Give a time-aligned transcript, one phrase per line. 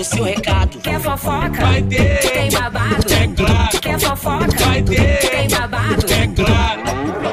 [0.00, 0.78] o seu recado.
[0.78, 1.60] Quer fofoca?
[1.60, 2.18] Vai ter.
[2.32, 3.12] Tem babado?
[3.12, 3.80] É claro.
[3.80, 4.64] Quer fofoca?
[4.64, 5.30] Vai ter.
[5.30, 6.06] Tem babado?
[6.12, 6.80] É claro.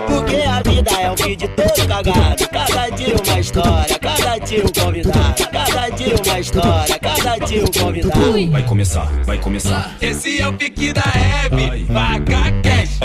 [0.07, 2.49] Porque a vida é um vídeo todo cagado.
[2.49, 5.47] Cada dia uma história, cada dia um convidado.
[5.51, 8.51] Cada dia uma história, cada dia um convidado.
[8.51, 9.95] Vai começar, vai começar.
[10.01, 11.85] Esse é o pique da Hebe.
[11.85, 12.99] Vaca cash.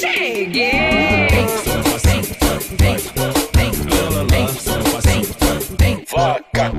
[0.00, 1.12] Cheguei!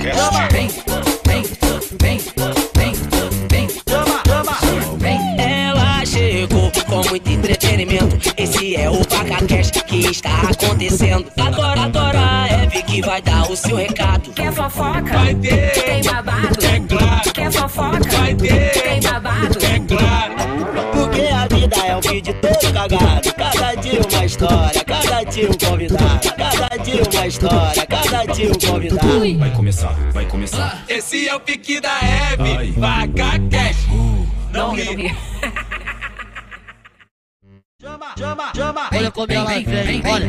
[0.06, 0.48] Ela
[7.14, 8.34] muito entretenimento.
[8.36, 9.06] Esse é o
[9.48, 11.32] Cash que está acontecendo.
[11.40, 14.32] Agora, agora é Eve que vai dar o seu recado.
[14.32, 15.14] Quer fofoca?
[15.14, 15.72] Vai ter.
[15.74, 16.66] Tem babado?
[16.66, 17.32] É claro.
[17.32, 18.18] Quer fofoca?
[18.18, 18.72] Vai ter.
[18.72, 19.60] Tem babado?
[19.64, 20.34] É claro.
[20.92, 23.34] Porque a vida é um vídeo todo cagado.
[23.36, 26.34] Cada dia uma história, cada dia um convidado.
[26.36, 29.38] Cada dia uma história, cada dia um convidado.
[29.38, 30.84] Vai começar, vai começar.
[30.90, 32.72] Esse é o pique da Hebe.
[32.72, 33.88] Vaca cash.
[34.52, 35.16] Não ri.
[38.96, 39.66] Olha como ela vem,
[40.06, 40.26] olha.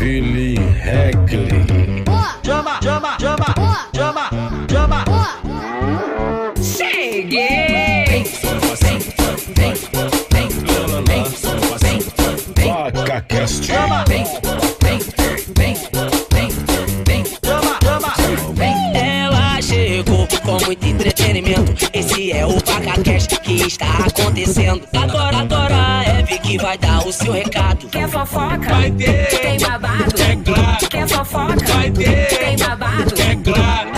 [0.00, 2.04] Evelyn Heckley.
[6.62, 7.78] Cheguei!
[12.94, 13.70] Vaca Cast.
[13.70, 14.04] Ela
[20.68, 21.72] muito entretenimento.
[21.94, 22.60] Esse é o
[23.02, 24.82] Cash que está acontecendo.
[24.94, 27.88] Agora, agora é Eve que vai dar o seu recado.
[27.88, 28.58] Quer fofoca?
[28.68, 29.28] Vai ter.
[29.40, 30.20] Tem babado?
[30.20, 30.88] É claro.
[30.90, 31.66] Quer fofoca?
[31.72, 32.26] Vai ter.
[32.26, 33.14] Tem babado?
[33.18, 33.90] É claro.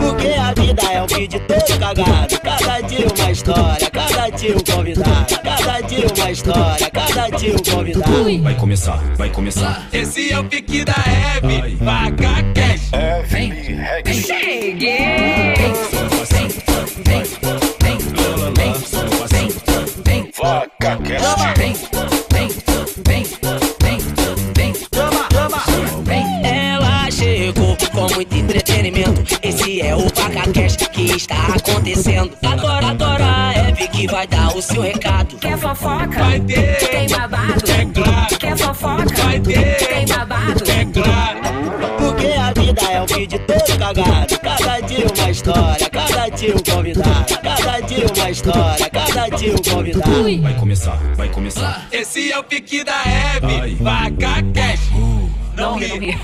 [0.00, 2.40] Porque a vida é um vídeo todo cagado.
[2.40, 5.40] Cada dia uma história, cada dia um convidado.
[5.44, 8.42] Cada dia uma história, cada dia um convidado.
[8.42, 9.88] Vai começar, vai começar.
[9.92, 10.94] Esse é o pique da
[20.68, 20.78] Hebe.
[20.80, 21.22] Vaca cash.
[21.48, 22.58] Evelyn Heckley.
[23.08, 23.24] Cheguei!
[24.92, 26.18] Vaca Cast.
[26.44, 29.38] Ela chegou com muito entretenimento.
[29.42, 30.10] Esse é o
[30.52, 32.32] Cash que está acontecendo.
[32.44, 35.36] Agora, agora é Eve que vai dar o seu recado.
[35.36, 36.22] Quer fofoca?
[36.22, 36.76] Vai ter.
[36.88, 37.70] Tem babado?
[37.70, 38.38] É claro.
[38.38, 39.22] Quer fofoca?
[39.22, 39.76] Vai ter.
[39.76, 40.64] Tem babado?
[40.70, 41.38] É claro.
[41.98, 44.38] Porque a vida é um vídeo todo cagado.
[44.40, 47.38] Cada dia uma história, cada dia um convidado.
[47.42, 48.90] Cada dia uma história,
[49.46, 50.42] convidado.
[50.42, 51.86] Vai começar, vai começar.
[51.92, 53.74] Esse é o pique da Hebe.
[53.76, 54.90] Vaca cash.
[55.56, 56.18] Não ri.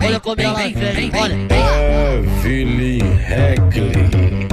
[0.00, 1.34] Olha como ela vem, olha.
[2.44, 4.48] Evelyn Heckley.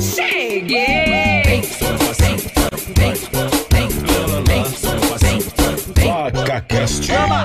[0.00, 1.62] Cheguei!
[6.32, 7.10] Vaca Cast.
[7.10, 7.44] Ela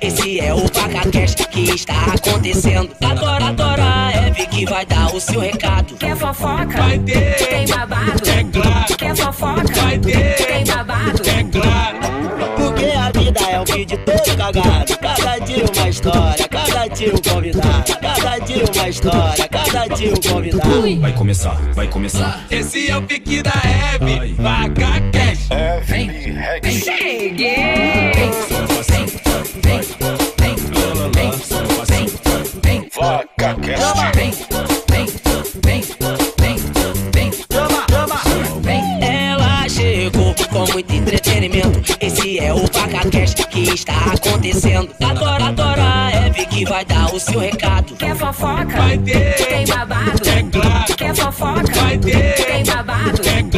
[0.00, 0.62] Esse é o
[1.10, 2.90] Cash que está acontecendo.
[3.04, 5.94] Agora, agora é Eve que vai dar o seu recado.
[5.96, 6.66] Quer fofoca?
[6.66, 7.36] Vai ter.
[7.48, 8.28] Tem babado?
[8.28, 8.96] É claro.
[8.96, 9.74] Quer fofoca?
[9.74, 10.34] Vai ter.
[10.36, 11.22] Tem babado?
[11.28, 11.98] É claro.
[12.56, 14.98] Porque a vida é um vídeo todo cagado.
[14.98, 17.98] Cada dia uma história, cada dia um convidado.
[18.00, 21.00] Cada dia uma história, cada dia um convidado.
[21.00, 22.44] Vai começar, vai começar.
[22.50, 24.34] Esse é o pique da Hebe.
[24.34, 25.48] Vaca cash.
[25.50, 26.80] Evelyn Heckley.
[26.80, 28.55] Cheguei!
[39.00, 41.96] Ela chegou com muito entretenimento.
[42.00, 42.68] Esse é o
[43.10, 44.90] Cash que está acontecendo.
[45.02, 45.54] Agora
[46.12, 47.94] é Eve que vai dar o seu recado.
[47.96, 48.64] Quer fofoca?
[48.64, 49.34] Vai ter.
[49.46, 50.28] Tem babado?
[50.28, 50.96] É claro.
[50.96, 51.80] Quer fofoca?
[51.80, 52.34] Vai ter.
[52.46, 53.28] Tem babado?
[53.28, 53.55] É claro.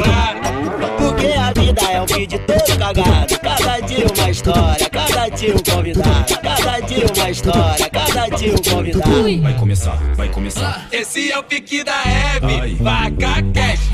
[1.78, 3.38] Vida é um vídeo todo cagado.
[3.40, 6.40] Cada dia uma história, cada dia um convidado.
[6.42, 9.42] Cada dia uma história, cada dia um convidado.
[9.42, 10.88] Vai começar, vai começar.
[10.90, 12.74] Esse é o pique da Hebe.
[12.76, 13.90] Vaca cash.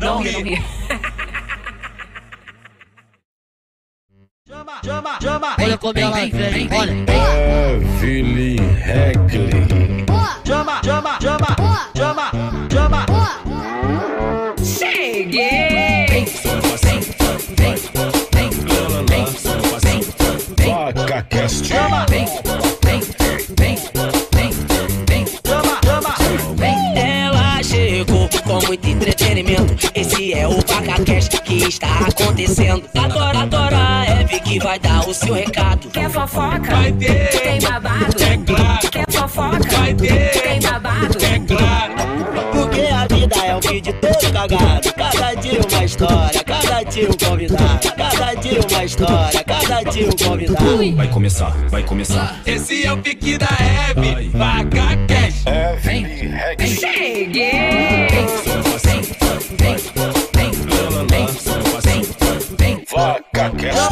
[0.00, 0.60] Não ri.
[5.60, 6.92] Olha como ela vem, olha.
[8.02, 9.62] Evelyn Heckley.
[14.64, 15.91] Cheguei!
[28.72, 29.90] Muito entretenimento.
[29.94, 30.62] Esse é o
[31.04, 32.88] Cash que está acontecendo.
[32.96, 35.88] Agora, agora é Eve que vai dar o seu recado.
[35.90, 36.58] Quer fofoca?
[36.58, 37.28] Vai ter.
[37.28, 38.22] Tem babado?
[38.22, 38.90] É claro.
[38.90, 39.76] Quer fofoca?
[39.76, 40.42] Vai ter.
[40.42, 41.18] Tem babado?
[41.24, 41.92] É claro.
[43.72, 45.01] vídeo todo cagado.
[45.32, 47.92] Cada dia uma história, cada dia um convidado.
[47.96, 50.96] Cada dia uma história, cada dia um convidado.
[50.96, 52.42] Vai começar, vai começar.
[52.44, 55.44] Esse é o pique da Hebe, vaca cash.
[55.46, 56.80] Evelyn Regli.
[62.94, 63.82] Vaca Cast.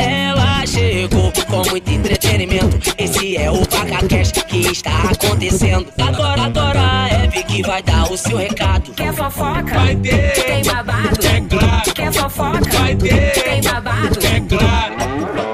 [0.00, 2.94] Ela chegou com muito entretenimento.
[2.98, 6.03] Esse é o VacaCast que está acontecendo.
[7.74, 8.92] Vai dar o seu recado.
[8.92, 9.74] Quer fofoca?
[9.74, 11.26] Vai ter, Tem babado?
[11.26, 11.92] é claro.
[11.92, 12.78] Quer fofoca?
[12.78, 14.18] Vai ter, Tem babado?
[14.26, 14.94] é claro.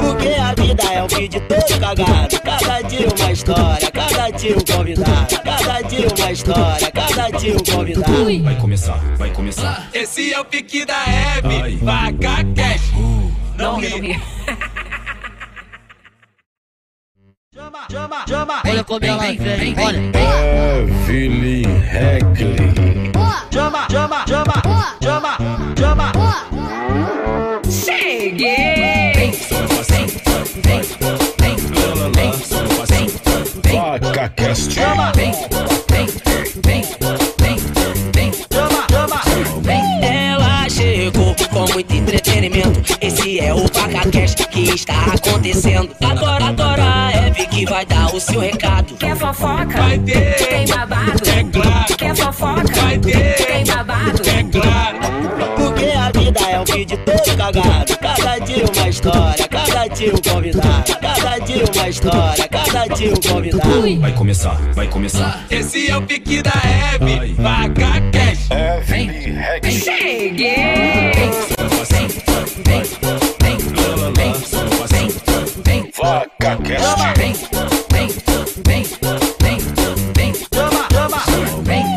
[0.00, 2.40] Porque a vida é um vídeo todo cagado.
[2.42, 5.40] Cada dia uma história, cada dia um convidado.
[5.42, 8.42] Cada dia uma história, cada dia um convidado.
[8.42, 9.88] Vai começar, vai começar.
[9.94, 12.92] Esse é o pique da Hebe, vaca cash.
[13.56, 14.20] Não ri.
[17.92, 19.98] Olha como ela vem, olha.
[21.08, 23.10] Evelyn Regli.
[27.68, 29.10] Cheguei!
[33.90, 34.78] Vaca Cast.
[40.02, 42.82] Ela chegou com muito entretenimento.
[43.00, 45.90] Esse é o VacaCast que está acontecendo.
[46.00, 47.09] É Eve
[47.60, 48.94] que vai dar o seu recado.
[48.94, 49.66] Quer fofoca?
[49.66, 51.28] Vai ter, Tem babado?
[51.28, 51.96] é claro.
[51.98, 52.62] Quer fofoca?
[52.80, 54.22] Vai ter, Tem babado?
[54.28, 54.98] é claro.
[55.56, 57.98] Porque a vida é um vídeo todo cagado.
[57.98, 60.96] Cada dia uma história, cada dia um convidado.
[61.00, 64.00] Cada dia uma história, cada dia um convidado.
[64.00, 65.44] Vai começar, vai começar.
[65.50, 68.48] Esse é o pique da Hebe, vaca cash.
[68.50, 69.80] Evelyn Regli.
[69.80, 71.10] Cheguei!
[76.38, 78.20] Vaca Cast.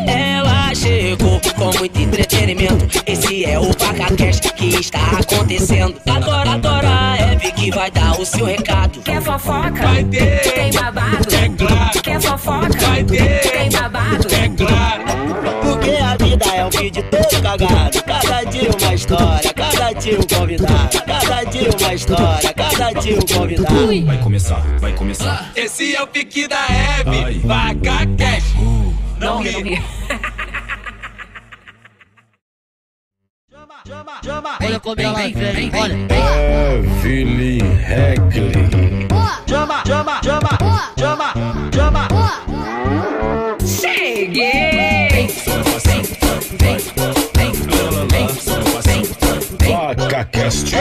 [0.06, 2.86] Ela chegou com muito entretenimento.
[3.06, 5.94] Esse é o VacaCast que está acontecendo.
[6.08, 9.00] Agora, agora é Eve que vai dar o seu recado.
[9.00, 9.70] Quer fofoca?
[9.82, 11.34] Vai ter, Tem babado?
[11.34, 12.00] é claro.
[12.02, 12.68] Quer fofoca?
[12.86, 14.26] Vai ter, Tem babado?
[14.34, 15.23] é claro.
[16.34, 18.02] Vida é um vídeo todo cagado.
[18.02, 21.02] Cada dia uma história, cada dia um convidado.
[21.06, 24.04] Cada dia uma história, cada dia um convidado.
[24.04, 25.52] Vai começar, vai começar.
[25.54, 28.52] Esse é o pique da Hebe, vaca cash.
[29.20, 29.80] Não ri.
[34.60, 35.94] Olha como ela vem, olha.
[37.04, 38.52] Evelyn Regli.
[43.64, 44.73] Cheguei!
[49.58, 50.74] Vaca Cast.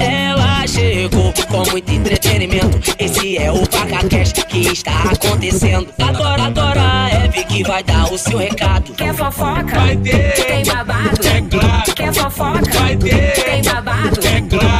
[0.00, 2.94] Ela chegou com muito entretenimento.
[2.98, 5.88] Esse é o VacaCast que está acontecendo.
[5.98, 6.80] Agora, agora
[7.10, 8.92] é Eve que vai dar o seu recado.
[8.94, 9.64] Quer fofoca?
[9.78, 11.26] Vai ter, Tem babado?
[11.26, 11.94] é claro.
[11.94, 12.78] Quer fofoca?
[12.78, 14.20] Vai ter, Tem babado?
[14.26, 14.75] é claro.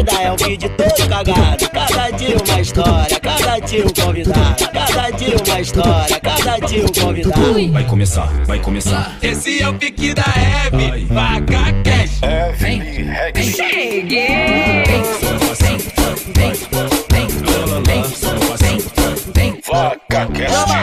[0.00, 1.70] Vida é um vídeo todo cagado.
[1.70, 4.68] Cada dia uma história, cada dia um convidado.
[4.72, 7.72] Cada dia uma história, cada dia um convidado.
[7.72, 9.18] Vai começar, vai começar.
[9.20, 12.22] Esse é o pique da Hebe, vaca cash.
[12.22, 13.52] Evelyn Regli.
[13.52, 14.80] Cheguei!
[19.70, 20.54] Vaca Cast.
[20.54, 20.80] Ela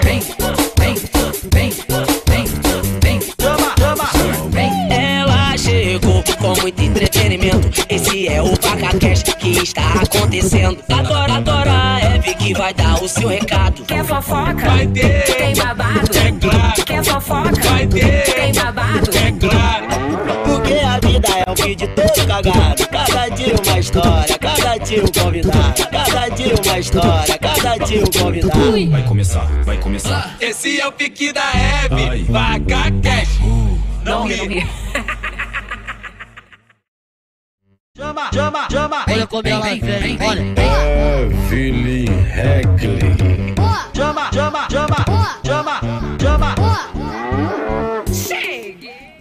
[6.61, 7.69] muito entretenimento.
[7.89, 10.77] Esse é o VacaCast que está acontecendo.
[10.91, 13.83] Agora, agora é Eve que vai dar o seu recado.
[13.85, 14.53] Quer fofoca?
[14.69, 16.17] Vai ter, Tem babado?
[16.17, 16.83] é claro.
[16.85, 17.61] Quer fofoca?
[17.69, 19.09] Vai ter, Tem babado?
[19.17, 19.87] é claro.
[20.45, 22.87] Porque a vida é um vídeo todo cagado.
[22.89, 25.87] Cada dia uma história, cada dia um convidado.
[25.91, 28.89] Cada dia uma história, cada dia um convidado.
[28.91, 30.35] Vai começar, vai começar.
[30.41, 33.39] Esse é o pique da Hebe, vaca cash.
[34.03, 34.65] Não ri.
[39.11, 40.41] Olha como ela vem, olha.
[41.49, 43.55] Evelyn Regli.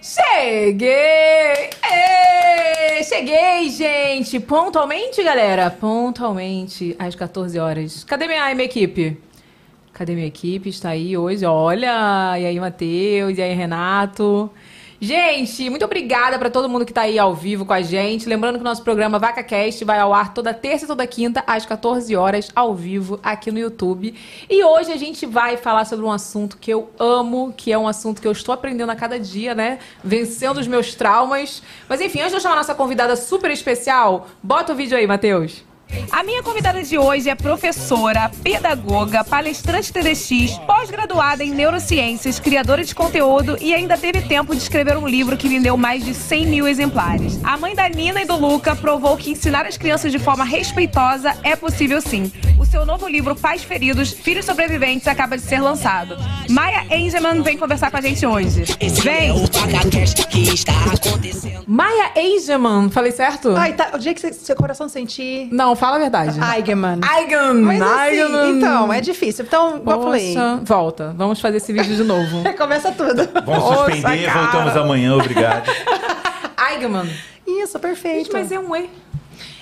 [0.02, 1.70] Cheguei!
[1.90, 4.38] Ê, cheguei, gente!
[4.40, 5.70] Pontualmente, galera?
[5.70, 8.04] Pontualmente, às 14 horas.
[8.04, 9.16] Cadê minha, minha equipe?
[9.94, 10.68] Cadê minha equipe?
[10.68, 12.38] Está aí hoje, olha!
[12.38, 13.38] E aí, Matheus?
[13.38, 14.50] E aí, Renato?
[14.98, 18.26] Gente, muito obrigada pra todo mundo que tá aí ao vivo com a gente.
[18.26, 21.66] Lembrando que o nosso programa VacaCast vai ao ar toda terça e toda quinta, às
[21.66, 24.14] 14 horas, ao vivo, aqui no YouTube.
[24.48, 27.86] E hoje a gente vai falar sobre um assunto que eu amo, que é um
[27.86, 29.78] assunto que eu estou aprendendo a cada dia, né?
[30.02, 31.62] Vencendo os meus traumas.
[31.88, 35.06] Mas enfim, antes de eu chamar a nossa convidada super especial, bota o vídeo aí,
[35.06, 35.62] Matheus.
[36.10, 42.94] A minha convidada de hoje é professora, pedagoga, palestrante TDX, pós-graduada em neurociências, criadora de
[42.94, 46.66] conteúdo e ainda teve tempo de escrever um livro que vendeu mais de 100 mil
[46.66, 47.38] exemplares.
[47.44, 51.36] A mãe da Nina e do Luca provou que ensinar as crianças de forma respeitosa
[51.42, 52.32] é possível sim.
[52.58, 56.16] O seu novo livro, Pais Feridos, Filhos Sobreviventes, acaba de ser lançado.
[56.50, 58.64] Maia Engelman vem conversar com a gente hoje.
[58.80, 59.30] É Vem!
[59.30, 61.64] acontecendo.
[61.66, 63.54] Maia Eigeman, falei certo?
[63.56, 63.90] Ai, tá.
[63.94, 65.48] O dia que você- seu coração sentir.
[65.52, 66.40] Não, fala a verdade.
[66.40, 67.00] Aigeman.
[67.02, 69.44] Aigan, Mas assim, então, é difícil.
[69.44, 70.34] Então, igual eu falei.
[70.34, 71.14] Poxa, volta.
[71.16, 72.42] Vamos fazer esse vídeo de novo.
[72.56, 73.28] Começa tudo.
[73.44, 75.70] Vamos suspender, voltamos amanhã, obrigado.
[76.56, 77.08] Aigeman.
[77.46, 78.24] Isso, perfeito.
[78.24, 78.90] Gente, mas é um E.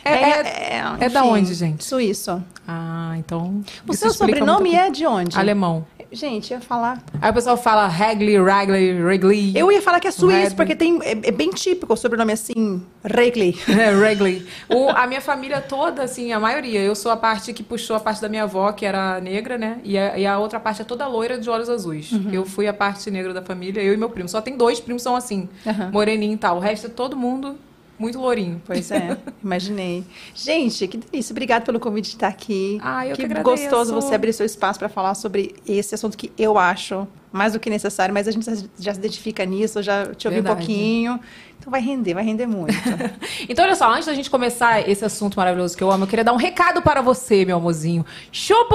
[0.05, 1.85] É, É, é, é, é da onde, gente?
[1.85, 2.43] Suíço.
[2.69, 3.63] Ah, então.
[3.87, 5.39] O seu sobrenome é de onde?
[5.39, 5.87] Alemão.
[6.15, 7.03] Gente, ia falar.
[7.21, 9.59] Aí o pessoal fala Regli, Regli, Regli.
[9.59, 12.83] Eu ia falar que é suíço, porque tem, é, é bem típico o sobrenome assim,
[13.05, 13.59] Regli.
[13.69, 14.47] É, Regli.
[14.69, 16.81] O, a minha família toda, assim, a maioria.
[16.81, 19.81] Eu sou a parte que puxou a parte da minha avó, que era negra, né?
[19.83, 22.13] E a, e a outra parte é toda loira de olhos azuis.
[22.13, 22.31] Uhum.
[22.33, 24.29] Eu fui a parte negra da família, eu e meu primo.
[24.29, 25.91] Só tem dois primos são assim, Aham.
[25.93, 26.57] moreninho e tal.
[26.57, 27.57] O resto é todo mundo
[27.99, 28.61] muito lourinho.
[28.67, 30.05] Pois é, imaginei.
[30.35, 31.33] Gente, que delícia.
[31.33, 32.79] Obrigada pelo convite de estar aqui.
[32.83, 33.63] Ah, eu que que agradeço.
[33.69, 37.59] gostoso você abrir seu espaço para falar sobre esse assunto que eu acho mais do
[37.59, 38.45] que necessário, mas a gente
[38.79, 40.55] já- se identifica nisso, eu já te ouvi Verdade.
[40.55, 41.21] um pouquinho.
[41.59, 42.73] Então vai render, vai render muito.
[43.49, 46.25] Então, olha só, antes da gente começar esse assunto maravilhoso que eu amo, eu queria
[46.25, 48.05] dar um recado para você, meu amorzinho.
[48.31, 48.67] Show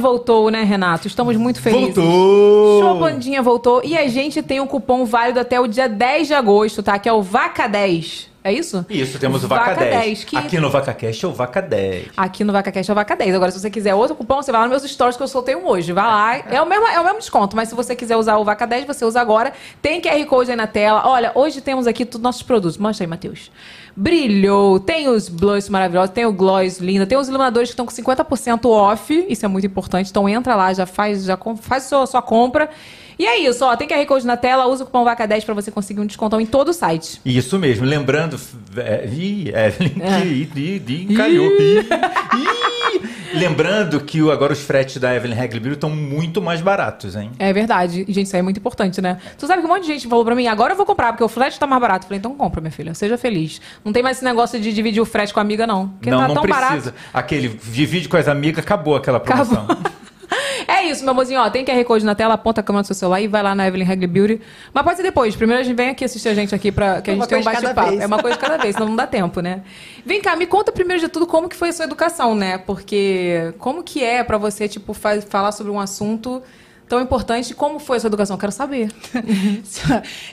[0.00, 1.06] voltou, né, Renato?
[1.06, 1.94] Estamos muito felizes.
[1.94, 2.82] Voltou!
[2.82, 2.98] Show
[3.42, 3.82] voltou.
[3.84, 6.98] E a gente tem um cupom válido até o dia 10 de agosto, tá?
[6.98, 8.27] Que é o VACA10.
[8.48, 8.86] É isso?
[8.88, 10.24] Isso, temos o Vaca, 10.
[10.24, 12.06] que Aqui no VacaCast é o Vaca 10.
[12.16, 13.34] Aqui no VacaCast é o Vaca 10.
[13.34, 15.54] Agora, se você quiser outro cupom, você vai lá nos meus stories que eu soltei
[15.54, 15.92] um hoje.
[15.92, 16.38] Vai lá.
[16.48, 18.86] É o mesmo, é o mesmo desconto, mas se você quiser usar o Vaca 10,
[18.86, 19.52] você usa agora.
[19.82, 21.02] Tem QR Code aí na tela.
[21.04, 22.78] Olha, hoje temos aqui todos os nossos produtos.
[22.78, 23.50] Mostra aí, Matheus.
[23.94, 27.92] Brilhou, tem os blush maravilhosos, tem o gloss linda, tem os iluminadores que estão com
[27.92, 29.26] 50% off.
[29.28, 30.08] Isso é muito importante.
[30.10, 32.70] Então entra lá, já faz, já faz sua, sua compra.
[33.18, 33.74] E é isso, ó.
[33.76, 36.46] Tem QR Code na tela, usa o cupom VACA10 pra você conseguir um descontão em
[36.46, 37.20] todo o site.
[37.24, 38.38] Isso mesmo, lembrando.
[38.76, 40.20] É, ih, Evelyn, É.
[40.20, 41.46] que ih, ih, encalhou.
[41.60, 43.38] Ih, ih.
[43.38, 47.30] Lembrando que agora os fretes da Evelyn Hagley estão muito mais baratos, hein?
[47.38, 48.04] É verdade.
[48.08, 49.18] Gente, isso aí é muito importante, né?
[49.36, 51.22] Tu sabe que um monte de gente falou pra mim, agora eu vou comprar, porque
[51.24, 52.04] o frete tá mais barato.
[52.04, 52.94] Eu falei, então compra, minha filha.
[52.94, 53.60] Seja feliz.
[53.84, 55.88] Não tem mais esse negócio de dividir o frete com a amiga, não.
[55.88, 56.66] Porque não, tá não tão precisa.
[56.66, 56.94] barato.
[57.12, 59.66] Aquele divide com as amigas, acabou aquela promoção.
[60.66, 61.48] É isso, meu amorzinho, ó.
[61.48, 63.66] Tem QR Code na tela, aponta a câmera do seu celular e vai lá na
[63.66, 64.40] Evelyn Hagley Beauty.
[64.74, 65.34] Mas pode ser depois.
[65.34, 67.40] Primeiro a gente vem aqui assistir a gente aqui pra que a Uma gente tenha
[67.40, 68.00] um bate-papo.
[68.00, 69.62] É uma coisa de cada vez, senão não dá tempo, né?
[70.04, 72.58] Vem cá, me conta primeiro de tudo como que foi a sua educação, né?
[72.58, 76.42] Porque como que é pra você, tipo, fa- falar sobre um assunto
[76.88, 77.54] tão importante?
[77.54, 78.36] Como foi a sua educação?
[78.36, 78.90] Quero saber.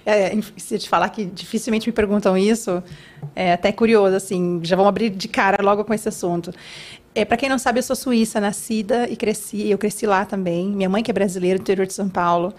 [0.06, 2.84] É, se eu te falar que dificilmente me perguntam isso,
[3.36, 6.54] é até curioso, assim, já vamos abrir de cara logo com esse assunto.
[7.16, 10.68] É, para quem não sabe, eu sou suíça, nascida e cresci, eu cresci lá também.
[10.68, 12.54] Minha mãe que é brasileira, do interior de São Paulo.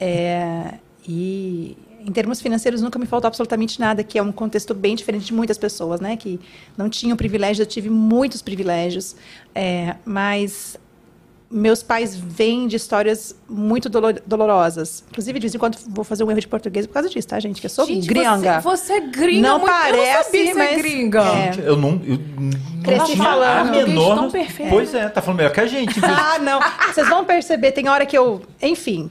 [0.00, 0.74] É,
[1.06, 5.26] e em termos financeiros nunca me faltou absolutamente nada, que é um contexto bem diferente
[5.26, 6.16] de muitas pessoas, né?
[6.16, 6.40] Que
[6.76, 9.14] não tinham privilégios, eu tive muitos privilégios,
[9.54, 10.76] é, mas
[11.54, 15.04] meus pais vêm de histórias muito dolo- dolorosas.
[15.10, 17.38] Inclusive, de vez em quando vou fazer um erro de português por causa disso, tá,
[17.38, 17.60] gente?
[17.60, 18.60] Que eu sou Gente, gringa.
[18.60, 19.70] Você, você é gringa Não muito...
[19.70, 21.20] Eu não parece, sabia que você é mas- gringa.
[21.22, 21.52] é.
[21.64, 22.00] Eu não.
[22.04, 23.68] Eu não Cresci tinha falando.
[23.68, 24.14] a menor.
[24.16, 24.70] tão perfeito.
[24.70, 26.00] Pois é, tá falando melhor que a gente.
[26.00, 26.08] viu?
[26.08, 26.58] Ah, não.
[26.92, 28.40] Vocês vão perceber, tem hora que eu.
[28.60, 29.10] Enfim,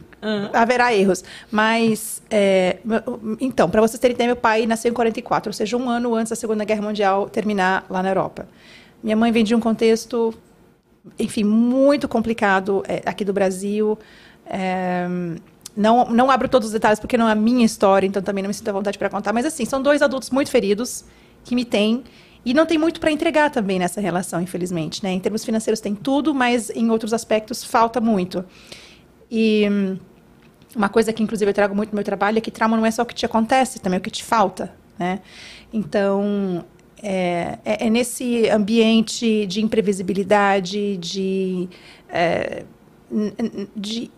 [0.52, 1.24] haverá erros.
[1.50, 2.22] Mas.
[2.30, 2.78] é,
[3.40, 6.32] então, para vocês terem ideia, meu pai nasceu em 44, ou seja, um ano antes
[6.32, 8.48] da Segunda Guerra Mundial terminar lá na Europa.
[9.04, 10.34] Minha mãe vem de um contexto,
[11.18, 13.98] enfim, muito complicado é, aqui do Brasil.
[14.46, 15.08] É,
[15.76, 18.50] não, não abro todos os detalhes porque não é a minha história, então também não
[18.50, 19.34] me sinto à vontade para contar.
[19.34, 21.06] Mas, assim, são dois adultos muito feridos
[21.44, 22.04] que me têm.
[22.44, 25.04] E não tem muito para entregar também nessa relação, infelizmente.
[25.04, 25.12] Né?
[25.12, 28.44] Em termos financeiros tem tudo, mas em outros aspectos falta muito.
[29.30, 29.64] E
[30.76, 32.92] uma coisa que, inclusive, eu trago muito no meu trabalho é que trauma não é
[32.92, 34.74] só o que te acontece, também é o que te falta.
[34.98, 35.20] Né?
[35.72, 36.66] Então,
[37.02, 41.68] é, é- é nesse ambiente de imprevisibilidade, de,
[42.10, 42.64] é,
[43.76, 44.12] de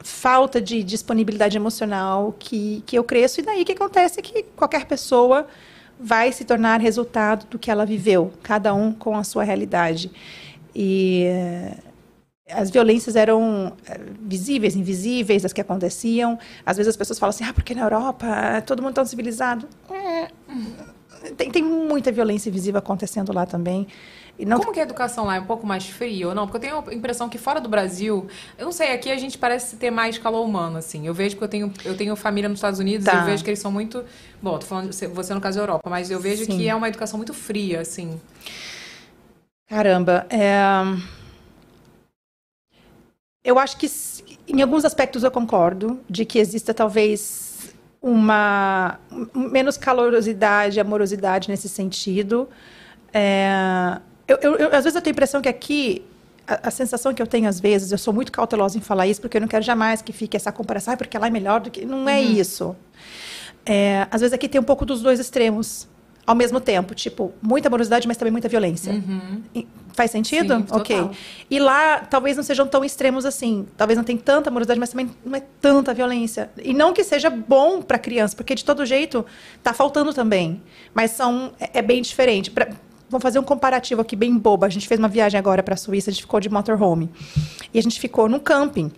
[0.00, 3.40] falta de disponibilidade emocional que, que eu cresço.
[3.40, 5.46] E daí que acontece é que qualquer pessoa
[5.98, 10.10] vai se tornar resultado do que ela viveu, cada um com a sua realidade.
[10.74, 11.76] E eh,
[12.50, 16.38] as violências eram eh, visíveis, invisíveis, as que aconteciam.
[16.66, 19.68] Às vezes as pessoas falam assim, ah, porque na Europa é todo mundo tão civilizado.
[19.90, 20.28] É,
[21.36, 23.86] tem, tem muita violência invisível acontecendo lá também.
[24.38, 26.46] E não Como que a educação lá é um pouco mais fria ou não?
[26.46, 28.26] Porque eu tenho a impressão que fora do Brasil,
[28.58, 31.06] eu não sei, aqui a gente parece ter mais calor humano, assim.
[31.06, 33.20] Eu vejo que eu tenho, eu tenho família nos Estados Unidos, Tá.
[33.20, 34.04] eu vejo que eles são muito.
[34.40, 36.56] Bom, tô falando você você no caso da Europa, mas eu vejo Sim.
[36.56, 38.18] que é uma educação muito fria, assim.
[39.68, 40.50] Caramba, é...
[43.44, 43.86] eu acho que
[44.48, 47.51] em alguns aspectos eu concordo de que exista talvez
[48.02, 48.98] uma
[49.34, 52.48] um- menos calorosidade, amorosidade nesse sentido.
[53.12, 56.02] É, Eu, eu- eu- às vezes eu tenho a impressão que aqui
[56.46, 59.20] a, a sensação que eu tenho às vezes, eu sou muito cautelosa em falar isso
[59.20, 61.70] porque eu não quero jamais que fique essa comparação, "Ai, porque lá é melhor do
[61.70, 62.74] que não é isso.
[63.66, 65.86] É, às vezes aqui tem um pouco dos dois extremos
[66.26, 68.92] ao mesmo tempo, tipo muita amorosidade, mas também muita violência.
[69.54, 70.56] E- Faz sentido?
[70.56, 70.96] Sim, ok.
[70.96, 71.10] total.
[71.50, 73.66] E lá talvez não sejam tão extremos assim.
[73.76, 76.50] Talvez não tenha tanta amorosidade, mas também não é tanta violência.
[76.62, 79.24] E não que seja bom para criança, porque de todo jeito
[79.62, 80.62] tá faltando também.
[80.94, 82.50] Mas são é, é bem diferente.
[82.50, 82.68] Pra-
[83.10, 84.64] vamos fazer um comparativo aqui bem bobo.
[84.64, 87.10] A gente fez uma viagem agora para a Suíça, a gente ficou de motorhome.
[87.74, 88.90] E a gente ficou num camping.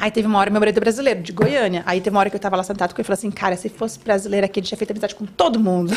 [0.00, 1.82] Aí teve uma hora, meu marido é brasileiro, de Goiânia.
[1.84, 3.54] Aí teve uma hora que eu tava lá sentado com ele e falei assim, cara,
[3.54, 5.92] se fosse brasileiro aqui, a gente tinha feito amizade com todo mundo.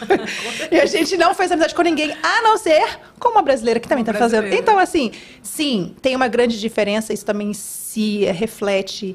[0.72, 3.86] e a gente não fez amizade com ninguém, a não ser com uma brasileira que
[3.86, 4.46] também tá fazendo.
[4.46, 9.14] Então, assim, sim, tem uma grande diferença, isso também se reflete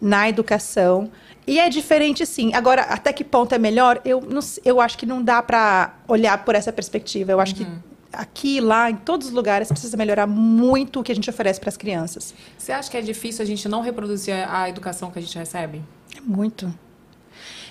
[0.00, 1.08] na educação.
[1.46, 2.52] E é diferente, sim.
[2.54, 4.00] Agora, até que ponto é melhor?
[4.04, 7.30] Eu, não eu acho que não dá para olhar por essa perspectiva.
[7.30, 7.64] Eu acho que
[8.12, 11.68] aqui, lá, em todos os lugares, precisa melhorar muito o que a gente oferece para
[11.68, 12.34] as crianças.
[12.56, 15.82] Você acha que é difícil a gente não reproduzir a educação que a gente recebe?
[16.16, 16.72] É muito.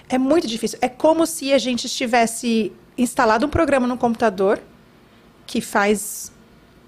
[0.10, 0.77] É muito difícil.
[0.82, 4.60] É como se a gente tivesse instalado um programa no computador
[5.46, 6.32] que faz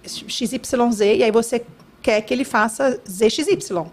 [0.06, 1.66] XYZ e aí você
[2.02, 3.86] quer que ele faça ZXY.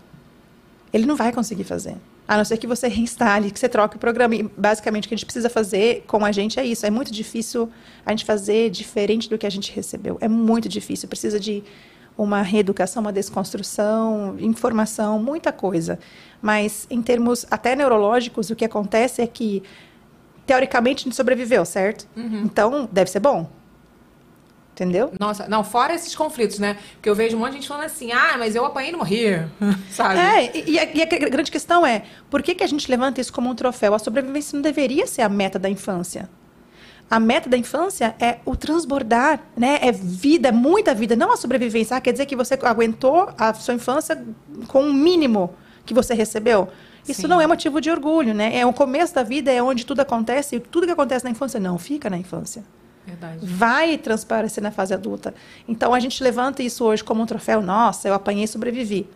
[0.93, 1.97] Ele não vai conseguir fazer.
[2.29, 4.35] A não ser que você reinstale, que você troque o programa.
[4.35, 6.85] E basicamente o que a gente precisa fazer com a gente é isso.
[6.85, 7.71] É muito difícil
[8.05, 10.19] a gente fazer diferente do que a gente recebeu.
[10.21, 11.09] É muito difícil.
[11.09, 11.63] Precisa de
[12.19, 15.99] uma reeducação, uma desconstrução, informação, muita coisa.
[16.41, 19.63] Mas em termos até neurológicos, o que acontece é que
[20.47, 22.09] teoricamente a gente sobreviveu, certo?
[22.45, 23.51] Então deve ser bom.
[24.77, 25.11] Entendeu?
[25.19, 26.77] Nossa, não, fora esses conflitos, né?
[26.97, 29.25] Porque eu vejo um monte de gente falando assim, ah, mas eu apanhei não morri,
[29.91, 30.19] sabe?
[30.21, 32.91] É, e, e a, e a gr- grande questão é, por que, que a gente
[32.91, 33.95] levanta isso como um troféu?
[33.95, 36.29] A sobrevivência não deveria ser a meta da infância.
[37.11, 39.79] A meta da infância é o transbordar, né?
[39.81, 41.97] É vida, muita vida, não a sobrevivência.
[41.97, 44.23] Ah, quer dizer que você aguentou a sua infância
[44.69, 45.55] com o mínimo
[45.87, 46.69] que você recebeu?
[47.09, 47.29] Isso Sim.
[47.29, 48.59] não é motivo de orgulho, né?
[48.59, 51.59] É o começo da vida, é onde tudo acontece, e tudo que acontece na infância
[51.59, 52.63] não fica na infância
[53.07, 53.39] Verdade.
[53.47, 55.35] vai transparecer na fase adulta.
[55.69, 57.63] Então a gente levanta isso hoje como um troféu.
[57.63, 59.09] Nossa, eu apanhei e sobrevivi.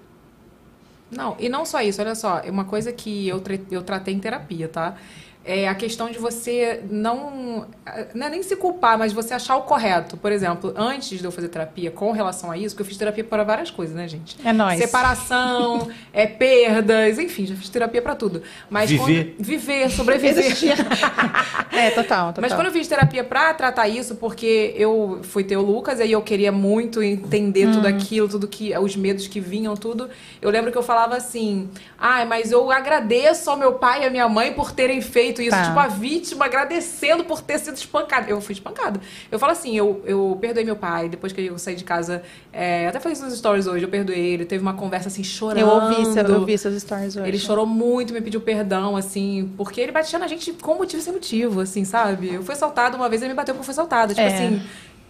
[1.10, 4.20] Não, e não só isso, olha só, é uma coisa que eu, eu tratei em
[4.20, 4.96] terapia, tá?
[5.42, 7.66] É a questão de você não,
[8.14, 10.16] não é nem se culpar, mas você achar o correto.
[10.18, 13.24] Por exemplo, antes de eu fazer terapia com relação a isso, porque eu fiz terapia
[13.24, 14.36] para várias coisas, né, gente?
[14.44, 14.78] É nóis.
[14.78, 18.42] Separação, é perdas, enfim, já fiz terapia para tudo.
[18.68, 19.34] Mas Viver.
[19.34, 20.54] quando- viver, sobreviver.
[21.72, 22.42] É, total, total.
[22.42, 26.12] Mas quando eu fiz terapia pra tratar isso, porque eu fui ter o Lucas, aí
[26.12, 27.72] eu queria muito entender Hum.
[27.72, 28.76] tudo aquilo, tudo que.
[28.76, 30.10] os medos que vinham, tudo.
[30.42, 34.10] Eu lembro que eu falava assim, ai, mas eu agradeço ao meu pai e à
[34.10, 35.50] minha mãe por terem feito isso.
[35.50, 35.64] Tá.
[35.64, 38.30] Tipo, a vítima agradecendo por ter sido espancada.
[38.30, 39.00] Eu fui espancada.
[39.30, 42.22] Eu falo assim, eu, eu perdoei meu pai, depois que eu saí de casa.
[42.52, 44.44] é, até falei isso nos stories hoje, eu perdoei ele.
[44.44, 45.60] Teve uma conversa assim, chorando.
[45.60, 47.28] Eu ouvi, eu ouvi seus stories hoje.
[47.28, 51.12] Ele chorou muito, me pediu perdão, assim, porque ele batia na gente com motivo sem
[51.12, 52.34] motivo, assim, sabe?
[52.34, 54.14] Eu fui assaltada uma vez, ele me bateu porque eu fui assaltada.
[54.14, 54.34] Tipo É.
[54.34, 54.62] assim,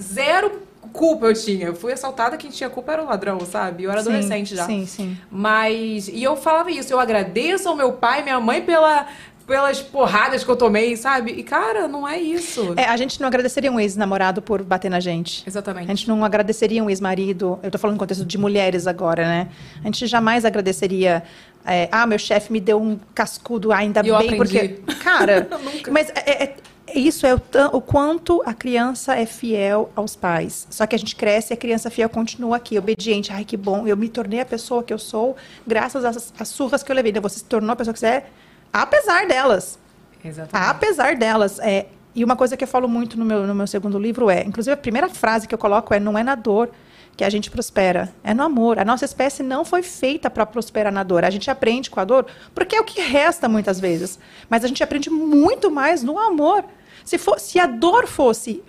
[0.02, 1.66] zero culpa eu tinha.
[1.66, 3.84] Eu fui assaltada, quem tinha culpa era o ladrão, sabe?
[3.84, 4.64] Eu era Sim, adolescente já.
[4.66, 5.16] Sim, sim.
[5.30, 6.08] Mas.
[6.08, 9.06] E eu falava isso, eu agradeço ao meu pai e minha mãe pela,
[9.46, 11.32] pelas porradas que eu tomei, sabe?
[11.32, 12.74] E, cara, não é isso.
[12.76, 15.42] É, a gente não agradeceria um ex-namorado por bater na gente.
[15.46, 15.90] Exatamente.
[15.90, 17.58] A gente não agradeceria um ex-marido.
[17.62, 19.48] Eu tô falando no contexto de mulheres agora, né?
[19.80, 21.22] A gente jamais agradeceria.
[21.64, 24.68] é, ah, meu chefe me deu um cascudo, ainda eu bem, aprendi.
[24.84, 24.94] porque.
[25.02, 25.48] Cara,
[25.90, 26.54] mas é- é- é-
[26.98, 27.40] isso é o,
[27.72, 30.66] o quanto a criança é fiel aos pais.
[30.70, 33.32] Só que a gente cresce e a criança fiel continua aqui, obediente.
[33.32, 36.82] Ai, que bom, eu me tornei a pessoa que eu sou graças às, às surras
[36.82, 37.10] que eu levei.
[37.10, 38.26] Então, Você se tornou a pessoa que você é,
[38.72, 39.78] apesar delas.
[40.24, 40.70] Exatamente.
[40.70, 43.98] Apesar delas, é, e uma coisa que eu falo muito no meu, no meu segundo
[43.98, 46.70] livro é, inclusive a primeira frase que eu coloco é, não é na dor
[47.16, 48.78] que a gente prospera, é no amor.
[48.78, 51.22] A nossa espécie não foi feita para prosperar na dor.
[51.22, 54.18] A gente aprende com a dor, porque é o que resta muitas vezes.
[54.48, 56.64] Mas a gente aprende muito mais no amor.
[57.04, 58.62] Se, for, se a dor fosse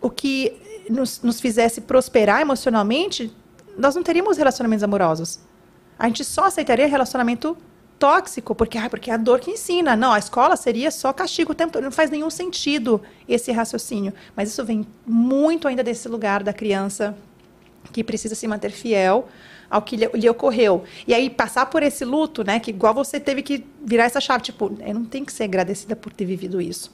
[0.00, 0.52] o que
[0.90, 3.32] nos, nos fizesse prosperar emocionalmente,
[3.78, 5.38] nós não teríamos relacionamentos amorosos.
[5.96, 7.56] A gente só aceitaria relacionamento
[8.02, 9.94] tóxico, porque, ah, porque é a dor que ensina.
[9.94, 11.84] Não, a escola seria só castigo o tempo todo.
[11.84, 14.12] Não faz nenhum sentido esse raciocínio.
[14.34, 17.16] Mas isso vem muito ainda desse lugar da criança
[17.92, 19.28] que precisa se manter fiel
[19.70, 20.82] ao que lhe, lhe ocorreu.
[21.06, 22.58] E aí passar por esse luto, né?
[22.58, 25.94] Que igual você teve que virar essa chave, tipo, eu não tenho que ser agradecida
[25.94, 26.92] por ter vivido isso.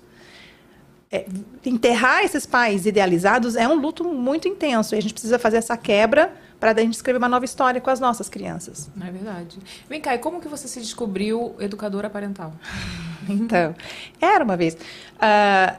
[1.11, 1.25] É,
[1.65, 4.95] enterrar esses pais idealizados é um luto muito intenso.
[4.95, 7.91] E a gente precisa fazer essa quebra para a gente escrever uma nova história com
[7.91, 8.91] as nossas crianças.
[9.01, 9.59] É verdade.
[9.89, 12.53] Vem cá, e como que você se descobriu educadora parental?
[13.31, 13.75] Então,
[14.19, 14.75] era uma vez.
[15.21, 15.77] Ah,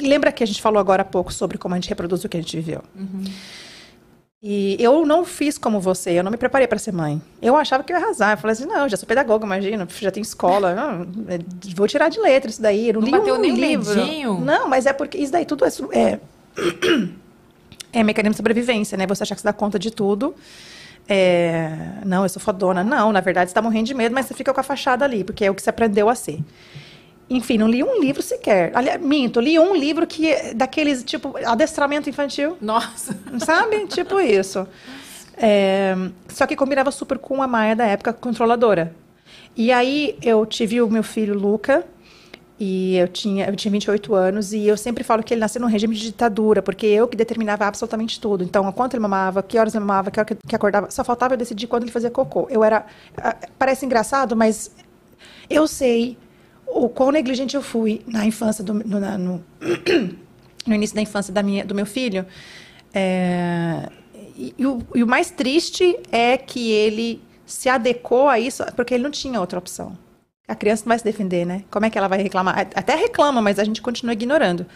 [0.00, 2.36] lembra que a gente falou agora há pouco sobre como a gente reproduz o que
[2.36, 2.84] a gente viveu?
[4.40, 7.20] E eu não fiz como você, eu não me preparei para ser mãe.
[7.42, 8.34] Eu achava que eu ia arrasar.
[8.34, 11.40] Eu falei assim: não, já sou pedagoga, imagina, já tenho escola, não, é,
[11.74, 12.88] vou tirar de letra isso daí.
[12.88, 13.96] Eu não, Não li bateu um nem livro.
[13.96, 14.40] medinho?
[14.40, 15.68] Não, mas é porque isso daí tudo é.
[15.98, 16.20] é
[17.92, 19.06] é mecanismo de sobrevivência, né?
[19.06, 20.34] Você achar que você dá conta de tudo.
[21.08, 21.70] É,
[22.04, 22.84] não, eu sou fodona.
[22.84, 25.24] Não, na verdade, você está morrendo de medo, mas você fica com a fachada ali,
[25.24, 26.40] porque é o que você aprendeu a ser.
[27.30, 28.70] Enfim, não li um livro sequer.
[28.74, 32.56] Aliás, minto, li um livro que é daqueles, tipo, adestramento infantil.
[32.60, 33.16] Nossa.
[33.38, 33.86] Sabe?
[33.88, 34.66] tipo isso.
[35.36, 35.94] É,
[36.28, 38.94] só que combinava super com a Maia da época controladora.
[39.56, 41.84] E aí eu tive o meu filho Luca,
[42.60, 45.68] e eu tinha, eu tinha 28 anos, e eu sempre falo que ele nasceu num
[45.68, 48.42] regime de ditadura, porque eu que determinava absolutamente tudo.
[48.44, 51.38] Então, quanto ele mamava, que horas ele mamava, que hora que acordava, só faltava eu
[51.38, 52.46] decidir quando ele fazia cocô.
[52.50, 52.84] Eu era.
[53.16, 54.70] ah, Parece engraçado, mas
[55.48, 56.16] eu sei
[56.66, 59.42] o quão negligente eu fui na infância do, no, na- no,
[60.66, 62.26] no início da infância da minha, do meu filho.
[62.92, 63.88] É,
[64.36, 68.94] e, e o, e o mais triste é que ele se adequou a isso porque
[68.94, 69.96] ele não tinha outra opção.
[70.48, 71.62] A criança não vai se defender, né?
[71.70, 72.58] Como é que ela vai reclamar?
[72.74, 74.66] Até reclama, mas a gente continua ignorando.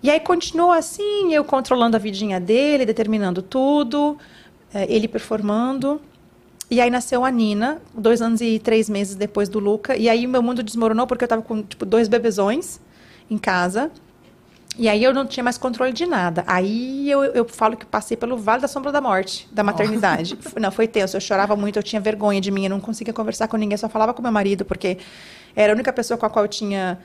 [0.00, 4.16] E aí continuou assim, eu controlando a vidinha dele, determinando tudo,
[4.72, 6.00] eh, ele performando.
[6.70, 9.96] E aí nasceu a Nina, dois anos e três meses depois do Luca.
[9.96, 12.78] E aí meu mundo desmoronou porque eu tava com, tipo, dois bebezões
[13.28, 13.90] em casa.
[14.78, 16.44] E aí eu não tinha mais controle de nada.
[16.46, 20.38] Aí eu, eu falo que passei pelo vale da sombra da morte, da maternidade.
[20.56, 21.16] Não, foi tenso.
[21.16, 23.88] Eu chorava muito, eu tinha vergonha de mim, eu não conseguia conversar com ninguém, só
[23.88, 24.98] falava com meu marido, porque
[25.56, 26.96] era a única pessoa com a qual eu tinha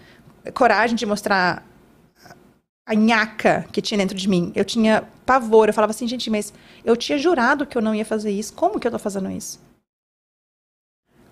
[0.54, 1.66] coragem de mostrar
[2.86, 4.52] a nhaca que tinha dentro de mim.
[4.54, 5.68] Eu tinha pavor.
[5.68, 6.54] Eu falava assim, gente, mas
[6.86, 8.54] eu tinha jurado que eu não ia fazer isso.
[8.54, 9.60] Como que eu tô fazendo isso?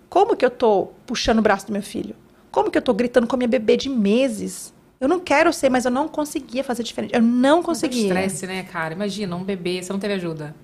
[0.10, 2.16] Como que eu tô puxando o braço do meu filho?
[2.52, 4.74] Como que eu tô gritando com a minha bebê de meses?
[5.02, 7.16] Eu não quero ser, mas eu não conseguia fazer diferente.
[7.16, 8.04] Eu não conseguia.
[8.04, 8.94] estresse, né, cara?
[8.94, 10.56] Imagina, um bebê, você não teve ajuda.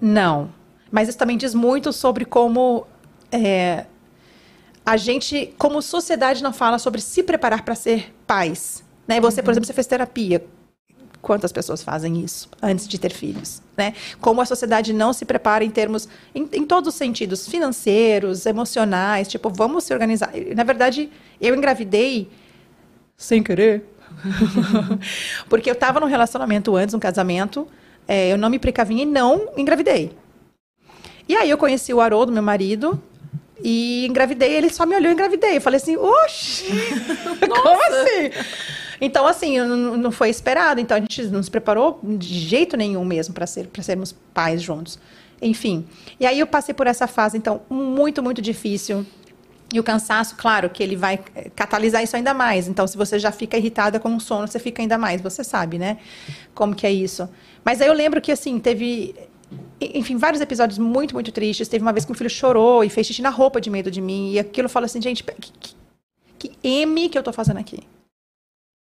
[0.00, 0.52] Não.
[0.90, 2.84] Mas isso também diz muito sobre como
[3.30, 3.86] é,
[4.84, 8.82] a gente, como sociedade, não fala sobre se preparar para ser pais.
[9.06, 9.20] Né?
[9.20, 10.44] Você, por exemplo, você fez terapia.
[11.22, 13.62] Quantas pessoas fazem isso antes de ter filhos?
[13.76, 13.94] Né?
[14.20, 19.28] Como a sociedade não se prepara em termos, em, em todos os sentidos, financeiros, emocionais,
[19.28, 20.32] tipo, vamos se organizar.
[20.56, 21.10] Na verdade,
[21.40, 22.28] eu engravidei
[23.18, 23.84] sem querer.
[25.50, 27.66] Porque eu estava num relacionamento antes, um casamento,
[28.06, 30.12] é, eu não me precavinha e não engravidei.
[31.28, 33.02] E aí eu conheci o Haroldo, meu marido,
[33.62, 35.56] e engravidei, ele só me olhou e engravidei.
[35.56, 36.64] Eu falei assim, oxe,
[37.40, 38.30] como assim?
[39.00, 40.80] Então, assim, não, não foi esperado.
[40.80, 44.62] Então, a gente não se preparou de jeito nenhum mesmo para ser, pra sermos pais
[44.62, 44.98] juntos.
[45.40, 45.86] Enfim.
[46.18, 49.06] E aí eu passei por essa fase, então, muito, muito difícil.
[49.72, 52.68] E o cansaço, claro, que ele vai eh, catalisar isso ainda mais.
[52.68, 55.20] Então, se você já fica irritada com o sono, você fica ainda mais.
[55.20, 55.98] Você sabe, né?
[56.54, 57.28] Como que é isso.
[57.62, 59.14] Mas aí eu lembro que, assim, teve...
[59.80, 61.68] Enfim, vários episódios muito, muito tristes.
[61.68, 64.00] Teve uma vez que meu filho chorou e fez xixi na roupa de medo de
[64.00, 64.32] mim.
[64.32, 65.76] E aquilo eu falo assim, gente, que, que,
[66.38, 67.80] que M que eu tô fazendo aqui?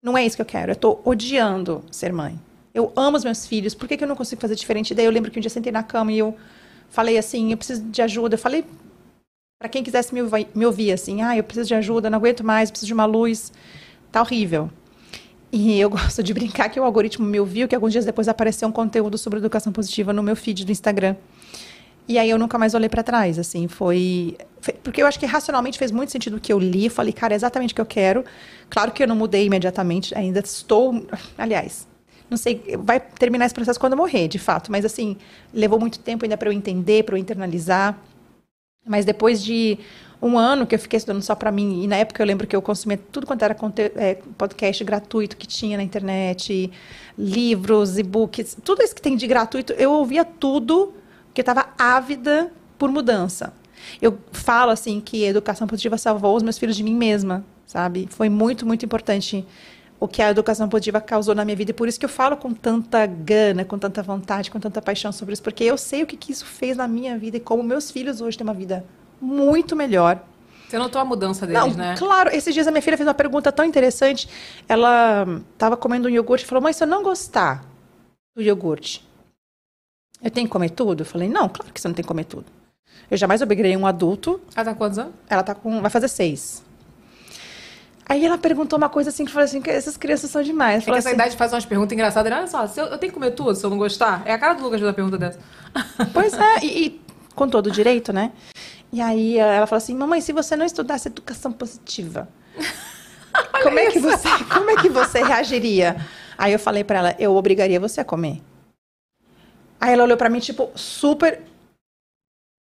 [0.04, 0.71] Não é isso que eu quero.
[0.71, 2.39] Eu tô odiando ser mãe.
[2.76, 3.74] Eu amo os meus filhos.
[3.74, 4.93] Por que, que eu não consigo fazer diferente?
[4.93, 6.36] Daí eu lembro que um dia eu sentei na cama e eu
[6.89, 8.36] falei assim, eu preciso de ajuda.
[8.36, 8.63] Eu falei
[9.59, 12.43] para quem quisesse me ouvir, me ouvir, assim, ah, eu preciso de ajuda, não aguento
[12.43, 13.51] mais, preciso de uma luz.
[14.11, 14.69] Tá horrível.
[15.51, 18.67] E eu gosto de brincar que o algoritmo me ouviu, que alguns dias depois apareceu
[18.67, 21.15] um conteúdo sobre educação positiva no meu feed do Instagram.
[22.07, 25.25] E aí eu nunca mais olhei para trás, assim, foi, foi- porque eu acho que
[25.25, 27.85] racionalmente fez muito sentido o que eu li, falei, cara, é exatamente o que eu
[27.85, 28.23] quero.
[28.69, 31.03] Claro que eu não mudei imediatamente, ainda estou,
[31.35, 31.87] aliás,
[32.29, 35.17] não sei, vai terminar esse processo quando eu morrer, de fato, mas assim,
[35.51, 37.97] levou muito tempo ainda para eu entender, para eu internalizar.
[38.86, 39.80] Mas depois de
[40.21, 42.56] um ano que eu fiquei estudando só para mim, e na época eu lembro que
[42.56, 43.56] eu consumia tudo quanto era
[43.95, 46.71] é, podcast gratuito que tinha na internet,
[47.17, 50.93] livros, e-books, tudo isso que tem de gratuito, eu ouvia tudo,
[51.28, 53.54] porque eu estava ávida por mudança.
[54.02, 58.08] Eu falo assim que a educação positiva salvou os meus filhos de mim mesma, sabe?
[58.10, 59.45] Foi muito, muito importante
[59.99, 61.71] o que a educação positiva causou na minha vida.
[61.71, 65.12] E por isso que eu falo com tanta gana, com tanta vontade, com tanta paixão
[65.12, 67.63] sobre isso, porque eu sei o que, que isso fez na minha vida e como
[67.63, 68.86] meus filhos hoje têm uma vida
[69.21, 70.21] muito melhor.
[70.67, 71.95] Você notou a mudança deles, Não, né?
[71.97, 72.29] claro.
[72.36, 74.27] Esses dias a minha filha fez uma pergunta tão interessante.
[74.67, 77.63] Ela estava comendo um iogurte e falou: Mãe, se eu não gostar
[78.36, 79.08] do iogurte,
[80.21, 81.01] eu tenho que comer tudo?
[81.01, 82.45] Eu falei: Não, claro que você não tem que comer tudo.
[83.10, 84.41] Eu jamais obriguei um adulto.
[84.55, 85.13] Ela tá com quantos anos?
[85.29, 85.81] Ela tá com.
[85.81, 86.64] vai fazer seis.
[88.07, 90.77] Aí ela perguntou uma coisa assim que eu falei assim: que essas crianças são demais.
[90.77, 92.31] É que Falou essa assim, idade faz umas perguntas engraçadas.
[92.31, 94.21] Olha só, eu, eu tenho que comer tudo se eu não gostar?
[94.25, 95.39] É a cara do Lucas fazer uma pergunta dessa.
[96.13, 97.01] Pois é, e, e
[97.33, 98.31] com todo o direito, né?
[98.93, 102.29] E aí ela falou assim: Mamãe, se você não estudasse educação positiva,
[103.63, 105.97] como é, que você, como é que você reagiria?
[106.37, 108.41] Aí eu falei pra ela: Eu obrigaria você a comer.
[109.81, 111.41] Aí ela olhou pra mim, tipo, super.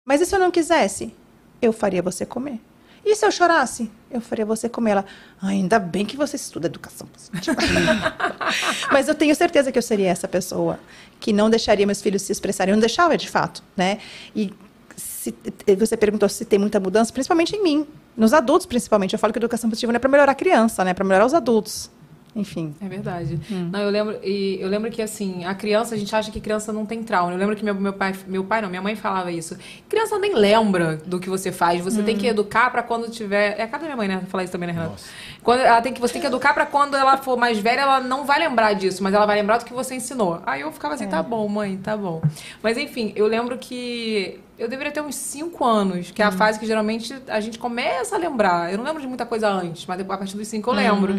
[0.05, 1.13] Mas e se eu não quisesse?
[1.61, 2.59] Eu faria você comer.
[3.05, 3.91] E se eu chorasse?
[4.09, 4.91] Eu faria você comer.
[4.91, 5.05] Ela,
[5.41, 7.55] "Ah, ainda bem que você estuda educação positiva.
[8.91, 10.79] Mas eu tenho certeza que eu seria essa pessoa
[11.19, 12.71] que não deixaria meus filhos se expressarem.
[12.71, 13.99] Eu não deixava, de fato, né?
[14.35, 14.51] E
[14.95, 15.35] se-
[15.77, 17.87] você perguntou se tem muita mudança, principalmente em mim.
[18.17, 19.13] Nos adultos, principalmente.
[19.13, 20.91] Eu falo que educação positiva não é para melhorar a criança, né?
[20.91, 21.91] É para melhorar os adultos.
[22.35, 22.75] Enfim.
[22.81, 23.39] É verdade.
[23.71, 26.73] Não, eu lembro, e eu lembro que assim, a criança, a gente acha que criança
[26.73, 27.31] não tem trauma.
[27.31, 29.57] Eu lembro que meu, meu pai, meu pai não, minha mãe falava isso.
[29.87, 31.81] Criança nem lembra do que você faz.
[31.81, 33.55] Você tem que educar pra quando tiver.
[33.57, 34.23] É a cara da minha mãe, né?
[34.27, 34.95] Falar isso também, né, Renata?
[35.41, 38.01] Quando ela tem que, você tem que educar pra quando ela for mais velha, ela
[38.01, 40.41] não vai lembrar disso, mas ela vai lembrar do que você ensinou.
[40.45, 42.21] Aí eu ficava assim, tá bom, mãe, tá bom.
[42.61, 46.59] Mas enfim, eu lembro que eu deveria ter uns 5 anos, que é a fase
[46.59, 48.71] que geralmente a gente começa a lembrar.
[48.71, 51.13] Eu não lembro de muita coisa antes, mas depois, a partir dos 5 eu lembro.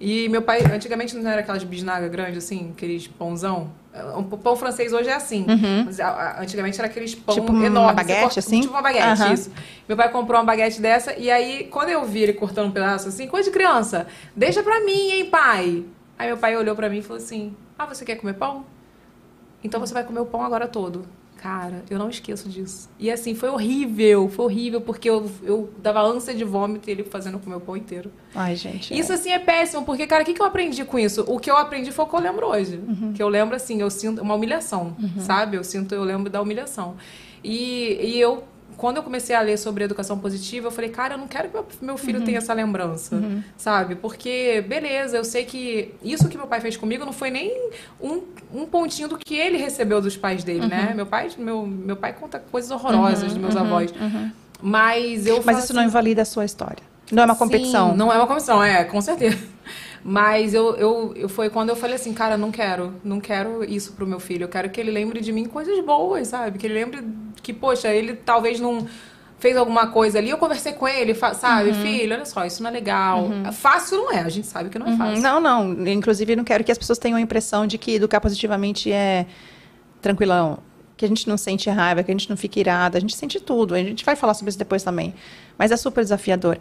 [0.00, 3.72] E meu pai, antigamente não era aquelas bisnaga grandes, assim, aqueles pãozão.
[4.16, 5.44] O pão francês hoje é assim.
[5.84, 7.90] Mas a- antigamente era aqueles pão Tipo uma enormes.
[7.90, 8.60] Você baguete, corta- assim?
[8.60, 9.34] Tipo uma baguete, Aham.
[9.34, 9.50] isso.
[9.88, 13.08] Meu pai comprou uma baguete dessa, e aí, quando eu vi ele cortando um pedaço
[13.08, 14.06] assim, coisa de criança,
[14.36, 15.84] deixa pra mim, hein, pai?
[16.16, 18.64] Aí meu pai olhou pra mim e falou assim: Ah, você quer comer pão?
[19.64, 21.04] Então você vai comer o pão agora todo.
[21.38, 22.90] Cara, eu não esqueço disso.
[22.98, 27.04] E assim, foi horrível, foi horrível, porque eu, eu dava ânsia de vômito e ele
[27.04, 28.10] fazendo comer o pão inteiro.
[28.34, 28.92] Ai, gente.
[28.96, 31.24] Isso, assim, é péssimo, porque, cara, o que, que eu aprendi com isso?
[31.28, 32.80] O que eu aprendi foi o que eu lembro hoje.
[33.14, 35.56] Que eu lembro, assim, eu sinto uma humilhação, sabe?
[35.56, 36.96] Eu sinto, eu lembro da humilhação.
[37.42, 38.42] E, e eu,
[38.78, 41.84] quando eu comecei a ler sobre educação positiva, eu falei, cara, eu não quero que
[41.84, 43.20] meu, filho tenha essa lembrança,
[43.56, 43.96] sabe?
[43.96, 48.22] Porque, beleza, eu sei que isso que meu pai fez comigo não foi nem um,
[48.54, 50.92] um pontinho do que ele recebeu dos pais dele, né?
[50.94, 53.92] Meu pai, meu, meu pai conta coisas horrorosas dos meus avós.
[54.62, 56.82] Mas eu Mas isso não assim, invalida a sua história.
[57.10, 57.90] Não é uma competição.
[57.90, 59.38] Sim, não é uma competição, é, com certeza.
[60.04, 63.92] Mas eu, eu, eu foi quando eu falei assim, cara, não quero, não quero isso
[63.92, 64.44] pro meu filho.
[64.44, 66.58] Eu quero que ele lembre de mim coisas boas, sabe?
[66.58, 67.02] Que ele lembre
[67.42, 68.86] que, poxa, ele talvez não
[69.38, 72.72] fez alguma coisa ali, eu conversei com ele, sabe, filho, olha só, isso não é
[72.72, 73.28] legal.
[73.52, 74.98] Fácil não é, a gente sabe que não é Uhum.
[74.98, 75.22] fácil.
[75.22, 75.86] Não, não.
[75.88, 79.26] Inclusive, eu não quero que as pessoas tenham a impressão de que educar positivamente é
[80.02, 80.58] tranquilão.
[80.96, 82.98] Que a gente não sente raiva, que a gente não fica irada.
[82.98, 83.74] A gente sente tudo.
[83.74, 85.14] A gente vai falar sobre isso depois também.
[85.58, 86.56] Mas é super desafiador.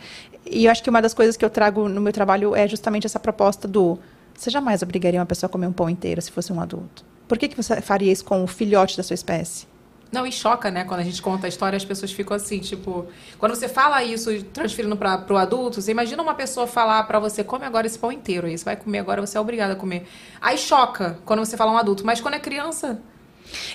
[0.45, 3.05] E eu acho que uma das coisas que eu trago no meu trabalho é justamente
[3.05, 3.99] essa proposta do...
[4.35, 7.05] Você jamais obrigaria uma pessoa a comer um pão inteiro se fosse um adulto.
[7.27, 9.67] Por que, que você faria isso com o filhote da sua espécie?
[10.11, 10.85] Não, e choca, né?
[10.85, 13.05] Quando a gente conta a história, as pessoas ficam assim, tipo...
[13.37, 17.43] Quando você fala isso, transferindo para pro adulto, você imagina uma pessoa falar pra você,
[17.43, 20.07] come agora esse pão inteiro aí, você vai comer agora, você é obrigada a comer.
[20.41, 22.99] Aí choca quando você fala um adulto, mas quando é criança...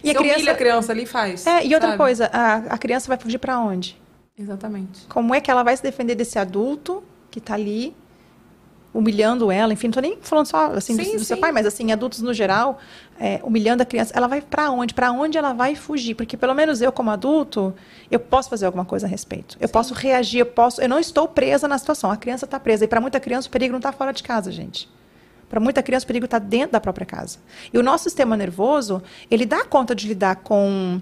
[0.03, 1.47] E a criança- a criança ali faz.
[1.47, 1.99] É, e outra sabe?
[1.99, 4.01] coisa, a, a criança vai fugir para onde?
[4.39, 5.07] Exatamente.
[5.09, 7.95] Como é que ela vai se defender desse adulto que está ali
[8.95, 9.73] humilhando ela?
[9.73, 11.41] Enfim, não tô nem falando só assim do, Sim, do seu sim.
[11.41, 12.79] pai, mas assim, adultos no geral,
[13.21, 14.13] é, humilhando a criança.
[14.17, 14.95] Ela vai para onde?
[14.95, 16.15] Para onde ela vai fugir?
[16.15, 17.75] Porque pelo menos eu como adulto,
[18.11, 19.57] eu posso fazer alguma coisa a respeito.
[19.61, 22.11] Eu posso reagir, eu posso, eu não estou presa na situação.
[22.11, 24.51] A criança está presa e para muita criança o perigo não está fora de casa,
[24.51, 24.89] gente.
[25.49, 27.39] Para muita criança o perigo está dentro da própria casa.
[27.71, 30.99] E o nosso sistema nervoso, ele dá conta de lidar com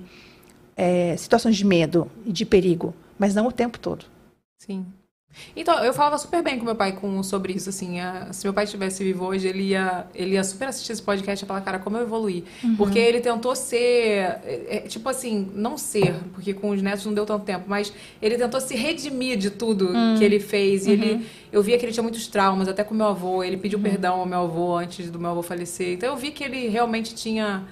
[0.76, 4.04] é, situações de medo e de perigo, mas não o tempo todo.
[4.58, 4.84] Sim.
[5.54, 8.00] Então, eu falava super bem com meu pai com, sobre isso, assim.
[8.00, 11.44] a- se meu pai estivesse vivo hoje, ele ia, ele ia super assistir esse podcast
[11.44, 12.44] e falar, cara, como eu evoluí.
[12.76, 17.14] Porque ele tentou ser, é, é, tipo assim, não ser, porque com os netos não
[17.14, 20.88] deu tanto tempo, mas ele tentou se redimir de tudo que ele fez.
[20.88, 23.44] E ele, eu via que ele tinha muitos traumas, até com meu avô.
[23.44, 25.92] Ele pediu perdão ao meu avô antes do meu avô falecer.
[25.94, 27.62] Então, eu vi que ele realmente tinha...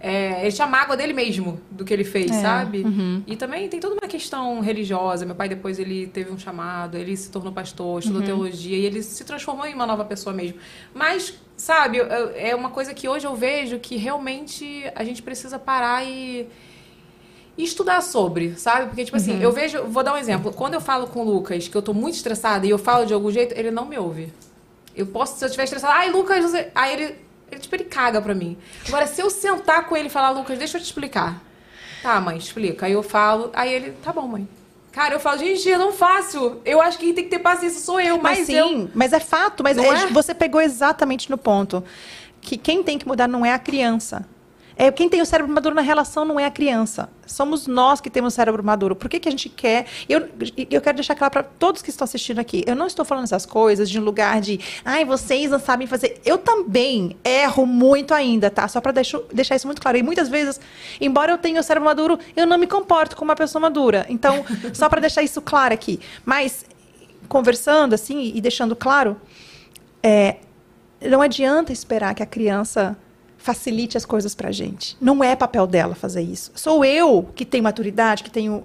[0.00, 2.82] é, ele tinha mágoa dele mesmo do que ele fez, É, sabe?
[3.26, 5.26] E também tem toda uma questão religiosa.
[5.26, 9.02] Meu pai depois ele teve um chamado, ele se tornou pastor, estudou teologia e ele
[9.02, 10.58] se transformou em uma nova pessoa mesmo.
[10.94, 11.98] Mas, sabe,
[12.34, 16.48] é uma coisa que hoje eu vejo que realmente a gente precisa parar e
[17.58, 18.86] e estudar sobre, sabe?
[18.86, 19.84] Porque, tipo assim, eu vejo.
[19.84, 20.52] Vou dar um exemplo.
[20.52, 23.12] Quando eu falo com o Lucas que eu tô muito estressada e eu falo de
[23.12, 24.32] algum jeito, ele não me ouve.
[24.96, 26.70] Eu posso, se eu estiver estressada, ai, Lucas, você...
[26.74, 27.16] aí ele,
[27.50, 28.56] ele, tipo, ele caga pra mim.
[28.88, 31.42] Agora, se eu sentar com ele e falar, Lucas, deixa eu te explicar.
[32.02, 32.86] Tá, mãe, explica.
[32.86, 34.48] Aí eu falo, aí ele, tá bom, mãe.
[34.92, 36.60] Cara, eu falo, gente, eu não faço.
[36.64, 38.90] Eu acho que quem tem que ter paciência sou eu, mas, Mas sim, eu.
[38.94, 40.06] mas é fato, mas é- é?
[40.06, 41.84] você pegou exatamente no ponto.
[42.40, 44.26] Que quem tem que mudar não é a criança.
[44.80, 47.10] É, quem tem o cérebro maduro na relação não é a criança.
[47.26, 48.96] Somos nós que temos o cérebro maduro.
[48.96, 49.84] Por que, que a gente quer.
[50.08, 50.26] Eu,
[50.70, 52.64] eu quero deixar claro para todos que estão assistindo aqui.
[52.66, 54.58] Eu não estou falando essas coisas de um lugar de.
[54.82, 56.18] Ai, vocês não sabem fazer.
[56.24, 58.66] Eu também erro muito ainda, tá?
[58.68, 59.98] Só para deixar, isso muito claro.
[59.98, 60.58] E muitas vezes,
[60.98, 64.06] embora eu tenha o cérebro maduro, eu não me comporto como uma pessoa madura.
[64.08, 66.00] Então, só para deixar isso claro aqui.
[66.24, 66.64] Mas,
[67.28, 69.20] conversando assim e deixando claro,
[70.02, 70.36] é,
[71.02, 72.96] não adianta esperar que a criança
[73.40, 74.96] facilite as coisas pra gente.
[75.00, 76.52] Não é papel dela fazer isso.
[76.54, 78.64] Sou eu que tenho maturidade, que tenho.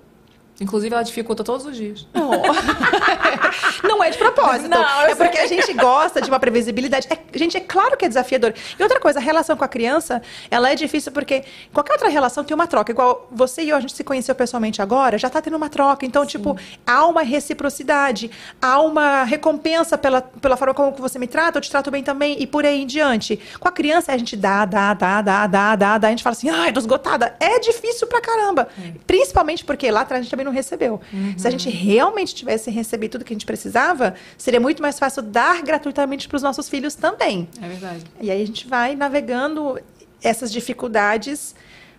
[0.60, 2.08] Inclusive, ela dificulta todos os dias.
[3.84, 4.70] Não é de propósito.
[4.70, 7.08] Não, é porque a gente gosta de uma previsibilidade.
[7.10, 8.54] É, gente, é claro que é desafiador.
[8.80, 12.44] E outra coisa, a relação com a criança, ela é difícil porque qualquer outra relação
[12.44, 12.92] tem uma troca.
[12.92, 16.06] Igual você e eu, a gente se conheceu pessoalmente agora, já tá tendo uma troca.
[16.06, 21.58] Então, tipo, há uma reciprocidade, há uma recompensa pela, pela forma como você me trata,
[21.58, 23.40] eu te trato bem também, e por aí em diante.
[23.60, 26.08] Com a criança, a gente dá, dá, dá, dá, dá, dá, dá.
[26.08, 27.36] A gente fala assim, ai, tô esgotada.
[27.42, 28.70] É difícil pra caramba.
[29.06, 31.02] Principalmente porque lá atrás a gente também não recebeu.
[31.38, 35.22] Se a gente realmente tivesse recebido tudo que a gente precisava, seria muito mais fácil
[35.22, 37.48] dar gratuitamente para os nossos filhos também.
[37.62, 38.04] É verdade.
[38.22, 39.80] E aí a gente vai navegando
[40.24, 41.56] essas dificuldades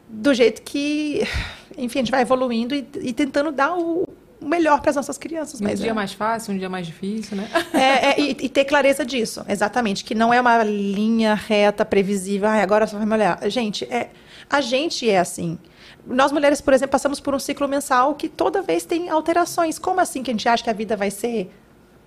[0.08, 1.26] do jeito que,
[1.76, 4.08] enfim, a gente vai evoluindo e, e tentando dar o
[4.40, 5.60] melhor para as nossas crianças.
[5.60, 5.92] Um dia é.
[5.92, 7.48] mais fácil, um dia mais difícil, né?
[7.72, 10.04] É, é, e, e ter clareza disso, exatamente.
[10.04, 12.48] Que não é uma linha reta, previsível.
[12.48, 13.38] Ai, agora só vai me olhar.
[13.50, 14.10] Gente, é,
[14.48, 15.58] a gente é assim.
[16.06, 19.78] Nós mulheres, por exemplo, passamos por um ciclo mensal que toda vez tem alterações.
[19.78, 21.50] Como assim que a gente acha que a vida vai ser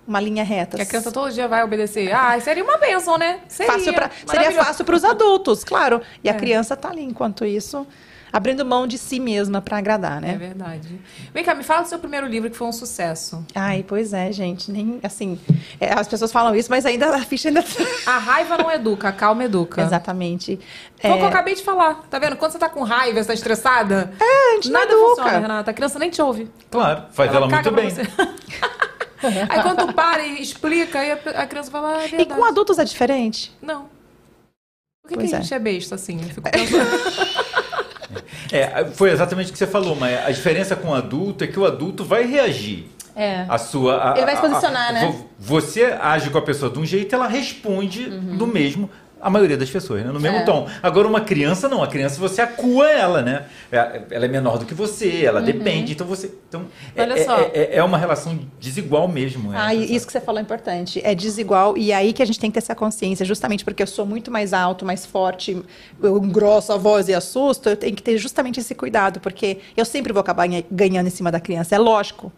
[0.08, 0.78] uma linha reta?
[0.78, 2.12] Que a criança todo dia vai obedecer.
[2.14, 3.42] Ah, seria uma bênção, né?
[3.48, 3.74] Seria.
[3.74, 6.02] Fácil pra- seria fácil para os adultos, claro.
[6.24, 6.36] E a É.
[6.36, 7.86] criança tá ali, enquanto isso,
[8.32, 10.38] abrindo mão de si mesma para agradar, É né?
[10.38, 11.00] verdade.
[11.34, 13.46] Vem cá, me fala do seu primeiro livro que foi um sucesso.
[13.56, 14.72] Ai, pois é, gente.
[14.72, 15.40] Nem assim.
[15.80, 17.64] é, as pessoas falam isso, mas ainda a ficha ainda.
[18.06, 19.82] A raiva não educa, a calma educa.
[19.82, 20.60] Exatamente.
[21.02, 22.04] Foi o que eu É, acabei de falar.
[22.10, 22.36] Tá vendo?
[22.36, 24.12] Quando você tá com raiva, você tá estressada.
[24.20, 25.08] a gente não nada educa.
[25.10, 25.72] funciona, Renata.
[25.72, 26.50] A criança nem te ouve.
[26.70, 27.90] Claro, faz ela, caga muito pra bem.
[27.90, 28.02] você.
[29.50, 32.80] Aí quando tu para e explica, aí a, criança fala, ah, é E com adultos
[32.80, 33.52] é diferente?
[33.62, 33.90] Não.
[35.04, 35.42] Por que, Pois que a é.
[35.42, 36.22] gente é besta assim?
[36.22, 37.49] Eu fico pensando.
[38.52, 41.60] É, foi exatamente o que você falou, mas a diferença com o adulto é que
[41.60, 42.86] o adulto vai reagir.
[43.16, 43.46] É.
[43.50, 45.06] A sua, a- Ele vai se a- a- posicionar, né?
[45.12, 48.90] vo- Você age com a pessoa de um jeito, ela responde do mesmo.
[49.22, 50.12] A maioria das pessoas, né?
[50.12, 50.44] No mesmo Uhum.
[50.44, 50.46] É.
[50.46, 50.68] tom.
[50.82, 51.84] Agora, uma criança, não.
[51.84, 53.46] A criança, você acua ela, né?
[53.72, 55.92] É- Ela é menor do que você, ela depende.
[55.94, 56.32] Então, você...
[56.48, 57.10] Então, é, Uhum.
[57.12, 57.40] Olha é- só.
[57.54, 59.52] É, é uma relação desigual mesmo.
[59.54, 61.02] Ah, isso que você falou é importante.
[61.04, 61.78] É desigual.
[61.78, 63.26] E aí que a gente tem que ter essa consciência.
[63.26, 65.62] Justamente porque eu sou muito mais alto, mais forte,
[66.02, 69.20] eu engrosso a voz e assusto, eu tenho que ter justamente esse cuidado.
[69.20, 71.76] Porque eu sempre vou acabar ganha- ganhando em cima da criança.
[71.76, 72.32] É lógico.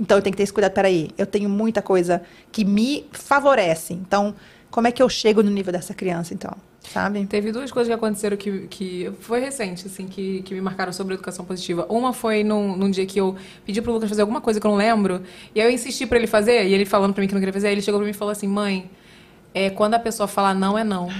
[0.00, 0.72] Então eu tenho que ter esse cuidado.
[0.72, 3.92] Peraí, eu tenho muita coisa que me favorece.
[3.92, 4.34] Então,
[4.74, 6.50] como é que eu chego no nível dessa criança, então?
[6.80, 7.24] Sabe?
[7.26, 11.14] Teve duas coisas que aconteceram que, que foi recente, assim, que, que me marcaram sobre
[11.14, 11.86] educação positiva.
[11.88, 14.70] Uma foi num, num dia que eu pedi pro Lucas fazer alguma coisa que eu
[14.72, 15.22] não lembro,
[15.54, 17.52] e aí eu insisti pra ele fazer, e ele falando pra mim que não queria
[17.52, 18.90] fazer, aí ele chegou pra mim e falou assim, mãe,
[19.54, 21.06] é, quando a pessoa fala não, é não.
[21.06, 21.14] Que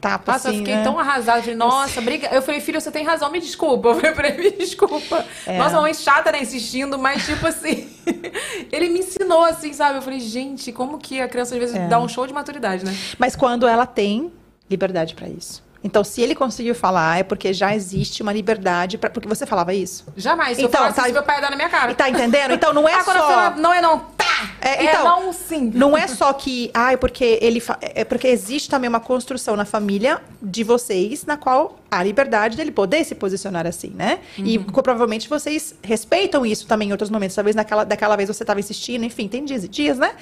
[0.00, 0.82] tapa, Nossa, assim, eu fiquei né?
[0.84, 1.40] tão arrasada.
[1.40, 2.28] Falei, nossa, briga.
[2.32, 3.88] Eu falei, filho, você tem razão, me desculpa.
[3.90, 5.24] Eu falei pra ele, me desculpa.
[5.46, 5.58] É.
[5.58, 7.88] Nossa, mãe chata, né, insistindo, mas tipo assim.
[8.70, 9.98] ele me ensinou assim, sabe?
[9.98, 11.88] Eu falei, gente, como que a criança às vezes É.
[11.88, 12.96] dá um show de maturidade, né?
[13.18, 14.32] Mas quando ela tem
[14.70, 15.65] liberdade para isso.
[15.84, 19.72] Então, se ele conseguiu falar, é porque já existe uma liberdade para porque você falava
[19.72, 20.04] isso.
[20.16, 20.56] Jamais.
[20.56, 21.92] Se Então, eu falasse tá- isso, meu pai ia dar na minha cara.
[21.92, 22.52] E tá entendendo?
[22.52, 24.24] Então não é ah, eu só não é não, tá!
[24.60, 25.70] É, É, então, não, sim.
[25.74, 29.64] Não é só que, ai, porque ele fa- é porque existe também uma construção na
[29.64, 34.18] família de vocês na qual há liberdade dele poder se posicionar assim, né?
[34.38, 37.36] E co- provavelmente vocês respeitam isso também em outros momentos.
[37.36, 40.12] Talvez naquela daquela vez você estava insistindo, enfim, tem dias e dias, né?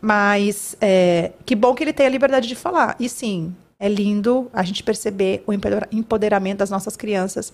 [0.00, 2.96] Mas é, que bom que ele tem a liberdade de falar.
[2.98, 7.52] E sim, é lindo a gente perceber o empodera- empoderamento das nossas crianças.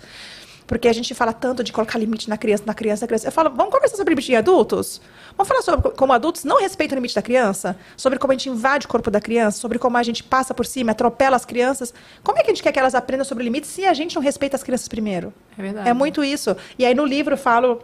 [0.66, 3.28] Porque a gente fala tanto de colocar limite na criança, na criança, na criança.
[3.28, 5.00] Eu falo, vamos conversar sobre limite em adultos?
[5.36, 7.76] Vamos falar sobre como adultos não respeitam o limite da criança?
[7.96, 9.60] Sobre como a gente invade o corpo da criança?
[9.60, 11.94] Sobre como a gente passa por cima, atropela as crianças?
[12.24, 14.22] Como é que a gente quer que elas aprendam sobre limites se a gente não
[14.22, 15.32] respeita as crianças primeiro?
[15.56, 15.88] É verdade.
[15.88, 16.56] É muito isso.
[16.76, 17.80] E aí no livro eu falo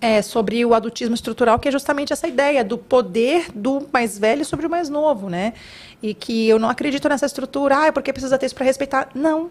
[0.00, 4.44] é, sobre o adultismo estrutural, que é justamente essa ideia do poder do mais velho
[4.44, 5.54] sobre o mais novo, né?
[6.02, 9.08] E que eu não acredito nessa estrutura, ah, é porque precisa ter isso para respeitar.
[9.14, 9.50] Não.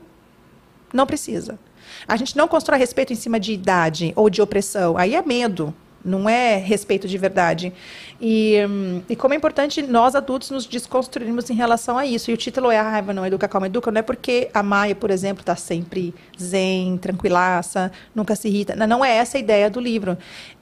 [0.93, 1.59] Não precisa.
[2.07, 4.97] A gente não constrói respeito em cima de idade ou de opressão.
[4.97, 5.73] Aí é medo.
[6.07, 7.73] Não é respeito de verdade.
[8.19, 12.31] E, hum, e como é importante nós adultos nos desconstruirmos em relação a isso.
[12.31, 13.91] E o título é A Raiva Não Educa, Calma Educa.
[13.91, 18.75] Não é porque a Maia, por exemplo, está sempre zen, tranquilaça, nunca se irrita.
[18.75, 20.17] Não, é essa a ideia do livro.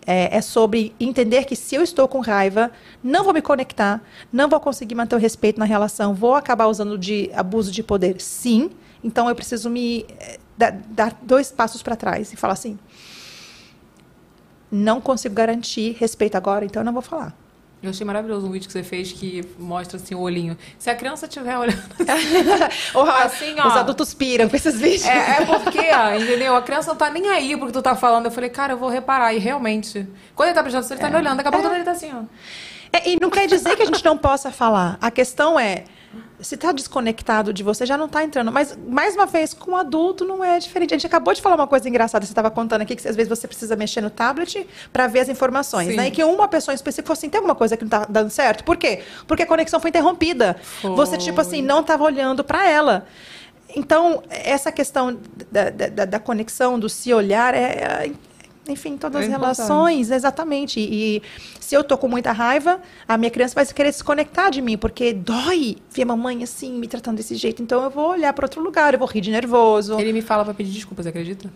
[0.05, 2.71] É, é sobre entender que se eu estou com raiva,
[3.03, 6.97] não vou me conectar, não vou conseguir manter o respeito na relação, vou acabar usando
[6.97, 8.69] de abuso de poder, sim.
[9.03, 12.77] Então eu preciso me eh, dar, dar dois passos para trás e falar assim:
[14.75, 17.35] não consigo garantir respeito agora, então eu não vou falar.
[17.83, 20.57] Eu achei maravilhoso um vídeo que você fez que mostra assim o olhinho.
[20.79, 21.83] Se a criança estiver olhando
[22.95, 23.67] Ou, Assim, ó.
[23.67, 25.05] Os adultos piram com esses vídeos.
[25.05, 26.55] É, é porque, ó, entendeu?
[26.55, 28.25] A criança não tá nem aí porque tu tá falando.
[28.25, 29.33] Eu falei, cara, eu vou reparar.
[29.33, 31.37] E realmente, quando ele tá prestando atenção, ele tá me olhando.
[31.37, 32.23] Daqui a pouco ele tá assim, ó.
[32.91, 34.97] É, e não quer dizer que a gente não possa falar.
[34.99, 35.83] A questão é,
[36.39, 38.51] se está desconectado de você, já não está entrando.
[38.51, 40.93] Mas, mais uma vez, com um adulto não é diferente.
[40.93, 43.29] A gente acabou de falar uma coisa engraçada, você estava contando aqui, que às vezes
[43.29, 45.89] você precisa mexer no tablet para ver as informações.
[45.89, 45.95] Sim.
[45.95, 46.07] Né?
[46.07, 48.29] E que uma pessoa em específico falou assim, tem alguma coisa que não está dando
[48.29, 48.63] certo?
[48.63, 49.01] Por quê?
[49.27, 50.57] Porque a conexão foi interrompida.
[50.81, 53.05] Você, tipo assim, não estava olhando para ela.
[53.75, 55.19] Então, essa questão
[55.51, 58.11] da, da, da conexão, do se olhar, é, é,
[58.67, 60.79] enfim, todas É as relações, exatamente.
[60.79, 61.21] E, e
[61.59, 64.77] se eu tô com muita raiva, a minha criança vai querer se desconectar de mim,
[64.77, 67.61] porque dói ver a mamãe assim, me tratando desse jeito.
[67.61, 69.99] Então eu vou olhar para outro lugar, eu vou rir de nervoso.
[69.99, 71.49] Ele me fala pra pedir desculpa, você acredita?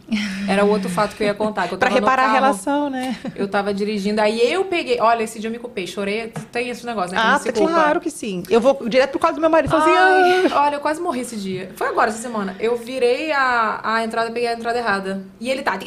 [0.47, 1.67] Era o outro fato que eu ia contar.
[1.67, 3.17] Que Para no reparar a carro, relação, né?
[3.35, 4.99] Eu tava dirigindo, aí eu peguei.
[4.99, 6.31] Olha, esse dia eu me culpei, chorei.
[6.51, 7.21] Tem esse negócio, né?
[7.21, 7.59] a Ah, culpa.
[7.59, 8.43] claro que sim.
[8.49, 10.79] Eu vou direto pro quarto do meu marido e falo assim, Ai, ai, olha, eu
[10.79, 11.71] quase morri esse dia.
[11.75, 12.55] Foi agora, essa semana.
[12.59, 15.23] Eu virei a, a entrada, peguei a entrada errada.
[15.39, 15.77] E ele tá.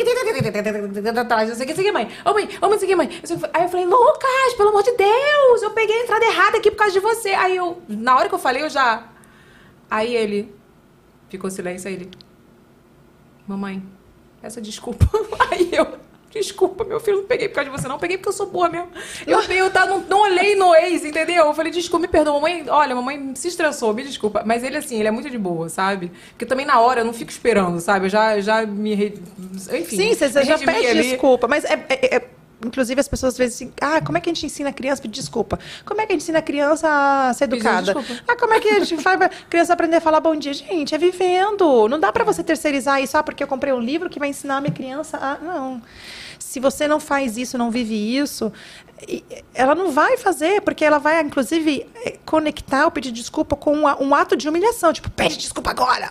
[1.18, 2.10] Atrás, não sei o que, não sei o que, mãe.
[2.24, 3.20] Ô, mãe, ô, mãe, não sei o que, mãe.
[3.22, 6.56] Eu sei- Aí eu falei, Lucas, pelo amor de Deus, eu peguei a entrada errada
[6.58, 7.30] aqui por causa de você.
[7.30, 9.08] Aí eu, na hora que eu falei, eu já.
[9.90, 10.54] Aí ele.
[11.28, 12.10] Ficou silêncio, aí ele.
[13.46, 13.82] Mamãe,
[14.42, 15.06] essa desculpa.
[15.50, 15.86] Aí eu.
[16.32, 17.98] Desculpa, meu filho, não peguei por causa de você, não.
[17.98, 18.88] Peguei porque eu sou boa mesmo.
[19.26, 21.44] Eu, eu tá, não, não olhei no ex, entendeu?
[21.46, 22.64] Eu falei, desculpa, me perdoa, mamãe.
[22.68, 24.42] Olha, mamãe se estressou, me desculpa.
[24.46, 26.10] Mas ele, assim, ele é muito de boa, sabe?
[26.30, 28.06] Porque também na hora eu não fico esperando, sabe?
[28.06, 28.94] Eu já, já me.
[28.94, 29.14] re-
[29.72, 29.96] Enfim.
[29.96, 31.02] Sim, você já pede ali.
[31.10, 32.28] desculpa, mas é, é- é-
[32.64, 35.00] Inclusive, as pessoas às vezes assim, ah, como é que a gente ensina a criança
[35.00, 35.58] a pedir desculpa?
[35.84, 37.92] Como é que a gente ensina a criança a ser educada?
[37.92, 38.22] desculpa.
[38.28, 40.54] Ah, como é que a gente faz pra criança aprender a falar bom dia?
[40.54, 41.88] Gente, é vivendo.
[41.88, 44.58] Não dá pra você terceirizar isso, ah, porque eu comprei um livro que vai ensinar
[44.58, 45.38] a minha criança a.
[45.44, 45.82] Não.
[46.52, 48.52] Se você não faz isso, não vive isso,
[49.08, 49.24] e-
[49.54, 54.14] ela não vai fazer, porque ela vai, inclusive, eh, conectar o pedir desculpa com um
[54.14, 54.92] ato de humilhação.
[54.92, 56.10] Tipo, pede desculpa agora.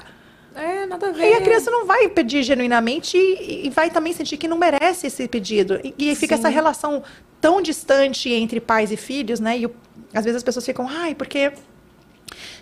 [0.55, 1.23] É, nada a ver.
[1.25, 5.05] Aí a criança não vai pedir genuinamente e, e vai também sentir que não merece
[5.05, 5.79] esse pedido.
[5.83, 7.03] E, e fica essa relação
[7.39, 9.59] tão distante entre pais e filhos, né?
[9.59, 9.69] E
[10.11, 11.51] às vezes as pessoas ficam, ai, porque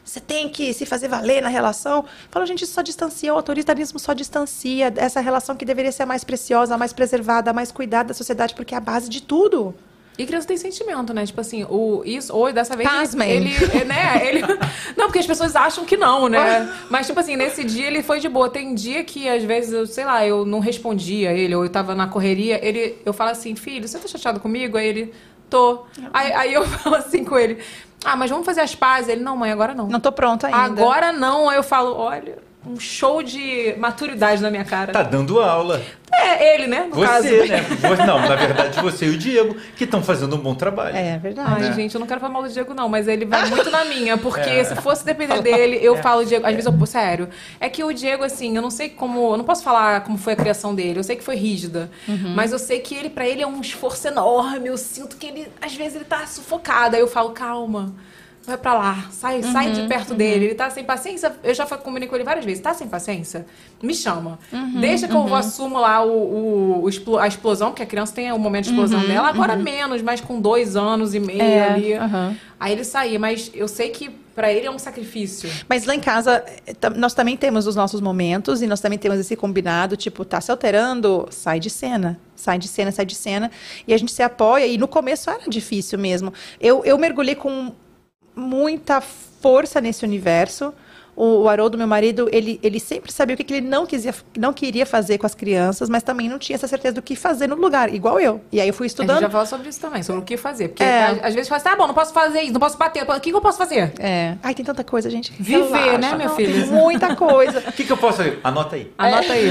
[0.04, 2.06] você tem que se fazer valer na relação.
[2.30, 6.06] Fala, gente, isso só distancia, o autoritarismo só distancia essa relação que deveria ser a
[6.06, 9.22] mais preciosa, a mais preservada, a mais cuidada da sociedade, porque é a base de
[9.22, 9.76] tudo.
[10.20, 11.26] E criança tem sentimento, né?
[11.26, 13.32] Tipo assim, o, isso, ou dessa vez Pasmem.
[13.32, 14.28] ele, ele, né?
[14.28, 14.42] Ele,
[14.98, 16.70] não, porque as pessoas acham que não, né?
[16.90, 18.50] Mas, tipo assim, nesse dia ele foi de boa.
[18.50, 21.96] Tem dia que, às vezes, eu, sei lá, eu não respondia ele, ou eu tava
[21.96, 24.78] na correria, ele, eu falo assim, filho, você tá chateado comigo?
[24.78, 25.14] Aí ele,
[25.50, 25.86] tô.
[26.14, 27.62] Aí, aí eu falo assim com ele,
[28.04, 29.10] ah, mas vamos fazer as pazes?
[29.10, 29.88] Ele, não, mãe, agora não.
[29.88, 30.60] Não tô pronta ainda.
[30.60, 31.50] Agora não.
[31.50, 32.38] Aí eu falo, olha,
[32.70, 34.94] um show de maturidade na minha cara.
[34.94, 35.82] Tá dando aula.
[36.12, 36.88] É, ele, né?
[36.94, 37.28] No caso.
[37.28, 37.62] Você, né?
[37.62, 40.96] Você- Não, na verdade, você e o Diego, que estão fazendo um bom trabalho.
[40.96, 41.64] É verdade.
[41.66, 43.86] Ai, gente, eu não quero falar mal do Diego, não, mas ele vai muito na
[43.86, 46.46] minha, porque se fosse depender dele, eu falo Diego.
[46.46, 47.30] Às vezes eu, sério.
[47.60, 49.34] É que o Diego, assim, eu não sei como.
[49.34, 51.00] Eu não posso falar como foi a criação dele.
[51.00, 51.90] Eu sei que foi rígida.
[52.36, 54.68] Mas eu sei que ele, pra ele, é um esforço enorme.
[54.70, 56.96] Eu sinto que ele, às vezes, ele tá sufocado.
[56.96, 57.94] Aí eu falo, calma.
[58.46, 60.46] Vai pra lá, sai, sai de perto dele.
[60.46, 61.32] Ele tá sem paciência.
[61.44, 62.62] Eu já combinei com ele várias vezes.
[62.64, 63.46] Tá sem paciência?
[63.84, 64.40] Me chama.
[64.80, 68.64] Deixa que eu assumo lá o, o- a explosão, porque a criança tem o momento
[68.66, 69.28] de explosão dela.
[69.30, 71.94] Agora menos, mas com dois anos e meio É, ali.
[72.60, 75.50] Aí ele saía, mas eu sei que pra ele é um sacrifício.
[75.68, 79.20] Mas lá em casa, eh, nós também temos os nossos momentos e nós também temos
[79.20, 82.18] esse combinado, tipo, tá se alterando, sai de cena.
[82.36, 83.52] Sai de cena, sai de cena.
[83.88, 84.66] E a gente se apoia.
[84.66, 86.34] E no começo era difícil mesmo.
[86.60, 87.74] Eu, eu mergulhei com
[88.40, 90.74] muita força nesse universo.
[91.22, 94.16] O, o Haroldo, meu marido, ele, ele sempre sabia o que, que ele não, quisia,
[94.38, 97.46] não queria fazer com as crianças, mas também não tinha essa certeza do que fazer
[97.48, 98.40] no lugar, igual eu.
[98.54, 99.20] E aí eu fui A gente estudando.
[99.20, 100.70] já fala sobre isso também, sobre o que fazer.
[100.70, 101.20] Porque É.
[101.22, 103.04] às, vezes fala assim, tá bom, não posso fazer isso, não posso bater.
[103.04, 103.92] O que, que eu posso fazer?
[104.00, 104.36] É.
[104.42, 105.34] Ai, tem tanta coisa, gente.
[105.38, 105.98] Viver, Relaxa.
[105.98, 106.68] né, meu Não, filho?
[106.68, 107.60] Muita coisa.
[107.70, 108.40] O que, que eu posso fazer?
[108.44, 108.92] Anota aí.
[108.98, 109.50] Anota aí.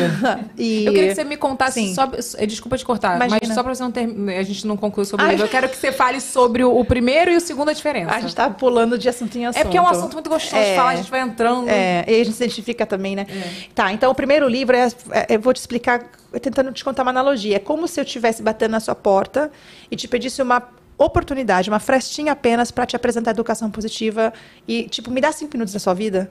[0.56, 0.86] E...
[0.86, 1.94] Eu queria que você me contasse Sim.
[1.94, 2.10] só.
[2.38, 3.38] eh, Desculpa te cortar, Imagina.
[3.42, 4.08] mas só pra você não ter.
[4.38, 5.32] A gente não concluiu sobre o Ai.
[5.34, 5.46] livro.
[5.46, 8.14] Eu quero que você fale sobre o, o primeiro e o segundo a diferença.
[8.14, 9.60] A gente tá pulando de assunto em assunto.
[9.60, 10.76] É porque é um assunto muito gostoso de É.
[10.76, 13.26] falar, a gente vai entrando É, e a gente se identifica também, né?
[13.74, 16.04] Tá, então o primeiro livro é, é- eu vou te explicar,
[16.40, 17.56] tentando te contar uma analogia.
[17.56, 19.50] É como se eu estivesse batendo na sua porta
[19.90, 20.62] e te pedisse uma
[20.98, 24.32] oportunidade, uma frestinha apenas para te apresentar educação positiva
[24.66, 26.30] e, tipo, me dá cinco minutos da sua vida.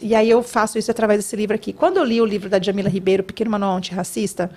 [0.00, 1.72] E aí eu faço isso através desse livro aqui.
[1.72, 4.50] Quando eu li o livro da Jamila Ribeiro, Pequeno Manual Antirracista,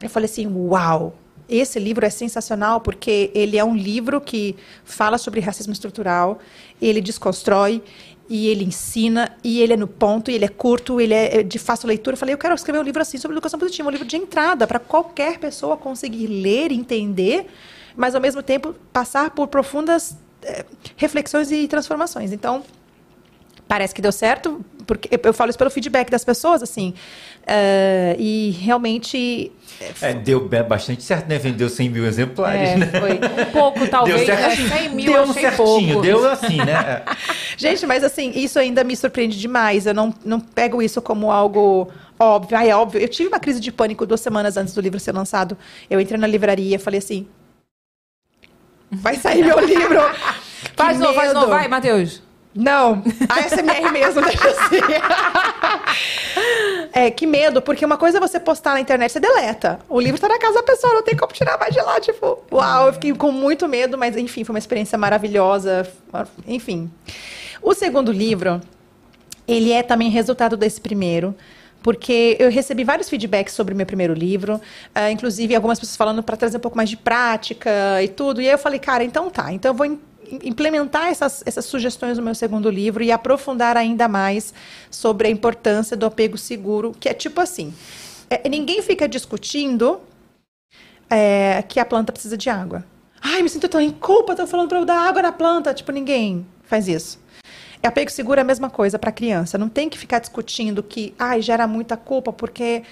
[0.00, 1.14] eu falei assim, uau!
[1.48, 6.40] Esse livro é sensacional porque ele é um livro que fala sobre racismo estrutural,
[6.82, 7.82] ele desconstrói
[8.28, 11.58] e ele ensina e ele é no ponto, e ele é curto, ele é de
[11.58, 12.14] fácil leitura.
[12.14, 14.66] Eu falei, eu quero escrever um livro assim sobre educação positiva, um livro de entrada
[14.66, 17.46] para qualquer pessoa conseguir ler, entender,
[17.96, 20.64] mas ao mesmo tempo passar por profundas eh,
[20.96, 22.32] reflexões e transformações.
[22.32, 22.62] Então,
[23.68, 26.94] parece que deu certo, porque eu- eu falo isso pelo feedback das pessoas, assim.
[27.48, 29.52] eh, e realmente.
[30.02, 31.38] É, deu bastante certo, né?
[31.38, 32.86] Vendeu 100 mil exemplares, É, né?
[32.98, 33.12] foi.
[33.42, 34.26] Um pouco, talvez.
[34.26, 34.42] Deu né?
[34.48, 34.68] certinho.
[34.68, 36.02] 100 mil deu eu achei certinho, pouco.
[36.02, 36.72] deu assim, né?
[36.72, 37.04] É.
[37.56, 39.86] Gente, mas assim, isso ainda me surpreende demais.
[39.86, 41.88] Eu não, não pego isso como algo
[42.18, 42.58] óbvio.
[42.58, 43.00] Ah, é óbvio.
[43.00, 45.56] Eu tive uma crise de pânico duas semanas antes do livro ser lançado.
[45.88, 47.28] Eu entrei na livraria e falei assim.
[48.90, 50.00] Vai sair meu livro.
[50.74, 51.46] Faz novo, faz novo.
[51.48, 52.22] Vai, Matheus.
[52.56, 54.80] Não, a SMR mesmo, deixa assim.
[56.92, 59.78] É, que medo, porque uma coisa é você postar na internet, você deleta.
[59.86, 62.42] O livro tá na casa da pessoa, não tem como tirar mais de lá, tipo,
[62.50, 65.86] uau, eu fiquei com muito medo, mas enfim, foi uma experiência maravilhosa,
[66.46, 66.90] enfim.
[67.60, 68.62] O segundo livro,
[69.46, 71.34] ele é também resultado desse primeiro,
[71.82, 74.60] porque eu recebi vários feedbacks sobre o meu primeiro livro,
[74.94, 78.40] ah, inclusive algumas pessoas falando para trazer um pouco mais de prática e tudo.
[78.40, 79.86] E aí eu falei, cara, então tá, então eu vou
[80.42, 84.52] implementar essas, essas sugestões no meu segundo livro e aprofundar ainda mais
[84.90, 87.72] sobre a importância do apego seguro, que é tipo assim,
[88.30, 90.00] é, ninguém fica discutindo
[91.08, 92.84] é, que a planta precisa de água.
[93.20, 95.72] Ai, me sinto tão em culpa, estão falando para eu dar água na planta.
[95.74, 97.18] Tipo, ninguém faz isso.
[97.82, 99.58] E apego seguro é a mesma coisa para criança.
[99.58, 102.82] Não tem que ficar discutindo que ai, gera muita culpa, porque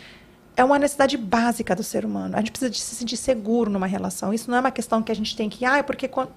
[0.57, 2.35] é uma necessidade básica do ser humano.
[2.37, 4.33] A gente precisa de se sentir seguro numa relação.
[4.33, 6.29] Isso não é uma questão que a gente tem que, ai, porque quan-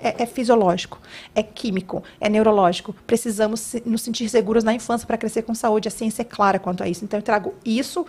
[0.00, 0.98] é, é fisiológico,
[1.34, 2.94] é químico, é neurológico.
[3.06, 5.88] Precisamos nos sentir seguros na infância para crescer com saúde.
[5.88, 7.04] A ciência é clara quanto a isso.
[7.04, 8.06] Então, eu trago isso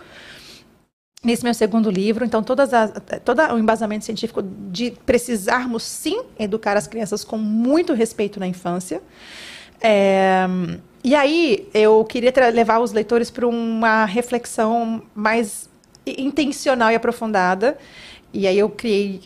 [1.22, 2.24] nesse meu segundo livro.
[2.24, 2.92] Então, todas as,
[3.24, 9.02] todo o embasamento científico de precisarmos, sim, educar as crianças com muito respeito na infância.
[9.80, 10.46] É,
[11.04, 15.68] e aí, eu queria levar os leitores para uma reflexão mais
[16.06, 17.76] intencional e aprofundada.
[18.32, 19.20] E aí, eu criei,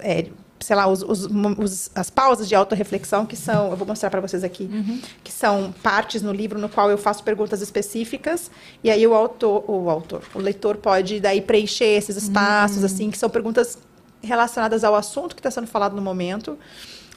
[0.00, 0.26] é,
[0.64, 1.26] sei lá, os, os-
[1.58, 4.68] os- as pausas de autorreflexão, que são, eu vou mostrar para vocês aqui,
[5.22, 8.50] que são partes no livro no qual eu faço perguntas específicas.
[8.82, 13.18] E aí, o autor, o autor, o leitor pode daí preencher esses espaços, assim, que
[13.18, 13.78] são perguntas
[14.22, 16.58] relacionadas ao assunto que está sendo falado no momento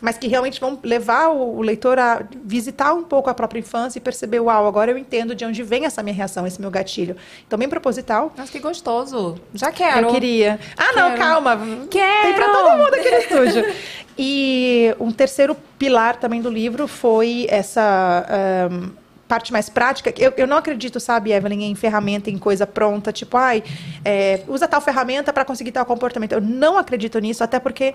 [0.02, 3.98] mas que realmente vão levar o, o leitor a visitar um pouco a própria infância
[3.98, 7.16] e perceber, uau, agora eu entendo de onde vem essa minha reação, esse meu gatilho.
[7.46, 8.32] Então, bem proposital.
[8.38, 9.36] Nossa, que gostoso.
[9.54, 10.08] Já quero.
[10.08, 10.60] Eu queria.
[10.78, 11.18] Ah, não, Quero.
[11.22, 11.60] calma.
[11.90, 12.22] Quero.
[12.24, 13.18] Tem pra todo mundo aqui no
[13.48, 13.76] estúdio.
[14.18, 18.26] E um terceiro pilar também do livro foi essa.
[18.30, 18.90] ahn,
[19.28, 23.36] parte mais prática, eu, eu não acredito, sabe, Evelyn, em ferramenta, em coisa pronta, tipo,
[23.36, 23.62] ai,
[24.06, 26.32] é, usa tal ferramenta para conseguir tal comportamento.
[26.32, 27.94] Eu não acredito nisso, até porque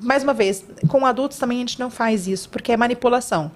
[0.00, 3.50] mais uma vez, com adultos também a gente não faz isso, porque é manipulação.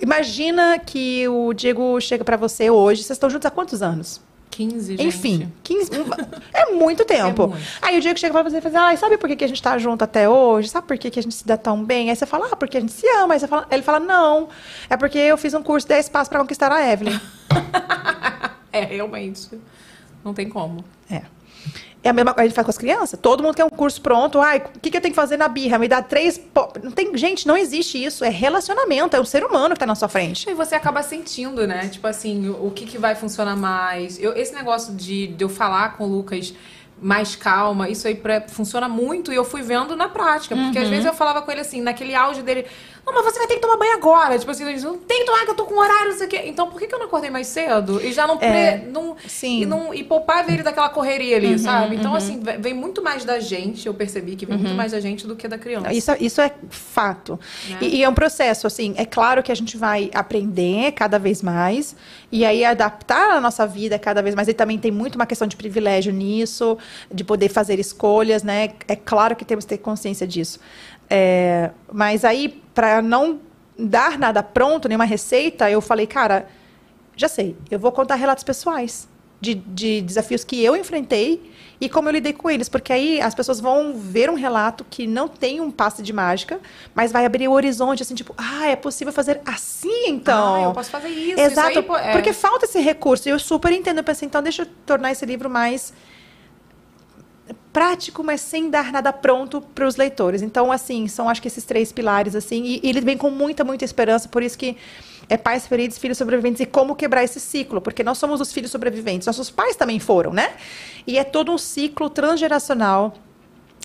[0.00, 4.20] Imagina que o Diego chega pra você hoje, vocês estão juntos há quantos anos?
[4.50, 5.06] 15, gente.
[5.06, 6.04] Enfim, 15, um-
[6.52, 7.44] é muito tempo.
[7.44, 7.62] É muito.
[7.80, 9.48] Aí o Diego chega pra você e fala assim, ah, sabe por que, que a
[9.48, 10.68] gente tá junto até hoje?
[10.68, 12.10] Sabe por que, que a gente se dá tão bem?
[12.10, 13.32] Aí você fala, ah, porque a gente se ama.
[13.34, 14.48] Aí você fala, ele fala, não,
[14.90, 17.18] é porque eu fiz um curso de 10 passos pra conquistar a Evelyn.
[18.74, 19.50] É, realmente.
[20.24, 20.82] Não tem como.
[21.10, 21.22] É.
[22.04, 23.18] É a mesma coisa que a gente faz com as crianças.
[23.20, 24.40] Todo mundo quer um curso pronto.
[24.40, 25.78] Ai, o que, que eu tenho que fazer na birra?
[25.78, 26.36] Me dá três.
[26.36, 28.24] po- Não tem, gente, não existe isso.
[28.24, 29.14] É relacionamento.
[29.16, 30.50] É um ser humano que tá na sua frente.
[30.50, 31.88] E você acaba sentindo, né?
[31.88, 34.18] Tipo assim, o, o que, que vai funcionar mais.
[34.20, 36.52] Eu- esse negócio de, de eu falar com o Lucas
[37.00, 40.54] mais calma, isso aí pra, funciona muito e eu fui vendo na prática.
[40.56, 42.64] Porque às vezes eu falava com ele assim, naquele auge dele,
[43.04, 44.38] não, mas você vai ter que tomar banho agora.
[44.38, 46.42] Tipo assim, não tem que tomar, que eu tô com horário, não sei o quê.
[46.46, 48.00] Então por que, que eu não acordei mais cedo?
[48.04, 48.36] E já não.
[48.38, 49.62] Pre, É, não sim.
[49.62, 51.96] E, não e poupava ele daquela correria ali, sabe?
[51.96, 55.00] Então, assim, ve- vem muito mais da gente, eu percebi que vem muito mais da
[55.00, 55.92] gente do que da criança.
[55.92, 57.38] Isso, isso é fato.
[57.80, 61.42] E, e é um processo, assim, é claro que a gente vai aprender cada vez
[61.42, 61.94] mais
[62.30, 64.48] e aí adaptar a nossa vida cada vez mais.
[64.48, 66.78] E também tem muito uma questão de privilégio nisso,
[67.12, 68.70] de poder fazer escolhas, né?
[68.88, 70.58] É claro que temos que ter consciência disso.
[71.14, 73.38] É, mas aí, para não
[73.78, 76.48] dar nada pronto, nenhuma receita, eu falei, cara,
[77.14, 79.06] já sei, eu vou contar relatos pessoais.
[79.42, 81.50] de, de desafios que eu enfrentei
[81.80, 82.68] e como eu lidei com eles.
[82.68, 86.60] Porque aí as pessoas vão ver um relato que não tem um passe de mágica,
[86.94, 90.54] mas vai abrir o horizonte, assim, tipo, ah, é possível fazer assim, então.
[90.54, 91.40] Ah, eu posso fazer isso.
[91.40, 92.12] Exato, isso aí, é.
[92.12, 93.28] porque falta esse recurso.
[93.28, 93.98] E eu super entendo.
[93.98, 95.92] Eu pensei, então deixa eu tornar esse livro mais
[97.72, 100.42] prático, mas sem dar nada pronto para os leitores.
[100.42, 103.64] Então, assim, são acho que esses três pilares, assim, e, e ele vem com muita,
[103.64, 104.76] muita esperança, por isso que
[105.28, 108.70] é pais feridos, filhos sobreviventes, e como quebrar esse ciclo, porque nós somos os filhos
[108.70, 110.52] sobreviventes, nossos pais também foram, né?
[111.06, 113.14] E é todo um ciclo transgeracional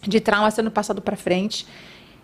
[0.04, 1.66] de trauma sendo passado para frente.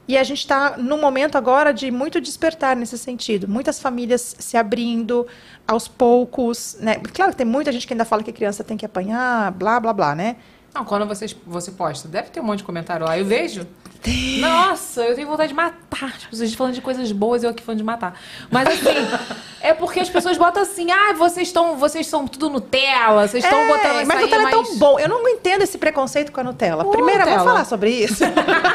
[0.05, 3.47] E a gente está num momento agora de muito despertar nesse sentido.
[3.47, 5.25] Muitas famílias se abrindo
[5.65, 6.75] aos poucos.
[6.81, 6.95] Né?
[7.13, 9.93] Claro que tem muita gente que ainda fala que criança tem que apanhar, blá, blá,
[9.93, 10.35] blá, né?
[10.73, 13.17] Não, quando vocês, você posta, deve ter um monte de comentário lá.
[13.17, 13.67] Eu vejo.
[14.39, 16.17] Nossa, eu tenho vontade de matar.
[16.17, 18.19] Tipo, vocês falando de coisas boas, eu aqui falando de matar.
[18.51, 18.97] Mas assim,
[19.61, 23.57] é porque as pessoas botam assim, ah, vocês estão, vocês são tudo Nutella, vocês estão
[23.57, 24.99] É, botando isso mas Nutella é tão bom.
[24.99, 26.83] Eu não entendo esse preconceito com a Nutella.
[26.83, 27.37] Ô, Primeiro, Nutella.
[27.37, 28.23] vamos falar sobre isso.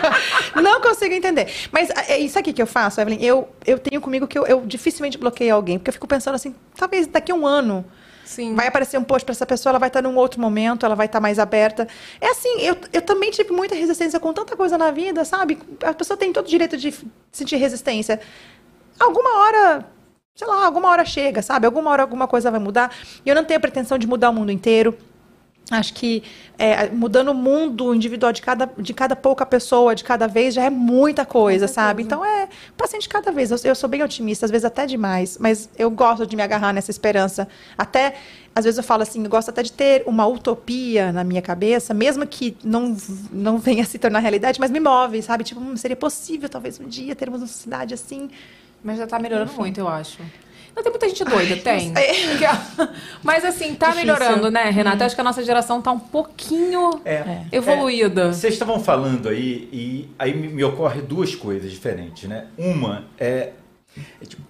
[0.63, 1.53] não consigo entender.
[1.71, 3.19] Mas é isso aqui que eu faço, Evelyn.
[3.21, 6.55] Eu, eu tenho comigo que eu, eu dificilmente bloqueio alguém, porque eu fico pensando assim,
[6.77, 7.85] talvez daqui a um ano
[8.29, 8.55] Sim.
[8.55, 11.07] vai aparecer um post para essa pessoa, ela vai estar num outro momento, ela vai
[11.07, 11.89] estar mais aberta.
[12.21, 15.59] É assim, eu, eu também tive muita resistência com tanta coisa na vida, sabe?
[15.83, 16.95] A pessoa tem todo o direito de
[17.33, 18.21] sentir resistência.
[19.01, 19.87] Alguma hora,
[20.35, 21.65] sei lá, alguma hora chega, sabe?
[21.65, 22.95] Alguma hora alguma coisa vai mudar.
[23.25, 24.95] E eu não tenho a pretensão de mudar o mundo inteiro.
[25.71, 26.23] Acho que
[26.59, 30.65] é, mudando o mundo individual de cada, de cada pouca pessoa, de cada vez, já
[30.65, 32.03] é muita coisa, sabe?
[32.03, 33.51] Então é um paciente de cada vez.
[33.51, 36.73] Eu, eu sou bem otimista, às vezes até demais, mas eu gosto de me agarrar
[36.73, 37.47] nessa esperança.
[37.77, 38.17] Até,
[38.55, 41.93] às vezes eu falo assim, eu gosto até de ter uma utopia na minha cabeça,
[41.93, 42.97] mesmo que não,
[43.31, 45.45] não venha a se tornar realidade, mas me move, sabe?
[45.45, 48.31] Tipo, hum, seria possível talvez um dia termos uma sociedade assim.
[48.83, 50.19] Mas já tá melhorando muito, eu acho.
[50.77, 51.93] Não tem muita gente doida, tem.
[51.95, 52.39] sei.
[53.23, 54.07] Mas assim, tá Difícil.
[54.15, 55.05] melhorando, né, Renata?
[55.05, 57.43] Acho que a nossa geração tá um pouquinho É.
[57.51, 58.33] evoluída.
[58.33, 62.47] Vocês estavam falando aí, e aí me, me ocorre duas coisas diferentes, né?
[62.57, 63.51] Uma é.
[64.21, 64.43] é tipo,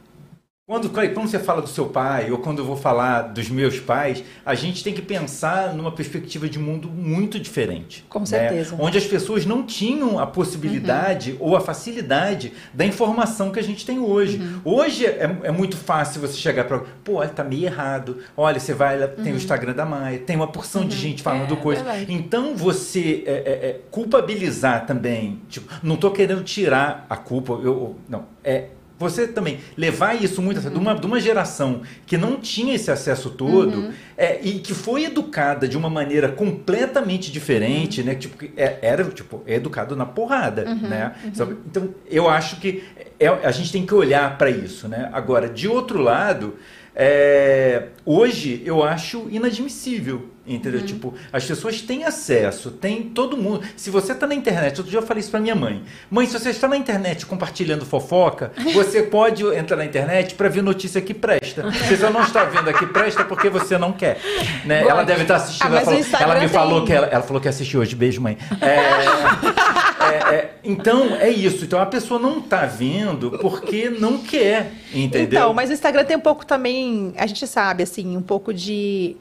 [0.68, 4.22] quando, quando você fala do seu pai, ou quando eu vou falar dos meus pais,
[4.44, 8.04] a gente tem que pensar numa perspectiva de mundo muito diferente.
[8.06, 8.26] Com né?
[8.26, 8.76] certeza.
[8.78, 13.86] Onde as pessoas não tinham a possibilidade ou a facilidade da informação que a gente
[13.86, 14.42] tem hoje.
[14.62, 16.80] Hoje é, é muito fácil você chegar para.
[17.02, 18.18] Pô, olha, tá meio errado.
[18.36, 21.54] Olha, você vai, lá, tem o Instagram da Maia, tem uma porção de gente falando
[21.54, 21.82] É, coisa.
[21.82, 22.12] verdade.
[22.12, 27.96] Então você é, é, é, culpabilizar também, tipo, não estou querendo tirar a culpa, eu-
[28.06, 28.66] não, é
[28.98, 32.74] você também levar isso muito a sério, de, uma, de uma geração que não tinha
[32.74, 38.14] esse acesso todo é, e que foi educada de uma maneira completamente diferente, né?
[38.14, 41.14] Tipo, é- era tipo é educado na porrada, né?
[41.34, 41.56] Sabe?
[41.66, 42.82] Então eu acho que
[43.20, 45.08] é- a gente tem que olhar para isso, né?
[45.12, 46.56] Agora, de outro lado,
[46.94, 50.30] é, hoje eu acho inadmissível.
[50.48, 50.80] Entendeu?
[50.82, 53.62] Tipo, as pessoas têm acesso, tem todo mundo.
[53.76, 55.82] Se você está na internet, outro dia eu falei isso para minha mãe.
[56.10, 60.62] Mãe, se você está na internet compartilhando fofoca, você pode entrar na internet para ver
[60.62, 61.70] notícia que presta.
[61.72, 64.18] Se você não está vendo aqui presta porque você não quer.
[64.64, 64.82] Né?
[64.86, 65.66] Ela deve estar assistindo.
[65.74, 67.94] Ah, ela, falou- ela me tem- falou que ela, ela falou que assistiu hoje.
[67.94, 68.38] Beijo, mãe.
[68.60, 71.64] É, é, é, então, é isso.
[71.64, 74.72] Então a pessoa não está vendo porque não quer.
[74.92, 75.38] Entendeu?
[75.40, 79.16] Então, mas o Instagram tem um pouco também, a gente sabe, assim, um pouco de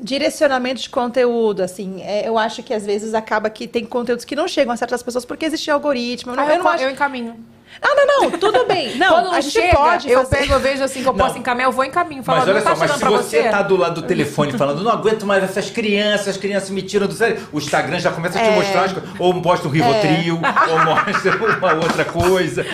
[0.00, 4.34] direcionamento de conteúdo, assim, É, eu acho que às vezes acaba que tem conteúdos que
[4.36, 6.32] não chegam a certas pessoas porque existe algoritmo.
[6.32, 6.84] Eu não- Ah, eu eu, não acho...
[6.84, 7.36] eu encaminho.
[7.80, 8.96] Ah, não, não, tudo bem.
[8.98, 10.36] Não, Quando não a gente chega, pode eu fazer.
[10.38, 11.40] pego, eu vejo assim que eu posso Não.
[11.40, 12.22] encaminhar, eu vou encaminho.
[12.24, 13.48] Falo, Mas olha não tá só, mas se você você?
[13.50, 17.06] tá do lado do telefone falando, não aguento mais essas crianças, as crianças me tiram
[17.06, 18.54] do sério, o Instagram já começa a te É.
[18.54, 20.34] mostrar, as coisas, ou mostra um Rivotril,
[20.70, 22.64] ou mostra uma outra coisa.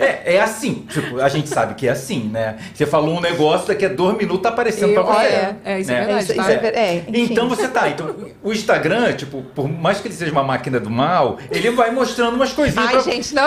[0.00, 2.56] É, é assim, tipo, a gente sabe que é assim, né?
[2.74, 5.26] Você falou um negócio, daqui a dois minutos tá aparecendo Eu- pra você.
[5.26, 6.00] é, é, isso é né?
[6.04, 6.42] verdade, Isso- tá?
[6.42, 7.04] isso é é.
[7.08, 10.90] Então você tá, então o Instagram, tipo, por mais que ele seja uma máquina do
[10.90, 13.46] mal, ele vai mostrando umas coisinhas Ai, pra gente, não...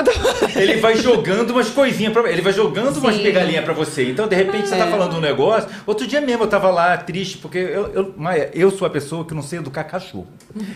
[0.55, 3.23] ele vai jogando umas coisinhas pra ele vai jogando umas Sim.
[3.23, 4.09] pegalinhas pra você.
[4.09, 5.69] Então, de repente, você tá falando um negócio.
[5.85, 9.25] Outro dia mesmo eu tava lá triste, porque eu, eu, Maia, eu sou a pessoa
[9.25, 10.27] que não sei educar cachorro.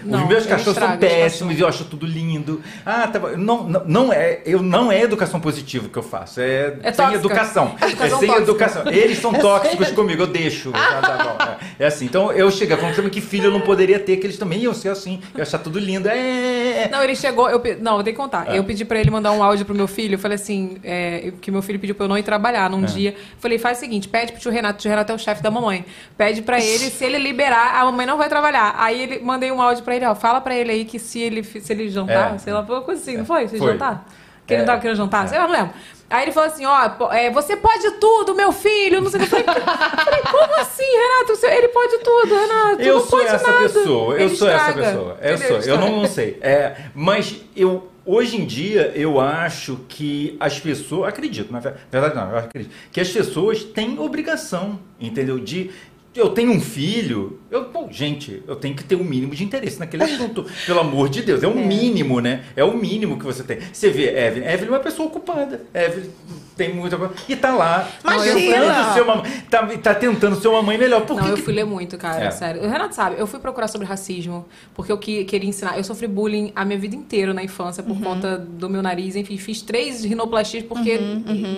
[0.03, 2.61] Não, os meus eu cachorros são péssimos e eu acho tudo lindo.
[2.85, 3.29] Ah, tá bom.
[3.37, 6.39] Não, não, não é, eu não é educação positiva que eu faço.
[6.41, 7.15] É, É sem tóxica.
[7.15, 7.75] educação.
[7.81, 8.37] É É, sem tóxica.
[8.41, 8.83] educação.
[8.91, 10.71] Eles são tóxicos comigo, eu deixo.
[10.93, 11.57] Tá, tá.
[11.79, 12.05] É, é assim.
[12.05, 14.89] Então eu chego falando que filho eu não poderia ter, que eles também iam ser
[14.89, 15.19] assim.
[15.35, 16.07] Eu achar tudo lindo.
[16.07, 16.87] É.
[16.91, 17.49] Não, ele chegou.
[17.49, 18.47] Eu, não, eu tenho que contar.
[18.53, 18.57] É.
[18.57, 20.15] Eu pedi pra ele mandar um áudio pro meu filho.
[20.15, 22.69] Eu falei assim: é, que meu filho pediu pra eu não ir trabalhar É.
[22.69, 23.15] num dia.
[23.39, 24.79] Falei, faz o seguinte: pede pro tio Renato.
[24.79, 25.85] O tio Renato é o chefe da mamãe.
[26.17, 28.75] Pede pra ele, se ele liberar, a mamãe não vai trabalhar.
[28.77, 31.43] Aí ele mandei um áudio pra ele: ó, fala pra ele aí que se ele,
[31.43, 32.37] se ele jantar, É.
[32.37, 33.47] sei lá, foi coisa assim, não foi?
[33.47, 33.71] Se Foi.
[33.73, 34.05] jantar?
[34.45, 34.67] Que ele não É.
[34.67, 35.27] tava querendo jantar?
[35.29, 35.73] Sei lá, não lembro.
[36.09, 39.35] Aí ele falou assim, ó, é, você pode tudo, meu filho, não sei o que.
[39.35, 41.35] Eu falei, falei, como assim, Renato?
[41.35, 42.81] Você- ele pode tudo, Renato.
[42.81, 43.63] Eu não sou pode essa nada.
[43.63, 44.87] pessoa, eu Ele sou essa estraga.
[44.91, 45.17] pessoa.
[45.21, 45.61] Eu Entendeu?
[45.63, 46.37] sou, eu não, não sei.
[46.41, 52.13] É, mas eu hoje em dia eu acho que as pessoas, acredito, na ver- verdade
[52.15, 55.39] não, eu acredito que as pessoas têm obrigação, entendeu?
[55.39, 55.71] De
[56.15, 59.79] eu tenho um filho, eu, pô, gente, eu tenho que ter um mínimo de interesse
[59.79, 62.45] naquele assunto, pelo amor de Deus, é o mínimo, né?
[62.55, 63.59] É o mínimo que você tem.
[63.71, 66.09] Você vê, Evelyn, Evelyn é uma pessoa ocupada, Evelyn
[66.55, 68.35] tem muita coisa, e tá lá, Imagina!
[68.35, 71.01] tentando ser uma, tá, tá tentando ser uma mãe melhor.
[71.05, 72.31] Por Não, que eu fui ler muito, cara, É.
[72.31, 72.61] sério.
[72.63, 75.77] O Renato sabe, eu fui procurar sobre racismo, porque eu que- queria ensinar.
[75.77, 79.15] Eu sofri bullying a minha vida inteira na infância por conta do meu nariz.
[79.15, 80.99] Enfim, fiz três rinoplastias porque,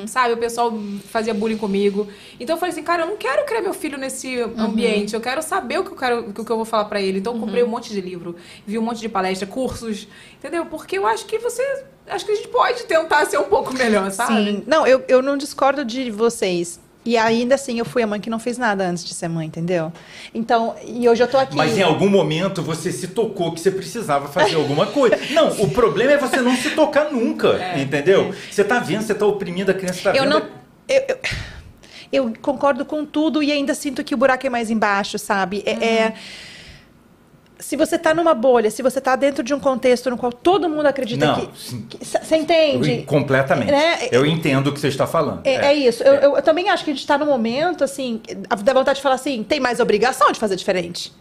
[0.07, 0.73] sabe, o pessoal
[1.09, 2.07] fazia bullying comigo.
[2.39, 5.13] Então eu falei assim, cara, eu não quero criar meu filho nesse ambiente.
[5.13, 7.19] Eu quero saber o que eu, quero, o que eu vou falar pra ele.
[7.19, 8.35] Então eu comprei um monte de livro,
[8.65, 10.65] vi um monte de palestra, cursos, entendeu?
[10.65, 11.83] Porque eu acho que você.
[12.07, 14.33] Acho que a gente pode tentar ser um pouco melhor, sabe?
[14.33, 14.63] Sim.
[14.67, 16.79] Não, eu, eu não discordo de vocês.
[17.03, 19.45] E ainda assim, eu fui a mãe que não fez nada antes de ser mãe,
[19.45, 19.93] entendeu?
[20.33, 21.55] Então, e hoje eu tô aqui.
[21.55, 25.15] Mas em algum momento você se tocou que você precisava fazer alguma coisa.
[25.29, 28.33] Não, o problema é você não se tocar nunca, entendeu?
[28.49, 30.39] Você tá vendo, você tá oprimindo a criança, tá eu vendo.
[30.39, 30.47] não.
[30.87, 31.17] Eu, eu,
[32.11, 35.61] eu concordo com tudo e ainda sinto que o buraco é mais embaixo, sabe?
[35.65, 35.71] É.
[35.71, 36.13] é-
[37.59, 40.67] se você tá numa bolha, se você tá dentro de um contexto no qual todo
[40.69, 41.49] mundo acredita Não, que.
[42.05, 43.03] Você entende?
[43.03, 43.71] Completamente.
[43.71, 44.09] Né?
[44.11, 45.41] Eu entendo o que você está falando.
[45.45, 46.03] É, é isso.
[46.03, 48.21] Eu, eu- eu também acho que a gente está num momento, assim,
[48.63, 51.11] dá vontade de falar assim, tem mais obrigação de fazer diferente.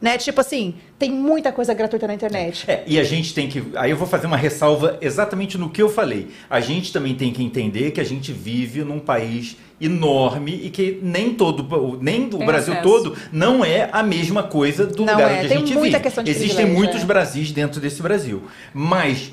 [0.00, 0.18] Né?
[0.18, 2.64] Tipo assim, tem muita coisa gratuita na internet.
[2.70, 3.64] É, e a gente tem que.
[3.74, 6.28] Aí eu vou fazer uma ressalva exatamente no que eu falei.
[6.50, 10.98] A gente também tem que entender que a gente vive num país enorme e que
[11.02, 12.82] nem todo, nem o Brasil acesso.
[12.88, 15.98] todo não é a mesma coisa do Não lugar é, onde a tem gente muita
[15.98, 16.00] vive.
[16.00, 17.04] questão de Existem muitos é.
[17.04, 18.44] Brasis dentro desse Brasil.
[18.72, 19.32] Mas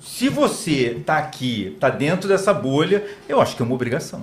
[0.00, 4.22] se você tá aqui, tá dentro dessa bolha, eu acho que é uma obrigação.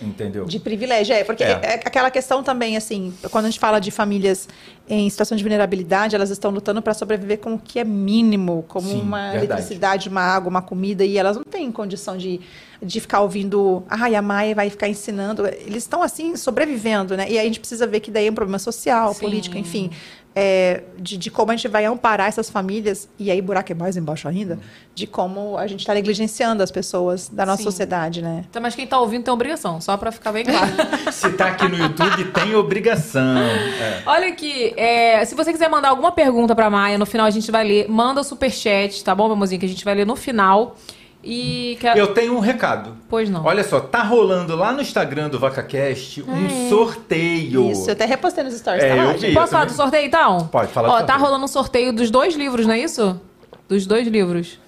[0.00, 0.44] Entendeu?
[0.44, 1.24] De privilégio, é.
[1.24, 1.50] Porque É.
[1.62, 1.74] é.
[1.84, 4.48] aquela questão também, assim, quando a gente fala de famílias
[4.88, 8.88] em situação de vulnerabilidade, elas estão lutando para sobreviver com o que é mínimo, como
[8.88, 9.46] Sim, uma verdade.
[9.46, 12.40] eletricidade, uma água, uma comida, e elas não têm condição de,
[12.82, 15.46] de ficar ouvindo, ai, a Maia vai ficar ensinando.
[15.46, 17.26] Eles estão, assim, sobrevivendo, né?
[17.30, 19.20] E aí a gente precisa ver que daí é um problema social, Sim.
[19.20, 19.90] político, enfim.
[20.34, 23.74] É, de, de como a gente vai amparar essas famílias, e aí o buraco é
[23.74, 24.58] mais embaixo ainda,
[24.94, 27.64] de como a gente está negligenciando as pessoas da nossa Sim.
[27.64, 28.44] sociedade, né?
[28.48, 30.70] Então, mas quem tá ouvindo tem obrigação, só pra ficar bem claro.
[31.12, 33.38] Se tá aqui no YouTube, tem obrigação.
[33.38, 34.02] É.
[34.06, 37.50] Olha aqui, é, se você quiser mandar alguma pergunta pra Maia, no final a gente
[37.50, 37.88] vai ler.
[37.88, 39.58] Manda o superchat, tá bom, meu mozinho?
[39.58, 40.76] Que a gente vai ler no final.
[41.22, 41.76] E.
[41.80, 41.86] Que...
[41.88, 42.96] Eu tenho um recado.
[43.08, 43.44] Pois não.
[43.44, 47.70] Olha só, tá rolando lá no Instagram do VacaCast um sorteio.
[47.70, 49.28] Isso, eu até repostei nos stories, É, tá lá, eu gente?
[49.28, 49.34] vi.
[49.34, 49.74] Posso falar também.
[49.74, 50.46] do sorteio então?
[50.46, 53.20] Pode, fala do Ó, tá rolando um sorteio dos dois livros, não é isso?
[53.68, 54.58] Dos dois livros.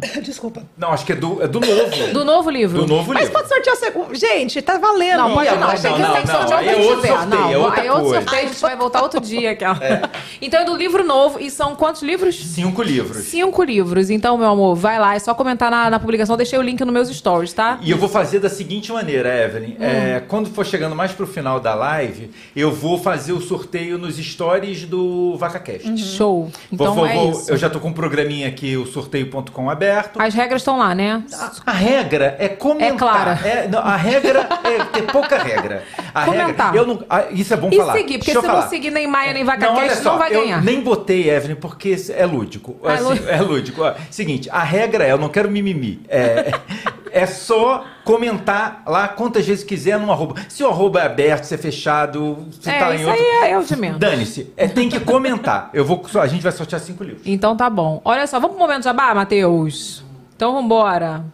[0.22, 0.62] Desculpa.
[0.76, 1.90] Não, acho que é do, é do novo.
[2.12, 2.78] Do novo livro.
[2.80, 3.34] Do novo Mas livro.
[3.34, 4.14] pode sortear o segundo.
[4.14, 5.18] Gente, tá valendo.
[5.18, 5.60] Não, pode não.
[5.60, 7.08] não, que não, tem que não, sortear o aí que é outro tiver.
[7.08, 8.20] sorteio, Não, é outra aí é outro coisa.
[8.22, 9.50] sorteio, a gente vai voltar outro dia.
[9.52, 10.10] Aquela.
[10.40, 11.38] Então é do livro novo.
[11.40, 12.34] E são quantos livros?
[12.36, 13.24] Cinco livros.
[13.24, 14.10] Cinco livros.
[14.10, 15.14] Então, meu amor, vai lá.
[15.14, 16.36] É só comentar na, na publicação.
[16.36, 17.78] Deixei o link nos meus stories, tá?
[17.82, 19.72] E eu vou fazer da seguinte maneira, Evelyn.
[19.72, 19.76] Hum.
[19.84, 24.16] É, quando for chegando mais pro final da live, eu vou fazer o sorteio nos
[24.16, 25.96] stories do VacaCast.
[25.98, 26.50] Show.
[26.72, 27.50] Então Vou- é vou- isso.
[27.50, 29.89] Eu já tô com um programinha aqui, o sorteio.com aberto.
[30.18, 31.22] As regras estão lá, né?
[31.66, 32.94] A regra é comentar.
[32.94, 33.40] É clara.
[33.44, 35.82] É, não, a regra é ter pouca regra.
[36.14, 36.72] A Comentar.
[36.72, 36.78] regra.
[36.80, 37.92] Eu não, ah, isso é bom E falar.
[37.94, 40.18] seguir, porque Deixa eu se não seguir nem Maia nem Não, olha VacaCast, só, não,
[40.18, 40.62] vai eu ganhar.
[40.62, 42.76] nem botei, Evelyn, porque é lúdico.
[42.84, 43.28] É Assim, lúdico.
[43.28, 43.82] é lúdico.
[44.10, 46.00] Seguinte, a regra é, eu não quero mimimi.
[46.08, 46.52] É,
[47.12, 50.34] é só comentar lá quantas vezes quiser no arroba.
[50.48, 53.20] Se o arroba é aberto, se é fechado, se É, tá em outro.
[53.42, 53.98] aí é, o de menos.
[53.98, 54.52] Dane-se.
[54.56, 55.70] É, tem que comentar.
[55.72, 57.22] Eu vou, a gente vai sortear cinco livros.
[57.24, 58.00] Então tá bom.
[58.04, 60.04] Olha só, vamos pro momento jabá, Matheus?
[60.36, 61.24] Então vambora.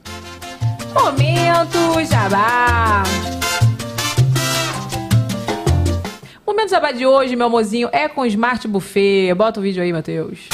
[0.95, 3.03] Momento jabá.
[6.45, 9.35] O Momento jabá de hoje, meu mozinho, é com Smart Buffet.
[9.35, 10.49] Bota o vídeo aí, Matheus.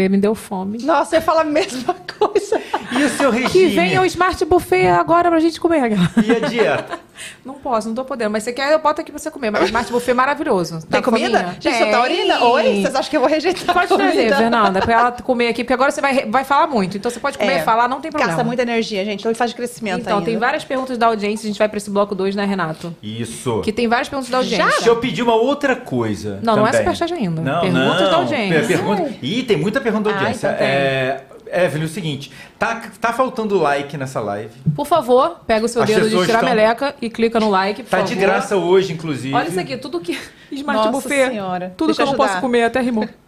[0.00, 0.78] Buffet me deu fome.
[0.82, 2.60] Nossa, eu falo a mesma coisa.
[2.92, 3.74] E o seu Que regime?
[3.74, 5.92] venha o Smart Buffet agora pra gente comer.
[6.24, 6.99] E a dieta?
[7.44, 8.30] Não posso, não tô podendo.
[8.30, 9.50] Mas você quer, eu boto aqui pra você comer.
[9.50, 10.80] Mas Smart Buffet é maravilhoso.
[10.82, 11.38] Tem Tá comida?
[11.38, 11.56] fominha?
[11.60, 12.12] Gente, você tá Tem.
[12.20, 12.44] urina?
[12.44, 12.62] Oi?
[12.82, 14.12] Vocês acham que eu vou rejeitar Pode a comida?
[14.12, 16.96] trazer, Fernanda, pra ela comer aqui, porque agora você vai, vai falar muito.
[16.98, 17.58] Então você pode comer É.
[17.58, 18.32] e falar, não tem problema.
[18.32, 19.20] Gasta muita energia, gente.
[19.20, 20.26] Então faz de crescimento Então, ainda.
[20.30, 21.46] tem várias perguntas da audiência.
[21.46, 22.94] A gente vai pra esse bloco 2, né, Renato?
[23.02, 23.60] Isso.
[23.62, 24.66] Que tem várias perguntas da audiência.
[24.68, 26.38] Deixa eu pedir uma outra coisa.
[26.42, 26.94] Não, não é também.
[26.94, 27.40] superchat ainda.
[27.40, 28.10] Não, Perguntas não.
[28.10, 28.58] da audiência.
[28.60, 29.10] Per- Pergunta...
[29.22, 30.46] Ih, tem muita pergunta da Ah, audiência.
[30.48, 30.66] então tem.
[30.68, 31.20] é...
[31.52, 34.52] Evelyn, o seguinte, tá, tá faltando like nessa live.
[34.74, 37.82] Por favor, pega o seu As dedo de tirar estão- meleca e clica no like,
[37.82, 38.08] por Tá favor.
[38.08, 39.34] de graça hoje, inclusive.
[39.34, 40.18] Olha isso aqui, tudo que...
[40.52, 41.28] Smart Nossa Buffet.
[41.28, 41.72] Senhora.
[41.76, 42.40] Tudo Deixa que eu eu não posso ajudar.
[42.40, 43.08] comer, até rimou.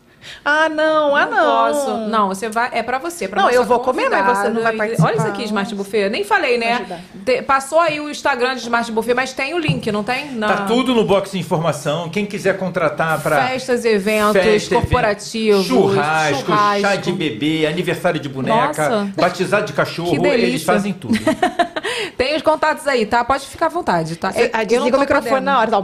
[0.45, 1.15] Ah, não.
[1.17, 1.73] Ah, não.
[1.73, 1.97] posso.
[2.09, 2.71] Não, você vai.
[2.73, 3.29] É pra você.
[3.29, 5.09] Pra Não, eu vou comer, mas você não vai participar.
[5.09, 6.09] Olha isso aqui, Smart Buffet.
[6.09, 7.01] Nem falei, né?
[7.25, 10.33] Te- passou aí o Instagram de Smart Buffet, mas tem o link, não tem?
[10.33, 10.49] Na...
[10.49, 12.09] Tá tudo no box de informação.
[12.09, 16.81] Quem quiser contratar para Festas, eventos, Festa, corporativos, churrasco, churrasco.
[16.83, 19.13] chá de bebê, aniversário de boneca, Nossa.
[19.17, 20.47] batizado de Que cachorro, delícia.
[20.47, 21.19] eles fazem tudo.
[22.17, 23.25] Tem os contatos aí, tá?
[23.25, 24.33] Pode ficar à vontade, tá?
[24.33, 25.45] Você, Eu ah, não desliga o microfone podendo.
[25.45, 25.71] na hora.
[25.71, 25.83] Tá?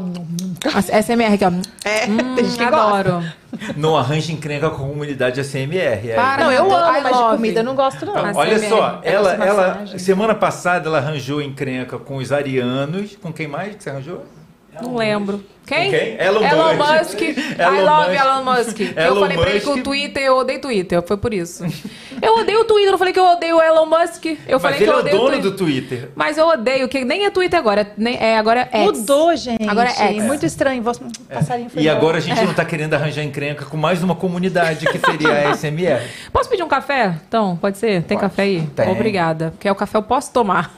[1.03, 1.51] SMR aqui, ó.
[1.89, 2.99] É, Hum, tem gente que gosta.
[2.99, 3.25] adoro.
[3.77, 6.11] Não arranje encrenca com a comunidade ACMR.
[6.11, 6.15] é.
[6.15, 8.17] Para, Não, eu I amo, mas de comida eu não gosto, não.
[8.17, 13.17] Ah, Olha só, ela, ela semana passada ela arranjou encrenca com os arianos.
[13.21, 14.25] Com quem mais que você arranjou?
[14.83, 15.43] Não lembro.
[15.69, 15.91] Quem?
[15.91, 16.17] Quem?
[16.19, 16.89] Elon Musk.
[16.89, 17.21] Musk.
[17.23, 18.25] I Elon love Musk.
[18.25, 18.81] Elon Musk.
[18.97, 19.85] eu Elon falei pra ele que o Musk.
[19.85, 21.03] Twitter, eu odeio Twitter.
[21.03, 21.65] Foi por isso.
[22.21, 24.25] Eu odeio o Twitter, eu não falei que eu odeio o Elon Musk.
[24.49, 25.51] Eu falei Mas que ele eu é o odeio dono Twitter.
[25.51, 26.09] do Twitter.
[26.17, 27.93] Mas eu odeio, que nem é Twitter agora.
[27.97, 28.99] Nem, é, agora é X.
[28.99, 29.69] Mudou, gente.
[29.69, 30.25] Agora é X.
[30.25, 30.83] Muito estranho.
[30.83, 34.87] Passarinho foi E agora a gente não tá querendo arranjar encrenca com mais uma comunidade
[34.87, 36.03] que seria a SMR.
[36.33, 37.15] Posso pedir um café?
[37.29, 38.03] Então, pode ser?
[38.03, 38.31] Tem Pode.
[38.31, 38.67] café aí?
[38.75, 38.89] Tem.
[38.91, 39.51] Obrigada.
[39.53, 40.73] Porque é o café eu posso tomar.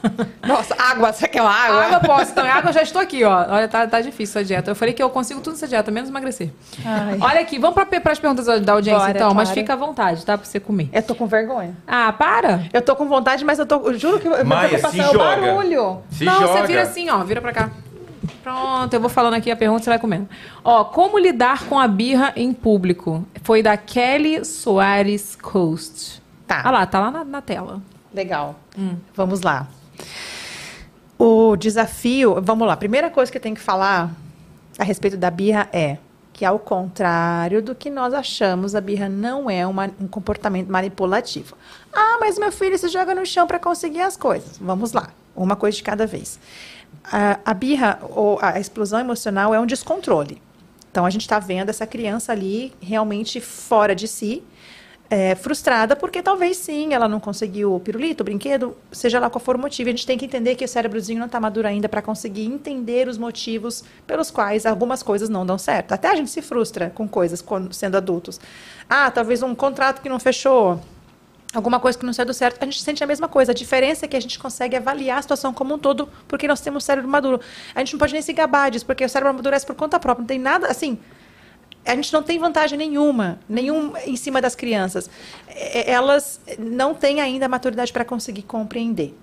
[0.47, 1.84] Nossa, água, você quer uma água?
[1.84, 2.32] água eu posso.
[2.32, 3.47] Então, água eu já estou aqui, ó.
[3.49, 4.70] Olha, tá, tá difícil essa dieta.
[4.70, 6.51] Eu falei que eu consigo tudo nessa dieta, menos emagrecer.
[6.85, 7.18] Ai.
[7.22, 9.35] Olha aqui, vamos para as perguntas da audiência, Bora, então.
[9.35, 9.61] Mas claro.
[9.61, 10.37] fica à vontade, tá?
[10.39, 10.89] Pra você comer.
[10.93, 11.76] Eu tô com vergonha.
[11.87, 12.64] Ah, para!
[12.72, 13.76] Eu tô com vontade, mas eu tô.
[13.76, 15.18] Eu juro que eu- Maia, se é o joga.
[15.18, 15.99] barulho.
[16.11, 16.47] Se não, joga.
[16.62, 17.22] você vira assim, ó.
[17.22, 17.70] Vira pra cá.
[18.43, 20.26] Pronto, eu vou falando aqui a pergunta, você vai comendo.
[20.64, 23.24] Ó, como lidar com a birra em público?
[23.43, 26.22] Foi da Kelly Soares Coast.
[26.47, 26.62] Tá.
[26.64, 27.83] Ah lá, tá lá na, na tela.
[28.14, 28.57] Legal.
[29.14, 29.68] Vamos lá.
[31.18, 32.76] O desafio, vamos lá.
[32.76, 34.11] Primeira coisa que eu tenho que falar
[34.81, 35.99] a respeito da birra é
[36.33, 41.55] que, ao contrário do que nós achamos, a birra não é uma- um comportamento manipulativo.
[41.93, 44.57] Ah, mas meu filho se joga no chão para conseguir as coisas.
[44.59, 46.39] Vamos lá, uma coisa de cada vez.
[47.05, 50.41] A, a birra ou a explosão emocional é um descontrole.
[50.91, 54.43] Então a gente está vendo essa criança ali realmente fora de si,
[55.11, 59.41] é, frustrada, porque talvez sim, ela não conseguiu o pirulito, o brinquedo, seja lá qual
[59.41, 59.89] for o motivo.
[59.89, 63.09] A gente tem que entender que o cérebrozinho não está maduro ainda para conseguir entender
[63.09, 65.91] os motivos pelos quais algumas coisas não dão certo.
[65.91, 68.41] Até a gente se frustra com coisas quando sendo adultos.
[68.89, 70.81] Ah, talvez um contrato que não fechou,
[71.53, 73.51] alguma coisa que não saiu do certo, a gente sente a mesma coisa.
[73.51, 76.61] A diferença é que a gente consegue avaliar a situação como um todo, porque nós
[76.61, 77.41] temos cérebro maduro.
[77.75, 80.23] A gente não pode nem se gabar disso, porque o cérebro amadurece por conta própria.
[80.23, 80.97] Não tem nada, assim,
[81.85, 85.09] a gente não tem vantagem nenhuma, nenhum em cima das crianças.
[85.87, 89.16] Elas não têm ainda a maturidade para conseguir compreender.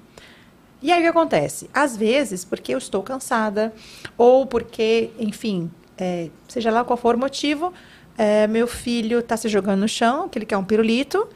[0.82, 1.70] E aí o que acontece?
[1.74, 3.74] Às vezes, porque eu estou cansada,
[4.18, 7.74] ou porque, enfim, é, seja lá qual for o motivo,
[8.18, 11.28] é, meu filho está se jogando no chão, que ele quer um pirulito,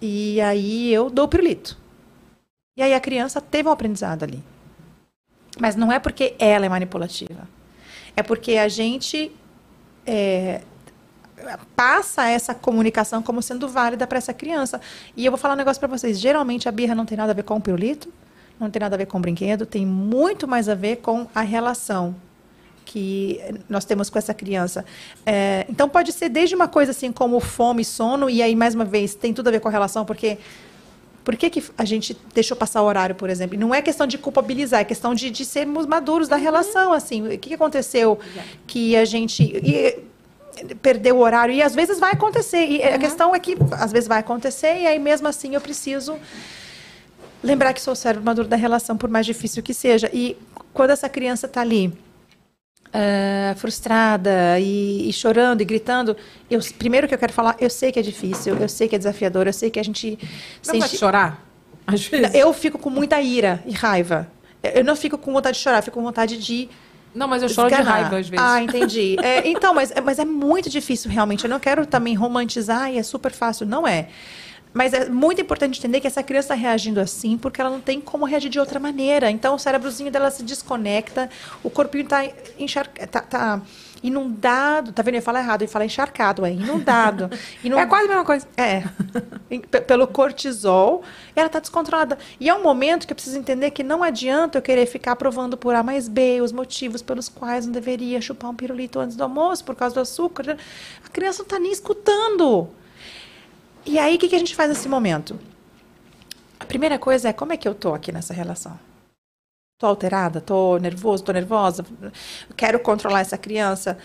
[0.00, 1.78] e aí eu dou o pirulito.
[2.76, 4.42] E aí a criança teve um aprendizado ali.
[5.60, 7.46] Mas não é porque ela é manipulativa.
[8.16, 9.30] É porque a gente
[10.06, 10.62] é,
[11.76, 14.80] passa essa comunicação como sendo válida para essa criança.
[15.16, 16.18] E eu vou falar um negócio para vocês.
[16.18, 18.12] Geralmente a birra não tem nada a ver com o pirulito,
[18.58, 21.40] não tem nada a ver com o brinquedo, tem muito mais a ver com a
[21.40, 22.14] relação
[22.84, 24.84] que nós temos com essa criança.
[25.24, 28.84] É, então pode ser desde uma coisa assim como fome, sono, e aí mais uma
[28.84, 30.38] vez tem tudo a ver com a relação, porque
[31.24, 33.54] por que, que a gente deixou passar o horário, por exemplo?
[33.54, 37.26] E não é questão de culpabilizar, é questão de, de sermos maduros da relação, assim.
[37.26, 38.18] O que, que aconteceu
[38.66, 39.98] que a gente e,
[40.82, 41.54] perdeu o horário?
[41.54, 42.66] E às vezes vai acontecer.
[42.66, 46.18] E a questão é que às vezes vai acontecer e aí mesmo assim eu preciso
[47.42, 50.10] lembrar que sou o cérebro maduro da relação, por mais difícil que seja.
[50.12, 50.36] E
[50.72, 51.92] quando essa criança está ali
[52.92, 56.14] eh, frustrada e, e chorando e gritando,
[56.50, 58.98] eu, primeiro que eu quero falar, eu sei que é difícil, eu sei que é
[58.98, 60.18] desafiador, eu sei que a gente
[60.66, 61.46] Não vai chorar?
[61.86, 62.34] Às vezes.
[62.34, 64.28] eu fico com muita ira e raiva.
[64.62, 66.68] Eu não fico com vontade de chorar, eu fico com vontade de.
[67.14, 68.44] Não, mas eu choro de raiva às vezes.
[68.44, 69.16] Ah, entendi.
[69.24, 71.44] É, então, mas, mas é muito difícil realmente.
[71.44, 73.66] Eu não quero também romantizar e é super fácil.
[73.66, 74.08] Não é.
[74.74, 78.00] Mas é muito importante entender que essa criança está reagindo assim porque ela não tem
[78.00, 79.30] como reagir de outra maneira.
[79.30, 81.28] Então o cérebrozinho dela se desconecta,
[81.62, 82.22] o corpinho está
[83.10, 83.62] tá, tá
[84.02, 84.92] inundado.
[84.92, 85.16] Tá vendo?
[85.16, 87.30] Eu falar errado, eu falar encharcado, é inundado.
[87.62, 88.46] Inun- É quase a mesma coisa.
[88.56, 88.82] é.
[89.86, 91.02] Pelo cortisol,
[91.36, 92.16] ela está descontrolada.
[92.40, 95.56] E é um momento que eu preciso entender que não adianta eu querer ficar provando
[95.56, 99.22] por A mais B os motivos pelos quais não deveria chupar um pirulito antes do
[99.22, 100.56] almoço, por causa do açúcar.
[101.04, 102.68] A criança não está nem escutando.
[103.84, 105.38] E aí, o que, que a gente faz nesse momento?
[106.58, 108.78] A primeira coisa é como é que eu tô aqui nessa relação?
[109.78, 110.40] Tô alterada?
[110.40, 111.24] Tô nervoso?
[111.24, 111.84] Tô nervosa?
[112.56, 113.98] Quero controlar essa criança?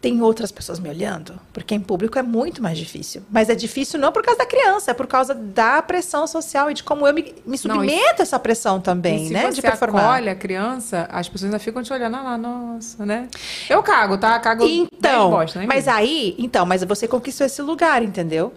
[0.00, 1.34] Tem outras pessoas me olhando?
[1.52, 3.20] Porque em público é muito mais difícil.
[3.28, 6.74] Mas é difícil não por causa da criança, é por causa da pressão social e
[6.74, 9.46] de como eu me, me Não, e- submeto a essa pressão também, né?
[9.46, 10.04] você de performar.
[10.04, 13.28] acolhe a criança, as pessoas ainda ficam te olhando "Ah lá, nossa, né?
[13.68, 14.38] Eu cago, tá?
[14.38, 18.52] Cago Então, dez bosta, né, mas aí, então, mas você conquistou esse lugar, entendeu?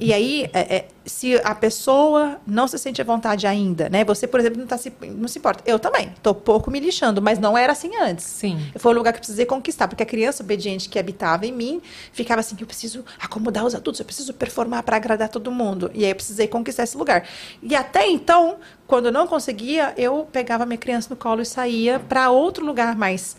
[0.00, 4.04] E aí, é, é, se a pessoa não se sente à vontade ainda, né?
[4.04, 5.62] Você, por exemplo, não, tá se, não se importa.
[5.66, 8.24] Eu também, tô pouco me lixando, mas não era assim antes.
[8.24, 8.60] Sim.
[8.76, 11.82] Foi um lugar que eu precisei conquistar, porque a criança obediente que habitava em mim
[12.12, 15.90] ficava assim: eu preciso acomodar os adultos, eu preciso performar para agradar todo mundo.
[15.92, 17.26] E aí eu precisei conquistar esse lugar.
[17.60, 21.98] E até então, quando eu não conseguia, eu pegava minha criança no colo e saía
[21.98, 23.36] para outro lugar mais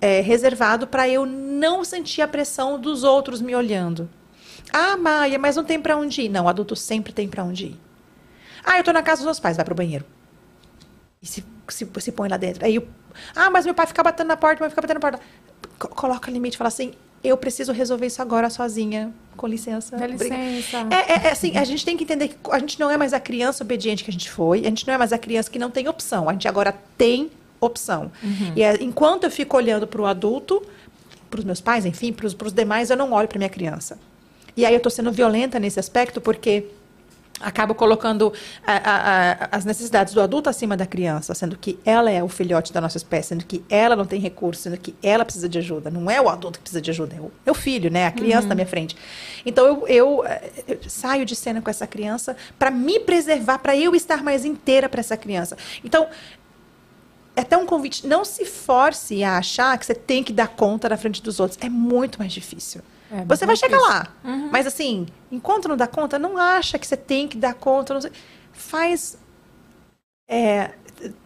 [0.00, 4.10] é, reservado para eu não sentir a pressão dos outros me olhando.
[4.72, 6.28] Ah, Maia, mas não tem para onde ir.
[6.28, 7.80] Não, adulto sempre tem para onde ir.
[8.64, 10.04] Ah, eu tô na casa dos meus pais, vai pro banheiro.
[11.20, 12.64] E se, se, se põe lá dentro.
[12.64, 12.86] Aí, eu,
[13.34, 15.20] ah, mas meu pai fica batendo na porta, meu pai fica batendo na porta.
[15.78, 16.92] Co- Coloca limite, fala assim,
[17.22, 19.12] eu preciso resolver isso agora sozinha.
[19.36, 19.96] Com licença.
[19.96, 20.40] Dá Obrigada.
[20.42, 20.88] licença.
[20.90, 23.12] É, é, é assim, a gente tem que entender que a gente não é mais
[23.12, 25.58] a criança obediente que a gente foi, a gente não é mais a criança que
[25.58, 28.10] não tem opção, a gente agora tem opção.
[28.56, 30.62] E é, enquanto eu fico olhando para o adulto,
[31.30, 33.98] para os meus pais, enfim, para os demais, eu não olho para minha criança.
[34.56, 36.66] E aí eu estou sendo violenta nesse aspecto porque
[37.40, 38.32] acabo colocando
[38.64, 42.28] a- a- a- as necessidades do adulto acima da criança, sendo que ela é o
[42.28, 45.58] filhote da nossa espécie, sendo que ela não tem recursos, sendo que ela precisa de
[45.58, 45.90] ajuda.
[45.90, 48.06] Não é o adulto que precisa de ajuda, é o meu filho, né?
[48.06, 48.96] A criança na minha frente.
[49.44, 50.24] Então eu, eu,
[50.68, 54.88] eu saio de cena com essa criança para me preservar, para eu estar mais inteira
[54.88, 55.56] para essa criança.
[55.82, 56.06] Então
[57.34, 60.88] é até um convite, não se force a achar que você tem que dar conta
[60.88, 61.58] na frente dos outros.
[61.60, 62.82] É muito mais difícil.
[63.12, 64.08] É, você muito vai chegar lá.
[64.50, 67.92] Mas assim, enquanto não dá conta, não acha que você tem que dar conta.
[67.94, 68.12] não sei-
[68.52, 69.18] Faz.
[70.28, 70.70] é,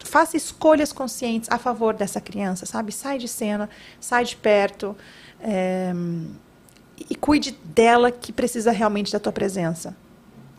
[0.03, 2.91] faça escolhas conscientes a favor dessa criança, sabe?
[2.91, 3.69] Sai de cena,
[4.01, 4.95] sai de perto.
[5.39, 5.93] é,
[7.09, 9.95] e cuide dela que precisa realmente da tua presença.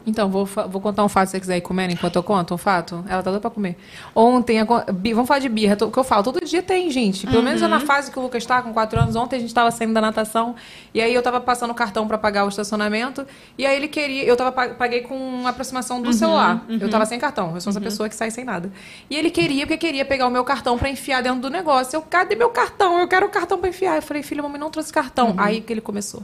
[0.08, 2.58] Então, vou, vou contar um fato se você quiser ir comendo enquanto eu conto um
[2.58, 3.04] fato.
[3.08, 3.76] Ela tá doida pra comer.
[4.14, 4.58] Ontem,
[4.94, 7.26] bi- vamos falar de birra, o que eu falo, todo dia tem, gente.
[7.26, 7.68] Pelo menos Uhum.
[7.68, 10.00] na fase que o Lucas tá, com 4 anos, ontem a gente tava saindo da
[10.00, 10.54] natação,
[10.94, 14.24] e aí eu tava passando o cartão pra pagar o estacionamento, e aí ele queria,
[14.24, 16.64] eu tava, pa- paguei com aproximação Uhum, do celular.
[16.68, 18.70] Eu tava sem cartão, eu sou essa pessoa que sai sem nada.
[19.10, 21.96] E ele queria, porque queria pegar o meu cartão pra enfiar dentro do negócio.
[21.96, 22.98] Eu, cadê meu cartão?
[22.98, 23.96] Eu quero o cartão pra enfiar.
[23.96, 25.34] Eu falei, filho, mamãe não trouxe cartão.
[25.36, 26.22] Aí que ele começou.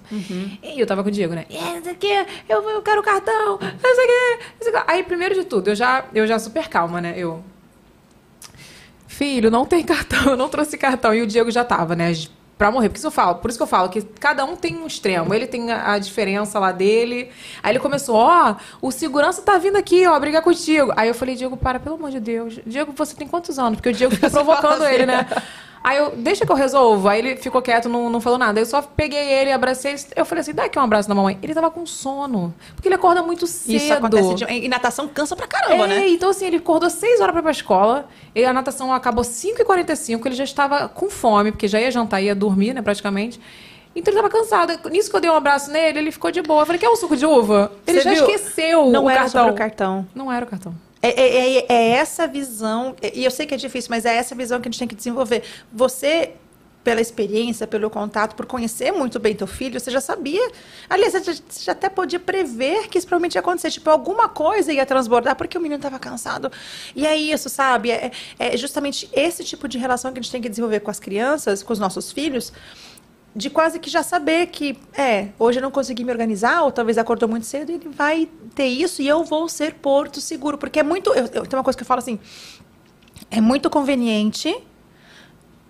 [0.62, 1.44] E eu tava com o Diego, né?
[1.50, 2.08] É, aqui,
[2.48, 2.62] eu,
[3.82, 4.84] eu quero o aqui.
[4.86, 7.14] Aí, primeiro de tudo, eu já, eu já super calma, né?
[7.16, 7.42] Eu.
[9.06, 11.14] Filho, não tem cartão, eu não trouxe cartão.
[11.14, 12.12] E o Diego já tava, né?
[12.58, 12.88] Pra morrer.
[12.88, 15.32] Por isso, eu falo, por isso que eu falo que cada um tem um extremo.
[15.34, 17.30] Ele tem a, a diferença lá dele.
[17.62, 20.92] Aí ele começou, ó, o segurança tá vindo aqui, ó, brigar contigo.
[20.96, 22.58] Aí eu falei, Diego, para, pelo amor de Deus.
[22.66, 23.76] Diego, você tem quantos anos?
[23.76, 25.26] Porque o Diego fica provocando ele, né?
[25.84, 27.06] Aí eu, deixa que eu resolvo.
[27.10, 28.58] Aí ele ficou quieto, não, não falou nada.
[28.58, 29.94] Eu só peguei ele, abracei.
[30.16, 31.38] Eu falei assim, dá aqui um abraço da mamãe.
[31.42, 32.54] Ele tava com sono.
[32.74, 33.76] Porque ele acorda muito cedo.
[33.76, 34.34] Isso acontece.
[34.34, 34.44] De...
[34.50, 36.08] E natação cansa pra caramba, É, né?
[36.08, 38.08] então assim, ele acordou 6 horas pra ir pra escola.
[38.34, 42.34] E a natação acabou 5h45, ele já estava com fome, porque já ia jantar, ia
[42.34, 43.38] dormir, né, praticamente.
[43.94, 44.90] Então ele tava cansado.
[44.90, 46.62] Nisso que eu dei um abraço nele, ele ficou de boa.
[46.62, 47.70] Eu falei, quer um suco de uva?
[47.86, 48.24] Ele Você já viu?
[48.24, 49.40] esqueceu Não o era cartão.
[49.42, 50.06] sobre o cartão.
[50.14, 50.74] Não era o cartão.
[51.06, 54.34] É, é- é- é essa visão, e eu sei que é difícil, mas é essa
[54.34, 55.42] visão que a gente tem que desenvolver.
[55.72, 56.32] Você,
[56.82, 60.46] pela experiência, pelo contato, por conhecer muito bem teu filho, você já sabia.
[60.88, 63.70] Aliás, você já, você já até podia prever que isso provavelmente ia acontecer.
[63.70, 66.50] Tipo, alguma coisa ia transbordar porque o menino estava cansado.
[66.96, 67.90] E é isso, sabe?
[67.90, 71.00] É, é justamente esse tipo de relação que a gente tem que desenvolver com as
[71.00, 72.52] crianças, com os nossos filhos.
[73.36, 76.96] De quase que já saber que, é, hoje eu não consegui me organizar, ou talvez
[76.96, 80.56] acordou muito cedo, ele vai ter isso e eu vou ser porto seguro.
[80.56, 81.12] Porque é muito.
[81.12, 82.18] Eu, eu, tem uma coisa que eu falo assim:
[83.30, 84.54] é muito conveniente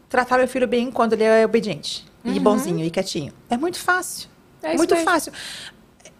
[0.08, 3.32] tratar meu filho bem quando ele é obediente e bonzinho e quietinho.
[3.50, 4.28] É muito fácil.
[4.62, 5.10] É muito mesmo.
[5.10, 5.32] fácil.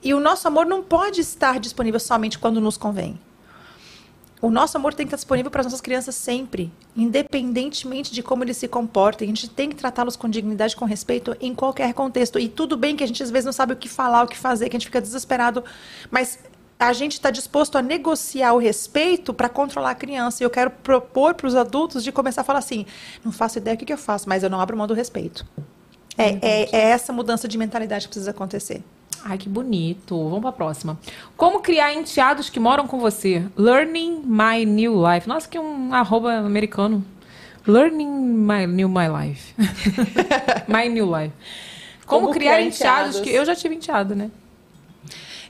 [0.03, 3.19] E o nosso amor não pode estar disponível somente quando nos convém.
[4.45, 8.45] O nosso amor tem que estar disponível para as nossas crianças sempre, independentemente de como
[8.45, 9.25] eles se comportem.
[9.25, 12.39] A gente tem que tratá-los com dignidade, com respeito em qualquer contexto.
[12.39, 14.37] E tudo bem que a gente às vezes não sabe o que falar, o que
[14.37, 15.65] fazer, que a gente fica desesperado,
[16.11, 16.41] mas
[16.79, 20.43] a gente está disposto a negociar o respeito para controlar a criança.
[20.43, 22.85] E eu quero propor para os adultos de começar a falar assim:
[23.25, 25.47] não faço ideia do que, que eu faço, mas eu não abro mão do respeito.
[26.19, 28.85] É, é, é essa mudança de mentalidade que precisa acontecer.
[29.23, 30.17] Ai, que bonito.
[30.25, 30.99] Vamos pra próxima.
[31.37, 33.47] Como criar enteados que moram com você?
[33.57, 35.29] Learning My New Life.
[35.29, 37.05] Nossa, que um arroba americano.
[37.67, 39.55] Learning My New My Life.
[40.69, 41.33] my New Life.
[42.05, 43.21] Como, Como criar, criar enteados enteados?
[43.21, 43.31] que...
[43.31, 44.31] Eu já tive enteado, né?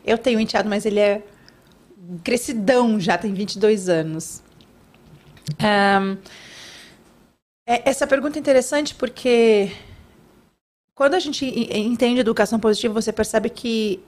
[0.05, 1.23] Eu tenho um enteado, mas ele é
[2.23, 4.43] crescidão já, tem 22 anos.
[5.59, 6.17] Ahn,
[7.67, 9.73] é- essa pergunta é interessante porque
[10.95, 14.01] quando a gente entende educação positiva, você percebe que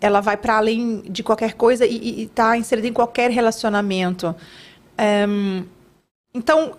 [0.00, 4.34] ela vai para além de qualquer coisa e está inserida em qualquer relacionamento.
[4.98, 5.64] Ahn,
[6.34, 6.74] então,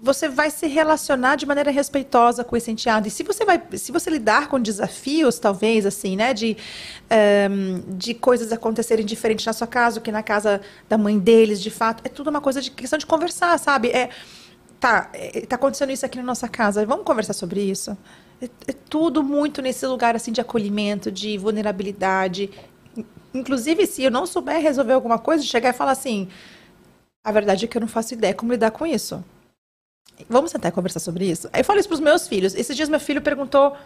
[0.00, 3.08] você vai se relacionar de maneira respeitosa com esse enteado.
[3.08, 6.56] E se você vai, se você lidar com desafios, talvez, assim, né, de,
[7.10, 11.70] ehm, de coisas acontecerem diferentes na sua casa, que na casa da mãe deles, de
[11.70, 13.88] fato, é tudo uma coisa de questão de conversar, sabe?
[13.88, 14.10] É,
[14.78, 17.96] tá, é, tá acontecendo isso aqui na nossa casa, vamos conversar sobre isso.
[18.40, 22.50] É, é tudo muito nesse lugar, assim, de acolhimento, de vulnerabilidade.
[22.96, 26.28] In- Inclusive, se eu não souber resolver alguma coisa, chegar e falar assim,
[27.24, 29.22] a verdade é que eu não faço ideia como lidar com isso.
[30.28, 31.48] Vamos sentar e conversar sobre isso?
[31.52, 32.54] Eu falo isso pros meus filhos.
[32.54, 33.76] Esses dias meu filho perguntou.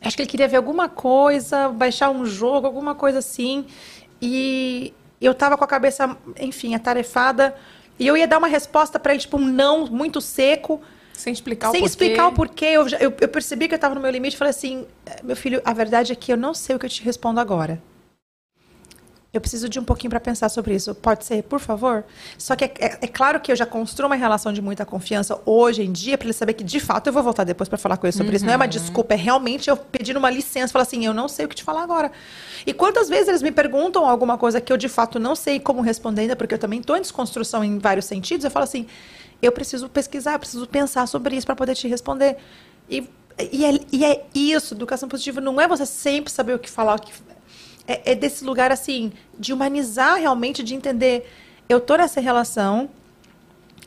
[0.00, 3.66] Acho que ele queria ver alguma coisa, baixar um jogo, alguma coisa assim.
[4.20, 7.54] E eu tava com a cabeça, enfim, atarefada.
[7.98, 10.80] E eu ia dar uma resposta para ele, tipo, um não muito seco.
[11.14, 12.04] Sem explicar sem o porquê.
[12.04, 12.64] explicar o porquê.
[12.66, 14.84] Eu, já- eu, eu percebi que eu tava no meu limite e falei assim:
[15.22, 17.80] meu filho, a verdade é que eu não sei o que eu te respondo agora.
[19.32, 20.94] Eu preciso de um pouquinho para pensar sobre isso.
[20.94, 22.04] Pode ser, por favor?
[22.38, 25.40] Só que é, é- é claro que eu já construo uma relação de muita confiança
[25.44, 27.96] hoje em dia para ele saber que, de fato, eu vou voltar depois para falar
[27.96, 28.44] com ele sobre isso.
[28.46, 31.46] Não é uma desculpa, é realmente eu pedindo uma licença, falar assim, eu não sei
[31.46, 32.12] o que te falar agora.
[32.64, 35.80] E quantas vezes eles me perguntam alguma coisa que eu, de fato, não sei como
[35.80, 38.86] responder ainda, porque eu também estou em desconstrução em vários sentidos, eu falo assim,
[39.44, 42.36] eu preciso pesquisar, eu preciso pensar sobre isso para poder te responder.
[42.88, 43.08] E,
[43.52, 46.96] e, é, e é isso, educação positiva não é você sempre saber o que falar,
[46.96, 47.12] o que
[47.86, 51.30] é, é desse lugar assim de humanizar realmente, de entender.
[51.68, 52.88] Eu tô nessa relação,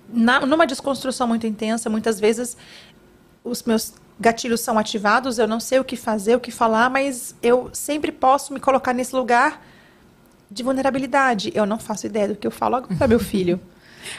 [0.10, 1.90] na- numa desconstrução muito intensa.
[1.90, 2.58] Muitas vezes
[3.44, 5.38] os meus gatilhos são ativados.
[5.40, 8.94] Eu não sei o que fazer, o que falar, mas eu sempre posso me colocar
[8.94, 9.66] nesse lugar
[10.50, 11.52] de vulnerabilidade.
[11.54, 13.60] Eu não faço ideia do que eu falo agora, meu filho.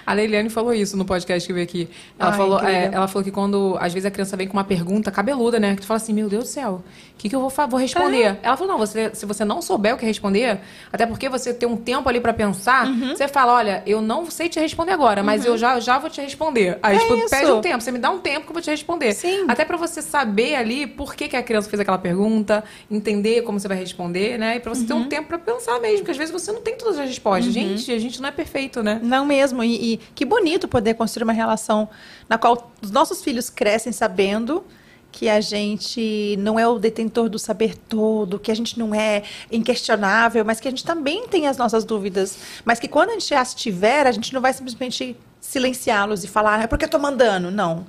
[0.07, 1.89] A Leiliane falou isso no podcast que veio aqui.
[2.19, 2.75] Ela, Ai, falou, incrível.
[2.77, 5.75] é, ela falou que quando, às vezes, a criança vem com uma pergunta cabeluda, né?
[5.75, 6.83] Que tu fala assim, meu Deus do céu,
[7.15, 8.23] o que, que eu vou, vou responder?
[8.23, 8.39] É.
[8.43, 10.59] Ela falou, não, você, se você não souber o que responder,
[10.93, 13.17] até porque você tem um tempo ali pra pensar, Uhum.
[13.17, 16.21] você fala, olha, eu não sei te responder agora, mas eu já, já vou te
[16.21, 16.79] responder.
[16.83, 17.29] Aí, É tipo, isso.
[17.31, 19.13] pede um tempo, você me dá um tempo que eu vou te responder.
[19.15, 19.45] Sim.
[19.49, 23.59] Até pra você saber ali por que, que a criança fez aquela pergunta, entender como
[23.59, 24.57] você vai responder, né?
[24.57, 25.01] E pra você ter Uhum.
[25.01, 27.53] um tempo pra pensar mesmo, porque às vezes você não tem todas as respostas.
[27.53, 29.01] Gente, a gente não é perfeito, né?
[29.03, 29.63] Não mesmo.
[29.65, 31.89] E, e que bonito poder construir uma relação
[32.29, 34.65] na qual os nossos filhos crescem sabendo
[35.11, 39.23] que a gente não é o detentor do saber todo, que a gente não é
[39.51, 42.39] inquestionável, mas que a gente também tem as nossas dúvidas.
[42.65, 46.63] Mas que quando a gente as tiver, a gente não vai simplesmente silenciá-los e falar,
[46.63, 47.51] é porque eu tô mandando.
[47.51, 47.87] Não.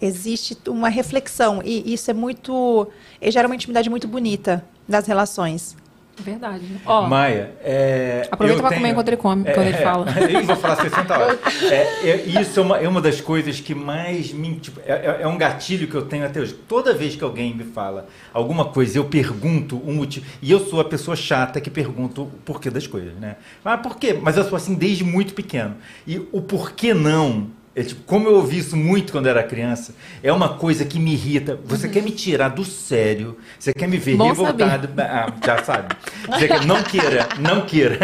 [0.00, 1.60] Existe uma reflexão.
[1.64, 2.88] E isso é muito.
[3.22, 5.76] Gera uma intimidade muito bonita das relações.
[6.20, 6.64] Verdade.
[6.64, 6.80] né?
[6.86, 10.06] Ó, Maia, é, Aproveita pra comer enquanto ele come, quando ele fala.
[10.30, 11.38] Eu vou falar 60 horas.
[11.70, 14.54] É, é, isso é uma, é uma das coisas que mais me.
[14.60, 16.54] tipo, é, é- é um gatilho que eu tenho até hoje.
[16.68, 20.24] Toda vez que alguém me fala alguma coisa, eu pergunto um motivo.
[20.40, 23.36] E eu sou a pessoa chata que pergunta o porquê das coisas, né?
[23.64, 24.18] Mas por quê?
[24.20, 25.74] Mas eu sou assim desde muito pequeno.
[26.06, 27.48] E o porquê não.
[27.76, 31.12] É, tipo, como eu ouvi isso muito quando era criança, é uma coisa que me
[31.14, 31.58] irrita.
[31.64, 34.88] Você quer me tirar do sério, você quer me ver Bom revoltado.
[34.98, 35.94] Ah, já sabe.
[36.28, 37.98] Você quer, não queira, não queira.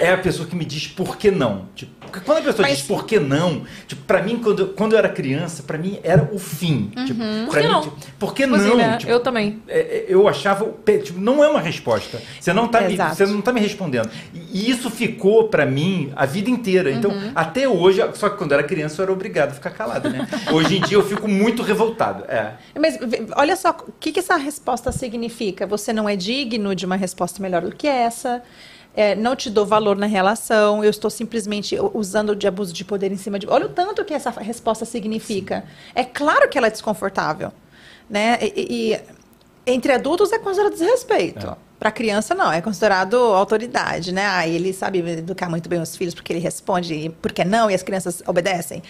[0.00, 1.66] É a pessoa que me diz por que não.
[1.74, 1.90] Tipo,
[2.24, 5.08] quando a pessoa Mas- diz por que não, tipo, pra mim, quando, quando eu era
[5.08, 6.90] criança, pra mim era o fim.
[7.06, 7.80] Tipo, Por pra que mim, não?
[7.82, 8.76] tipo, por que Inclusive, não?
[8.76, 9.62] né, Tipo, eu também.
[9.68, 10.72] é, é, eu achava,
[11.04, 12.20] tipo, não é uma resposta.
[12.38, 14.08] Você não tá, me, você não tá me respondendo.
[14.34, 16.90] E, e isso ficou pra mim a vida inteira.
[16.90, 17.32] Então, Uhum.
[17.34, 20.26] até hoje, só que quando eu era criança eu era obrigado a ficar calado, né?
[20.52, 22.24] Hoje em dia eu fico muito revoltado.
[22.28, 22.54] É.
[22.78, 22.98] Mas
[23.36, 25.66] olha só, o que, que essa resposta significa?
[25.66, 28.42] Você não é digno de uma resposta melhor do que essa.
[28.94, 33.12] é, não te dou valor na relação, eu estou simplesmente usando de abuso de poder
[33.12, 33.46] em cima de.
[33.48, 35.64] Olha o tanto que essa resposta significa.
[35.94, 37.52] É claro que ela é desconfortável.
[38.08, 38.38] Né?
[38.42, 39.00] E, e-
[39.72, 41.56] entre adultos é considerado desrespeito.
[41.80, 44.26] Para criança, não, é considerado autoridade, né?
[44.26, 47.70] Ah, ele sabe educar muito bem os filhos porque ele responde, e por que não?
[47.70, 48.82] E as crianças obedecem.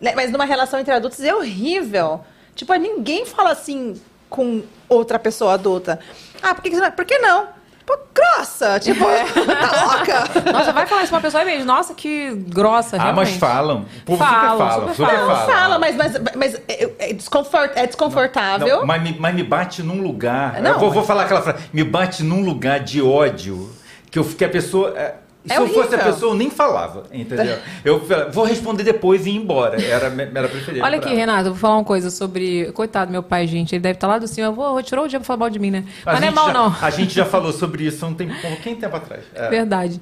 [0.00, 0.12] Né?
[0.14, 2.20] Mas numa relação entre adultos é horrível.
[2.54, 4.00] Tipo, ninguém fala assim
[4.30, 5.98] com outra pessoa adulta.
[6.40, 6.90] Ah, por que, não?
[6.92, 7.48] Por que não?
[7.86, 8.80] Pô, grossa!
[8.80, 9.04] Tipo,
[9.46, 10.52] tá louca?
[10.52, 11.64] Nossa, vai falar isso pra uma pessoa mesmo.
[11.64, 13.38] Nossa, que grossa, Ah, mas realmente.
[13.38, 13.86] falam.
[14.02, 14.80] O povo Falam, super fala.
[14.80, 15.26] super Super falam.
[15.36, 15.52] fala.
[15.52, 18.78] Fala, mas, mas, mas é, é desconfort- é desconfortável.
[18.78, 20.60] Não, mas, me, mas me bate num lugar.
[20.60, 21.64] Não, eu vou, vou mas- falar aquela frase.
[21.72, 23.70] Me bate num lugar de ódio
[24.10, 24.92] que, eu, que a pessoa.
[24.96, 25.14] é,
[25.46, 27.56] Se É eu fosse a pessoa, eu nem falava, entendeu?
[27.84, 28.02] Eu
[28.32, 29.80] vou responder depois e ir embora.
[29.82, 30.84] Era, era preferível.
[30.84, 31.16] Olha aqui, ela.
[31.16, 32.72] Renato, eu vou falar uma coisa sobre.
[32.72, 33.74] Coitado, meu pai, gente.
[33.74, 34.48] Ele deve estar lá do cima.
[34.48, 35.84] Eu vou, tirou o dia pra falar mal de mim, né?
[36.04, 36.76] A Mas não é mal, já- não.
[36.82, 39.22] A gente já falou sobre isso há um tempo, um tempo atrás.
[39.34, 39.48] É.
[39.48, 40.00] Verdade.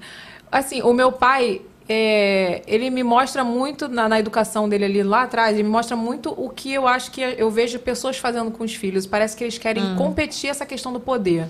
[0.50, 5.22] Assim, o meu pai, é, ele me mostra muito na, na educação dele ali lá
[5.24, 8.64] atrás, ele me mostra muito o que eu acho que eu vejo pessoas fazendo com
[8.64, 9.06] os filhos.
[9.06, 9.96] Parece que eles querem Hum.
[9.96, 11.46] competir essa questão do poder.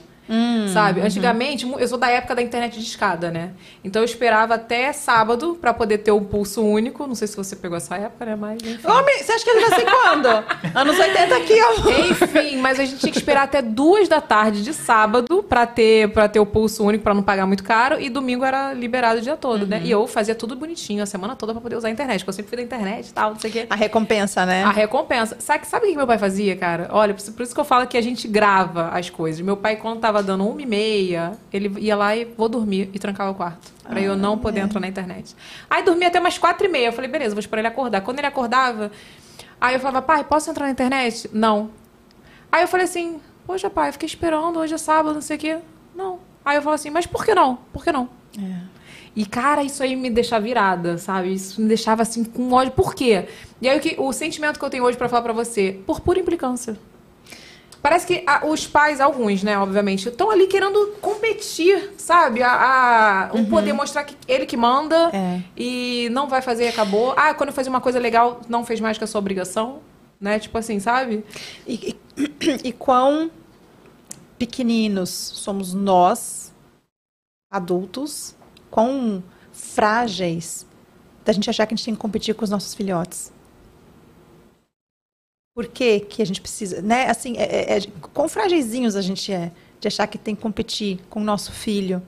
[0.72, 1.00] Sabe?
[1.00, 1.06] uhum.
[1.06, 3.50] Antigamente, eu sou da época da internet de escada, né?
[3.84, 7.06] Então eu esperava até sábado pra poder ter o pulso único.
[7.06, 8.36] Não sei se você pegou essa época, né?
[8.36, 8.86] Mas enfim.
[8.88, 10.26] Homem, você acha que ele nasceu quando?
[10.74, 11.90] Anos 80 aqui, ó.
[12.10, 16.10] Enfim, mas a gente tinha que esperar até duas da tarde de sábado pra ter,
[16.12, 18.00] pra ter o pulso único, pra não pagar muito caro.
[18.00, 19.80] E domingo era liberado o dia todo, né?
[19.84, 22.20] E eu fazia tudo bonitinho a semana toda pra poder usar a internet.
[22.20, 23.66] Porque eu sempre fui da internet e tal, não sei o quê.
[23.68, 24.64] A recompensa, né?
[24.64, 25.36] A recompensa.
[25.38, 26.88] Sabe, sabe o que meu pai fazia, cara?
[26.90, 29.40] Olha, por isso- que eu falo que a gente grava as coisas.
[29.40, 32.98] Meu pai, quando tava dando uma e meia, ele ia lá e vou dormir e
[33.00, 33.72] trancava o quarto.
[33.82, 35.34] Pra eu não poder entrar na internet.
[35.68, 36.86] Aí dormia até umas quatro e meia.
[36.86, 38.00] Eu falei, beleza, vou esperar ele acordar.
[38.00, 38.92] Quando ele acordava,
[39.60, 41.28] aí eu falava, pai, posso entrar na internet?
[41.32, 41.70] Não.
[42.52, 45.40] Aí eu falei assim, poxa, pai, eu fiquei esperando, hoje é sábado, não sei o
[45.40, 45.58] quê.
[45.94, 46.20] Não.
[46.44, 47.56] Aí eu falo assim, mas por que não?
[47.72, 48.08] Por que não?
[49.16, 51.34] E, cara, isso aí me deixa virada, sabe?
[51.34, 52.72] Isso me deixava assim com ódio.
[52.72, 53.26] Por quê?
[53.60, 56.00] E aí o, que, o sentimento que eu tenho hoje pra falar pra você, por
[56.00, 56.76] pura implicância.
[57.84, 62.42] Parece que ah, os pais, alguns, né, obviamente, estão ali querendo competir, sabe?
[62.42, 65.42] A, a- um poder mostrar que ele que manda É.
[65.54, 67.12] e não vai fazer, acabou.
[67.14, 69.80] Ah, quando faz uma coisa legal, não fez mais que a sua obrigação,
[70.18, 70.38] né?
[70.38, 71.22] Tipo assim, sabe?
[71.66, 73.30] E, e, e quão
[74.38, 76.54] pequeninos somos nós,
[77.50, 78.34] adultos,
[78.70, 80.66] quão frágeis
[81.22, 83.30] da gente achar que a gente tem que competir com os nossos filhotes.
[85.54, 87.08] Por que, que a gente precisa, né?
[87.08, 87.82] Assim, é, é, é,
[88.12, 92.02] quão fragilzinhos a gente é de achar que tem que competir com o nosso filho.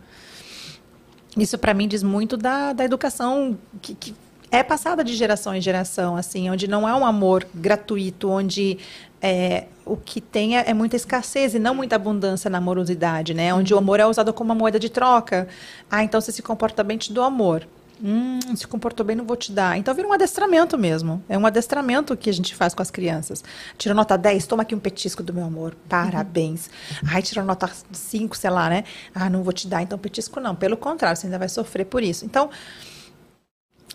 [1.36, 4.14] Isso para mim diz muito da, da educação que, que
[4.50, 8.78] é passada de geração em geração, assim, onde não é um amor gratuito, onde
[9.22, 13.54] é, o que tem é, é muita escassez e não muita abundância na amorosidade, né?
[13.54, 15.46] Onde o amor é usado como uma moeda de troca.
[15.88, 17.64] Ah, então você se comporta bem, te dou amor.
[18.02, 19.78] Hum, se comportou bem, não vou te dar.
[19.78, 21.22] Então vira um adestramento mesmo.
[21.28, 23.42] É um adestramento que a gente faz com as crianças.
[23.78, 25.74] Tirou nota 10, toma aqui um petisco do meu amor.
[25.88, 26.68] Parabéns.
[27.10, 28.84] Ai, tirou nota 5, sei lá, né?
[29.14, 30.54] Ah, não vou te dar, então petisco não.
[30.54, 32.24] Pelo contrário, você ainda vai sofrer por isso.
[32.24, 32.50] Então,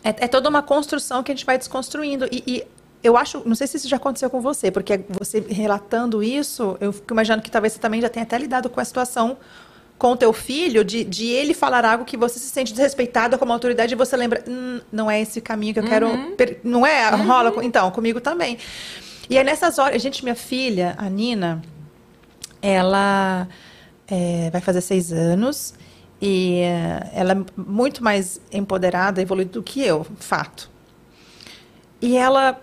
[0.03, 2.25] é, é toda uma construção que a gente vai desconstruindo.
[2.31, 2.67] E, e
[3.03, 6.91] eu acho, não sei se isso já aconteceu com você, porque você relatando isso, eu
[6.91, 9.37] fico imaginando que talvez você também já tenha até lidado com a situação
[10.01, 13.53] com o teu filho, de, de ele falar algo que você se sente desrespeitada como
[13.53, 16.07] autoridade e você lembra, "Hum, não é esse caminho que eu quero.
[16.35, 17.07] per- Não é?
[17.11, 17.51] Rola.
[17.51, 18.57] com- Então, comigo também.
[19.29, 21.61] E aí nessas horas, gente, minha filha, a Nina,
[22.63, 23.47] ela
[24.07, 25.75] é, vai fazer seis anos
[26.19, 30.67] e é, ela é muito mais empoderada, evoluída do que eu, fato.
[32.01, 32.59] E ela,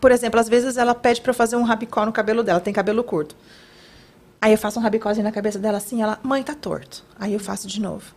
[0.00, 3.02] por exemplo, às vezes ela pede para fazer um rabicó no cabelo dela, tem cabelo
[3.02, 3.34] curto.
[4.46, 7.02] Aí eu faço um rabicózinho na cabeça dela assim, ela, mãe, tá torto.
[7.18, 8.14] Aí eu faço de novo.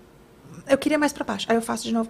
[0.67, 2.07] Eu queria mais para baixo, aí eu faço de novo.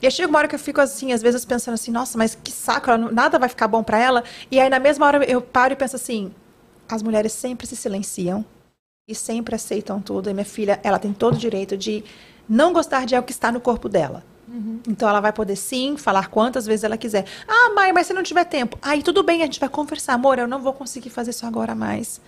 [0.00, 2.36] E aí chega uma hora que eu fico assim, às vezes pensando assim, nossa, mas
[2.36, 4.22] que saco, não- nada vai ficar bom para ela.
[4.52, 6.32] E aí na mesma hora eu paro e penso assim,
[6.88, 8.44] as mulheres sempre se silenciam
[9.08, 10.30] e sempre aceitam tudo.
[10.30, 12.04] E minha filha, ela tem todo o direito de
[12.48, 14.22] não gostar de algo que está no corpo dela.
[14.88, 17.24] Então ela vai poder sim falar quantas vezes ela quiser.
[17.48, 18.78] Ah, mãe, mas se não tiver tempo.
[18.80, 20.12] Aí tudo bem, a gente vai conversar.
[20.12, 22.20] Amor, eu não vou conseguir fazer isso agora mais.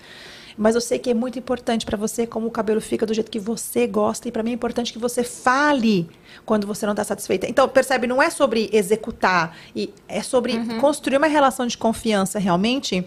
[0.58, 3.30] Mas eu sei que é muito importante para você como o cabelo fica do jeito
[3.30, 4.26] que você gosta.
[4.26, 6.10] E para mim é importante que você fale
[6.44, 7.48] quando você não está satisfeita.
[7.48, 9.56] Então, percebe, não é sobre executar.
[9.74, 13.06] e É sobre construir uma relação de confiança realmente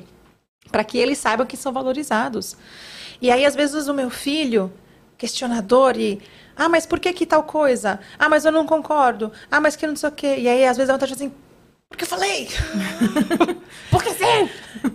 [0.72, 2.56] para que eles saibam que são valorizados.
[3.22, 4.72] E aí, às vezes, o meu filho,
[5.18, 6.22] questionador, e.
[6.56, 8.00] Ah, mas por que que tal coisa?
[8.18, 9.30] Ah, mas eu não concordo.
[9.52, 10.36] Ah, mas que não sei o quê.
[10.40, 11.34] E aí, às vezes, a vontade de assim.
[11.90, 12.48] Porque eu falei!
[13.92, 14.50] Porque sim!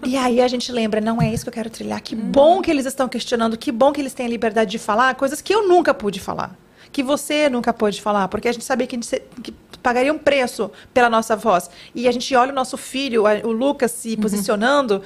[0.04, 2.00] E aí a gente lembra, não é isso que eu quero trilhar.
[2.00, 5.14] Que bom que eles estão questionando, que bom que eles têm a liberdade de falar
[5.14, 6.56] coisas que eu nunca pude falar.
[6.92, 9.52] Que você nunca pôde falar, porque a gente sabia que, a gente que
[9.82, 11.70] pagaria um preço pela nossa voz.
[11.94, 15.02] E a gente olha o nosso filho, o Lucas, se posicionando,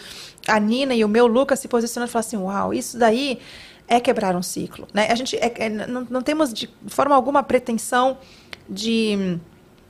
[0.47, 3.39] a Nina e o meu Lucas se posicionando e fala assim: uau, isso daí
[3.89, 4.87] é quebrar um ciclo.
[4.95, 5.09] Né?
[5.11, 8.19] A gente é- é- não, não temos de forma alguma pretensão
[8.69, 9.39] de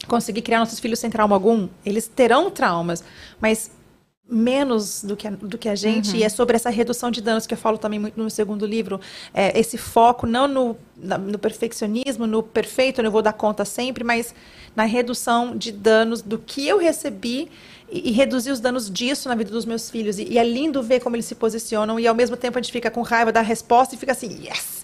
[0.08, 1.68] conseguir criar nossos filhos sem trauma algum.
[1.84, 3.04] Eles terão traumas,
[3.38, 3.70] mas
[4.30, 7.46] menos do que a, do que a gente, e é sobre essa redução de danos
[7.46, 9.00] que eu falo também muito no segundo livro.
[9.34, 14.04] É, esse foco não no, no perfeccionismo, no perfeito, eu não vou dar conta sempre,
[14.04, 14.34] mas
[14.76, 17.50] na redução de danos do que eu recebi
[17.90, 20.18] e, e reduzir os danos disso na vida dos meus filhos.
[20.18, 22.72] E, e é lindo ver como eles se posicionam, e ao mesmo tempo a gente
[22.72, 24.80] fica com raiva da resposta e fica assim, yes!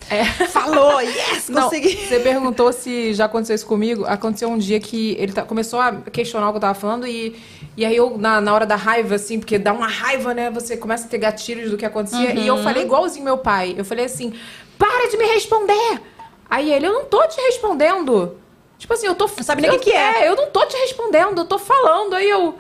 [0.51, 1.49] Falou, yes!
[1.49, 1.97] Não, Consegui!
[1.97, 4.05] você perguntou se já aconteceu isso comigo.
[4.05, 7.37] Aconteceu um dia que ele tá- começou a questionar o que eu tava falando e,
[7.77, 10.51] e aí eu, na, na hora da raiva, assim, porque dá uma raiva, né?
[10.51, 12.35] Você começa a ter gatilhos do que acontecia.
[12.35, 13.75] E eu falei igualzinho meu pai.
[13.77, 14.33] Eu falei assim,
[14.79, 16.01] para de me responder!
[16.49, 18.37] Aí ele, eu não tô te respondendo.
[18.79, 19.27] Tipo assim, eu tô...
[19.27, 20.29] Não sabe nem o que que é.
[20.29, 22.15] eu não tô te respondendo, eu tô falando.
[22.15, 22.55] Aí eu...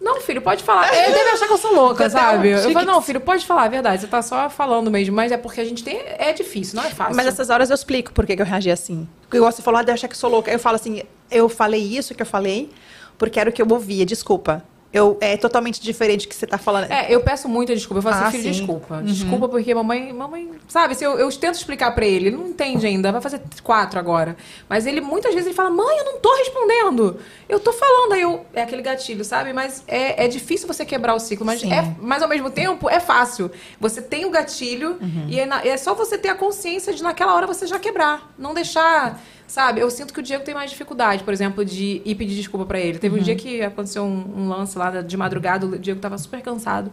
[0.00, 0.94] Não, filho, pode falar.
[0.94, 2.50] Ele deve achar que eu sou louca, sabe?
[2.50, 4.00] Eu falei, não, filho, pode falar, é verdade.
[4.02, 5.14] Você tá só falando mesmo.
[5.14, 6.00] Mas é porque a gente tem...
[6.18, 7.16] É difícil, não é fácil.
[7.16, 9.08] Mas nessas horas eu explico por que, que eu reagi assim.
[9.22, 10.50] Porque você falou, ah, de achar que sou louca.
[10.50, 12.70] Eu falo assim, eu falei isso que eu falei,
[13.18, 14.62] porque era o que eu ouvia, desculpa.
[14.90, 16.90] Eu, é totalmente diferente do que você tá falando.
[16.90, 17.98] É, eu peço muita desculpa.
[17.98, 18.58] Eu falo Ah, assim, filho, sim.
[18.60, 19.02] desculpa.
[19.02, 22.86] Desculpa porque mamãe, mamãe, sabe, se eu, eu tento explicar pra ele, ele não entende
[22.86, 24.34] ainda, vai fazer quatro agora.
[24.66, 27.18] Mas ele, muitas vezes, ele fala, mãe, eu não tô respondendo.
[27.46, 29.52] Eu tô falando, aí eu, é aquele gatilho, sabe?
[29.52, 31.70] Mas é, é difícil você quebrar o ciclo, mas, Sim.
[31.70, 33.50] é, mas ao mesmo tempo é fácil.
[33.78, 34.98] Você tem o gatilho
[35.28, 38.32] e é, na- é só você ter a consciência de naquela hora você já quebrar.
[38.38, 39.20] Não deixar...
[39.48, 42.66] Sabe, eu sinto que o Diego tem mais dificuldade, por exemplo, de ir pedir desculpa
[42.66, 42.98] pra ele.
[42.98, 46.42] Teve um dia que aconteceu um, um lance lá de madrugada, o Diego tava super
[46.42, 46.92] cansado.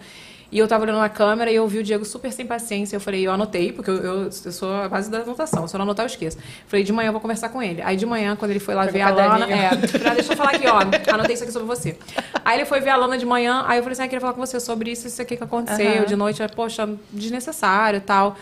[0.52, 2.96] E eu tava olhando na câmera e eu vi o Diego super sem paciência.
[2.96, 5.68] Eu falei, eu anotei, porque eu, eu, eu sou a base da anotação.
[5.68, 6.38] Se eu não anotar, eu esqueço.
[6.68, 7.82] Falei, de manhã eu vou conversar com ele.
[7.82, 9.50] Aí de manhã, quando ele foi lá ver a Lana.
[9.52, 10.80] É, ah, deixa eu falar aqui, ó.
[11.14, 11.98] Anotei isso aqui sobre você.
[12.46, 14.22] Aí ele foi ver a Lana de manhã, aí eu falei assim, ah, eu queria
[14.22, 15.92] falar com você sobre isso, isso aqui que aconteceu.
[15.92, 16.06] Aham.
[16.06, 18.38] De noite, poxa, desnecessário e tal.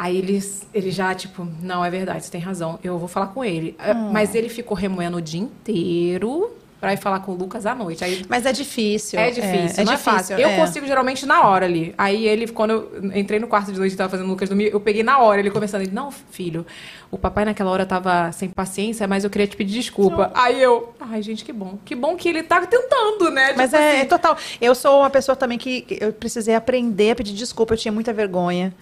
[0.00, 2.78] Aí ele, ele já, tipo, não, é verdade, você tem razão.
[2.82, 3.76] Eu vou falar com ele.
[3.78, 4.10] É, Hum.
[4.10, 6.50] Mas ele ficou remoendo o dia inteiro
[6.80, 8.02] pra ir falar com o Lucas à noite.
[8.02, 9.20] Aí Mas é difícil.
[9.20, 10.38] é difícil, é, não é difícil, fácil.
[10.38, 10.56] Eu é.
[10.56, 11.94] consigo geralmente na hora ali.
[11.98, 14.70] Aí ele, quando eu entrei no quarto de noite e tava fazendo o Lucas dormir,
[14.72, 15.82] eu peguei na hora ele conversando.
[15.82, 16.64] Ele, não, filho,
[17.10, 20.30] o papai naquela hora tava sem paciência, mas eu queria te pedir desculpa.
[20.32, 21.78] Aí eu, ai, gente, que bom.
[21.84, 23.52] Que bom que ele tá tentando, né?
[23.54, 24.34] Mas Tipo é, assim, é total.
[24.58, 27.74] Eu sou uma pessoa também que eu precisei aprender a pedir desculpa.
[27.74, 28.72] Eu tinha muita vergonha.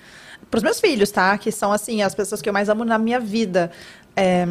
[0.50, 1.36] Para os meus filhos, tá?
[1.36, 3.70] Que são, assim, as pessoas que eu mais amo na minha vida.
[4.16, 4.46] É,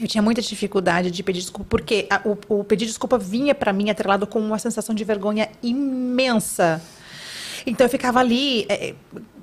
[0.00, 3.72] eu tinha muita dificuldade de pedir desculpa, porque a- o, o pedir desculpa vinha para
[3.72, 6.80] mim atrelado com uma sensação de vergonha imensa.
[7.66, 8.94] Então eu ficava ali, é,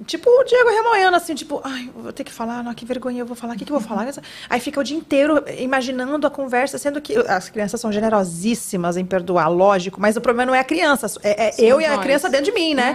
[0.06, 3.26] tipo o Diego remoendo, assim, tipo, ai, vou ter que falar, não, que vergonha eu
[3.26, 4.12] vou falar, o que, que eu vou falar?
[4.48, 9.06] Aí fica o dia inteiro imaginando a conversa, sendo que as crianças são generosíssimas em
[9.06, 12.02] perdoar, lógico, mas o problema não é a criança, é, é eu e a nós.
[12.04, 12.94] criança dentro de mim, né?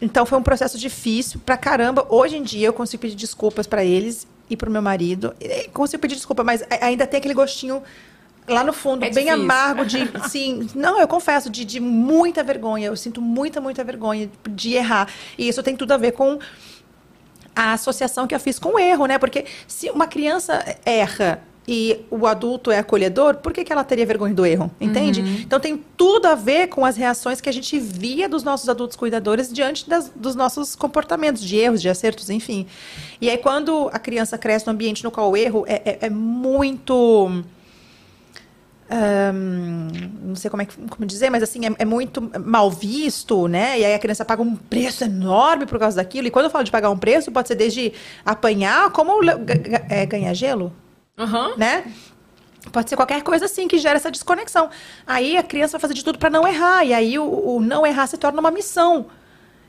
[0.00, 2.06] Então foi um processo difícil pra caramba.
[2.08, 5.34] Hoje em dia eu consigo pedir desculpas pra eles e pro meu marido.
[5.40, 7.82] E Consigo pedir desculpa, mas ainda tem aquele gostinho
[8.48, 9.32] lá no fundo, É bem difícil.
[9.44, 12.86] amargo de, sim, não, eu confesso, de, de muita vergonha.
[12.88, 15.08] Eu sinto muita, muita vergonha de errar.
[15.38, 16.38] E isso tem tudo a ver com
[17.54, 19.18] a associação que eu fiz com o erro, né?
[19.18, 24.04] Porque se uma criança erra e o adulto é acolhedor, por que, que ela teria
[24.04, 24.70] vergonha do erro?
[24.80, 25.20] Entende?
[25.42, 28.96] Então tem tudo a ver com as reações que a gente via dos nossos adultos
[28.96, 32.66] cuidadores diante das- dos nossos comportamentos, de erros, de acertos, enfim.
[33.20, 36.10] E aí, quando a criança cresce num ambiente no qual o erro é, é- é
[36.10, 37.44] muito.
[38.92, 39.88] Ahn,
[40.24, 43.78] não sei como, é que, como dizer, mas assim, é, é muito mal visto, né?
[43.78, 46.26] E aí a criança paga um preço enorme por causa daquilo.
[46.26, 47.92] E quando eu falo de pagar um preço, pode ser desde
[48.24, 49.12] apanhar, como
[49.88, 50.72] é, ganhar gelo,
[51.20, 51.56] Aham.
[51.56, 51.84] né?
[52.72, 54.68] Pode ser qualquer coisa assim que gera essa desconexão.
[55.06, 56.84] Aí a criança vai fazer de tudo para não errar.
[56.84, 57.24] E aí o,
[57.56, 59.06] o não errar se torna uma missão.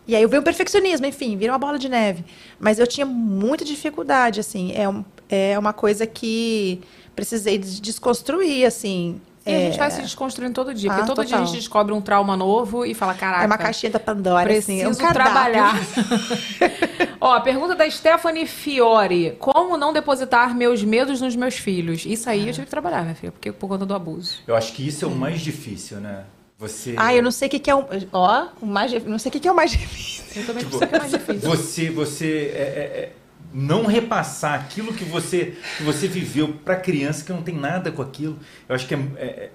[0.07, 2.25] E aí veio o perfeccionismo, enfim, vira uma bola de neve.
[2.59, 4.73] Mas eu tinha muita dificuldade, assim.
[4.75, 6.81] É, um- é uma coisa que
[7.15, 9.21] precisei des- desconstruir, assim.
[9.45, 10.91] E a gente É- vai se desconstruindo todo dia.
[10.91, 11.51] Ah, porque todo dia a total.
[11.53, 13.43] gente descobre um trauma novo e fala, caraca.
[13.43, 15.03] É uma caixinha da Pandora, Preciso assim.
[15.03, 15.73] É um trabalhar.
[17.19, 19.35] Ó, a pergunta da Stephanie Fiore.
[19.39, 22.05] Como não depositar meus medos nos meus filhos?
[22.05, 24.35] Isso aí eu tive que trabalhar, minha filha, porque por conta do abuso.
[24.47, 26.23] Eu acho que isso é o mais difícil, né?
[26.59, 26.93] Você.
[26.95, 27.83] Ah, eu não sei o que, que é o.
[28.13, 30.41] Ó, o mais, não sei o que, que é o mais difícil.
[30.41, 31.49] Eu também Tipo, sei que é mais difícil.
[31.49, 33.11] Você, você é, é, é,
[33.53, 38.01] não repassar aquilo que você, que você viveu para criança que não tem nada com
[38.01, 38.39] aquilo.
[38.67, 39.51] Eu acho que é, é,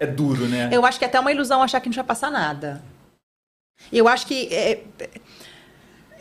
[0.00, 0.68] é duro, né?
[0.72, 2.82] Eu acho que é até uma ilusão achar que não vai passar nada.
[3.92, 4.48] Eu acho que.
[4.52, 5.10] é, é,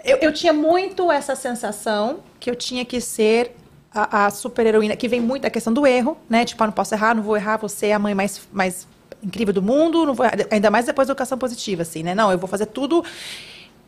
[0.04, 3.56] eu, eu tinha muito essa sensação que eu tinha que ser
[3.94, 6.44] a, a super-heroína, que vem muito da questão do erro, né?
[6.44, 8.88] Tipo, ah, não posso errar, não vou errar, vou ser a mãe mais, mais
[9.24, 12.14] incrível do mundo, não vou, ainda mais depois da educação positiva, assim, né?
[12.14, 13.04] Não, eu vou fazer tudo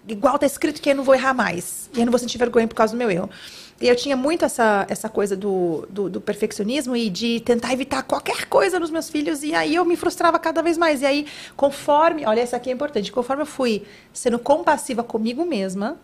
[0.07, 1.89] igual tá escrito que eu não vou errar mais.
[1.93, 3.29] E eu não vou sentir vergonha por causa do meu erro.
[3.79, 8.03] E eu tinha muito essa, essa coisa do, do, do perfeccionismo e de tentar evitar
[8.03, 9.43] qualquer coisa nos meus filhos.
[9.43, 11.01] E aí eu me frustrava cada vez mais.
[11.01, 11.27] E aí,
[11.57, 12.25] conforme.
[12.25, 13.11] Olha, essa aqui é importante.
[13.11, 13.83] Conforme eu fui
[14.13, 15.97] sendo compassiva comigo mesma,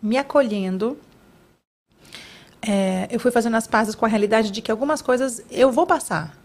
[0.00, 0.98] me acolhendo,
[2.62, 5.86] é, eu fui fazendo as pazes com a realidade de que algumas coisas eu vou
[5.86, 6.37] passar.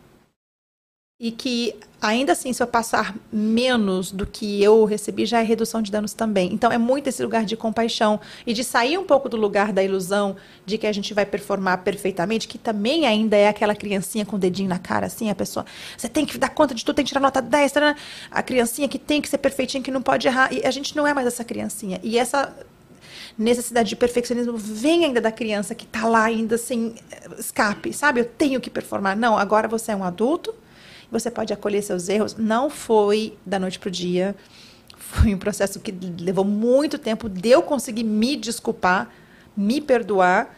[1.20, 5.82] E que, ainda assim, se eu passar menos do que eu recebi, já é redução
[5.82, 6.52] de danos também.
[6.52, 9.84] Então, é muito esse lugar de compaixão e de sair um pouco do lugar da
[9.84, 10.36] ilusão
[10.66, 14.40] de que a gente vai performar perfeitamente, que também ainda é aquela criancinha com o
[14.40, 15.66] dedinho na cara, assim, a pessoa,
[15.96, 17.96] você tem que dar conta de tudo, tem que tirar nota 10, tarana.
[18.32, 20.52] a criancinha que tem que ser perfeitinha, que não pode errar.
[20.52, 22.00] E a gente não é mais essa criancinha.
[22.04, 22.54] E essa
[23.38, 26.96] necessidade de perfeccionismo vem ainda da criança que está lá ainda sem
[27.38, 28.20] escape, sabe?
[28.20, 29.16] Eu tenho que performar.
[29.16, 30.54] Não, agora você é um adulto,
[31.14, 32.36] você pode acolher seus erros.
[32.36, 34.36] Não foi da noite para o dia.
[34.98, 39.10] Foi um processo que levou muito tempo de eu conseguir me desculpar,
[39.56, 40.58] me perdoar.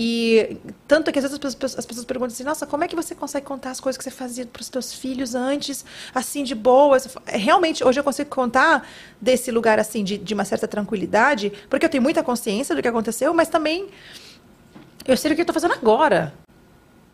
[0.00, 0.56] E
[0.86, 3.16] tanto que às vezes as pessoas, as pessoas perguntam assim, nossa, como é que você
[3.16, 5.84] consegue contar as coisas que você fazia para os seus filhos antes,
[6.14, 7.08] assim, de boas?
[7.26, 8.88] Realmente, hoje eu consigo contar
[9.20, 12.86] desse lugar, assim, de, de uma certa tranquilidade, porque eu tenho muita consciência do que
[12.86, 13.88] aconteceu, mas também
[15.04, 16.32] eu sei o que eu estou fazendo agora.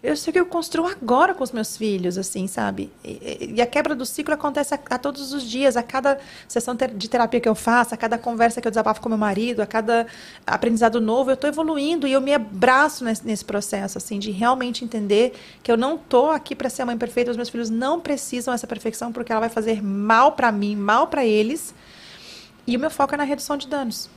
[0.04, 2.92] Eu sei o que eu construo agora com os meus filhos, assim, sabe?
[3.02, 6.76] E, e a quebra do ciclo acontece a, a, todos os dias, a cada sessão
[6.76, 9.62] ter, de terapia que eu faço, a cada conversa que eu desabafo com meu marido,
[9.62, 10.06] a cada
[10.46, 14.84] aprendizado novo, eu estou evoluindo e eu me abraço nesse, nesse, processo, assim, de realmente
[14.84, 15.32] entender
[15.62, 18.52] que eu não estou aqui para ser a mãe perfeita, os meus filhos não precisam
[18.52, 21.74] dessa perfeição porque ela vai fazer mal para mim, mal para eles.
[22.66, 24.10] E o meu foco é na redução de danos.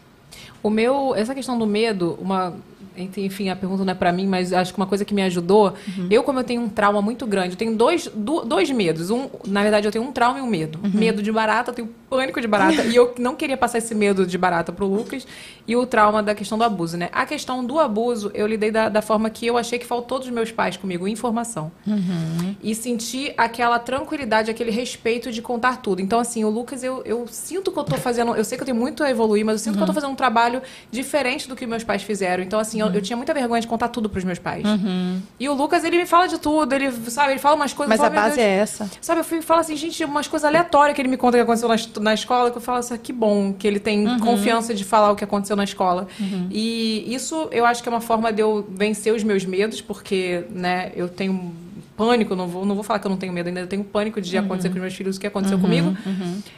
[0.62, 2.54] O meu, essa questão do medo, uma
[2.98, 5.74] enfim, a pergunta não é para mim, mas acho que uma coisa que me ajudou,
[5.98, 6.07] uhum.
[6.10, 9.10] eu como eu tenho um trauma muito grande, eu tenho dois, do, dois medos.
[9.10, 10.80] Um, na verdade, eu tenho um trauma e um medo.
[10.84, 10.91] Uhum.
[10.94, 14.26] Medo de barata, eu tenho pânico de barata e eu não queria passar esse medo
[14.26, 15.28] de barata pro Lucas
[15.68, 17.10] e o trauma da questão do abuso, né?
[17.12, 20.30] A questão do abuso, eu lidei da, da forma que eu achei que faltou dos
[20.30, 21.72] meus pais comigo, informação.
[21.86, 22.56] Uhum.
[22.64, 26.02] E senti aquela tranquilidade, aquele respeito de contar tudo.
[26.02, 28.66] Então, assim, o Lucas, eu, eu sinto que eu tô fazendo, eu sei que eu
[28.66, 31.56] tenho muito a evoluir, mas eu sinto que eu tô fazendo um trabalho diferente do
[31.56, 32.44] que meus pais fizeram.
[32.44, 34.64] Então, assim, eu, eu tinha muita vergonha de contar tudo pros meus pais.
[34.66, 35.22] Uhum.
[35.40, 37.90] E o Lucas, ele me fala de tudo, ele, sabe, ele fala umas coisas...
[37.90, 38.90] Mas falo, a base Deus, é essa.
[39.02, 41.76] Sabe, eu falo assim, gente, umas coisas aleatórias que ele me conta que aconteceu na,
[41.99, 44.19] na escola, que eu falo assim, que bom que ele tem Uhum.
[44.19, 46.07] confiança de falar o que aconteceu na escola.
[46.52, 50.44] E isso, eu acho que é uma forma de eu vencer os meus medos, porque,
[50.49, 51.52] né, eu tenho
[51.98, 54.22] pânico, não vou, não vou falar que eu não tenho medo ainda, eu tenho pânico
[54.22, 55.98] de acontecer com os meus filhos o que aconteceu comigo.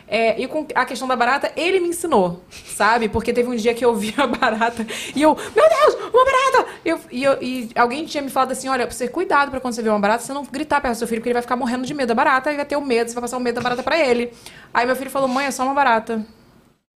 [0.08, 3.08] É, e com a questão da barata, ele me ensinou, sabe?
[3.08, 4.86] Porque teve um dia que eu vi a barata
[5.16, 6.70] e eu, meu Deus, uma barata!
[6.84, 9.82] Eu, e, eu- e alguém tinha me falado assim: olha, você cuidado pra quando você
[9.82, 11.86] ver uma barata, você não gritar perto do seu filho, porque ele vai ficar morrendo
[11.86, 13.62] de medo da barata e vai ter o medo, você vai passar o medo da
[13.62, 14.32] barata pra ele.
[14.74, 16.26] Aí meu filho falou: mãe, é só uma barata.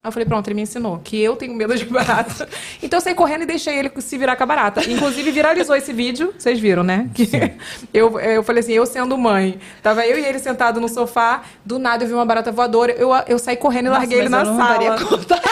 [0.03, 2.49] Aí eu falei, pronto, ele me ensinou que eu tenho medo de barata.
[2.81, 4.81] Então eu saí correndo e deixei ele se virar com a barata.
[4.89, 7.07] Inclusive, viralizou esse vídeo, vocês viram, né?
[7.13, 7.29] Que
[7.93, 9.59] eu, eu falei assim, eu sendo mãe.
[9.83, 13.11] Tava eu e ele sentado no sofá, do nada eu vi uma barata voadora, eu,
[13.27, 14.69] eu saí correndo e larguei ele na eu não sala.
[14.73, 15.39] daria conta.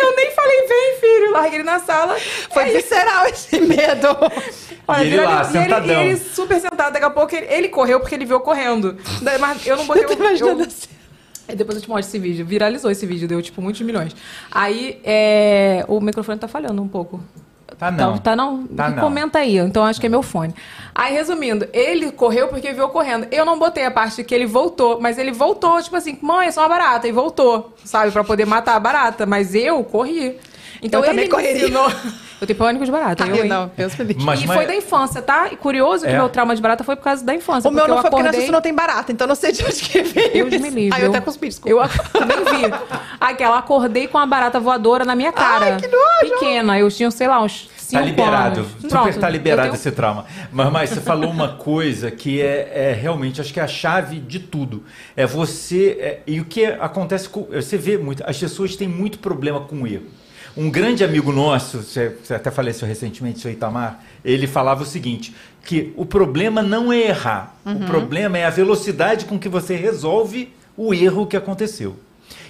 [0.00, 1.32] Eu nem falei, vem, filho.
[1.32, 2.16] Larguei ele na sala.
[2.52, 4.08] Foi visceral esse medo.
[4.86, 6.92] Olha, E ele lá, e ele, e ele super sentado.
[6.92, 8.96] Daqui a pouco ele, ele correu porque ele viu eu correndo.
[9.40, 10.12] Mas eu não botei o.
[10.12, 10.88] imaginando eu- assim.
[11.54, 12.44] Depois eu te mostro esse vídeo.
[12.46, 14.14] Viralizou esse vídeo, deu tipo muitos milhões.
[14.50, 17.20] Aí é, o microfone tá falhando um pouco.
[17.78, 18.14] Tá não.
[18.14, 18.66] Tá, tá não?
[18.66, 19.02] Tá não.
[19.02, 20.52] Comenta aí, então acho que é meu fone.
[20.94, 23.28] Aí, resumindo, ele correu porque viu correndo.
[23.30, 26.50] Eu não botei a parte que ele voltou, mas ele voltou, tipo assim, mãe, é
[26.50, 29.24] só uma barata, e voltou, sabe, pra poder matar a barata.
[29.26, 30.36] Mas eu corri.
[30.82, 31.62] Então Eu ele também correria.
[31.64, 31.88] ensinou.
[32.40, 33.24] Eu tenho pânico de barata.
[33.26, 33.48] eu, eu hein?
[33.48, 34.22] não, Deus me livre.
[34.24, 35.48] Mas- e mas- foi da infância, tá?
[35.50, 36.16] E curioso que É.
[36.16, 37.68] meu trauma de barata foi por causa da infância.
[37.68, 38.40] O meu porque não eu foi porque acordei...
[38.40, 40.48] nesse não tem barata, então não sei de onde que veio.
[40.48, 40.96] Deus me livre.
[40.96, 41.70] Aí eu até cuspi, desculpa.
[41.70, 42.38] Eu ac- nem
[42.68, 42.74] vi.
[43.20, 45.74] Aquela, acordei com a barata voadora na minha cara.
[45.74, 46.34] Ai, que nojo!
[46.38, 48.60] Pequena, eu tinha, sei lá, uns Tá liberado.
[48.60, 48.72] anos.
[48.72, 50.26] Super Pronto, tá liberado tenho- esse trauma.
[50.52, 54.18] Mas, mas você falou uma coisa que é, é realmente, acho que é a chave
[54.20, 54.84] de tudo.
[55.16, 55.96] É você.
[55.98, 57.44] é- e o que acontece com.
[57.44, 58.22] Você vê muito.
[58.26, 60.04] As pessoas têm muito problema com o erro.
[60.58, 65.32] Um grande amigo nosso, você, até faleceu recentemente, seu Itamar, ele falava o seguinte:
[65.64, 67.54] que o problema não é errar.
[67.64, 71.94] O problema é a velocidade com que você resolve o erro que aconteceu.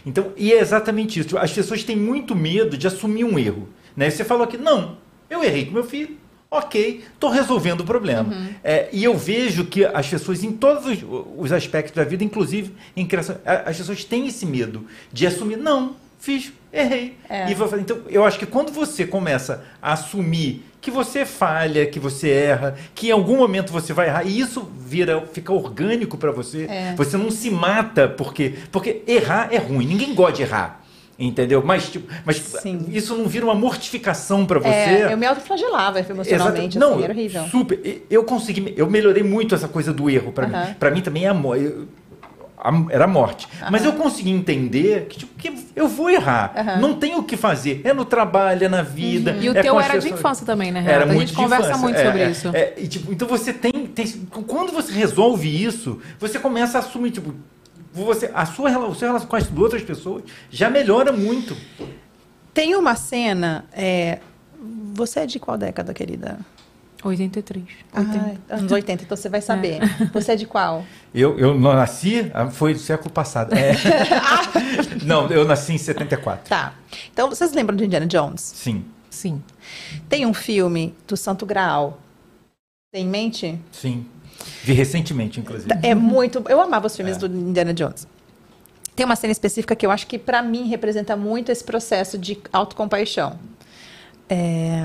[0.06, 1.36] Então, e é exatamente isso.
[1.36, 3.68] As pessoas têm muito medo de assumir um erro.
[3.94, 4.08] Né?
[4.08, 4.96] Você falou aqui, não,
[5.28, 6.16] eu errei com meu filho.
[6.50, 8.32] Ok, estou resolvendo o problema.
[8.64, 10.98] É, e eu vejo que as pessoas, em todos os,
[11.36, 15.94] os aspectos da vida, inclusive em criação, as pessoas têm esse medo de assumir, não,
[16.18, 17.16] fiz, errei.
[17.48, 21.98] E vou então, eu acho que quando você começa a assumir que você falha, que
[21.98, 26.30] você erra, que em algum momento você vai errar, e isso vira, fica orgânico para
[26.30, 26.94] você, É.
[26.96, 30.84] você não se mata porque, porque errar é ruim, ninguém gosta de errar.
[31.20, 31.60] Entendeu?
[31.64, 32.86] Mas, tipo, mas Sim.
[32.92, 34.68] isso não vira uma mortificação pra você?
[34.68, 36.92] É, eu me autoflagelava emocionalmente, Exato.
[36.94, 37.44] assim, era horrível.
[37.50, 38.02] Super.
[38.08, 40.66] Eu consegui, eu melhorei muito essa coisa do erro pra Aham.
[40.68, 40.74] mim.
[40.74, 41.56] Pra mim também é amor.
[41.60, 41.88] eu-
[42.90, 43.46] Era morte.
[43.70, 46.52] Mas eu consegui entender que, tipo, que eu vou errar.
[46.56, 46.80] Aham.
[46.80, 47.80] Não tem o que fazer.
[47.84, 49.32] É no trabalho, é na vida.
[49.40, 50.18] E o é teu era de pessoas.
[50.20, 51.10] infância também, né, Era Renata?
[51.10, 51.82] A muito gente de conversa infância.
[51.82, 52.48] muito É, sobre é, isso.
[52.54, 54.06] é, e, tipo, então você tem, tem-
[54.46, 57.32] Quando você resolve isso, você começa a assumir, tipo.
[57.92, 61.56] Você, a sua relação, sua relação com as outras pessoas já melhora muito.
[62.52, 63.64] Tem uma cena.
[63.72, 64.18] é,
[64.94, 66.38] Você é de qual década, querida?
[67.02, 67.64] 83.
[67.92, 69.80] Ah, anos 80, então você vai saber.
[70.12, 70.84] Você é de qual?
[71.14, 73.54] Eu, eu nasci, ah, foi do século passado.
[73.54, 73.72] É.
[75.06, 76.48] não, eu nasci em 74.
[76.48, 76.74] Tá.
[77.12, 78.40] Então, vocês lembram de Indiana Jones?
[78.40, 79.42] Sim, Sim.
[80.08, 81.98] Tem um filme do Santo Graal.
[82.92, 83.58] Tem em mente?
[83.72, 84.06] sim.
[84.62, 85.68] Vi recentemente, inclusive.
[85.82, 86.44] É muito.
[86.48, 88.06] Eu amava os filmes do Indiana Jones.
[88.94, 92.38] Tem uma cena específica que eu acho que, pra mim, representa muito esse processo de
[92.52, 93.38] autocompaixão.
[94.28, 94.80] É...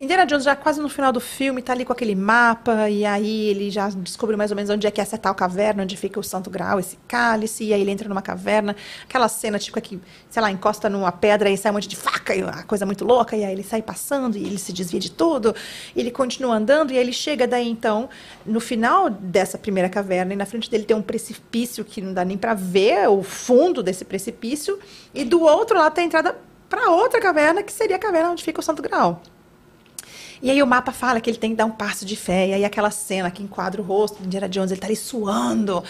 [0.00, 3.48] Indiana Jones já quase no final do filme tá ali com aquele mapa e aí
[3.48, 6.20] ele já descobriu mais ou menos onde é que é essa tal caverna, onde fica
[6.20, 10.00] o Santo Graal, esse cálice, e aí ele entra numa caverna, aquela cena tipo que,
[10.30, 13.04] sei lá, encosta numa pedra e sai um monte de faca, e uma coisa muito
[13.04, 15.52] louca, e aí ele sai passando e ele se desvia de tudo,
[15.96, 18.08] ele continua andando e aí ele chega daí então,
[18.46, 22.24] no final dessa primeira caverna, e na frente dele tem um precipício que não dá
[22.24, 24.78] nem pra ver o fundo desse precipício,
[25.12, 26.38] e do outro lado tem a entrada
[26.68, 29.20] para outra caverna, que seria a caverna onde fica o Santo Graal.
[30.42, 32.48] E aí o mapa fala que ele tem que dar um passo de fé.
[32.48, 35.82] E aí aquela cena que enquadra o rosto do Indiana Jones, ele tá ali suando.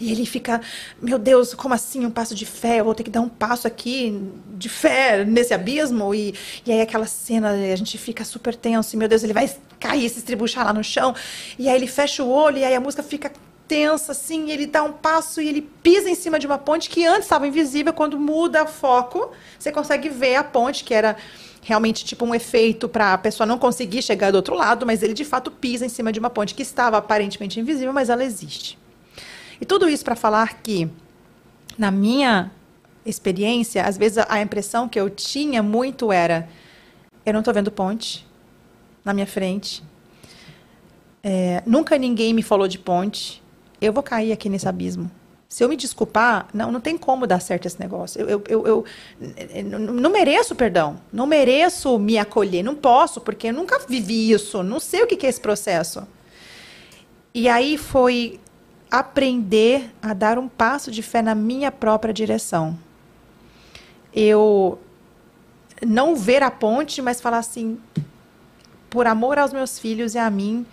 [0.00, 0.60] E ele fica,
[1.00, 2.80] meu Deus, como assim um passo de fé?
[2.80, 4.20] Eu vou ter que dar um passo aqui
[4.54, 6.14] de fé nesse abismo.
[6.14, 6.34] E,
[6.64, 8.94] e aí aquela cena, a gente fica super tenso.
[8.94, 11.14] E meu Deus, ele vai cair, se estribuchar lá no chão.
[11.58, 13.30] E aí ele fecha o olho e aí a música fica
[13.66, 17.04] tensa, assim, ele dá um passo e ele pisa em cima de uma ponte que
[17.04, 17.92] antes estava invisível.
[17.92, 21.16] Quando muda o foco, você consegue ver a ponte, que era
[21.66, 25.12] realmente tipo um efeito para a pessoa não conseguir chegar do outro lado, mas ele
[25.12, 28.78] de fato pisa em cima de uma ponte que estava aparentemente invisível, mas ela existe.
[29.60, 30.88] E tudo isso para falar que,
[31.76, 32.52] na minha
[33.04, 36.48] experiência, às vezes a impressão que eu tinha muito era:
[37.24, 38.24] eu não estou vendo ponte
[39.04, 39.82] na minha frente,
[41.24, 43.42] é, nunca ninguém me falou de ponte,
[43.80, 45.10] eu vou cair aqui nesse abismo.
[45.48, 48.20] Se eu me desculpar, não, não tem como dar certo esse negócio.
[48.20, 48.84] Eu, eu, eu,
[49.54, 51.00] eu não mereço perdão.
[51.12, 52.62] Não mereço me acolher.
[52.62, 54.62] Não posso, porque eu nunca vivi isso.
[54.62, 56.06] Não sei o que que é esse processo.
[57.32, 58.40] E aí foi
[58.90, 62.78] aprender a dar um passo de fé na minha própria direção.
[64.12, 64.78] Eu
[65.84, 67.78] não ver a ponte, mas falar assim,
[68.88, 70.64] por amor aos meus filhos e a mim,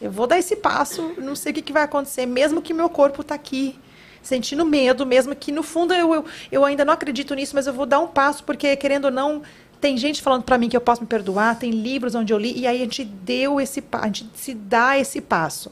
[0.00, 2.88] eu vou dar esse passo, não sei o que, que vai acontecer, mesmo que meu
[2.88, 3.78] corpo está aqui,
[4.26, 7.72] sentindo medo, mesmo que no fundo eu, eu, eu ainda não acredito nisso, mas eu
[7.72, 9.42] vou dar um passo, porque querendo ou não,
[9.80, 12.58] tem gente falando para mim que eu posso me perdoar, tem livros onde eu li,
[12.58, 15.70] e aí a gente deu esse a gente se dá esse passo.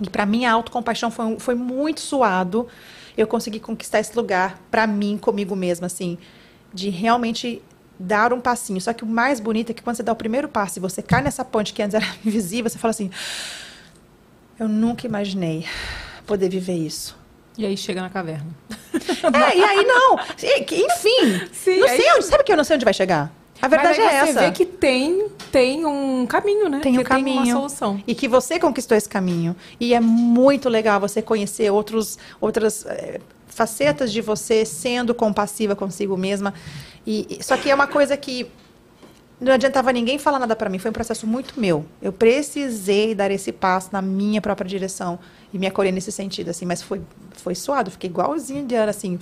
[0.00, 2.68] E para mim a autocompaixão foi, foi muito suado.
[3.16, 6.16] Eu consegui conquistar esse lugar para mim, comigo mesma, assim,
[6.72, 7.60] de realmente
[7.98, 8.80] dar um passinho.
[8.80, 11.02] Só que o mais bonito é que quando você dá o primeiro passo e você
[11.02, 13.10] cai nessa ponte que antes era invisível, você fala assim:
[14.58, 15.66] Eu nunca imaginei
[16.24, 17.17] poder viver isso.
[17.58, 18.46] E aí chega na caverna.
[19.32, 20.16] É, e aí não.
[20.18, 22.24] Enfim, Sim, não aí- sei onde.
[22.24, 23.32] Sabe que eu não sei onde vai chegar?
[23.60, 24.40] A verdade Mas aí é você essa.
[24.40, 26.78] vê que tem, tem um caminho, né?
[26.80, 27.42] Tem um Que Tem caminho.
[27.42, 28.02] uma solução.
[28.06, 29.54] E que você conquistou esse caminho.
[29.80, 36.16] E é muito legal você conhecer outros, outras eh, facetas de você sendo compassiva consigo
[36.16, 36.54] mesma.
[37.06, 38.48] E, só que é uma coisa que
[39.40, 40.78] não adiantava ninguém falar nada pra mim.
[40.78, 41.84] Foi um processo muito meu.
[42.00, 45.18] Eu precisei dar esse passo na minha própria direção
[45.52, 46.64] e me acolher nesse sentido, assim.
[46.66, 47.00] Mas foi,
[47.42, 47.90] foi suado.
[47.90, 49.18] Fiquei igualzinho de Ana, assim,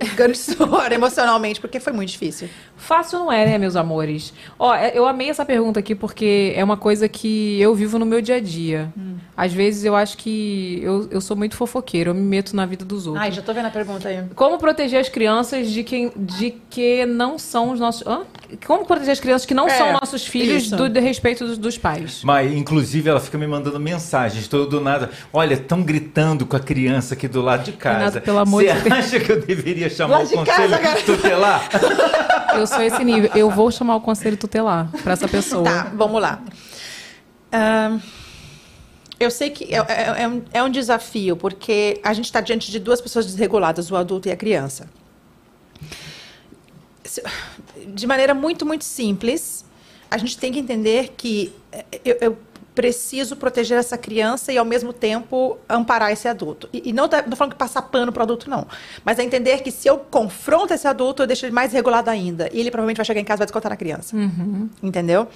[0.00, 2.48] ficando de suor emocionalmente, porque foi muito difícil.
[2.76, 4.32] Fácil não é, né, meus amores?
[4.58, 8.06] Ó, é- eu amei essa pergunta aqui porque é uma coisa que eu vivo no
[8.06, 8.92] meu dia a dia.
[8.96, 9.16] Hum.
[9.36, 12.84] Às vezes eu acho que eu, eu sou muito fofoqueira, eu me meto na vida
[12.84, 13.22] dos outros.
[13.24, 14.22] Ai, já tô vendo a pergunta aí.
[14.34, 18.06] Como proteger as crianças de que, de que não são os nossos.
[18.06, 18.22] Hã?
[18.66, 20.76] Como proteger as crianças que não É, são nossos filhos isso.
[20.76, 22.20] do, de respeito dos, dos pais?
[22.22, 25.10] Mas, inclusive, ela fica me mandando mensagens todo do nada.
[25.32, 27.98] Olha, estão gritando com a criança aqui do lado de casa.
[27.98, 28.92] Renato, pelo amor Você de Deus.
[28.98, 31.68] acha que eu deveria chamar Lá o conselho casa, tutelar?
[32.54, 33.30] Eu sou esse nível.
[33.34, 35.64] Eu vou chamar o conselho tutelar pra essa pessoa.
[35.64, 36.42] Tá, vamos lá.
[39.18, 42.70] Eu sei que é, é- é um, é um desafio, porque a gente está diante
[42.70, 44.88] de duas pessoas desreguladas, o adulto e a criança.
[47.86, 49.64] De maneira muito, muito simples,
[50.10, 52.38] a gente tem que entender que é, eu, eu
[52.74, 56.68] preciso proteger essa criança e, ao mesmo tempo, amparar esse adulto.
[56.72, 58.66] E, e não estou falando que passar pano para o adulto, não.
[59.04, 62.48] Mas é entender que se eu confronto esse adulto, eu deixo ele mais regulado ainda.
[62.52, 64.16] E ele provavelmente vai chegar em casa e vai descontar na criança.
[64.82, 65.28] Entendeu?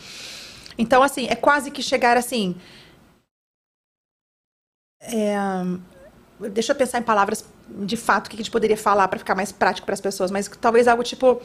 [0.78, 2.56] Então, assim, é quase que chegar assim.
[5.00, 5.36] É,
[6.50, 9.34] deixa eu pensar em palavras de fato o que a gente poderia falar para ficar
[9.34, 11.40] mais prático para as pessoas, mas talvez algo tipo.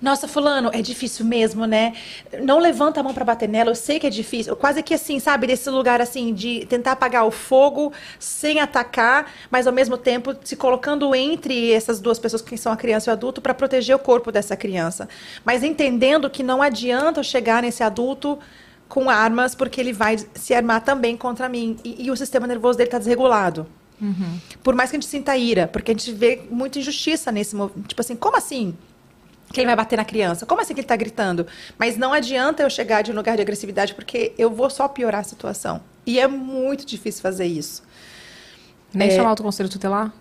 [0.00, 1.94] Nossa, fulano, é difícil mesmo, né?
[2.42, 4.56] Não levanta a mão pra bater nela, eu sei que é difícil.
[4.56, 9.66] Quase que assim, sabe, desse lugar assim de tentar apagar o fogo sem atacar, mas
[9.66, 13.12] ao mesmo tempo se colocando entre essas duas pessoas que são a criança e o
[13.12, 15.08] adulto para proteger o corpo dessa criança.
[15.44, 18.38] Mas entendendo que não adianta eu chegar nesse adulto
[18.88, 21.76] com armas, porque ele vai se armar também contra mim.
[21.84, 23.66] E, e o sistema nervoso dele tá desregulado.
[24.62, 27.88] Por mais que a gente sinta ira, porque a gente vê muita injustiça nesse movimento.
[27.88, 28.74] Tipo assim, como assim?
[29.52, 30.46] Que ele vai bater na criança.
[30.46, 31.46] Como assim que ele está gritando?
[31.78, 35.20] Mas não adianta eu chegar de um lugar de agressividade, porque eu vou só piorar
[35.20, 35.80] a situação.
[36.06, 37.82] E é muito difícil fazer isso.
[38.94, 39.10] Nem É.
[39.16, 40.12] chamar o conselho tutelar?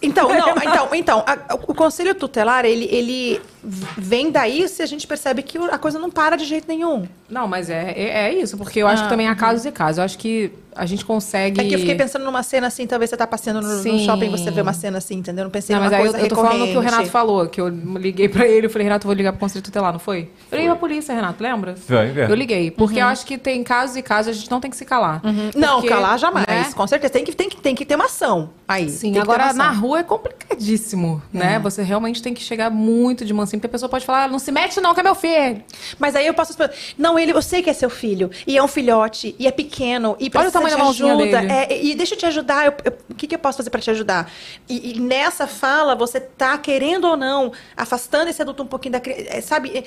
[0.00, 5.06] Então, não, então, então a- o conselho tutelar, ele, ele vem daí se a gente
[5.06, 7.06] percebe que a coisa não para de jeito nenhum.
[7.28, 9.72] Não, mas é, é, é isso, porque eu acho Ah, que também há casos e
[9.72, 9.98] casos.
[9.98, 11.60] Eu acho que a gente consegue.
[11.60, 14.28] É que eu fiquei pensando numa cena assim, talvez você tá passeando no, no shopping,
[14.30, 15.44] você vê uma cena assim, entendeu?
[15.44, 16.80] Não pensei Não, numa mas aí eu, coisa eu tô falando o que o.
[16.80, 19.62] Renato falou, que eu liguei pra ele, eu falei, Renato, eu vou ligar pro conselho
[19.64, 20.28] tutelar, não foi?
[20.50, 21.76] Eu liguei pra polícia, Renato, lembra?
[21.76, 22.26] Foi, é.
[22.28, 24.76] Eu liguei, porque eu acho que tem casos e casos, a gente não tem que
[24.76, 25.22] se calar.
[25.54, 26.66] Não, Porque, calar jamais, né?
[26.74, 27.12] com certeza.
[27.12, 28.90] Tem que, tem, que, tem que ter uma ação aí.
[28.90, 31.58] Sim, tem que ter agora na rua é complicadíssimo, né?
[31.60, 34.38] Você realmente tem que chegar muito de mansinho, porque a pessoa pode falar, "Ah, não
[34.38, 35.62] se mete não, que é meu filho.
[35.98, 36.54] Mas aí eu posso
[36.98, 40.16] não, ele, eu sei que é seu filho, e é um filhote, e é pequeno,
[40.18, 41.52] e Olha o precisa tamanho de da ajuda, dele.
[41.52, 43.80] é, e deixa eu te ajudar, eu- eu- o que, que eu posso fazer para
[43.80, 44.30] te ajudar?
[44.68, 49.00] E, e nessa fala, você tá, querendo ou não, afastando esse adulto um pouquinho da
[49.00, 49.78] criança, sabe?
[49.78, 49.84] É,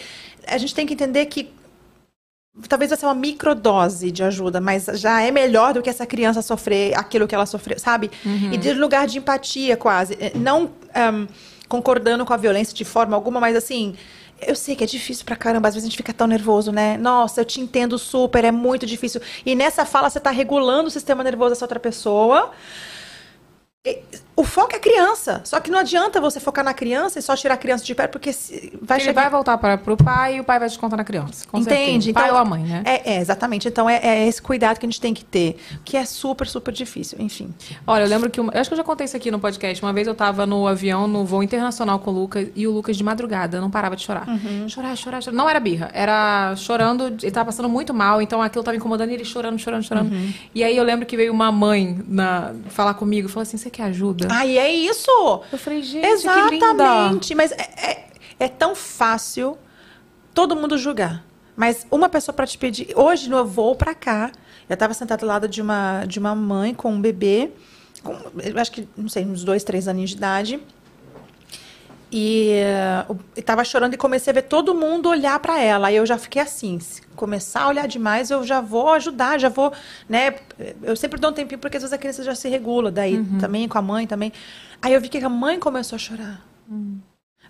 [0.53, 1.49] A gente tem que entender que
[2.67, 6.41] talvez vai ser uma microdose de ajuda, mas já é melhor do que essa criança
[6.41, 8.09] sofrer aquilo que ela sofreu, sabe?
[8.25, 8.53] Uhum.
[8.53, 10.17] E de lugar de empatia, quase.
[10.19, 11.27] É, Não ahm,
[11.67, 13.95] concordando com a violência de forma alguma, mas assim.
[14.39, 16.95] Eu sei que é difícil pra caramba, às vezes a gente fica tão nervoso, né?
[16.97, 19.19] Nossa, eu te entendo super, é muito difícil.
[19.43, 22.51] E nessa fala você tá regulando o sistema nervoso dessa outra pessoa.
[24.37, 25.41] O foco é a criança.
[25.43, 28.11] Só que não adianta você focar na criança e só tirar a criança de perto,
[28.11, 29.21] porque se- vai Ele chegar.
[29.23, 31.45] vai voltar para pro pai e o pai vai descontar na criança.
[31.51, 32.05] Com Entende?
[32.05, 32.11] certeza.
[32.11, 32.83] O pai ou a mãe, né?
[32.85, 33.67] É, é, exatamente.
[33.67, 36.71] Então é, é esse cuidado que a gente tem que ter, que é super, super
[36.71, 37.17] difícil.
[37.19, 37.51] Enfim.
[37.87, 38.39] Olha, eu lembro que.
[38.39, 39.83] Eu acho que eu já contei isso aqui no podcast.
[39.83, 42.95] Uma vez eu tava no avião, no voo internacional com o Lucas, e o Lucas
[42.95, 44.27] de madrugada não parava de chorar.
[44.29, 44.69] Uhum.
[44.69, 45.35] Chorar, chorar, chorar.
[45.35, 49.25] Não era birra, era chorando, ele tava passando muito mal, então aquilo tava incomodando ele
[49.25, 50.11] chorando, chorando, chorando.
[50.13, 50.31] Uhum.
[50.53, 53.83] E aí eu lembro que veio uma mãe na, falar comigo, falou assim: você quer
[53.83, 54.26] ajuda?
[54.31, 55.09] Ai, é isso!
[55.51, 56.65] Eu falei, gente, que linda.
[56.65, 57.35] Exatamente.
[57.35, 58.07] Mas é, é,
[58.39, 59.57] é tão fácil
[60.33, 61.23] todo mundo julgar.
[61.55, 62.93] Mas uma pessoa para te pedir.
[62.95, 64.31] Hoje, no voo para cá,
[64.69, 67.51] eu estava sentada ao lado de uma, de uma mãe com um bebê,
[68.03, 70.59] com, eu acho que, não sei, uns dois, três aninhos de idade.
[72.09, 73.05] E eh,
[73.35, 75.87] estava chorando e comecei a ver todo mundo olhar para ela.
[75.89, 79.49] Aí eu já fiquei assim, se começar a olhar demais, eu já vou ajudar, já
[79.49, 79.73] vou,
[80.07, 80.35] né?
[80.83, 83.67] Eu sempre dou um tempinho porque às vezes a criança já se regula, daí também
[83.67, 84.31] com a mãe também.
[84.81, 86.45] Aí eu vi que a mãe começou a chorar.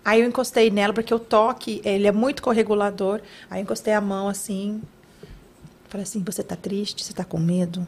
[0.04, 3.20] Aí eu encostei nela porque o toque, ele é muito corregulador.
[3.50, 4.82] Aí eu encostei a mão assim,
[5.88, 7.04] falei assim: "Você tá triste?
[7.04, 7.86] Você tá com medo?"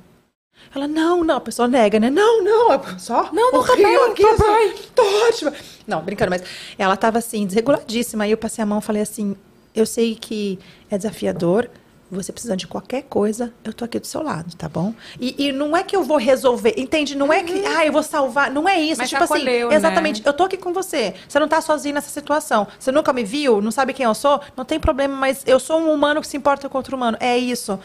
[0.74, 2.10] Ela, não, não, a pessoa nega, né?
[2.10, 3.28] Não, não, só.
[3.32, 5.52] Não, não, tá bem, aqui, tá assim, Tô ótima.
[5.86, 6.42] Não, brincando, mas
[6.78, 8.24] ela tava assim, desreguladíssima.
[8.24, 9.36] Aí eu passei a mão e falei assim:
[9.74, 10.58] eu sei que
[10.90, 11.68] é desafiador.
[12.12, 14.92] Você precisando de qualquer coisa, eu tô aqui do seu lado, tá bom?
[15.20, 17.16] E, e não é que eu vou resolver, entende?
[17.16, 18.50] Não é que, ah, eu vou salvar.
[18.50, 18.98] Não é isso.
[18.98, 19.76] Mas tipo te acolheu, assim, né?
[19.76, 20.22] exatamente.
[20.26, 21.14] Eu tô aqui com você.
[21.28, 22.66] Você não tá sozinho nessa situação.
[22.80, 24.40] Você nunca me viu, não sabe quem eu sou?
[24.56, 27.16] Não tem problema, mas eu sou um humano que se importa com outro humano.
[27.20, 27.78] É isso.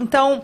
[0.00, 0.42] Então,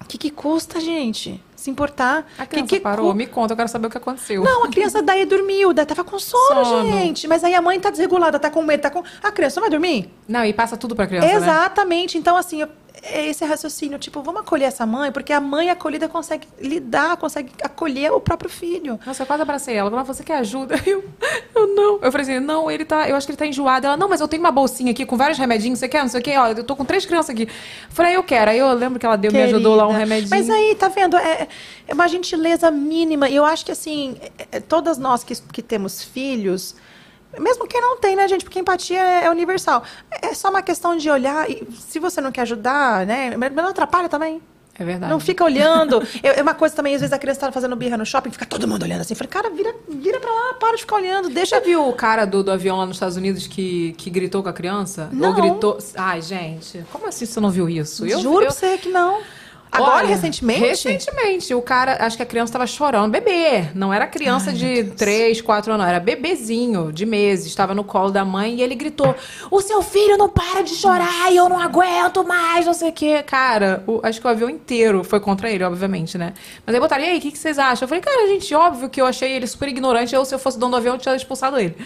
[0.00, 1.42] o que, que custa, gente?
[1.54, 2.26] Se importar?
[2.38, 4.44] A Que criança que parou, cu- me conta, eu quero saber o que aconteceu.
[4.44, 6.86] Não, a criança daí dormiu, daí tava com sono, Sono.
[6.92, 7.26] gente.
[7.26, 9.02] Mas aí a mãe tá desregulada, tá com medo, tá com.
[9.22, 10.10] A criança não vai dormir?
[10.28, 11.34] Não, e passa tudo pra criança, né?
[11.36, 12.18] Exatamente.
[12.18, 12.68] Então, assim, eu-
[13.02, 17.50] é esse raciocínio, tipo, vamos acolher essa mãe, porque a mãe acolhida consegue lidar, consegue
[17.62, 18.98] acolher o próprio filho.
[19.06, 19.88] Nossa, eu quase abracei ela.
[19.88, 20.74] Ela falou, você quer ajuda?
[20.86, 21.04] Eu,
[21.54, 21.98] eu não.
[22.02, 23.86] Eu falei assim, não, ele tá, eu acho que ele tá enjoado.
[23.86, 26.00] Ela, não, mas eu tenho uma bolsinha aqui com vários remedinhos, você quer?
[26.02, 26.34] Não sei o quê.
[26.36, 27.42] Ó, eu tô com três crianças aqui.
[27.44, 27.48] Eu
[27.90, 28.50] falei, ah, eu quero.
[28.50, 30.14] Aí eu lembro que ela deu, me ajudou lá um Querida.
[30.14, 30.30] remedinho.
[30.30, 31.16] Mas aí, tá vendo?
[31.16, 31.48] É,
[31.88, 33.28] é uma gentileza mínima.
[33.28, 36.74] E eu acho que, assim, é- é- todas nós que, que temos filhos,
[37.40, 38.44] mesmo quem não tem, né, gente?
[38.44, 39.82] Porque empatia é, é universal.
[40.22, 41.48] É só uma questão de olhar.
[41.50, 43.36] E se você não quer ajudar, né?
[43.36, 44.40] Mas não atrapalha também.
[44.78, 45.10] É verdade.
[45.10, 46.02] Não fica olhando.
[46.22, 48.68] É uma coisa também, às vezes a criança tá fazendo birra no shopping, fica todo
[48.68, 49.14] mundo olhando assim.
[49.14, 51.56] Eu falei, cara, vira, vira pra lá, para de ficar olhando, deixa.
[51.56, 54.50] Já viu o cara do, do avião lá nos Estados Unidos que, que gritou com
[54.50, 55.08] a criança?
[55.10, 55.30] Não.
[55.30, 55.78] Ou gritou.
[55.96, 58.04] Ai, gente, como assim você não viu isso?
[58.06, 59.20] Eu- Juro eu- pra você que não.
[59.70, 60.60] Agora, Olha, recentemente?
[60.60, 61.52] Recentemente.
[61.54, 63.10] O cara, acho que a criança tava chorando.
[63.12, 63.68] Bebê.
[63.74, 65.90] Não era criança de 3, 4 anos, não.
[65.90, 67.46] Era bebezinho de meses.
[67.48, 69.14] Estava no colo da mãe e ele gritou:
[69.50, 72.92] O seu filho não para de chorar e eu não aguento mais, não sei o
[72.92, 73.22] quê.
[73.22, 76.32] Cara, o- acho que o avião inteiro foi contra ele, obviamente, né?
[76.64, 77.84] Mas aí botaram: E aí, o que, que vocês acham?
[77.84, 80.14] Eu falei: Cara, gente, óbvio que eu achei ele super ignorante.
[80.14, 81.76] Eu, se eu fosse dono do avião, eu tinha expulsado ele.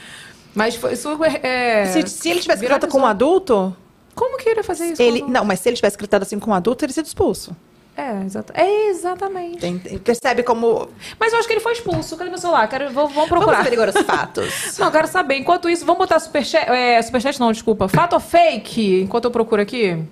[0.55, 1.41] Mas foi super.
[1.45, 3.75] É, Se, se ele tivesse gritado com um adulto,
[4.15, 5.03] Como que ele ia fazer isso?
[5.03, 5.23] ele.
[5.23, 7.57] Não, mas se ele tivesse gritado assim com um adulto, ele seria expulso.
[7.97, 9.59] É, exata- é, exatamente.
[9.59, 10.89] Tem- tem- percebe como.
[11.19, 12.17] Mas eu acho que ele foi expulso.
[12.17, 12.67] Cadê meu celular?
[12.69, 13.63] Quero, vou, vamos procurar.
[13.63, 14.77] Vamos averiguar os fatos.
[14.79, 15.37] Não, quero saber.
[15.37, 16.65] Enquanto isso, vamos botar superchat.
[16.71, 17.89] É, superchat não, desculpa.
[17.89, 19.03] Fato ou fake?
[19.03, 20.03] Enquanto eu procuro aqui.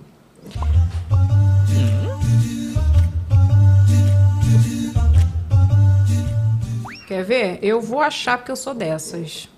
[7.07, 7.59] Quer ver?
[7.61, 9.49] Eu vou achar porque eu sou dessas.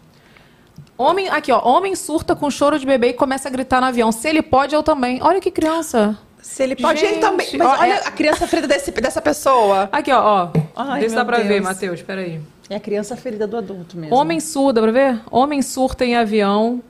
[0.98, 4.12] Homem, aqui ó, homem surta com choro de bebê e começa a gritar no avião.
[4.12, 5.20] Se ele pode, eu também.
[5.22, 6.18] Olha que criança.
[6.42, 7.48] Se ele pode, ele Gente, também.
[7.58, 9.88] Mas ó, olha é- a criança ferida desse, dessa pessoa.
[9.92, 10.20] Aqui ó,
[10.54, 10.60] ó.
[10.76, 11.62] Ai, Vê se dá pra ver, Deus.
[11.64, 12.02] Matheus.
[12.02, 12.40] Peraí.
[12.70, 14.16] É a criança ferida do adulto mesmo.
[14.16, 15.22] Homem surdo, dá pra ver?
[15.30, 16.82] Homem surta em avião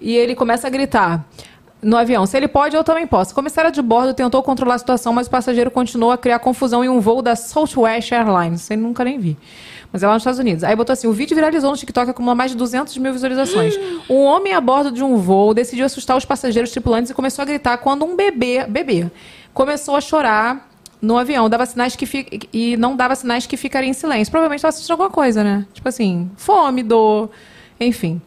[0.00, 1.24] e ele começa a gritar
[1.82, 2.24] no avião.
[2.26, 3.34] Se ele pode, eu também posso.
[3.34, 6.88] Comissária de bordo tentou controlar a situação, mas o passageiro continuou a criar confusão em
[6.88, 8.70] um voo da Southwest Airlines.
[8.70, 9.36] Eu nunca nem vi.
[9.92, 10.62] Mas é lá nos Estados Unidos.
[10.64, 13.74] Aí botou assim: o vídeo viralizou no TikTok, acumulou mais de 200 mil visualizações.
[14.08, 17.46] Um homem a bordo de um voo decidiu assustar os passageiros tripulantes e começou a
[17.46, 19.10] gritar quando um bebê, bebê,
[19.52, 20.68] começou a chorar
[21.00, 21.50] no avião.
[21.50, 24.30] Dava sinais que fi- e não dava sinais que ficaria em silêncio.
[24.30, 25.66] Provavelmente estava assistindo alguma coisa, né?
[25.74, 27.28] Tipo assim, fome, dor,
[27.78, 28.22] enfim.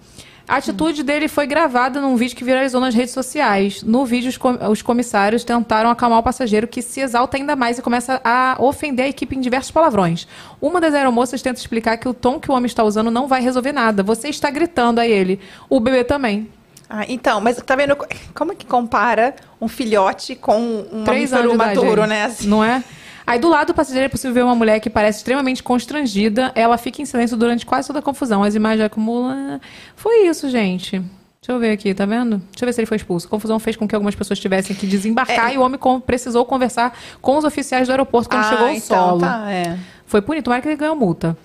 [0.47, 3.81] A atitude dele foi gravada num vídeo que viralizou nas redes sociais.
[3.81, 7.79] No vídeo, os, com- os comissários tentaram acalmar o passageiro, que se exalta ainda mais
[7.79, 10.27] e começa a ofender a equipe em diversos palavrões.
[10.61, 13.41] Uma das aeromoças tenta explicar que o tom que o homem está usando não vai
[13.41, 14.03] resolver nada.
[14.03, 15.39] Você está gritando a ele.
[15.67, 16.47] O bebê também.
[16.87, 17.97] Ah, então, mas tá vendo
[18.35, 21.53] como é que compara um filhote com um Três mamífero
[21.93, 22.07] anos aí.
[22.07, 22.23] né?
[22.25, 22.47] Assim.
[22.47, 22.83] Não é?
[23.27, 26.51] Aí do lado do passageiro é possível ver uma mulher que parece extremamente constrangida.
[26.55, 28.43] Ela fica em silêncio durante quase toda a confusão.
[28.43, 29.59] As imagens acumulam.
[29.95, 30.99] Foi isso, gente.
[30.99, 32.37] Deixa eu ver aqui, tá vendo?
[32.51, 33.27] Deixa eu ver se ele foi expulso.
[33.27, 35.55] A confusão fez com que algumas pessoas tivessem que desembarcar É.
[35.55, 39.07] e o homem precisou conversar com os oficiais do aeroporto quando Ah, chegou ao então,
[39.09, 39.19] solo.
[39.21, 39.77] tá, é.
[40.07, 41.35] Foi punido, tomara que ele ganhou multa.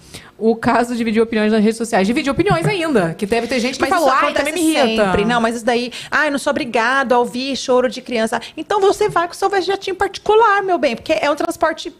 [0.40, 2.06] O caso dividiu opiniões nas redes sociais.
[2.06, 5.04] Dividiu opiniões ainda, que deve ter gente que Mas falou, ai, também me irrita.
[5.04, 5.24] sempre.
[5.24, 8.40] Não, mas isso daí, ah, eu não sou obrigado a ouvir choro de criança.
[8.56, 11.92] Então você vai com o seu jatinho particular, meu bem, porque é um transporte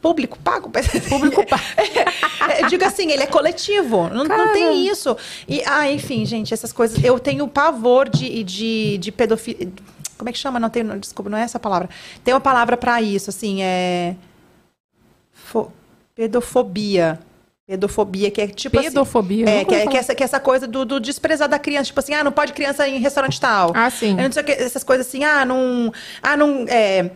[0.00, 0.70] público pago.
[1.10, 1.62] Público pago.
[2.60, 5.14] eu digo assim, ele é coletivo, não, não tem isso.
[5.46, 7.02] E, ah, enfim, gente, essas coisas.
[7.04, 9.68] Eu tenho pavor de, de, de pedofilia.
[10.16, 10.58] Como é que chama?
[10.58, 11.88] Não tenho, desculpa, não é essa palavra.
[12.24, 14.14] Tem uma palavra pra isso, assim, é.
[15.32, 15.70] fo-
[16.20, 17.18] pedofobia.
[17.66, 19.48] Pedofobia, que é tipo assim- Pedofobia?
[19.48, 19.98] é, Nunca que, é, que, falar.
[19.98, 21.84] essa, que essa coisa do, do desprezar da criança.
[21.86, 23.72] Tipo assim, ah, não pode criança ir em restaurante tal.
[23.74, 24.10] Ah, sim.
[24.18, 25.92] Eu não sei o que, essas coisas assim, ah, não.
[26.22, 26.64] Ah, não.
[26.68, 27.10] É,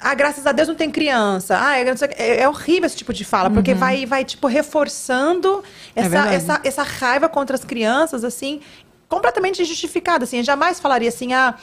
[0.00, 1.58] ah, graças a Deus não tem criança.
[1.60, 5.62] Ah, é, é horrível esse tipo de fala, porque vai, vai, tipo, reforçando
[5.96, 6.12] essa, Uhum.
[6.12, 6.36] verdade.
[6.36, 8.60] essa, essa raiva contra as crianças, assim,
[9.08, 10.38] completamente injustificada, assim.
[10.38, 11.54] Eu jamais falaria assim, ah.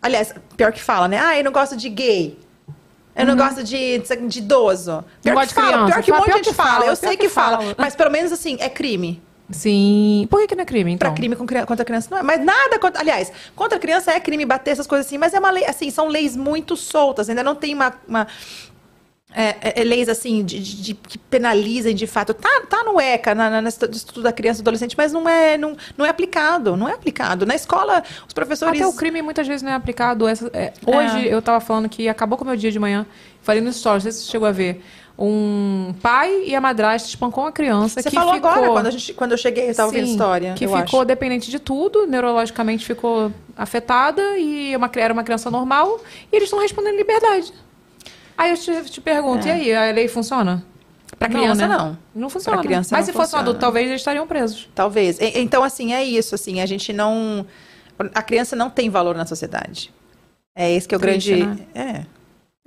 [0.00, 1.18] Aliás, pior que fala, né?
[1.18, 2.38] Ah, eu não gosto de gay.
[3.18, 5.04] Eu não gosto de, de idoso.
[5.22, 5.92] Pior gosta que de fala, criança.
[5.92, 6.86] pior que um monte de gente que fala, fala.
[6.86, 7.58] Eu sei que que fala.
[7.58, 7.74] fala.
[7.76, 9.22] Mas pelo menos assim, é crime.
[9.50, 10.26] Sim.
[10.30, 11.08] Por que, que não é crime, então?
[11.10, 12.22] Pra crime contra criança não é.
[12.22, 13.00] Mas nada contra.
[13.00, 16.06] Aliás, contra criança é crime bater essas coisas assim, mas é uma lei, assim, são
[16.08, 17.28] leis muito soltas.
[17.28, 17.94] Ainda não tem uma.
[18.06, 18.26] uma-
[19.34, 22.32] é, é, é leis assim de, de- de- que penalizem de fato.
[22.32, 25.58] Tá, tá no ECA, na, na, no Instituto da Criança e Adolescente, mas não é,
[25.58, 26.76] não, não é aplicado.
[26.76, 27.44] Não é aplicado.
[27.44, 28.80] Na escola, os professores.
[28.80, 30.26] Até o crime muitas vezes não é aplicado.
[30.26, 33.06] Essa- é, hoje eu tava falando que acabou com o meu dia de manhã.
[33.42, 34.82] Falei no stories, não sei se você chegou a ver.
[35.20, 38.48] Um pai e a madrasta espancou uma criança Você que falou ficou...
[38.50, 40.54] agora, quando, a gente, quando eu cheguei, eu tava ouvindo história.
[40.54, 41.04] Que ficou acho.
[41.04, 46.00] dependente de tudo, neurologicamente ficou afetada e uma, cri- era uma criança normal
[46.32, 47.52] e eles estão respondendo liberdade.
[48.38, 50.64] Aí eu te, te pergunto, e aí, a lei funciona?
[51.18, 51.30] Pra É.
[51.30, 51.76] Não, criança, né?
[51.76, 51.98] não?
[52.14, 52.58] Não funciona.
[52.58, 53.42] Pra criança Mas se fosse um funciona.
[53.42, 54.68] adulto, talvez eles estariam presos.
[54.74, 55.18] Talvez.
[55.18, 56.34] E- Então, assim, é isso.
[56.34, 57.44] Assim, a gente não.
[58.14, 59.92] A criança não tem valor na sociedade.
[60.54, 61.62] É esse que é o Triste, grande.
[61.74, 62.02] né?
[62.04, 62.17] É.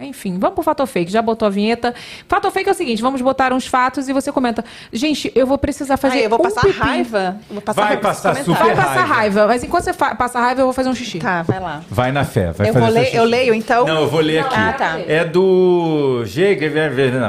[0.03, 1.11] Enfim, vamos pro Fato Fake.
[1.11, 1.94] Já botou a vinheta.
[2.28, 4.64] Fato Fake é o seguinte: vamos botar uns fatos e você comenta.
[4.91, 6.19] Gente, eu vou precisar fazer.
[6.19, 6.80] Ai, eu vou um passar pipi.
[6.80, 7.38] raiva.
[7.49, 8.88] Vou passar Vai raiva passar super Vai comentário.
[8.90, 9.14] passar raiva.
[9.15, 9.48] raiva.
[9.48, 11.19] Mas enquanto você passa raiva, eu vou fazer um xixi.
[11.19, 11.82] Tá, vai lá.
[11.90, 12.52] Vai na fé.
[12.52, 13.18] Vai Eu, fazer vou ler, xixi.
[13.18, 13.86] eu leio, então.
[13.86, 14.56] Não, eu vou ler aqui.
[14.56, 14.99] Ah, tá.
[15.07, 16.23] É do.
[16.28, 16.69] Chega,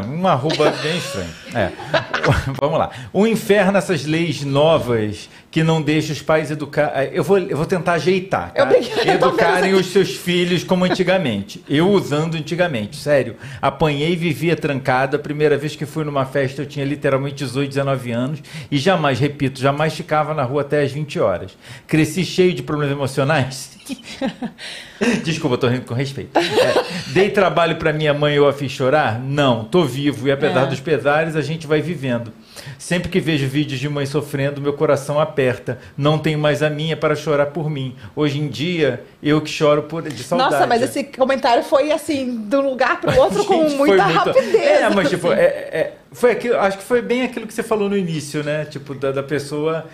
[0.00, 1.30] não, um arroba bem estranho.
[1.54, 1.70] É.
[2.60, 2.90] Vamos lá.
[3.12, 6.90] O inferno, essas leis novas que não deixam os pais educar.
[7.12, 8.52] Eu vou, eu vou tentar ajeitar.
[8.54, 8.66] Tá?
[9.04, 11.62] Educarem os seus filhos como antigamente.
[11.68, 13.36] Eu usando antigamente, sério.
[13.60, 15.18] Apanhei e vivia trancada.
[15.18, 18.42] A primeira vez que fui numa festa eu tinha literalmente 18, 19 anos.
[18.70, 21.52] E jamais, repito, jamais ficava na rua até as 20 horas.
[21.86, 23.72] Cresci cheio de problemas emocionais.
[25.22, 26.38] Desculpa, tô rindo com respeito.
[26.38, 29.20] É, dei trabalho para minha mãe e eu a fiz chorar?
[29.20, 30.66] Não, tô vivo e apesar É.
[30.66, 32.32] dos pesares a gente vai vivendo.
[32.78, 35.78] Sempre que vejo vídeos de mãe sofrendo, meu coração aperta.
[35.96, 37.94] Não tenho mais a minha para chorar por mim.
[38.16, 40.52] Hoje em dia, eu que choro por de saudade.
[40.52, 44.04] Nossa, mas esse comentário foi assim, de um lugar pro outro com Gente, foi muita
[44.04, 44.54] muito- rapidez.
[44.54, 45.40] É, mas tipo, assim.
[45.40, 48.64] é, é- foi aquilo, acho que foi bem aquilo que você falou no início, né?
[48.66, 49.86] Tipo, da, da pessoa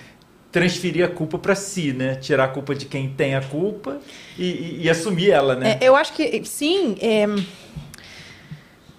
[0.50, 2.14] transferir a culpa para si, né?
[2.16, 3.98] Tirar a culpa de quem tem a culpa
[4.38, 5.78] e, e- e assumir ela, né?
[5.80, 6.96] É, eu acho que, sim.
[7.00, 7.26] é,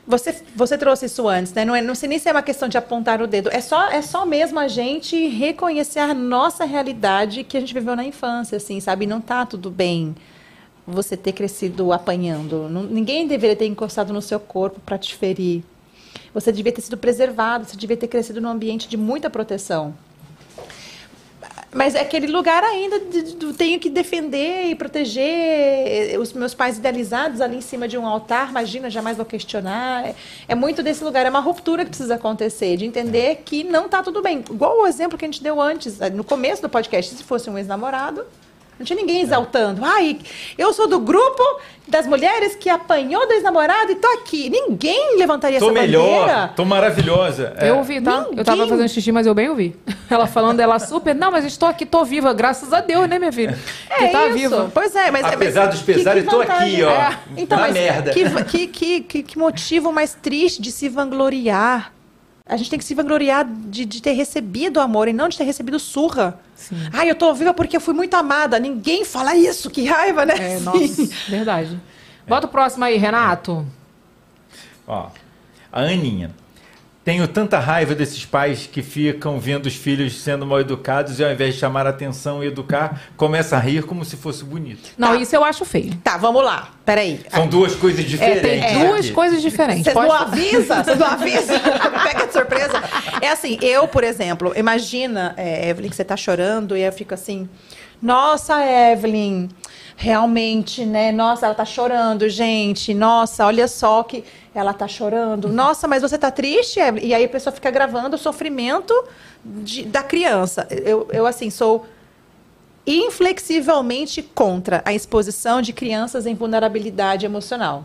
[0.09, 1.63] você, você trouxe isso antes, né?
[1.63, 3.47] Não, é, não sei nem se é uma questão de apontar o dedo.
[3.53, 7.95] É só, é só mesmo a gente reconhecer a nossa realidade que a gente viveu
[7.95, 9.05] na infância, assim, sabe?
[9.05, 10.15] Não tá tudo bem
[10.87, 12.67] você ter crescido apanhando.
[12.67, 15.63] Não- ninguém deveria ter encostado no seu corpo para te ferir.
[16.33, 19.93] Você devia ter sido preservado, você devia ter crescido num ambiente de muita proteção.
[21.71, 26.77] Mas é aquele lugar ainda de, de- tenho que defender e proteger os meus pais
[26.77, 28.49] idealizados ali em cima de um altar.
[28.49, 30.05] Imagina, jamais vou questionar.
[30.05, 30.15] É,
[30.47, 34.01] é muito desse lugar, é uma ruptura que precisa acontecer, de entender que não está
[34.01, 34.43] tudo bem.
[34.49, 37.57] Igual o exemplo que a gente deu antes, no começo do podcast, se fosse um
[37.57, 38.25] ex-namorado,
[38.79, 39.83] não tinha ninguém exaltando.
[39.83, 40.17] Ai,
[40.57, 41.43] eu sou do grupo
[41.87, 44.49] das mulheres que apanhou do ex-namorado e tô aqui.
[44.49, 46.53] Ninguém levantaria Tô essa melhor, bandeira.
[46.55, 47.53] tô maravilhosa.
[47.57, 47.69] É.
[47.69, 48.25] Eu ouvi, tá?
[48.35, 49.75] Eu tava Ninguém- fazendo xixi, mas eu bem ouvi.
[50.09, 51.13] Ela falando ela super.
[51.13, 53.57] Não, mas estou aqui, tô viva, graças a Deus, né, minha filha?
[53.89, 54.37] É que tá isso.
[54.37, 54.71] viva.
[54.73, 57.19] Pois é, mas Apesar mas dos pesares, tô aqui, ó, É.
[57.37, 58.11] Então, na mas merda.
[58.11, 61.91] Que, que, que, que, que motivo mais triste de se vangloriar.
[62.49, 65.43] A gente tem que se vangloriar de, de ter recebido amor e não de ter
[65.43, 66.39] recebido surra.
[66.55, 66.75] Sim.
[66.91, 68.59] Ai, eu tô viva porque eu fui muito amada.
[68.59, 70.33] Ninguém fala isso, que raiva, né?
[70.37, 70.63] É, Sim.
[70.63, 71.79] nossa, verdade.
[72.27, 73.65] Bota o próximo aí, Renato.
[74.87, 75.09] Ó,
[75.71, 76.31] a Aninha.
[77.03, 81.31] Tenho tanta raiva desses pais que ficam vendo os filhos sendo mal educados e ao
[81.31, 84.89] invés de chamar a atenção e educar, começa a rir como se fosse bonito.
[84.97, 85.15] Não, Tá.
[85.15, 85.95] isso eu acho feio.
[86.03, 86.69] Tá, vamos lá.
[86.85, 87.21] Peraí.
[87.31, 88.41] São duas coisas É, diferentes.
[88.71, 89.11] tem duas aqui.
[89.13, 89.83] coisas diferentes.
[89.85, 90.83] Vocês Pode- não avisam?
[90.83, 91.59] Vocês não avisam?
[92.03, 92.83] Pega de surpresa.
[93.21, 97.13] É assim, eu, por exemplo, imagina, é, Evelyn, que você tá chorando e eu fico
[97.13, 97.49] assim,
[98.01, 98.55] nossa,
[98.91, 99.49] Evelyn,
[100.01, 101.11] realmente, né?
[101.11, 102.93] Nossa, ela tá chorando, gente.
[102.93, 104.23] Nossa, olha só que
[104.55, 105.49] ela tá chorando.
[105.49, 107.05] Nossa, mas você tá triste, Evelyn?
[107.09, 108.93] E aí a pessoa fica gravando o sofrimento
[109.43, 110.65] de- da criança.
[110.71, 111.85] Eu, eu, assim, sou
[112.87, 117.83] inflexivelmente contra a exposição de crianças em vulnerabilidade emocional.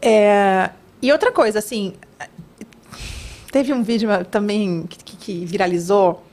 [0.00, 0.70] É,
[1.00, 1.94] e outra coisa, assim,
[3.52, 6.24] teve um vídeo também que, que- que viralizou,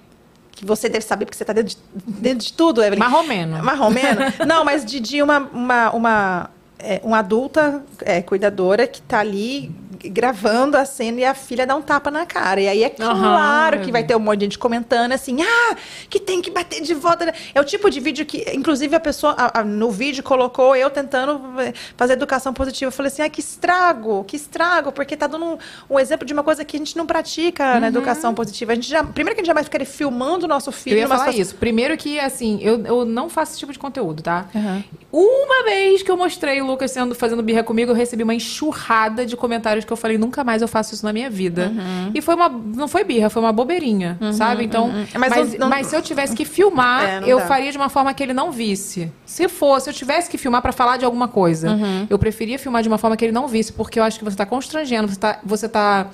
[0.60, 3.00] que você deve saber, porque você está dentro de, dentro de tudo, Evelyn.
[3.00, 3.64] Marromeno.
[3.64, 4.20] Marromeno?
[4.46, 9.72] Não, mas de, de uma, uma, uma, é, uma adulta é, cuidadora que está ali
[10.06, 12.62] gravando a cena e a filha dá um tapa na cara.
[12.62, 15.76] E aí é claro eu que vai ter um monte de gente comentando assim, ah,
[16.10, 17.34] que tem que bater de volta.
[17.54, 20.90] É o tipo de vídeo que, inclusive, a pessoa a- a- no vídeo colocou eu
[20.90, 22.88] tentando eh, fazer educação positiva.
[22.90, 25.58] Eu falei assim, ah, que estrago, que estrago, porque tá dando um,
[25.90, 28.72] um exemplo de uma coisa que a gente não pratica na educação positiva.
[28.72, 30.96] A gente já, primeiro que a gente jamais ficaria filmando o nosso filho.
[30.96, 31.56] Eu ia falar situação- isso.
[31.56, 34.46] Primeiro que, assim, eu, eu não faço esse tipo de conteúdo, tá?
[34.56, 34.84] Aham.
[35.12, 39.26] Uma vez que eu mostrei o Lucas sendo, fazendo birra comigo, eu recebi uma enxurrada
[39.26, 41.72] de comentários que eu falei, nunca mais eu faço isso na minha vida.
[42.14, 42.48] E foi uma.
[42.48, 44.64] Não foi birra, foi uma bobeirinha, sabe?
[44.64, 44.92] Então.
[45.18, 47.46] Mas Mas, não- mas se eu tivesse que filmar, É, eu dá.
[47.48, 49.12] faria de uma forma que ele não visse.
[49.26, 51.78] Se fosse, eu tivesse que filmar pra falar de alguma coisa,
[52.10, 54.38] eu preferia filmar de uma forma que ele não visse, porque eu acho que você
[54.38, 55.40] tá constrangendo, você tá.
[55.44, 56.08] Você tá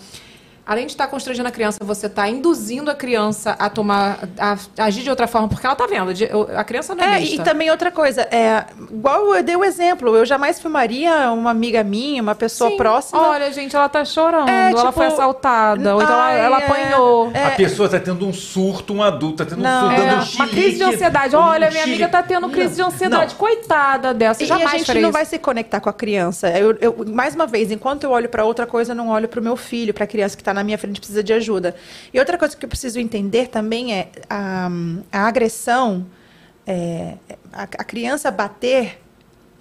[0.65, 4.85] Além de estar constrangendo a criança, você está induzindo a criança a tomar, a, a
[4.85, 6.11] agir de outra forma, porque ela está vendo.
[6.13, 7.35] de- A criança não é, É, besta.
[7.35, 11.83] e também outra coisa, é, igual eu dei o exemplo, eu jamais filmaria uma amiga
[11.83, 12.77] minha, uma pessoa Sim.
[12.77, 13.21] próxima.
[13.27, 16.59] Olha, gente, ela tá chorando, É, ela tipo, foi assaltada, ou então ela, ai, ela
[16.61, 17.31] é, apanhou.
[17.33, 17.43] é.
[17.45, 20.11] A pessoa tá tendo um surto, um adulto tá tendo Não, um surto, É, dando
[20.13, 20.55] um uma chilique.
[20.55, 21.35] crise de ansiedade.
[21.35, 22.03] um Olha, minha chilique.
[22.03, 23.35] amiga tá tendo crise de Não, ansiedade.
[23.35, 24.41] Coitada dessa.
[24.41, 25.11] E jamais a gente não isso.
[25.11, 26.49] vai se conectar com a criança.
[26.49, 29.39] Eu, eu- mais uma vez, enquanto eu olho para outra coisa, eu não olho para
[29.39, 31.75] o meu filho, para a criança que está na minha frente precisa de ajuda.
[32.13, 34.69] E outra coisa que eu preciso entender também é a,
[35.11, 36.05] a agressão,
[36.65, 37.15] é,
[37.53, 38.99] a, a criança bater,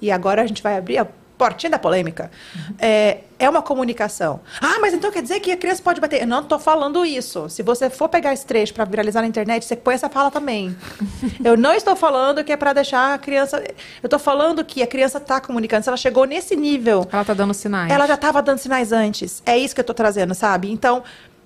[0.00, 1.06] e agora a gente vai abrir a
[1.36, 2.30] portinha da polêmica.
[2.78, 4.40] É, é uma comunicação.
[4.60, 6.22] Ah, mas então quer dizer que a criança pode bater?
[6.22, 7.48] Eu não estou falando isso.
[7.48, 10.76] Se você for pegar esse trecho para viralizar na internet, você põe essa fala também.
[11.44, 13.58] Eu não estou falando que é para deixar a criança.
[14.02, 15.82] Eu estou falando que a criança está comunicando.
[15.82, 17.90] Se ela chegou nesse nível, Ela tá dando sinais.
[17.90, 19.42] ela já estava dando sinais antes.
[19.44, 20.70] É isso que eu estou trazendo, sabe?
[20.70, 21.02] Então,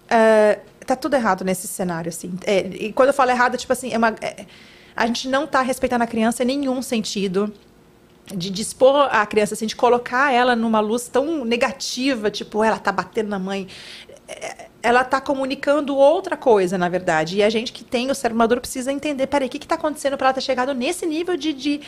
[0.09, 2.33] é, tá tudo errado nesse cenário, assim.
[2.45, 4.45] É, e quando eu falo errado, tipo assim, é uma, é,
[4.95, 7.53] a gente não está respeitando a criança em nenhum sentido.
[8.35, 12.93] De dispor a criança, assim, de colocar ela numa luz tão negativa, tipo, ela tá
[12.93, 13.67] batendo na mãe.
[14.29, 17.37] É, Ela tá comunicando outra coisa, na verdade.
[17.39, 20.17] E a gente que tem o cérebro maduro precisa entender, peraí, o que está acontecendo
[20.17, 21.81] para ela ter chegado nesse nível de, de,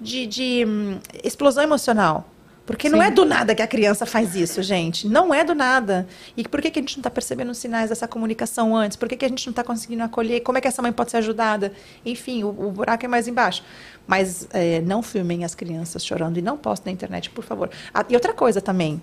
[0.00, 2.26] de, de, hum, explosão emocional?
[2.68, 3.06] Porque não Sim.
[3.06, 5.08] é do nada que a criança faz isso, gente.
[5.08, 6.06] Não é do nada.
[6.36, 8.94] E por que, que a gente não está percebendo os sinais dessa comunicação antes?
[8.94, 10.42] Por que, que a gente não está conseguindo acolher?
[10.42, 11.72] Como é que essa mãe pode ser ajudada?
[12.04, 13.64] Enfim, o, o buraco é mais embaixo.
[14.06, 17.70] Mas é, não filmem as crianças chorando e não postem na internet, por favor.
[17.94, 19.00] Ah, e outra coisa também.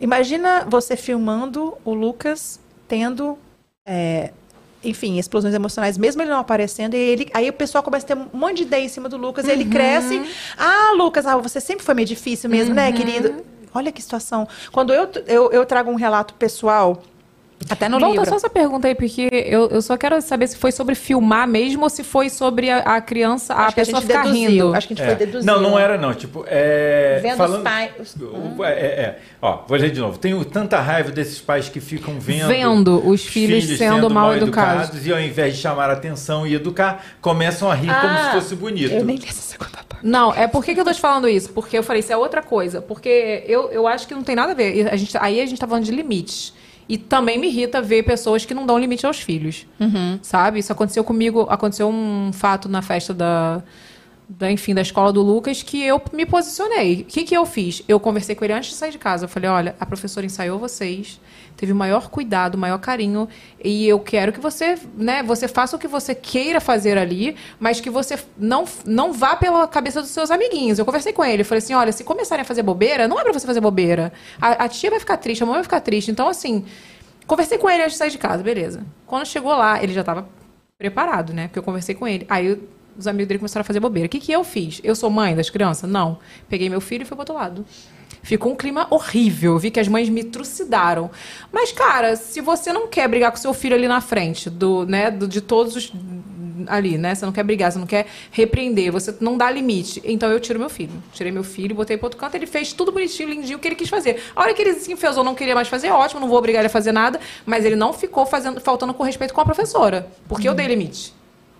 [0.00, 2.58] Imagina você filmando o Lucas
[2.88, 3.38] tendo
[3.86, 4.32] é,
[4.82, 8.16] enfim, explosões emocionais, mesmo ele não aparecendo, e ele, aí o pessoal começa a ter
[8.16, 10.22] um monte de ideia em cima do Lucas, e ele cresce.
[10.56, 13.44] Ah, Lucas, ah, você sempre foi meio difícil mesmo, né, querido?
[13.74, 14.48] Olha que situação.
[14.72, 17.02] Quando eu, eu, eu trago um relato pessoal,
[17.68, 18.28] até no Volta livro.
[18.30, 21.82] só essa pergunta aí, porque eu, eu só quero saber se foi sobre filmar mesmo
[21.84, 24.50] ou se foi sobre a, a criança, a Acho a pessoa gente ficar deduziu.
[24.50, 24.74] rindo.
[24.74, 25.08] Acho que a gente É.
[25.16, 25.46] foi deduzir.
[25.46, 26.14] Não, não era não.
[26.14, 28.16] Tipo, é, Vendo falando, os pais.
[28.62, 29.18] É, é, é.
[29.42, 30.18] Ó, vou ler de novo.
[30.18, 35.06] Tenho tanta raiva desses pais que ficam vendo, Vendo os filhos sendo mal educados.
[35.06, 38.40] e ao invés de chamar a atenção e educar, começam a rir como Ah, se
[38.40, 38.92] fosse bonito.
[38.92, 40.04] Eu nem li essa segunda parte.
[40.06, 41.50] Não, é por que, que eu tô te falando isso?
[41.52, 42.80] Porque eu falei, isso é outra coisa.
[42.80, 44.74] Porque eu, eu acho que não tem nada a ver.
[44.76, 46.54] E A gente, aí a gente tá falando de limites.
[46.90, 49.64] E também me irrita ver pessoas que não dão limite aos filhos.
[50.22, 50.58] Sabe?
[50.58, 51.46] Isso aconteceu comigo.
[51.48, 53.62] Aconteceu um fato na festa da,
[54.28, 57.02] da, enfim, da escola do Lucas que eu me posicionei.
[57.02, 57.84] O que, que eu fiz?
[57.86, 59.26] Eu conversei com ele antes de sair de casa.
[59.26, 61.20] Eu falei, olha, a professora ensaiou vocês,
[61.60, 63.28] teve o maior cuidado, o maior carinho,
[63.62, 67.82] e eu quero que você, né, você faça o que você queira fazer ali, mas
[67.82, 70.78] que você não, não vá pela cabeça dos seus amiguinhos.
[70.78, 73.30] Eu conversei com ele, falei assim, olha, se começarem a fazer bobeira, não é pra
[73.34, 74.10] você fazer bobeira.
[74.40, 76.10] A, a tia vai ficar triste, a mãe vai ficar triste.
[76.10, 76.64] Então, assim,
[77.26, 78.82] conversei com ele antes de sair de casa, beleza.
[79.06, 80.26] Quando chegou lá, ele já tava
[80.78, 81.48] preparado, né?
[81.48, 82.24] Porque eu conversei com ele.
[82.30, 82.58] Aí eu-
[82.96, 84.06] os amigos dele começaram a fazer bobeira.
[84.06, 84.80] O que, que eu fiz?
[84.82, 85.88] Eu sou mãe das crianças?
[85.90, 86.18] Não.
[86.48, 87.66] Peguei meu filho e fui pro outro lado.
[88.22, 89.52] Ficou um clima horrível.
[89.52, 91.10] Eu vi que as mães me trucidaram.
[91.52, 95.10] Mas, cara, se você não quer brigar com seu filho ali na frente, do, né,
[95.10, 95.92] do- de todos os.
[96.66, 97.14] Ali, né?
[97.14, 100.02] Você não quer brigar, você não quer repreender, você não dá limite.
[100.04, 100.92] Então eu tiro meu filho.
[101.10, 103.74] Tirei meu filho, botei pro outro canto, ele fez tudo bonitinho, lindinho, o que ele
[103.74, 104.22] quis fazer.
[104.36, 106.66] A hora que ele se enfesou, não queria mais fazer, ótimo, não vou obrigar ele
[106.66, 110.06] a fazer nada, mas ele não ficou fazendo, faltando com respeito com a professora.
[110.28, 111.14] Porque eu dei limite.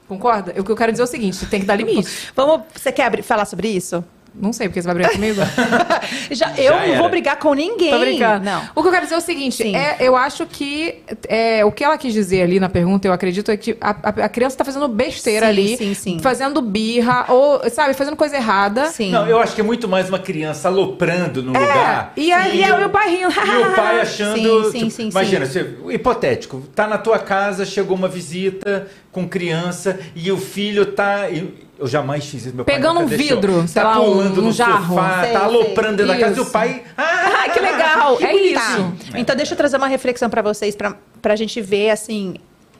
[0.07, 0.53] Concorda?
[0.61, 2.31] O que eu quero dizer é o seguinte: tem que dar limite.
[2.37, 4.05] Vamos, você quer falar sobre isso?
[4.41, 5.41] Não sei, porque você vai brigar comigo?
[6.31, 6.99] Já, eu não era.
[6.99, 7.91] vou brigar com ninguém.
[7.91, 8.45] Tô brincando.
[8.45, 8.62] Não.
[8.75, 10.97] O que eu quero dizer é o seguinte: é, eu acho que
[11.29, 14.25] é, o que ela quis dizer ali na pergunta, eu acredito, é que a, a-
[14.25, 16.19] a criança tá fazendo besteira Sim, ali, sim, sim.
[16.21, 18.87] fazendo birra, ou, sabe, fazendo coisa errada.
[18.87, 19.11] Sim.
[19.11, 22.12] Não, eu acho que é muito mais uma criança aloprando no lugar.
[22.17, 23.31] e aí é o meu pai rindo.
[23.51, 24.65] E o pai achando.
[24.65, 25.53] Sim, sim, tipo, sim, imagina, sim.
[25.85, 31.29] você- hipotético, tá na tua casa, chegou uma visita com criança e o filho tá.
[31.31, 31.49] eu-
[31.81, 33.36] Eu jamais fiz isso, meu pai Pegando nunca um deixou.
[33.40, 34.94] vidro, sei tá lá, um- pulando um no jarro.
[34.94, 35.48] sofá, Sei, tá sei.
[35.48, 36.85] aloprando dentro da casa e o pai.
[36.97, 38.19] Ah, que legal!
[38.20, 38.44] é bonito.
[38.44, 39.11] isso.
[39.12, 39.19] Tá.
[39.19, 40.94] Então deixa eu trazer uma reflexão para vocês, para
[41.24, 42.35] a gente ver assim,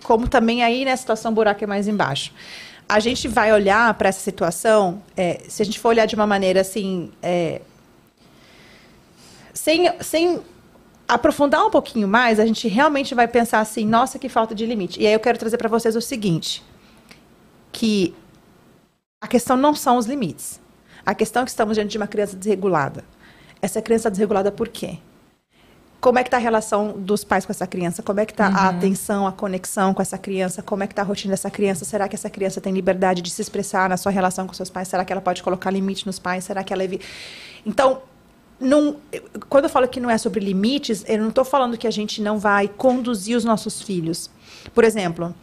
[0.05, 2.31] como também aí na situação o buraco é mais embaixo.
[2.87, 6.27] A gente vai olhar para essa situação, é, se a gente for olhar de uma
[6.27, 7.63] maneira assim, é,
[9.55, 10.41] sem, sem
[11.09, 15.01] aprofundar um pouquinho mais, a gente realmente vai pensar assim, nossa, que falta de limite.
[15.01, 16.63] E aí eu quero trazer para vocês o seguinte,
[17.73, 18.15] que
[19.21, 20.61] a questão não são os limites.
[21.05, 23.05] A questão é que estamos diante de uma criança desregulada.
[23.61, 24.99] Essa criança está desregulada por quê?
[26.01, 28.03] Como é que está a relação dos pais com essa criança?
[28.03, 30.63] Como é que está a atenção, a conexão com essa criança?
[30.63, 31.85] Como é que está a rotina dessa criança?
[31.85, 34.89] Será que essa criança tem liberdade de se expressar na sua relação com seus pais?
[34.89, 36.45] Será que ela pode colocar limite nos pais?
[36.45, 36.83] Será que ela...
[36.83, 37.01] evi-
[37.67, 38.01] Então,
[38.59, 38.97] não,
[39.51, 42.23] quando eu falo que não é sobre limites, eu não estou falando que a gente
[42.23, 44.31] não vai conduzir os nossos filhos.
[44.75, 45.35] Por exemplo,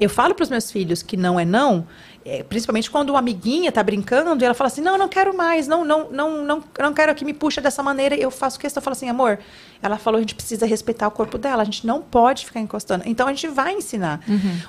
[0.00, 1.86] eu falo para os meus filhos que não é não,
[2.24, 5.66] é, principalmente quando uma amiguinha está brincando e ela fala assim, não, não quero mais,
[5.66, 8.14] não, não, não, não, não quero que me puxa dessa maneira.
[8.14, 9.38] Eu faço questão, eu falo assim, amor,
[9.82, 13.04] ela falou, a gente precisa respeitar o corpo dela, a gente não pode ficar encostando.
[13.06, 14.20] Então a gente vai ensinar.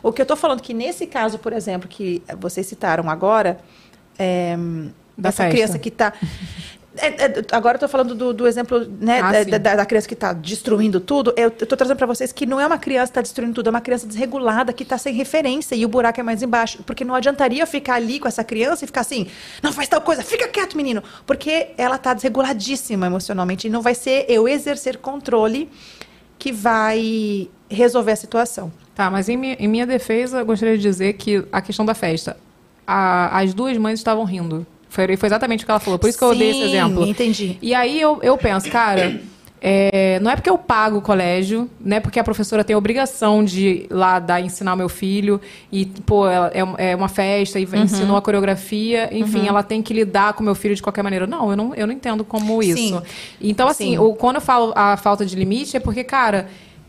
[0.01, 3.59] O que eu estou falando que nesse caso, por exemplo, que vocês citaram agora,
[4.17, 4.57] é,
[5.17, 5.49] essa festa.
[5.49, 6.13] criança que está
[6.97, 10.07] É, é, agora eu tô falando do, do exemplo né, Ah, da, da- da criança
[10.07, 11.33] que está destruindo tudo.
[11.35, 13.69] Eu, tô trazendo para vocês que não é uma criança que está destruindo tudo, é
[13.71, 16.83] uma criança desregulada que está sem referência e o buraco é mais embaixo.
[16.83, 19.25] Porque não adiantaria eu ficar ali com essa criança e ficar assim,
[19.63, 21.01] não faz tal coisa, fica quieto, menino.
[21.25, 25.69] Porque ela está desreguladíssima emocionalmente e não vai ser eu exercer controle
[26.37, 28.71] que vai resolver a situação.
[28.93, 31.95] Tá, mas em minha, em minha defesa, eu gostaria de dizer que a questão da
[31.95, 32.37] festa.
[32.85, 34.67] a- as duas mães estavam rindo.
[34.93, 35.97] Foi, foi exatamente o que ela falou.
[35.97, 37.03] Por isso que eu dei esse exemplo.
[37.07, 37.57] entendi.
[37.59, 39.19] E aí eu, eu penso, cara,
[39.59, 42.77] é, não é porque eu pago o colégio, não é porque a professora tem a
[42.77, 45.41] obrigação de ir lá dar, ensinar meu filho,
[45.71, 47.83] e, pô, ela- é, é uma festa e Uhum.
[47.83, 51.25] ensinou a coreografia, enfim, ela tem que lidar com meu filho de qualquer maneira.
[51.25, 52.77] Não, eu não, eu não entendo como isso.
[52.77, 53.01] Sim.
[53.41, 53.97] Então, assim, Sim.
[53.97, 56.47] o- quando eu falo a falta de limite, é porque, cara.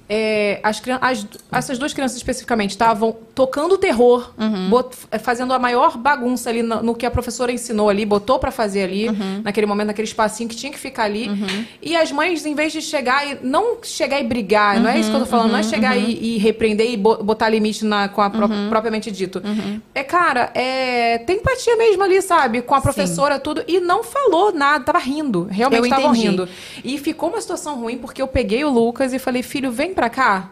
[0.08, 4.68] É, as, as- essas duas crianças especificamente estavam tocando terror, Uhum.
[4.70, 8.38] bot- é, fazendo a maior bagunça ali no, no que a professora ensinou ali, botou
[8.38, 9.40] pra fazer ali, Uhum.
[9.42, 11.30] naquele momento, naquele espacinho que tinha que ficar ali.
[11.80, 13.38] E as mães, em vez de chegar e.
[13.42, 15.68] Não chegar e brigar, não é isso que eu tô falando, não é Uhum.
[15.68, 18.68] chegar e, e repreender e bo- botar limite na, com a Uhum.
[18.68, 19.42] propriamente dito.
[19.94, 22.60] É, cara, é, tem empatia mesmo ali, sabe?
[22.62, 23.62] Com a professora, tudo.
[23.66, 25.48] E não falou nada, tava rindo.
[25.50, 26.48] Realmente estavam rindo.
[26.84, 30.10] E ficou uma situação ruim, porque eu peguei o Lucas e falei, filho, vem pra
[30.10, 30.50] cá.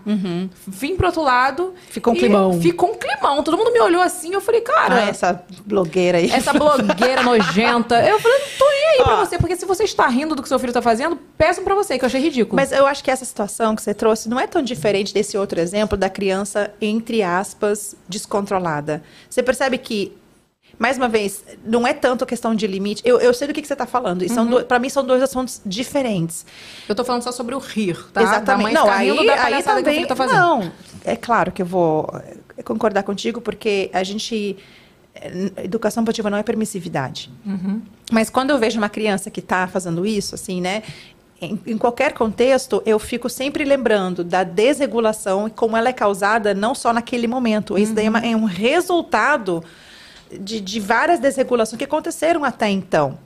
[0.66, 1.74] Vim pro outro lado.
[1.90, 2.60] Ficou um climão.
[2.60, 3.42] Ficou um climão.
[3.42, 4.94] Todo mundo me olhou assim, eu falei, cara.
[4.94, 6.30] Ah, essa blogueira aí.
[6.30, 7.96] Essa blogueira nojenta.
[8.06, 9.24] Eu falei, não tô nem aí pra Ó.
[9.24, 11.98] você, porque se você está rindo do que seu filho tá fazendo, peçam pra você,
[11.98, 12.56] que eu achei ridículo.
[12.56, 15.60] Mas eu acho que essa situação que você trouxe não é tão diferente desse outro
[15.60, 19.02] exemplo da criança, entre aspas, descontrolada.
[19.28, 20.16] Você percebe que,
[20.82, 23.00] mais uma vez, não é tanto questão de limite.
[23.04, 24.22] Eu, eu sei do que, que você está falando.
[24.24, 24.64] E Uhum.
[24.64, 26.44] para mim, são dois assuntos diferentes.
[26.88, 28.20] Eu tô falando só sobre o rir, tá?
[28.22, 28.74] Exatamente.
[28.74, 30.04] não, aí, aí também.
[30.06, 30.26] tá.
[30.26, 30.72] Não,
[31.04, 32.10] é claro que eu vou
[32.58, 34.56] eh, concordar contigo, porque a gente.
[35.14, 37.30] eh, Educação positiva não é permissividade.
[37.46, 37.80] Uhum.
[38.10, 40.82] Mas quando eu vejo uma criança que está fazendo isso, assim, né?
[41.40, 46.54] Em, em qualquer contexto, eu fico sempre lembrando da desregulação e como ela é causada
[46.54, 47.76] não só naquele momento.
[47.78, 49.62] Isso daí é, uma- é um resultado
[50.40, 53.18] de, de várias desregulações que aconteceram até então.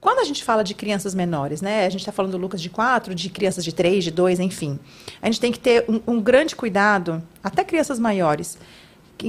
[0.00, 1.84] Quando a gente fala de crianças menores, né?
[1.84, 4.78] A gente está falando do Lucas de 4, de crianças de 3, de 2, enfim.
[5.20, 8.56] A gente tem que ter um, um grande cuidado, até crianças maiores,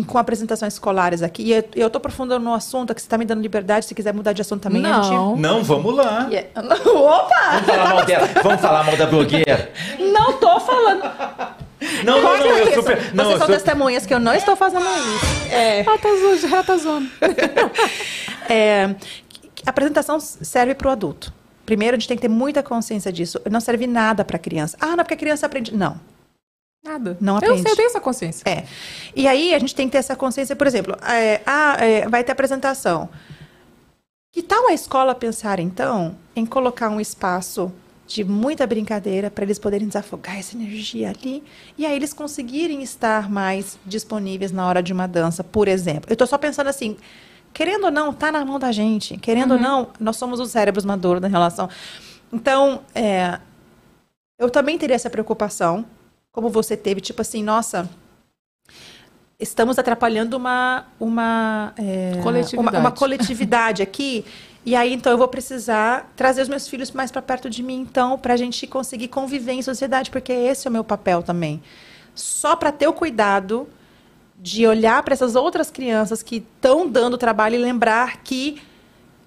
[0.06, 1.44] com apresentações escolares aqui.
[1.44, 4.14] E eu- eu estou aprofundando no assunto, que você está me dando liberdade, se quiser
[4.14, 4.86] mudar de assunto também.
[4.86, 5.36] a gente- Não.
[5.38, 6.28] Não, vamos lá.
[6.30, 6.50] Yeah.
[6.56, 7.52] Opa!
[7.54, 8.28] Vamos falar mal dela.
[8.44, 9.72] Vamos falar mal da blogueira.
[9.98, 11.02] Não tô falando.
[12.04, 12.46] Não, não, não.
[12.48, 13.14] Eu Vocês super.
[13.14, 13.54] Não, são eu super.
[13.54, 15.54] testemunhas que eu não estou fazendo isso.
[15.54, 17.12] É, Ratazona, ratazona.
[18.50, 18.96] é,
[19.30, 21.34] que- que a apresentação serve para o adulto.
[21.66, 23.40] Primeiro, a gente tem que ter muita consciência disso.
[23.52, 24.78] Não serve nada para a criança.
[24.80, 25.76] Ah, não, porque a criança aprende.
[25.76, 26.00] Não.
[26.84, 27.18] Nada.
[27.20, 27.62] Não Eu aprende.
[27.64, 28.44] sei, eu tenho essa consciência.
[28.50, 28.64] É.
[29.16, 32.24] E aí a gente tem que ter essa consciência, por exemplo, é, ah, é, vai
[32.24, 33.10] ter apresentação.
[34.34, 37.72] Que tal a escola pensar, então, em colocar um espaço
[38.08, 41.44] de muita brincadeira para eles poderem desafogar essa energia ali
[41.78, 46.10] e aí eles conseguirem estar mais disponíveis na hora de uma dança, por exemplo.
[46.10, 46.96] Eu estou só pensando assim,
[47.54, 49.18] querendo ou não, tá na mão da gente.
[49.18, 51.70] Querendo ou não, nós somos os cérebros maduros da relação.
[52.32, 53.40] Então, é,
[54.40, 55.86] eu também teria essa preocupação,
[56.32, 57.90] como você teve, tipo assim, nossa,
[59.38, 62.58] estamos atrapalhando uma uma, é, Coletividade.
[62.58, 64.24] uma, uma coletividade aqui.
[64.68, 67.80] E aí, então, eu vou precisar trazer os meus filhos mais para perto de mim,
[67.80, 71.64] então, para a gente conseguir conviver em sociedade, porque esse é o meu papel também.
[72.14, 73.70] Só para ter o cuidado
[74.38, 78.62] de olhar para essas outras crianças que estão dando trabalho e lembrar que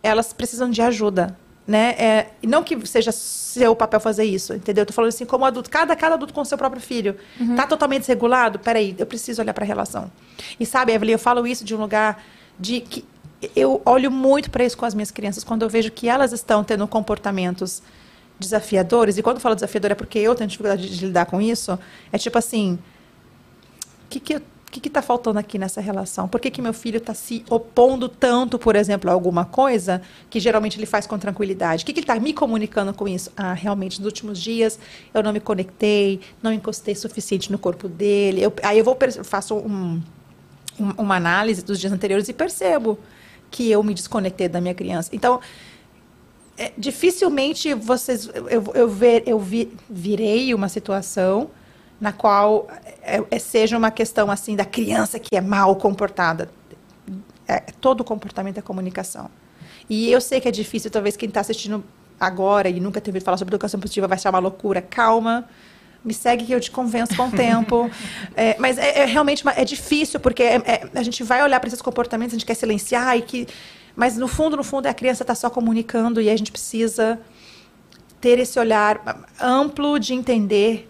[0.02, 1.34] elas precisam de ajuda,
[1.66, 1.94] né?
[1.98, 4.82] É, e não que seja seu papel fazer isso, entendeu?
[4.82, 7.16] Eu tô falando assim, como adulto, cada, cada adulto com o seu próprio filho.
[7.56, 8.58] Tá totalmente desregulado?
[8.58, 10.12] Peraí, eu preciso olhar para a relação.
[10.60, 12.22] E sabe, Evelyn, eu falo isso de um lugar
[12.58, 13.06] de que
[13.56, 16.62] eu olho muito para isso com as minhas crianças, quando eu vejo que elas estão
[16.64, 17.82] tendo comportamentos
[18.38, 21.78] desafiadores, e quando eu falo desafiador é porque eu tenho dificuldade de lidar com isso,
[22.12, 22.78] é tipo assim,
[24.06, 24.40] o que que,
[24.70, 26.26] que que tá faltando aqui nessa relação?
[26.28, 30.00] Por que que meu filho está se opondo tanto, por exemplo, a alguma coisa
[30.30, 31.82] que geralmente ele faz com tranquilidade?
[31.82, 33.30] O que que ele está me comunicando com isso?
[33.36, 34.78] Ah, realmente, nos últimos dias
[35.12, 38.42] eu não me conectei, não encostei suficiente no corpo dele.
[38.42, 40.00] Eu- aí eu vou faço um,
[40.78, 42.98] um- uma análise dos dias anteriores e percebo
[43.50, 45.10] que eu me desconectei da minha criança.
[45.12, 45.40] Então,
[46.56, 51.50] é, dificilmente vocês eu, eu, ver, eu vi, virei uma situação
[52.00, 52.68] na qual
[53.02, 56.50] é, é, seja uma questão assim da criança que é mal comportada.
[57.48, 59.30] É, todo comportamento é comunicação.
[59.88, 61.82] E eu sei que é difícil, talvez quem está assistindo
[62.18, 64.80] agora e nunca teve ouvido falar sobre educação positiva vai achar uma loucura.
[64.80, 65.48] Calma,
[66.04, 67.90] me segue que eu te convenço com o tempo.
[68.36, 71.58] É, mas é, é realmente uma- é difícil, porque é- é- a gente vai olhar
[71.60, 73.46] para esses comportamentos, a gente quer silenciar e que.
[73.96, 77.18] Mas no fundo, no fundo, a criança está só comunicando e a gente precisa
[78.20, 80.86] ter esse olhar amplo de entender.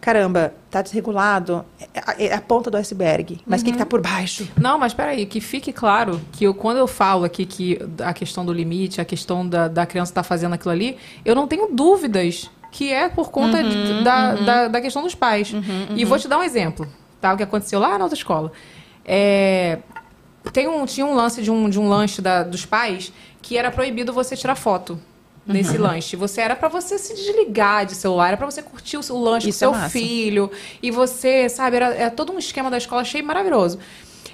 [0.00, 3.40] Caramba, tá desregulado, é a, é a ponta do iceberg.
[3.46, 4.46] Mas o que, que tá por baixo?
[4.60, 8.44] Não, mas peraí, que fique claro que eu, quando eu falo aqui que a questão
[8.44, 12.50] do limite, a questão da, da criança estar fazendo aquilo ali, eu não tenho dúvidas
[12.76, 15.52] que é por conta de- da, da, da questão dos pais.
[15.94, 16.88] E vou te dar um exemplo,
[17.20, 17.32] tá?
[17.32, 18.50] O que aconteceu lá na outra escola.
[19.04, 19.78] É,
[20.52, 23.70] tem um, tinha um lance de um, de um lanche da- dos pais que era
[23.70, 24.98] proibido você tirar foto.
[25.46, 26.16] Nesse lanche.
[26.16, 29.58] Você era pra você se desligar de celular, era pra você curtir o lanche Isso
[29.58, 29.90] com é seu massa.
[29.90, 30.50] filho.
[30.82, 33.78] E você, sabe, era, era todo um esquema da escola, achei maravilhoso.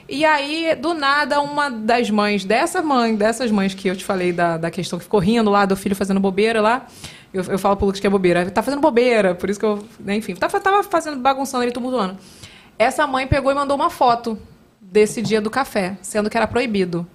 [0.09, 4.33] E aí, do nada, uma das mães, dessa mãe, dessas mães que eu te falei
[4.33, 6.87] da, da questão que ficou rindo lá do filho fazendo bobeira lá.
[7.33, 8.51] Eu, eu falo pro Lucas que é bobeira.
[8.51, 9.83] Tá fazendo bobeira, por isso que eu.
[10.01, 12.17] né, Enfim, tava, tava fazendo, bagunçando ele, tumultuando.
[12.79, 14.39] Essa mãe pegou e mandou uma foto
[14.81, 17.07] desse dia do café, sendo que era proibido.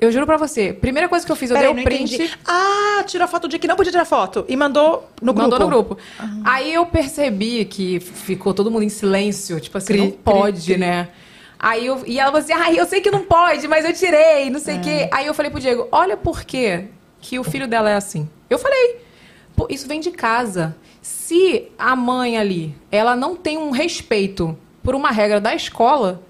[0.00, 2.14] Eu juro pra você, primeira coisa que eu fiz, eu Peraí, dei não o print.
[2.14, 2.32] entendi.
[2.46, 4.46] Ah, tirou a foto do dia que não podia tirar foto.
[4.48, 5.42] E mandou no grupo.
[5.50, 5.98] Mandou no grupo.
[6.42, 10.64] Aí eu percebi que ficou todo mundo em silêncio, tipo assim, Cri, não cri, pode,
[10.72, 10.76] cri.
[10.78, 11.10] né?
[11.58, 14.48] Aí eu, e ela falou assim, ai, eu sei que não pode, mas eu tirei,
[14.48, 15.10] não sei o quê.
[15.12, 16.86] Aí eu falei pro Diego, olha por quê
[17.20, 18.26] que o filho dela é assim.
[18.48, 18.96] Eu falei,
[19.68, 20.76] isso vem de casa.
[21.02, 26.22] Se a mãe ali, ela não tem um respeito por uma regra da escola,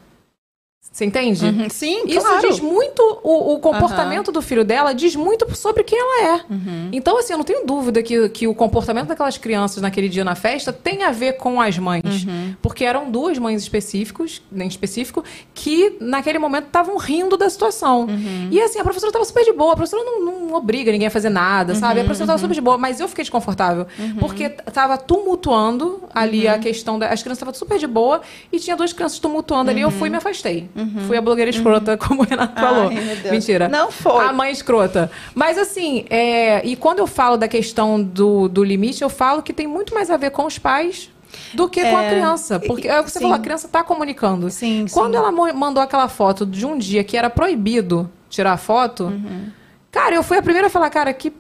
[0.93, 1.47] você entende?
[1.47, 2.49] Uhum, Sim, Isso claro.
[2.49, 6.53] diz muito, o, o comportamento do filho dela diz muito sobre quem ela é.
[6.53, 6.89] Uhum.
[6.91, 10.35] Então, assim, eu não tenho dúvida que, que o comportamento daquelas crianças naquele dia na
[10.35, 12.25] festa tem a ver com as mães.
[12.25, 12.57] Uhum.
[12.61, 15.23] Porque eram duas mães específicos, em específico,
[15.55, 18.07] que naquele momento estavam rindo da situação.
[18.07, 18.49] Uhum.
[18.51, 21.11] E assim, a professora estava super de boa, a professora não, não obriga ninguém a
[21.11, 22.01] fazer nada, sabe?
[22.01, 23.87] A professora estava super de boa, mas eu fiquei desconfortável.
[24.19, 27.07] Porque estava tumultuando ali a questão da.
[27.07, 30.11] As crianças estavam super de boa e tinha duas crianças tumultuando ali, eu fui e
[30.11, 30.69] me afastei.
[31.07, 32.89] Fui a blogueira escrota, como o Renato falou.
[32.89, 33.31] Ai, Deus.
[33.31, 33.69] Mentira.
[33.69, 34.25] Não foi.
[34.25, 35.11] A mãe escrota.
[35.35, 39.53] Mas assim, é, e quando eu falo da questão do, do limite, eu falo que
[39.53, 41.11] tem muito mais a ver com os pais
[41.55, 42.59] do que com a É, criança.
[42.61, 43.25] Porque é o que você sim.
[43.25, 44.51] falou, a criança está comunicando.
[44.51, 45.19] Sim, Quando sim.
[45.19, 49.49] ela mandou aquela foto de um dia que era proibido tirar foto, Uhum.
[49.91, 51.33] cara, eu fui a primeira a falar, cara, que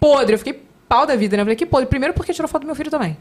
[0.00, 0.34] podre.
[0.34, 1.40] Eu fiquei pau da vida, né?
[1.42, 1.86] Eu falei, que podre.
[1.88, 3.16] Primeiro porque tirou foto do meu filho também.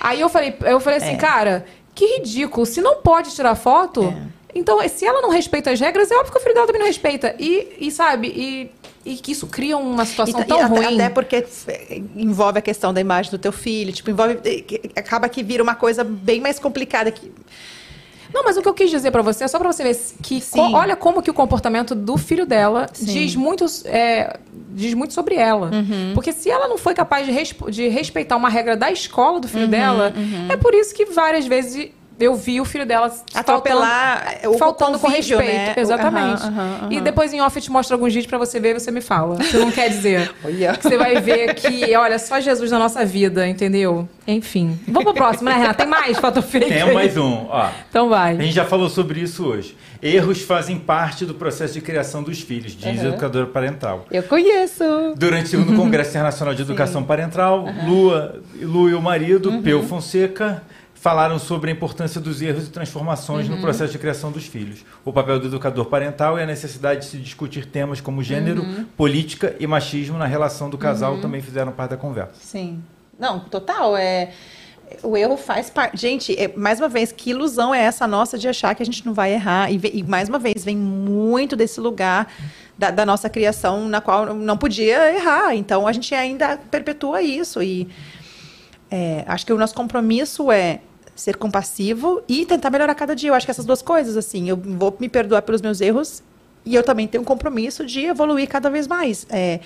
[0.00, 1.16] Aí eu falei, eu falei assim, É.
[1.16, 2.64] cara, que ridículo.
[2.66, 4.16] Se não pode tirar foto, É.
[4.58, 6.86] então se ela não respeita as regras, é óbvio que o filho dela também não
[6.86, 7.34] respeita.
[7.38, 8.70] E, e sabe, e,
[9.04, 10.94] e que isso cria uma situação E- tão e até- ruim.
[10.94, 11.36] Até porque
[11.68, 14.36] eh, envolve a questão da imagem do teu filho, tipo, envolve.
[14.36, 17.30] que- Acaba que vira uma coisa bem mais complicada que.
[18.34, 20.40] Não, mas o que eu quis dizer pra você é só pra você ver que
[20.50, 23.04] co- olha como que o comportamento do filho dela Sim.
[23.06, 24.38] diz muito, é,
[24.70, 25.70] diz muito sobre ela.
[25.72, 26.10] Uhum.
[26.12, 29.64] Porque se ela não foi capaz de, de respeitar uma regra da escola do filho
[29.64, 30.12] Uhum, dela,
[30.50, 31.88] é por isso que várias vezes
[32.18, 35.42] eu vi o filho dela Atropelar faltando, o faltando com respeito.
[35.42, 35.74] né?
[35.76, 36.42] Exatamente.
[36.42, 36.48] Aham,
[36.80, 37.04] aham, E aham.
[37.04, 39.36] depois em off eu te mostro alguns vídeos pra você ver e você me fala.
[39.36, 40.30] Você não quer dizer.
[40.76, 44.08] Que você vai ver que, olha, só Jesus na nossa vida, entendeu?
[44.26, 44.78] Enfim.
[44.88, 45.74] Vamos pro próximo, né, Renata?
[45.74, 46.66] Tem mais foto fake?
[46.66, 47.68] Tem mais um, ó.
[47.90, 48.36] Então A vai.
[48.36, 49.76] gente já falou sobre isso hoje.
[50.02, 54.06] Erros fazem parte do processo de criação dos filhos, diz a educadora parental.
[54.10, 54.84] Eu conheço.
[55.16, 59.62] Durante o segundo Congresso Internacional de Educação Parental, Lua, Lu e o marido, Uhum.
[59.62, 60.62] Peu Fonseca,
[61.06, 63.54] falaram sobre a importância dos erros e transformações Uhum.
[63.54, 67.06] no processo de criação dos filhos, o papel do educador parental e a necessidade de
[67.06, 68.84] se discutir temas como gênero, Uhum.
[68.96, 72.32] política e machismo na relação do casal também fizeram parte da conversa.
[72.40, 72.82] Sim.
[73.16, 73.96] Não, total.
[73.96, 74.32] É.
[75.00, 75.96] O erro faz parte.
[75.96, 79.06] Gente, é, mais uma vez, que ilusão é essa nossa de achar que a gente
[79.06, 79.70] não vai errar?
[79.70, 82.26] E, e mais uma vez, vem muito desse lugar
[82.76, 85.54] da, da nossa criação na qual não podia errar.
[85.54, 87.62] Então, a gente ainda perpetua isso.
[87.62, 87.88] E
[88.90, 90.80] é, acho que o nosso compromisso é
[91.16, 93.30] ser compassivo e tentar melhorar cada dia.
[93.30, 96.22] Eu acho que essas duas coisas, assim, eu vou me perdoar pelos meus erros
[96.64, 99.26] e eu também tenho um compromisso de evoluir cada vez mais.
[99.30, 99.60] É,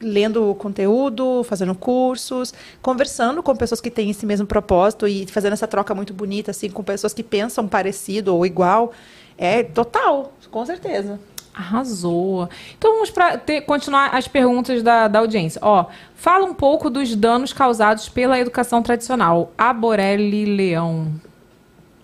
[0.00, 5.66] lendo conteúdo, fazendo cursos, conversando com pessoas que têm esse mesmo propósito e fazendo essa
[5.66, 8.92] troca muito bonita, assim, com pessoas que pensam parecido ou igual.
[9.36, 11.18] É total, com certeza.
[11.54, 12.48] Arrasou.
[12.76, 15.60] Então vamos pra ter- continuar as perguntas da, da audiência.
[15.62, 15.86] Ó,
[16.16, 19.52] fala um pouco dos danos causados pela educação tradicional.
[19.56, 21.12] A Borelli Leão.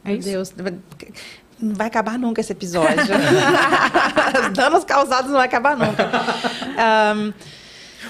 [0.05, 0.19] É Meu?
[0.21, 0.55] Deus,
[1.61, 2.97] não vai acabar nunca esse episódio.
[4.49, 6.09] Os danos causados não vai acabar nunca.
[6.79, 7.33] Ahn,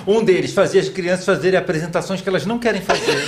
[0.06, 3.18] Um deles fazia as crianças fazerem apresentações que elas não querem fazer.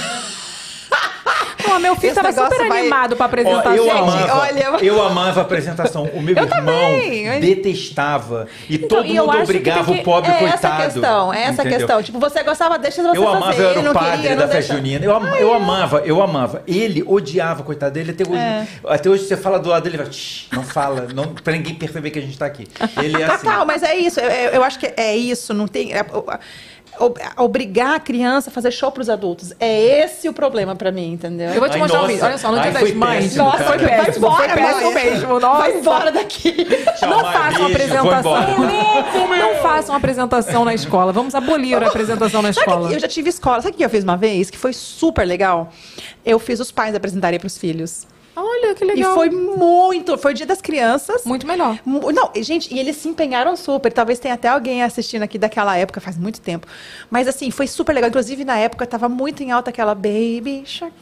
[1.73, 3.77] Não, meu filho Esse tava negócio super vai- animado pra Ó, apresentar.
[3.77, 3.97] eu, gente.
[3.99, 6.05] amava, olha- eu amava a apresentação.
[6.15, 8.47] O meu Eu irmão também, eu- detestava.
[8.69, 10.67] E Então, todo e eu mundo que obrigava tem que- o pobre é coitado.
[10.83, 11.79] essa questão, é essa entendeu?
[11.79, 12.03] questão.
[12.03, 13.37] Tipo, você gostava, deixa você Eu fazer.
[13.37, 15.05] amava, eu era ele o padre queria, da festa junina.
[15.05, 16.63] Eu, am- eu amava, eu amava.
[16.67, 18.11] Ele odiava, coitado dele.
[18.13, 18.67] Até hoje, É.
[18.89, 22.19] até hoje você fala do lado dele, "Shh, não fala, não, pra ninguém perceber que
[22.19, 22.67] a gente tá aqui.
[23.03, 23.45] Ele é assim.
[23.45, 24.21] Total, mas é isso.
[24.21, 25.53] Eu, eu- eu acho que é isso.
[25.55, 25.93] Não tem.
[27.05, 29.53] Ob- obrigar a criança a fazer show pros adultos.
[29.61, 31.51] É esse o problema pra mim, entendeu?
[31.51, 32.13] Eu vou te Ai, mostrar um nossa.
[32.13, 32.27] vídeo.
[32.27, 33.25] Olha só, no Ai, dia das foi mães.
[33.25, 33.69] péssimo, Nossa, cara.
[33.69, 34.31] foi Vai péssimo.
[34.31, 35.05] Foi embora, péssimo mãe.
[35.05, 35.41] mesmo.
[35.41, 35.59] Nossa.
[35.59, 36.53] Vai embora daqui.
[36.99, 38.43] Tchau, Não façam apresentação.
[38.55, 39.37] embora.
[39.39, 41.13] Não façam apresentação na escola.
[41.13, 42.89] Vamos abolir a apresentação na escola.
[42.89, 43.61] que eu já tive escola.
[43.61, 44.51] Sabe o que eu fiz uma vez?
[44.51, 45.71] Que foi super legal?
[46.25, 48.07] Eu fiz os pais apresentarem pros filhos.
[48.35, 49.13] Olha, que legal.
[49.13, 50.17] E foi muito.
[50.17, 51.25] Foi o dia das crianças.
[51.25, 51.79] muito melhor.
[51.85, 53.93] Não, gente, e eles se empenharam super.
[53.93, 56.67] Talvez tenha até alguém assistindo aqui daquela época, faz muito tempo.
[57.11, 58.09] Mas assim, foi super legal.
[58.09, 60.95] Inclusive, na época, tava muito em alta aquela Baby Shark.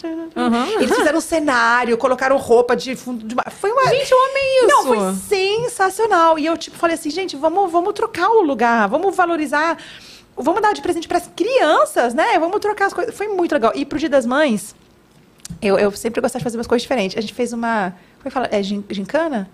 [0.81, 3.37] Eles fizeram um cenário, colocaram roupa de fundo de.
[3.53, 3.87] Foi uma.
[3.89, 4.67] Gente, eu amei isso.
[4.67, 6.39] Não, foi sensacional.
[6.39, 9.79] E eu, tipo, falei assim, gente, vamos, vamos trocar o lugar, vamos valorizar.
[10.37, 12.39] Vamos dar de presente para as crianças, né?
[12.39, 13.15] Vamos trocar as coisas.
[13.15, 13.73] Foi muito legal.
[13.75, 14.75] E pro Dia das Mães,
[15.63, 17.17] eu, eu sempre gostava de fazer umas coisas diferentes.
[17.17, 17.91] A gente fez uma.
[18.19, 18.49] Como é que fala?
[18.51, 19.49] É gin- gincana?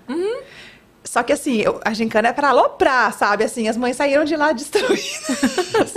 [1.06, 3.44] Só que assim, eu- a gincana é pra aloprar, sabe?
[3.44, 5.94] Assim, as mães saíram de lá destruídas.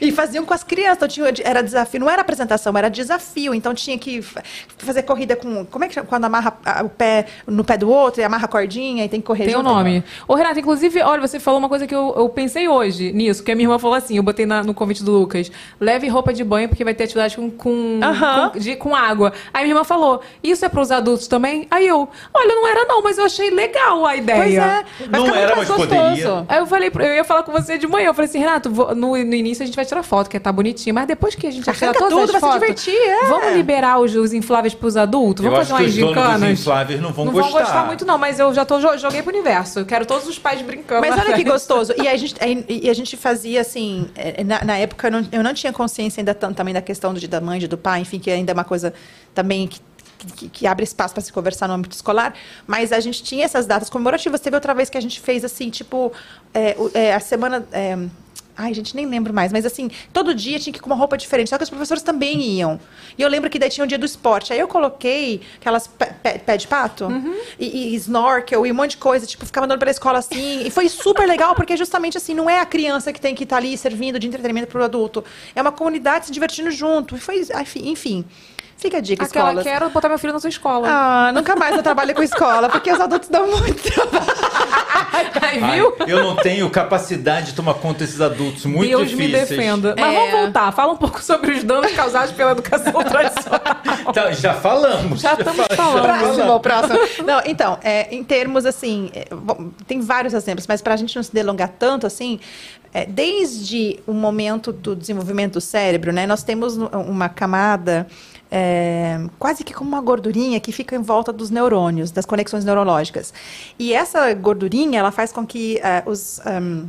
[0.00, 0.96] e faziam com as crianças.
[0.96, 3.54] Então, tinha, era desafio, não era apresentação, era desafio.
[3.54, 4.42] Então tinha que fa-
[4.78, 5.64] fazer corrida com.
[5.64, 6.06] Como é que chama?
[6.06, 9.26] Quando amarra o pé no pé do outro e amarra a cordinha e tem que
[9.26, 9.68] correr Tem o junto.
[9.70, 10.04] nome.
[10.28, 13.50] Ô, Renata, inclusive, olha, você falou uma coisa que eu, eu pensei hoje nisso, que
[13.50, 15.50] a minha irmã falou assim, eu botei na- no convite do Lucas,
[15.80, 18.00] leve roupa de banho, porque vai ter atividade com, com,
[18.52, 19.32] com, de- com água.
[19.52, 21.66] Aí minha irmã falou, isso é para os adultos também?
[21.70, 24.41] Aí eu, olha, não era não, mas eu achei legal a ideia.
[24.42, 25.06] Pois é.
[25.08, 26.10] Vai Não era, muito mas mais poderia.
[26.26, 26.46] gostoso.
[26.48, 28.06] Aí eu falei, eu ia falar com você de manhã.
[28.08, 30.52] Eu falei assim, Renato, vou- no, no início a gente vai tirar foto, que tá
[30.52, 33.28] bonitinho, mas depois que a gente tirar todas tudo, as vai se divertir, é.
[33.28, 35.44] vamos liberar os, os infláveis pros adultos?
[35.44, 36.60] Eu Vamos acho fazer que umas os donos dos gincanas?
[36.60, 37.50] infláveis não vão não gostar.
[37.50, 39.80] vão gostar muito, não, mas eu já tô, jo- joguei pro universo.
[39.80, 41.00] Eu quero todos os pais brincando.
[41.06, 41.92] Mas olha que gostoso.
[41.96, 42.34] E a gente,
[42.68, 46.20] e a gente fazia assim, eh, na, na época eu não, eu não tinha consciência
[46.20, 48.64] ainda tanto também da questão do da mãe, do pai, enfim, que ainda é uma
[48.64, 48.92] coisa
[49.34, 49.80] também que,
[50.26, 52.34] que, que abre espaço para se conversar no âmbito escolar.
[52.66, 54.40] Mas a gente tinha essas datas comemorativas.
[54.40, 56.12] Teve outra vez que a gente fez assim, tipo,
[56.78, 57.66] o- eh, a semana.
[57.72, 57.96] eh,
[58.54, 59.50] Ai, gente, nem lembro mais.
[59.50, 61.48] Mas assim, todo dia tinha que ir com uma roupa diferente.
[61.48, 62.78] Só que os professores também iam.
[63.16, 64.52] E eu lembro que daí tinha o dia do esporte.
[64.52, 67.08] Aí eu coloquei aquelas pé, pé- pé de pato
[67.58, 69.26] e, e snorkel e um monte de coisa.
[69.26, 70.66] Tipo, ficava andando pela escola assim.
[70.66, 73.56] E foi super legal, porque justamente assim, não é a criança que tem que estar
[73.56, 75.24] ali servindo de entretenimento para o adulto.
[75.54, 77.16] É uma comunidade se divertindo junto.
[77.16, 77.42] E foi,
[77.76, 78.22] enfim.
[78.82, 79.62] Fica a dica, Aquela, escolas.
[79.64, 80.88] quero botar meu filho na sua escola.
[80.90, 84.26] Ah, nunca mais eu trabalho com escola, porque os adultos dão muito trabalho.
[85.40, 85.94] Aí, Ai, viu?
[86.08, 89.50] eu não tenho capacidade de tomar conta desses adultos muito Deus difíceis.
[89.50, 89.94] me defenda.
[89.96, 90.16] Mas É.
[90.18, 90.72] vamos voltar.
[90.72, 93.60] Fala um pouco sobre os danos causados pela educação tradicional.
[94.12, 95.20] Tá, já falamos.
[95.20, 96.02] Já estamos falando.
[96.02, 97.24] Próximo, próximo.
[97.24, 101.14] Não, então, é, em termos assim, é, bom, tem vários exemplos, mas para a gente
[101.14, 102.40] não se delongar tanto assim,
[102.92, 108.08] é, desde o momento do desenvolvimento do cérebro, né, nós temos uma camada
[108.54, 113.32] é, quase que como uma gordurinha que fica em volta dos neurônios, das conexões neurológicas.
[113.78, 116.86] E essa gordurinha, ela faz com que é, os ahm,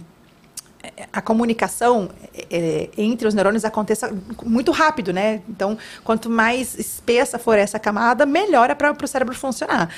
[1.11, 2.10] a comunicação
[2.52, 4.14] é, entre os neurônios aconteça
[4.45, 5.41] muito rápido, né?
[5.48, 9.90] Então, quanto mais espessa for essa camada, melhor é para o cérebro funcionar.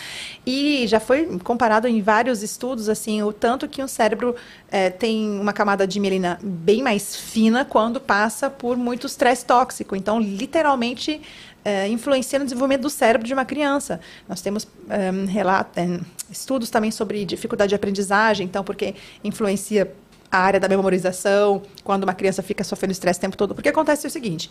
[0.46, 4.36] E já foi comparado em vários estudos, assim, o tanto que um cérebro
[4.70, 9.96] é, tem uma camada de mielina bem mais fina quando passa por muito estresse tóxico.
[9.96, 11.20] Então, literalmente,
[11.66, 14.00] é, influencia no desenvolvimento do cérebro de uma criança.
[14.30, 18.94] Nós temos é, relato, é, estudos também sobre dificuldade de aprendizagem, então, porque
[19.24, 19.92] influencia
[20.32, 23.56] a área da memorização, quando uma criança fica sofrendo estresse o tempo todo.
[23.56, 24.50] Porque acontece o seguinte: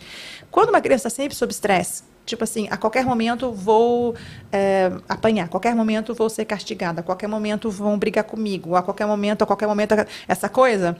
[0.51, 4.13] quando uma criança está sempre sob estresse, tipo assim, a qualquer momento vou
[4.51, 8.83] é, apanhar, a qualquer momento vou ser castigada, a qualquer momento vão brigar comigo, a
[8.83, 9.95] qualquer momento, a qualquer momento,
[10.27, 10.97] essa coisa,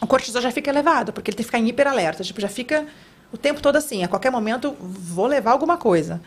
[0.00, 2.86] o cortisol já fica elevado, porque ele tem que ficar em hiperalerta, tipo, já fica
[3.32, 6.20] o tempo todo assim, a qualquer momento vou levar alguma coisa.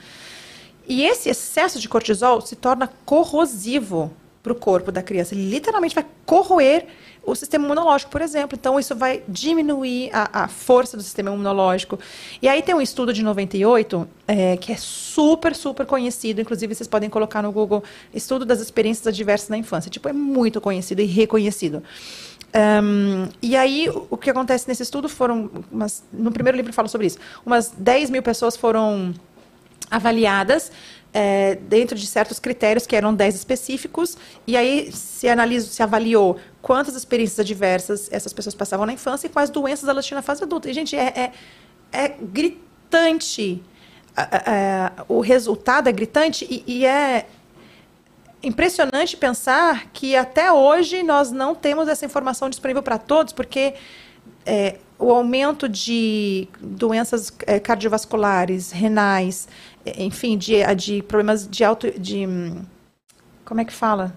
[0.87, 4.11] E esse excesso de cortisol se torna corrosivo
[4.41, 5.33] para o corpo da criança.
[5.33, 6.85] Ele literalmente vai corroer
[7.25, 8.57] o sistema imunológico, por exemplo.
[8.59, 11.97] Então, isso vai diminuir a, a força do sistema imunológico.
[12.41, 16.41] E aí tem um estudo de 98, é, que é super, super conhecido.
[16.41, 17.81] Inclusive, vocês podem colocar no Google
[18.13, 19.89] Estudo das Experiências Adversas na Infância.
[19.89, 21.81] Tipo, é muito conhecido e reconhecido.
[22.55, 27.07] Um, e aí, o- que acontece nesse estudo foram, umas, no primeiro livro fala sobre
[27.07, 29.13] isso, umas 10 mil pessoas foram
[29.89, 30.71] avaliadas
[31.13, 34.17] é, dentro de certos critérios, que eram 10 específicos,
[34.47, 39.29] e aí se analisou, se avaliou quantas experiências adversas essas pessoas passavam na infância e
[39.29, 40.69] quais doenças elas tinham na fase adulta.
[40.69, 41.31] E, gente, é, é,
[41.91, 43.61] é gritante
[45.07, 47.25] o resultado é gritante e, e é
[48.43, 53.73] impressionante pensar que até hoje nós não temos essa informação disponível para todos, porque
[54.45, 59.47] é, o aumento de doenças é, cardiovasculares, renais,
[59.97, 61.91] enfim, de, de problemas de auto.
[61.99, 62.25] De,
[63.45, 64.13] como é que fala?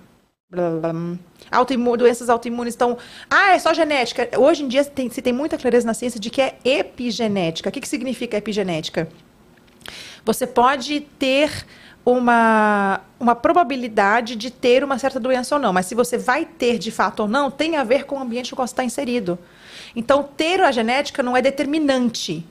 [1.98, 2.74] Doenças autoimunes.
[2.74, 2.96] Então,
[3.28, 4.28] ah, é só genética.
[4.38, 7.68] Hoje em dia tem- se tem muita clareza na ciência de que é epigenética.
[7.68, 9.08] O que, que significa epigenética?
[10.24, 11.64] Você pode ter
[12.06, 16.78] uma, uma probabilidade de ter uma certa doença ou não, mas se você vai ter
[16.78, 19.36] de fato ou não, tem a ver com o ambiente no qual você está inserido.
[19.94, 22.46] Então, ter a genética não é determinante.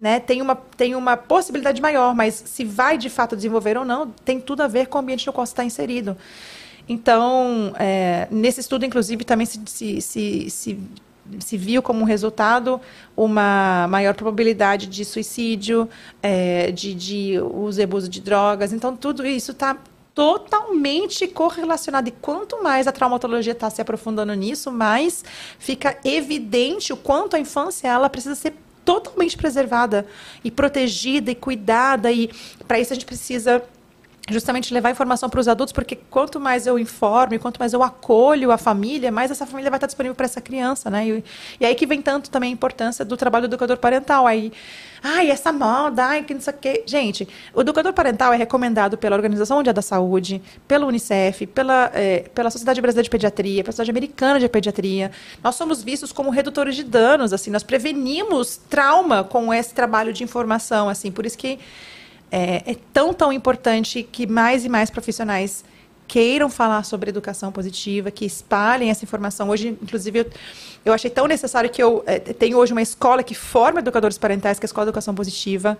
[0.00, 0.18] Né?
[0.18, 4.40] Tem, uma, tem uma possibilidade maior, mas se vai de fato desenvolver ou não, tem
[4.40, 6.16] tudo a ver com o ambiente no qual você está inserido.
[6.88, 10.80] Então, é, nesse estudo, inclusive, também se, se, se, se,
[11.38, 12.80] se viu como resultado
[13.16, 15.88] uma maior probabilidade de suicídio,
[16.22, 18.72] é, de, de uso e abuso de drogas.
[18.72, 19.76] Então, tudo isso está
[20.14, 22.08] totalmente correlacionado.
[22.08, 25.24] E quanto mais a traumatologia está se aprofundando nisso, mais
[25.58, 28.54] fica evidente o quanto a infância ela precisa ser
[28.84, 30.06] totalmente preservada
[30.42, 32.10] e protegida e cuidada.
[32.10, 32.30] E
[32.66, 33.62] para isso a gente precisa
[34.30, 38.50] justamente levar informação para os adultos, porque quanto mais eu informo, quanto mais eu acolho
[38.50, 41.06] a família, mais essa família vai estar disponível para essa criança, né?
[41.06, 41.24] E,
[41.60, 44.26] e aí que vem tanto também a importância do trabalho do educador parental.
[44.26, 44.52] Aí,
[45.02, 46.84] ai, essa moda, ai, que não sei o quê.
[46.86, 52.30] Gente, o educador parental é recomendado pela Organização Mundial da Saúde, pelo Unicef, pela, eh,
[52.34, 55.10] pela Sociedade Brasileira de Pediatria, pela Sociedade Americana de Pediatria.
[55.42, 60.22] Nós somos vistos como redutores de danos, assim, nós prevenimos trauma com esse trabalho de
[60.22, 61.58] informação, assim, por isso que
[62.30, 65.64] é, é tão, tão importante que mais e mais profissionais
[66.10, 69.48] queiram falar sobre educação positiva, que espalhem essa informação.
[69.48, 70.26] Hoje, inclusive, eu,
[70.84, 74.58] eu achei tão necessário que eu eh, tenho hoje uma escola que forma educadores parentais,
[74.58, 75.78] que é a Escola de Educação Positiva,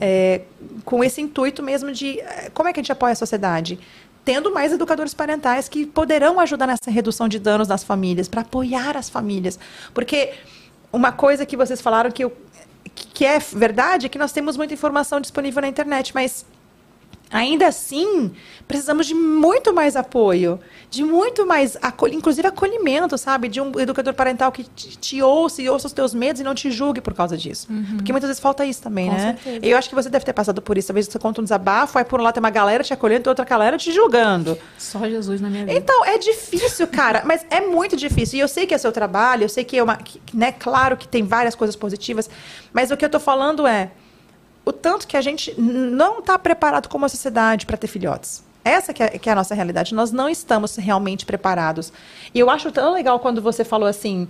[0.00, 0.42] eh,
[0.84, 3.76] com esse intuito mesmo de eh, como é que a gente apoia a sociedade?
[4.24, 8.96] Tendo mais educadores parentais que poderão ajudar nessa redução de danos nas famílias, para apoiar
[8.96, 9.58] as famílias.
[9.92, 10.32] Porque
[10.92, 12.32] uma coisa que vocês falaram que eu
[12.90, 16.44] que é verdade é que nós temos muita informação disponível na internet, mas
[17.32, 18.30] ainda assim
[18.68, 20.60] precisamos de muito mais apoio,
[20.90, 23.48] de muito mais, acolh inclusive acolhimento, sabe?
[23.48, 26.54] De um educador parental que te, te ouça e ouça os teus medos e não
[26.54, 27.66] te julgue por causa disso.
[27.96, 29.38] Porque muitas vezes falta isso também, Com né?
[29.42, 29.66] certeza.
[29.66, 30.88] Eu acho que você deve ter passado por isso.
[30.88, 33.44] Talvez você conta um desabafo, aí por um lado tem uma galera te acolhendo, outra
[33.44, 34.56] galera te julgando.
[34.78, 35.76] Só Jesus na minha vida.
[35.76, 38.38] Então, é difícil, cara, mas é muito difícil.
[38.38, 39.96] E eu sei que é seu trabalho, eu sei que é uma.
[39.96, 42.28] Que, né, claro que tem várias coisas positivas,
[42.72, 43.90] mas o que eu tô falando é
[44.64, 48.42] o tanto que a gente não está preparado como a sociedade para ter filhotes.
[48.64, 49.92] Essa que é, que é a nossa realidade.
[49.94, 51.92] Nós não estamos realmente preparados.
[52.32, 54.28] E eu acho tão legal quando você falou assim.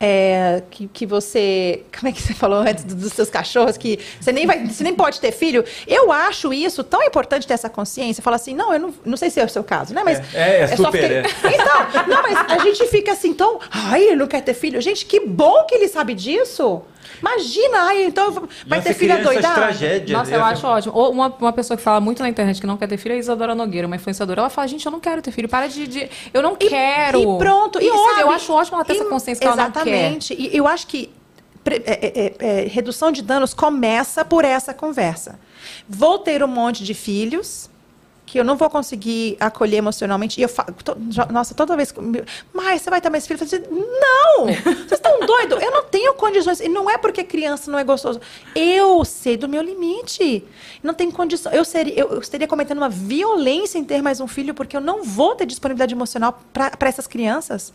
[0.00, 1.84] é, que, que você.
[1.96, 3.76] Como é que você falou antes do- dos seus cachorros?
[3.76, 5.64] Que você nem, vai, você nem pode ter filho.
[5.86, 8.20] Eu acho isso tão importante ter essa consciência.
[8.22, 10.02] Falar assim, não, eu não, não sei se é o seu caso, né?
[10.04, 13.60] Mas É, é, só super fiquei- Então, não, mas a gente fica assim, tão.
[13.70, 14.80] Ai, ele não quer ter filho.
[14.80, 16.82] Gente, que bom que ele sabe disso.
[17.20, 19.22] Imagina, ai, então vai ter filha
[19.54, 20.10] tragédias.
[20.18, 20.94] Nossa, eu acho ótimo.
[20.94, 23.16] Ou uma, uma pessoa que fala muito na internet que não quer ter filho é
[23.16, 24.40] a Isadora Nogueira, uma influenciadora.
[24.42, 25.48] Ela fala, gente, eu não quero ter filho.
[25.48, 25.86] Para de.
[25.86, 27.18] de- eu não E- quero.
[27.20, 27.78] E pronto.
[27.80, 29.80] E, sabe, eu acho ótimo ela ter essa e- consciência que ela não quer.
[29.80, 30.34] Exatamente.
[30.34, 31.10] E eu acho que
[31.62, 35.38] pre- é- é- é, redução de danos começa por essa conversa.
[35.88, 37.70] Vou ter um monte de filhos
[38.26, 40.40] que eu não vou conseguir acolher emocionalmente.
[40.40, 40.96] E eu falo, to-
[41.30, 41.94] nossa, toda vez.
[42.52, 43.40] Mas você vai ter mais filhos?
[43.42, 44.46] Eu falo assim, não!
[44.46, 45.62] Vocês estão doidos?
[45.62, 46.60] Eu não tenho condições.
[46.60, 48.20] E não é porque criança não é gostoso.
[48.54, 50.42] Eu sei do meu limite.
[50.82, 51.52] Não tenho condição.
[51.52, 54.80] Eu seria, eu, eu estaria cometendo uma violência em ter mais um filho, porque eu
[54.80, 57.72] não vou ter disponibilidade emocional para essas crianças.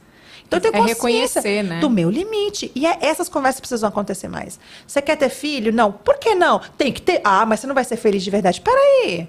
[0.47, 1.80] Então eu tenho É consciência reconhecer, né?
[1.80, 2.71] do meu limite.
[2.73, 4.59] E é- essas conversas precisam acontecer mais.
[4.88, 5.71] Você quer ter filho?
[5.71, 5.91] Não.
[5.91, 6.59] Por que não?
[6.76, 7.21] Tem que ter.
[7.23, 8.59] Ah, mas você não vai ser feliz de verdade.
[8.61, 9.27] Peraí.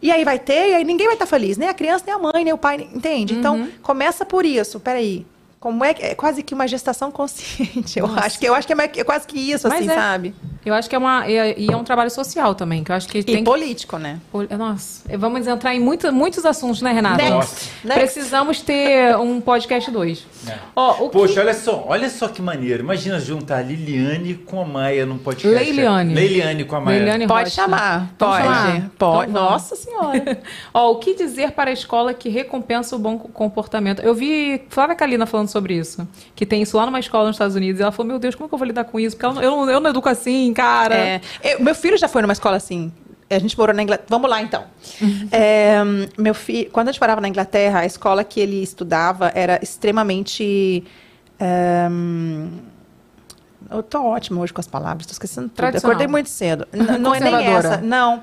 [0.00, 1.56] E aí vai ter, e aí ninguém vai estar feliz.
[1.56, 2.88] Nem a criança, nem a mãe, nem o pai.
[2.92, 3.34] Entende?
[3.34, 3.38] Uhum.
[3.38, 4.78] Então, começa por isso.
[4.80, 5.26] Peraí.
[5.60, 6.02] Como é que.
[6.04, 7.98] É quase que uma gestação consciente.
[7.98, 9.94] Eu acho que, eu acho que é, mais- é quase que isso, Mas assim, é.
[9.94, 10.34] sabe?
[10.64, 11.26] Eu acho que é uma.
[11.28, 13.96] E e é um trabalho social também, que eu acho que E tem que político,
[13.98, 14.20] né?
[14.30, 17.16] Pol- Nossa, vamos entrar em muito, muitos assuntos, né, Renata?
[17.16, 17.32] Next.
[17.34, 17.70] Nossa.
[17.84, 18.00] Next.
[18.00, 20.26] Precisamos ter um podcast 2.
[20.76, 21.40] Ó, o Poxa, que...
[21.40, 22.82] olha só, olha só que maneiro.
[22.82, 25.56] Imagina juntar a Liliane com a Maia num podcast.
[25.58, 26.14] Leiliane.
[26.14, 26.98] Leiliane com a Maia.
[26.98, 27.62] Leiliane Pode Rocha.
[27.62, 28.10] chamar.
[28.18, 28.42] Pode.
[28.44, 28.90] chamar?
[28.98, 29.30] Pode.
[29.30, 29.42] Então.
[29.42, 30.42] Nossa Senhora.
[30.72, 34.00] Ó, o que dizer para a escola que recompensa o bom comportamento?
[34.02, 36.06] Eu vi Flávia Kalina falando sobre isso.
[36.36, 37.80] Que tem isso lá numa escola nos Estados Unidos.
[37.80, 39.16] E ela falou, meu Deus, como é que eu vou lidar com isso?
[39.16, 40.94] Porque ela eu, não, eu não educo assim, cara.
[40.96, 42.92] É, eu- meu filho já foi numa escola assim.
[43.30, 44.06] A gente morou na Inglaterra.
[44.08, 44.64] Vamos lá, então.
[45.30, 45.78] É,
[46.16, 50.82] meu filho, quando a gente morava na Inglaterra, a escola que ele estudava era extremamente.
[51.38, 51.88] é,
[53.70, 55.56] eu tô ótima hoje com as palavras, tô esquecendo tudo.
[55.88, 56.66] Acordei muito cedo.
[56.72, 57.32] N- não é nem
[57.68, 57.76] essa.
[57.82, 58.22] Não.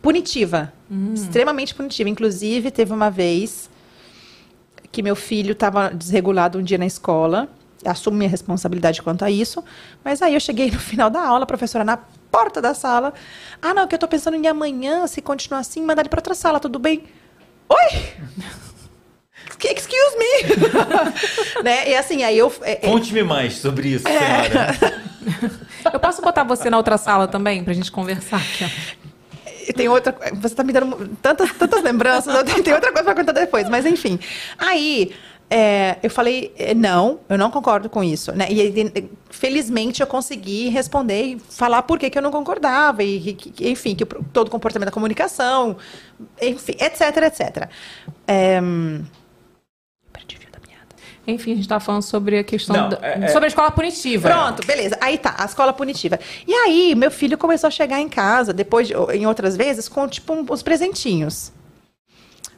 [0.00, 0.72] Punitiva.
[1.14, 2.08] Extremamente punitiva.
[2.08, 3.68] Inclusive, teve uma vez
[4.96, 7.50] que meu filho estava desregulado um dia na escola.
[7.84, 9.62] Assumo minha responsabilidade quanto a isso.
[10.02, 11.98] Mas aí eu cheguei no final da aula, a professora na
[12.32, 13.12] porta da sala.
[13.60, 16.34] Ah, não, que eu tô pensando em amanhã, se continuar assim, mandar ele para outra
[16.34, 17.04] sala, tudo bem?
[17.68, 18.14] Oi!
[19.76, 20.56] Excuse me!
[21.62, 21.90] né?
[21.90, 22.50] E assim, aí eu.
[22.62, 24.96] é, é, Conte-me mais sobre isso, senhora.
[25.92, 29.06] Eu posso botar você na outra sala também, pra gente conversar aqui, ó.
[29.68, 30.16] E tem outra.
[30.34, 34.18] Você tá me dando tantas, tantas lembranças, tem outra coisa pra contar depois, mas enfim.
[34.58, 35.12] Aí.
[35.48, 38.32] é, eu falei, é, não, eu não concordo com isso.
[38.32, 38.46] Né?
[38.50, 43.32] E, e, felizmente eu consegui responder e falar por que, que eu não concordava, e,
[43.34, 45.76] que- enfim, que todo comportamento da comunicação,
[46.42, 47.68] enfim, etc, etc.
[48.26, 48.60] É,
[50.12, 50.94] perdi o fio da piada.
[51.26, 53.70] Enfim, a gente tá falando sobre a questão Não, da- é- é- sobre a escola
[53.70, 54.28] punitiva.
[54.28, 54.96] Pronto, beleza.
[55.00, 56.20] Aí tá, a escola punitiva.
[56.46, 60.06] E aí, meu filho começou a chegar em casa, depois, de- em outras vezes, com,
[60.08, 61.50] tipo, um- uns presentinhos.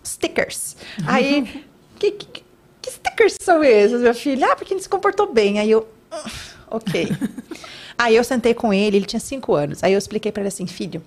[0.04, 0.76] Stickers.
[1.06, 1.64] Aí,
[1.98, 2.42] que, que,
[2.82, 4.44] que stickers são esses, meu filho?
[4.50, 5.58] Ah, porque ele se comportou bem.
[5.58, 6.24] Aí eu, "Ah,
[6.70, 7.08] ok.
[7.98, 9.82] aí eu sentei com ele, ele tinha cinco anos.
[9.82, 11.02] Aí eu expliquei pra ele assim, filho,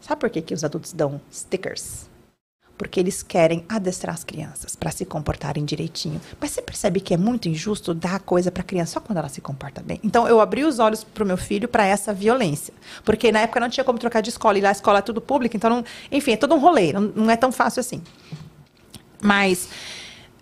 [0.00, 2.08] sabe por que, que os adultos dão stickers?
[2.76, 6.20] Porque eles querem adestrar as crianças para se comportarem direitinho.
[6.40, 9.40] Mas você percebe que é muito injusto dar coisa para criança só quando ela se
[9.40, 9.98] comporta bem.
[10.04, 12.72] Então eu abri os olhos pro meu filho para essa violência,
[13.04, 15.20] porque na época não tinha como trocar de escola e lá a escola é tudo
[15.20, 18.02] pública, então não, enfim, é todo um rolê, não, não é tão fácil assim.
[19.20, 19.68] Mas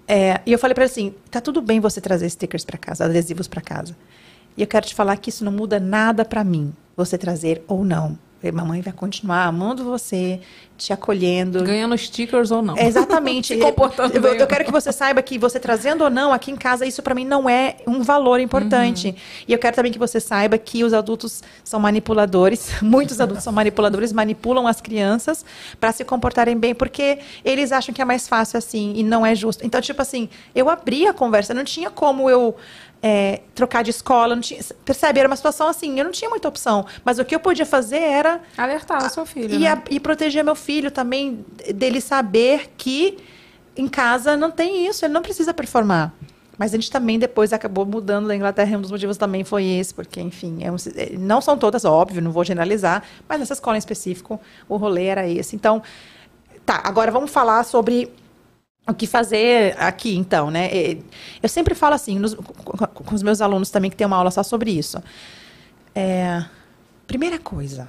[0.07, 3.05] é, e eu falei para ele assim, tá tudo bem você trazer stickers para casa,
[3.05, 3.97] adesivos para casa.
[4.57, 7.85] E eu quero te falar que isso não muda nada para mim, você trazer ou
[7.85, 8.19] não.
[8.53, 10.41] Mamãe vai continuar amando você,
[10.77, 11.63] te acolhendo.
[11.63, 12.77] Ganhando stickers ou não.
[12.77, 13.55] É, Exatamente.
[13.55, 16.57] Se comportando eu, eu quero que você saiba que você trazendo ou não aqui em
[16.57, 19.09] casa, isso pra mim não é um valor importante.
[19.09, 19.15] Uhum.
[19.49, 22.71] E eu quero também que você saiba que os adultos são manipuladores.
[22.83, 25.45] Muitos adultos são manipuladores, manipulam as crianças
[25.81, 29.35] pra se comportarem bem, porque eles acham que é mais fácil assim e não é
[29.35, 29.65] justo.
[29.65, 32.57] Então, tipo assim, eu abri a conversa, não tinha como eu
[33.07, 35.19] é, trocar de escola, tinha, percebe?
[35.21, 36.87] Era uma situação assim, eu não tinha muita opção.
[37.05, 39.55] Mas o que eu podia fazer era Alertar o seu filho.
[39.55, 39.69] e, né?
[39.73, 41.45] a- e proteger meu filho também,
[41.75, 43.19] dele saber que
[43.77, 46.15] em casa não tem isso, ele não precisa performar.
[46.57, 49.65] Mas a gente também depois acabou mudando na Inglaterra, e um dos motivos também foi
[49.67, 53.53] esse, porque, enfim, é um- é, não são todas, óbvio, não vou generalizar, mas nessa
[53.53, 55.55] escola em específico, o rolê era esse.
[55.55, 55.83] Então,
[56.65, 58.11] tá, agora vamos falar sobre
[58.87, 60.69] o que fazer aqui, então, né?
[61.43, 64.43] Eu sempre falo assim, nos- com os meus alunos também, que tem uma aula só
[64.43, 65.03] sobre isso.
[65.95, 66.45] É,
[67.07, 67.89] primeira coisa,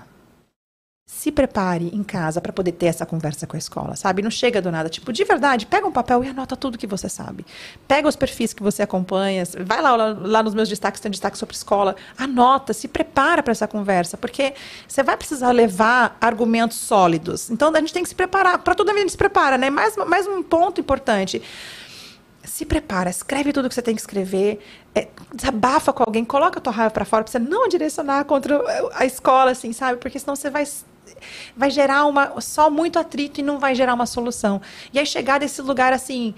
[1.25, 4.23] se prepare em casa para poder ter essa conversa com a escola, sabe?
[4.23, 7.07] Não chega do nada, tipo, de verdade, pega um papel e anota tudo que você
[7.07, 7.45] sabe.
[7.87, 11.37] Pega os perfis que você acompanha, vai lá, lá, lá nos meus destaques, tem destaque
[11.37, 14.55] sobre escola, anota, se prepara para essa conversa, porque
[14.87, 17.49] você vai precisar levar argumentos sólidos.
[17.49, 19.69] Então a gente tem que se preparar, para tudo a gente se prepara, né?
[19.69, 21.41] Mais, mais um ponto importante
[22.43, 24.59] se prepara, escreve tudo que você tem que escrever,
[24.93, 28.61] é, desabafa com alguém, coloca a tua raiva para fora para você não direcionar contra
[28.93, 29.97] a escola, assim, sabe?
[29.99, 30.63] Porque senão você vai
[31.55, 34.61] vai gerar uma só muito atrito e não vai gerar uma solução.
[34.93, 36.33] E aí chegar desse lugar assim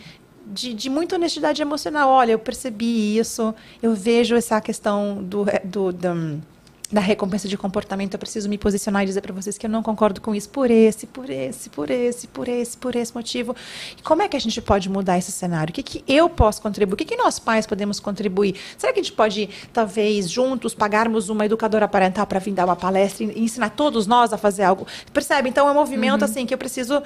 [0.45, 5.91] de, de muita honestidade emocional, olha, eu percebi isso, eu vejo essa questão do, do,
[5.91, 6.41] do
[6.89, 9.83] da recompensa de comportamento, eu preciso me posicionar e dizer para vocês que eu não
[9.83, 13.53] concordo com isso por esse, por esse, por esse, por esse, por esse motivo.
[13.97, 15.71] E como é que a gente pode mudar esse cenário?
[15.71, 16.93] O que, que eu posso contribuir?
[16.93, 18.55] O que, que nós pais podemos contribuir?
[18.77, 22.75] Será que a gente pode, talvez, juntos, pagarmos uma educadora parental para vir dar uma
[22.75, 24.87] palestra e ensinar todos nós a fazer algo?
[25.11, 25.49] Percebe?
[25.49, 27.03] Então é um movimento assim que eu preciso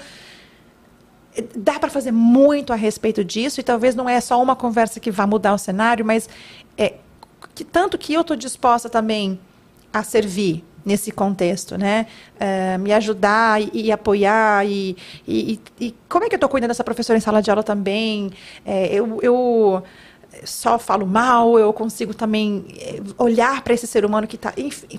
[1.55, 5.09] dá para fazer muito a respeito disso e talvez não é só uma conversa que
[5.09, 6.27] vá mudar o cenário, mas
[6.77, 6.95] é
[7.55, 9.39] que tanto que eu estou disposta também
[9.91, 12.07] a servir nesse contexto, né?
[12.39, 14.97] É, me ajudar e, e apoiar e,
[15.27, 18.31] e, e, como é que eu estou cuidando dessa professora em sala de aula também?
[18.65, 19.83] É, eu, eu
[20.43, 22.65] só falo mal, eu consigo também
[23.17, 24.53] olhar para esse ser humano que está.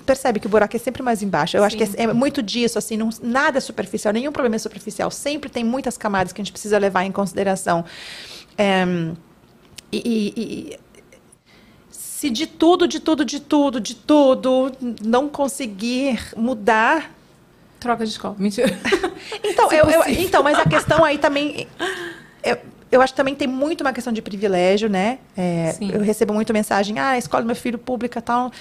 [0.05, 1.57] Percebe que o buraco é sempre mais embaixo.
[1.57, 1.67] Eu Sim.
[1.67, 5.09] acho que é, é, muito disso, assim, não, nada é superficial, nenhum problema é superficial.
[5.11, 7.83] Sempre tem muitas camadas que a gente precisa levar em consideração.
[8.57, 8.85] É,
[9.91, 10.79] e, e,
[12.23, 14.71] se de tudo, de tudo, de tudo, de tudo,
[15.03, 17.11] não conseguir mudar.
[17.81, 18.33] Troca de escola.
[18.39, 18.69] Mentira.
[19.43, 21.67] então, eu, eu, então, mas a questão aí também.
[22.41, 22.57] Eu,
[22.89, 25.19] eu acho que também tem muito uma questão de privilégio, né?
[25.35, 28.53] É, eu recebo muito mensagem, ah, a escola do meu filho pública tal,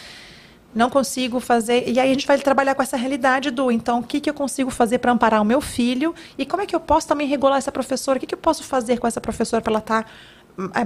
[0.75, 1.89] não consigo fazer.
[1.89, 4.35] E aí a gente vai trabalhar com essa realidade do, então, o que, que eu
[4.35, 7.59] consigo fazer para amparar o meu filho e como é que eu posso também regular
[7.59, 8.17] essa professora?
[8.17, 10.42] O que, que eu posso fazer com essa professora para ela estar tá é,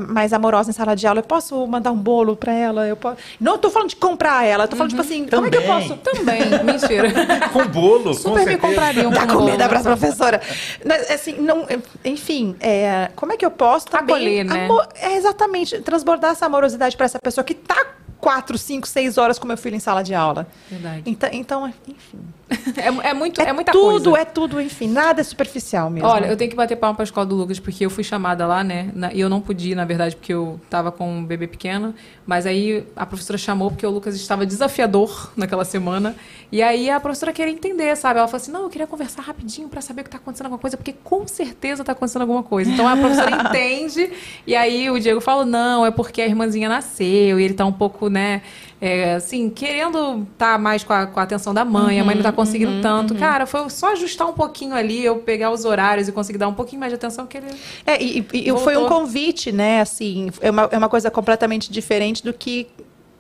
[0.09, 2.87] mais amorosa em sala de aula, eu posso mandar um bolo pra ela?
[2.87, 3.17] Eu posso...
[3.41, 5.63] Não tô falando de comprar ela, eu tô falando, tipo assim, como é que eu
[5.63, 5.89] Também.
[5.89, 7.09] posso Também, mentira.
[7.53, 8.59] Com bolo, com Super me certeza.
[8.59, 10.41] comprariam dar com comida para professora.
[10.85, 11.67] Mas, assim, não,
[12.05, 14.15] enfim, é, como é que eu posso também...
[14.17, 14.65] Acolher, né?
[14.67, 17.87] amo- é, exatamente, transbordar essa amorosidade para essa pessoa que tá
[18.21, 20.47] quatro, cinco, seis horas com meu filho em sala de aula.
[20.71, 21.03] Verdade.
[21.07, 22.19] Então, então enfim.
[22.77, 24.23] É, é muito, é, É, muita tudo, coisa.
[24.23, 26.09] é tudo, enfim, nada é superficial mesmo.
[26.09, 28.63] Olha, eu tenho que bater palma pra escola do Lucas, porque eu fui chamada lá,
[28.63, 28.91] né?
[28.95, 31.93] na- e eu não podia, na verdade, porque eu tava com um bebê pequeno.
[32.25, 36.15] Mas aí a professora chamou porque o Lucas estava desafiador naquela semana.
[36.53, 38.19] E aí a professora queria entender, sabe?
[38.19, 40.61] Ela falou assim: não, eu queria conversar rapidinho pra saber o que tá acontecendo alguma
[40.61, 42.71] coisa, porque com certeza tá acontecendo alguma coisa.
[42.71, 44.11] Então a professora entende.
[44.47, 47.73] E aí o Diego falou: não, é porque a irmãzinha nasceu e ele tá um
[47.73, 48.43] pouco, né?
[48.81, 52.23] é, assim, querendo estar mais com a, com a atenção da mãe, a mãe não
[52.23, 53.15] tá conseguindo tanto.
[53.15, 56.55] Cara, foi só ajustar um pouquinho ali, eu pegar os horários e conseguir dar um
[56.55, 57.47] pouquinho mais de atenção que ele.
[57.87, 59.81] É, e, e- foi um convite, né?
[59.81, 62.67] Assim, é uma, é uma coisa completamente diferente do que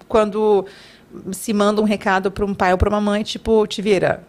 [0.06, 0.66] quando
[1.32, 4.22] se manda um recado para um pai ou para uma mãe, tipo, te vira.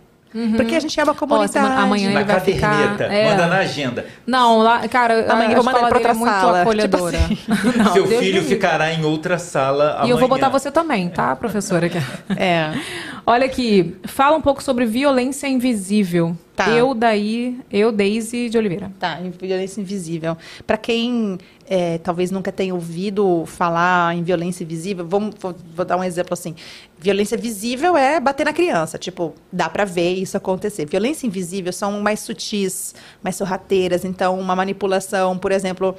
[0.55, 1.51] Porque a gente é uma comunidade.
[1.53, 3.29] semana- amanhã Na ele vai ficar- é.
[3.29, 4.05] manda na agenda.
[4.25, 6.31] Não, lá, cara, Amanhã a, eu vou mandar escola ele pra dele é outra muito
[6.31, 7.17] sala, acolhedora.
[7.83, 10.07] Não, Seu Deus filho ficará em outra sala amanhã.
[10.07, 11.89] E eu vou botar você também, tá, professora?
[12.35, 12.71] É.
[13.25, 16.35] Olha aqui, fala um pouco sobre violência invisível.
[16.57, 16.71] Tá.
[16.71, 18.91] Eu, daí, eu, Daisy de Oliveira.
[18.99, 20.35] Tá, em violência invisível.
[20.65, 21.37] Para quem
[21.69, 26.33] é, talvez nunca tenha ouvido falar em violência invisível, vamos, vou, vou dar um exemplo
[26.33, 26.55] assim.
[26.97, 30.87] Violência visível é bater na criança, tipo, dá para ver isso acontecer.
[30.87, 35.95] Violência invisível são mais sutis, mais sorrateiras, então uma manipulação, por exemplo,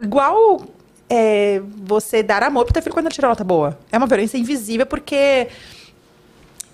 [0.00, 0.62] igual
[1.10, 3.76] é, você dar amor pro teu filho quando ele tirou nota boa.
[3.90, 5.48] É uma violência invisível porque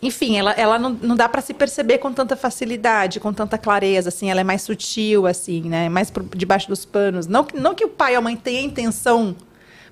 [0.00, 4.08] enfim, ela, ela não, não dá para se perceber com tanta facilidade, com tanta clareza,
[4.10, 5.88] assim, ela é mais sutil, assim, né?
[5.88, 7.26] Mais por debaixo dos panos.
[7.26, 9.34] Não, que- não que o pai ou a mãe tenha intenção,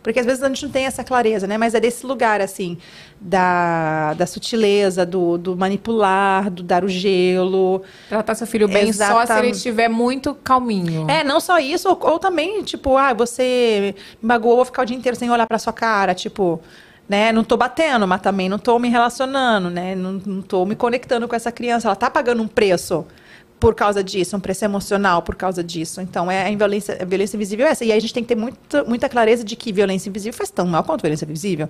[0.03, 1.59] porque às vezes a gente não tem essa clareza, né?
[1.59, 2.79] Mas é desse lugar, assim,
[3.21, 7.83] da, da sutileza, do, do manipular, do dar o gelo.
[8.09, 9.57] Tratar seu filho bem só se ele Exatamente.
[9.57, 11.11] estiver muito calminho.
[11.11, 14.87] É, não só isso, ou, ou também, tipo, ah, você me magoou, vou ficar o
[14.87, 16.61] dia inteiro sem olhar pra sua cara, tipo,
[17.09, 17.33] né?
[17.33, 19.95] Não tô batendo, mas também não tô me relacionando, né?
[19.95, 21.89] Não, não tô me conectando com essa criança.
[21.89, 23.07] Ela tá pagando um preço
[23.61, 26.01] por causa disso, um preço emocional por causa disso.
[26.01, 27.85] Então, é a violência, a violência invisível é essa.
[27.85, 30.51] E aí a gente tem que ter muita, muita clareza de que violência invisível faz
[30.51, 31.69] tão mal quanto violência visível.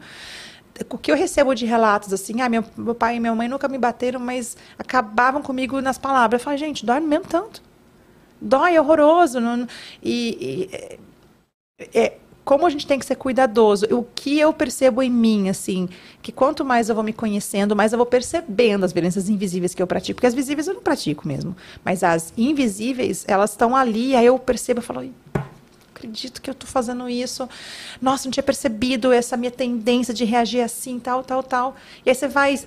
[0.91, 3.67] O que eu recebo de relatos assim, ah, meu, meu pai e minha mãe nunca
[3.67, 6.41] me bateram, mas acabavam comigo nas palavras.
[6.41, 7.63] Eu falo, gente, dói mesmo tanto
[8.41, 9.41] dói, é horroroso.
[9.41, 9.67] não-
[10.03, 10.77] e, e,
[11.79, 13.87] é- é, como a gente tem que ser cuidadoso.
[13.91, 15.89] O que eu percebo em mim, assim,
[16.23, 19.83] que quanto mais eu vou me conhecendo, mais eu vou percebendo as violências invisíveis que
[19.83, 20.19] eu pratico.
[20.19, 21.57] Porque as visíveis eu não pratico mesmo.
[21.85, 25.13] Mas as invisíveis, elas estão ali, aí eu percebo, eu falo, "Ih,
[25.93, 27.49] acredito que eu tô fazendo isso.
[28.01, 31.75] Nossa, não tinha percebido essa minha tendência de reagir assim, tal, tal, tal.
[32.05, 32.61] E aí você vai.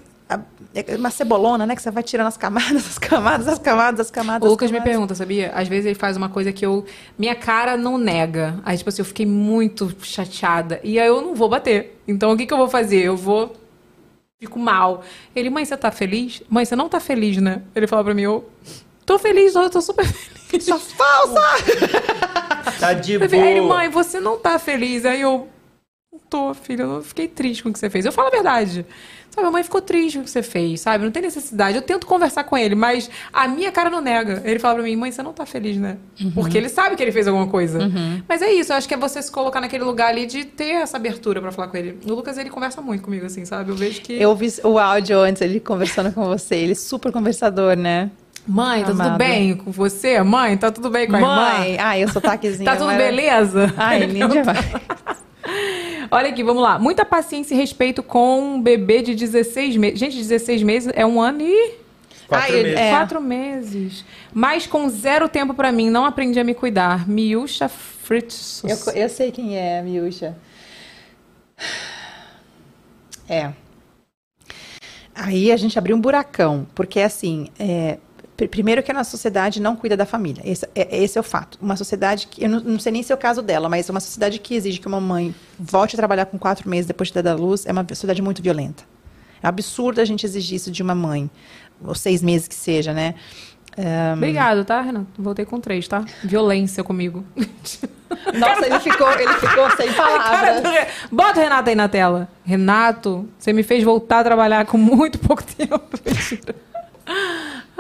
[0.76, 1.76] É uma cebolona, né?
[1.76, 4.44] Que você vai tirando as camadas, as camadas, as camadas, as camadas.
[4.44, 4.92] O as Lucas me camadas.
[4.94, 5.52] pergunta, sabia?
[5.56, 6.86] Às vezes ele faz uma coisa que eu.
[7.18, 8.60] Minha cara não nega.
[8.64, 10.80] Aí, tipo assim, eu fiquei muito chateada.
[10.84, 12.00] E aí eu não vou bater.
[12.08, 13.04] Então o que, que eu vou fazer?
[13.04, 13.56] Eu vou.
[14.40, 15.04] Fico mal.
[15.36, 16.42] Ele, mãe, você tá feliz?
[16.48, 17.64] Mãe, você não tá feliz, né?
[17.76, 18.48] Ele fala pra mim, eu.
[19.06, 20.66] Tô feliz, eu tô super feliz.
[20.66, 21.42] Sua falsa!
[22.80, 23.76] Tá de Aí ele, boa.
[23.78, 25.04] mãe, você não tá feliz.
[25.06, 25.50] Aí eu.
[26.14, 28.06] Não tô, filho, eu não fiquei triste com o que você fez.
[28.06, 28.86] Eu falo a verdade.
[29.40, 31.06] Sabe, a mãe ficou triste com o que você fez, sabe?
[31.06, 31.78] Não tem necessidade.
[31.78, 34.42] Eu tento conversar com ele, mas a minha cara não nega.
[34.44, 35.98] Ele fala pra mim, mãe, você não tá feliz, né?
[36.34, 37.80] Porque ele sabe que ele fez alguma coisa.
[38.28, 40.72] Mas é isso, eu acho que é você se colocar naquele lugar ali de ter
[40.72, 41.98] essa abertura pra falar com ele.
[42.06, 43.72] O Lucas, ele conversa muito comigo, assim, sabe?
[43.72, 44.14] Eu vejo que.
[44.14, 46.56] Eu vi o áudio antes, ele conversando com você.
[46.56, 48.12] Ele é super conversador, né?
[48.50, 50.22] Mãe, tá tudo bem com você?
[50.24, 51.36] Mãe, tá tudo bem com a irmã?
[51.60, 51.78] Mãe!
[51.80, 52.66] Ai, o sotaquezinho.
[52.66, 53.74] Tá tudo mara- beleza?
[53.78, 54.58] Ai, lindo demais.
[56.12, 56.80] Olha aqui, vamos lá.
[56.80, 60.00] Muita paciência e respeito com um bebê de 16 meses.
[60.00, 61.76] Gente, 16 meses é um ano e
[62.28, 62.80] Quatro Ai, meses.
[62.80, 62.90] é.
[62.92, 64.06] quatro meses.
[64.32, 67.08] Mas com zero tempo pra mim, não aprendi a me cuidar.
[67.08, 68.64] Miúcha Fritz.
[68.64, 70.36] Eu, eu sei quem é Miúcha.
[73.28, 73.52] É.
[75.16, 77.98] Aí a gente abriu um buracão, porque assim, é,
[78.48, 80.42] primeiro que a nossa sociedade não cuida da família.
[80.46, 81.58] Esse é, esse é o fato.
[81.62, 84.00] Uma sociedade que, eu não, não sei nem se é o caso dela, mas uma
[84.00, 87.28] sociedade que exige que uma mãe volte a trabalhar com quatro meses depois de dado
[87.28, 88.84] à luz é uma sociedade muito violenta.
[89.42, 91.30] É absurdo a gente exigir isso de uma mãe,
[91.84, 93.16] ou seis meses que seja, né?
[93.78, 95.08] É, Obrigado, tá, Renato?
[95.18, 96.04] Voltei com três, tá?
[96.24, 97.24] Violência comigo.
[98.34, 100.62] Nossa, ele ficou, ele ficou sem palavras.
[100.62, 102.28] do Bota o Renato aí na tela.
[102.44, 105.80] Renato, você me fez voltar a trabalhar com muito pouco tempo.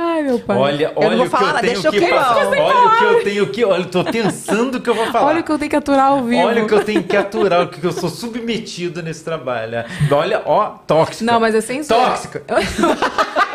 [0.02, 0.58] Ai, meu pai.
[0.58, 2.48] Olha, Eu não olha vou o que falar, eu tenho deixa eu que falar.
[2.48, 3.66] Olha o que eu tenho que.
[3.66, 5.26] Olha, eu tô pensando o que eu vou falar.
[5.26, 6.42] Olha o que eu tenho que aturar ao vivo.
[6.42, 9.84] Olha o que eu tenho que aturar, o que eu sou submetido nesse trabalho.
[10.10, 11.30] Olha, ó, tóxica.
[11.30, 12.12] Não, mas é sem zoeira.
[12.12, 12.44] Tóxica.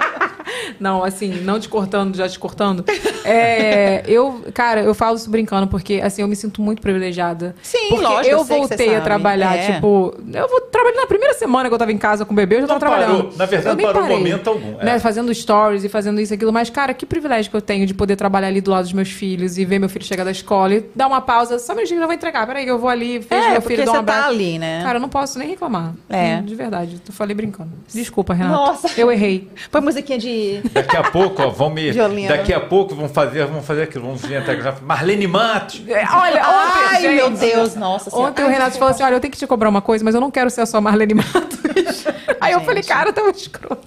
[0.81, 2.85] Não, assim, não te cortando, já te cortando.
[3.24, 7.55] É, eu, cara, eu falo isso brincando, porque assim, eu me sinto muito privilegiada.
[7.63, 9.73] Sim, porque lógico, eu eu voltei a trabalhar, É.
[9.74, 12.57] tipo, eu vou trabalhar na primeira semana que eu tava em casa com o bebê,
[12.57, 13.16] eu já Não tava trabalhando.
[13.24, 13.32] parou.
[13.37, 14.85] Na verdade, parou parei, momento algum, é.
[14.85, 17.87] Né, fazendo stories e fazendo isso e aquilo, mas cara, que privilégio que eu tenho
[17.87, 20.31] de poder trabalhar ali do lado dos meus filhos e ver meu filho chegar da
[20.31, 22.47] escola e dar uma pausa, só um minutinho, já vou entregar.
[22.47, 24.29] Peraí, eu vou ali, vejo É, meu porque filho, dou um você tá abraço.
[24.35, 24.82] ali, né?
[24.82, 25.95] Cara, eu não posso nem reclamar.
[26.09, 26.40] É.
[26.43, 27.71] De verdade, eu falei brincando.
[27.93, 28.55] Desculpa, Renata.
[28.55, 28.90] Nossa.
[29.01, 29.48] Eu errei.
[29.71, 30.61] Põe musiquinha de.
[30.73, 31.91] Daqui a pouco, ó, vão me.
[31.93, 32.29] Violino.
[32.29, 34.05] Daqui a pouco vão fazer, vão fazer aquilo.
[34.07, 34.57] Vamos inventar.
[34.61, 35.83] já- Marlene Matos.
[35.87, 38.31] É, Olha, ontem, Ai, gente, meu Deus, nossa senhora.
[38.31, 40.21] Ontem o Renato falou assim: olha, eu tenho que te cobrar uma coisa, mas eu
[40.21, 41.61] não quero ser a sua Marlene Matos.
[42.41, 42.67] Aí eu Gente.
[42.67, 43.87] falei, cara, tá um escroto.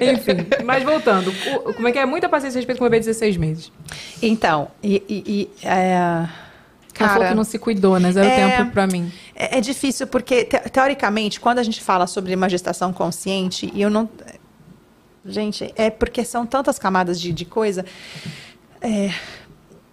[0.00, 1.30] Enfim, mas voltando,
[1.64, 2.06] o- como é que é?
[2.06, 3.72] Muita paciência e respeito com o bebê de 16 meses.
[4.22, 5.02] Então, e.
[5.08, 5.24] e,
[5.62, 6.26] e, é...
[6.98, 8.10] Ela falou Cara, que não se cuidou, né?
[8.10, 8.56] Zero É.
[8.56, 9.12] tempo pra mim.
[9.34, 13.82] É, é difícil porque, te- teoricamente, quando a gente fala sobre uma gestação consciente, e
[13.82, 14.08] eu não.
[15.26, 17.84] Gente, é porque são tantas camadas de, de coisa.
[18.80, 19.10] É,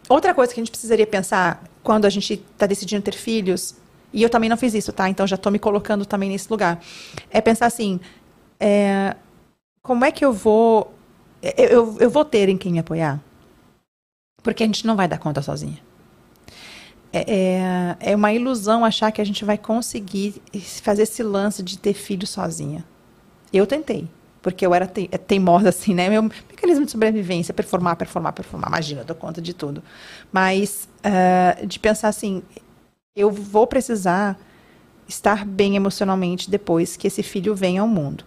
[0.10, 3.76] Outra coisa que a gente precisaria pensar quando a gente está decidindo ter filhos,
[4.12, 5.10] e eu também não fiz isso, tá?
[5.10, 6.82] Então já estou me colocando também nesse lugar.
[7.30, 8.00] É pensar assim:
[8.60, 9.16] é,
[9.82, 10.94] como é que eu vou.
[11.42, 13.20] Eu, eu, eu vou ter em quem me apoiar?
[14.42, 15.80] Porque a gente não vai dar conta sozinha.
[17.12, 20.42] É, é, é uma ilusão achar que a gente vai conseguir
[20.82, 22.84] fazer esse lance de ter filho sozinha.
[23.52, 24.08] Eu tentei,
[24.44, 26.10] porque eu era te- teimosa assim, né?
[26.10, 28.68] Meu mecanismo de sobrevivência, performar, performar, performar.
[28.70, 29.82] Imagina, eu dou conta de tudo.
[30.32, 32.44] Mas ah, de pensar assim,
[33.16, 34.38] eu vou precisar
[35.08, 38.26] estar bem emocionalmente depois que esse filho venha ao mundo.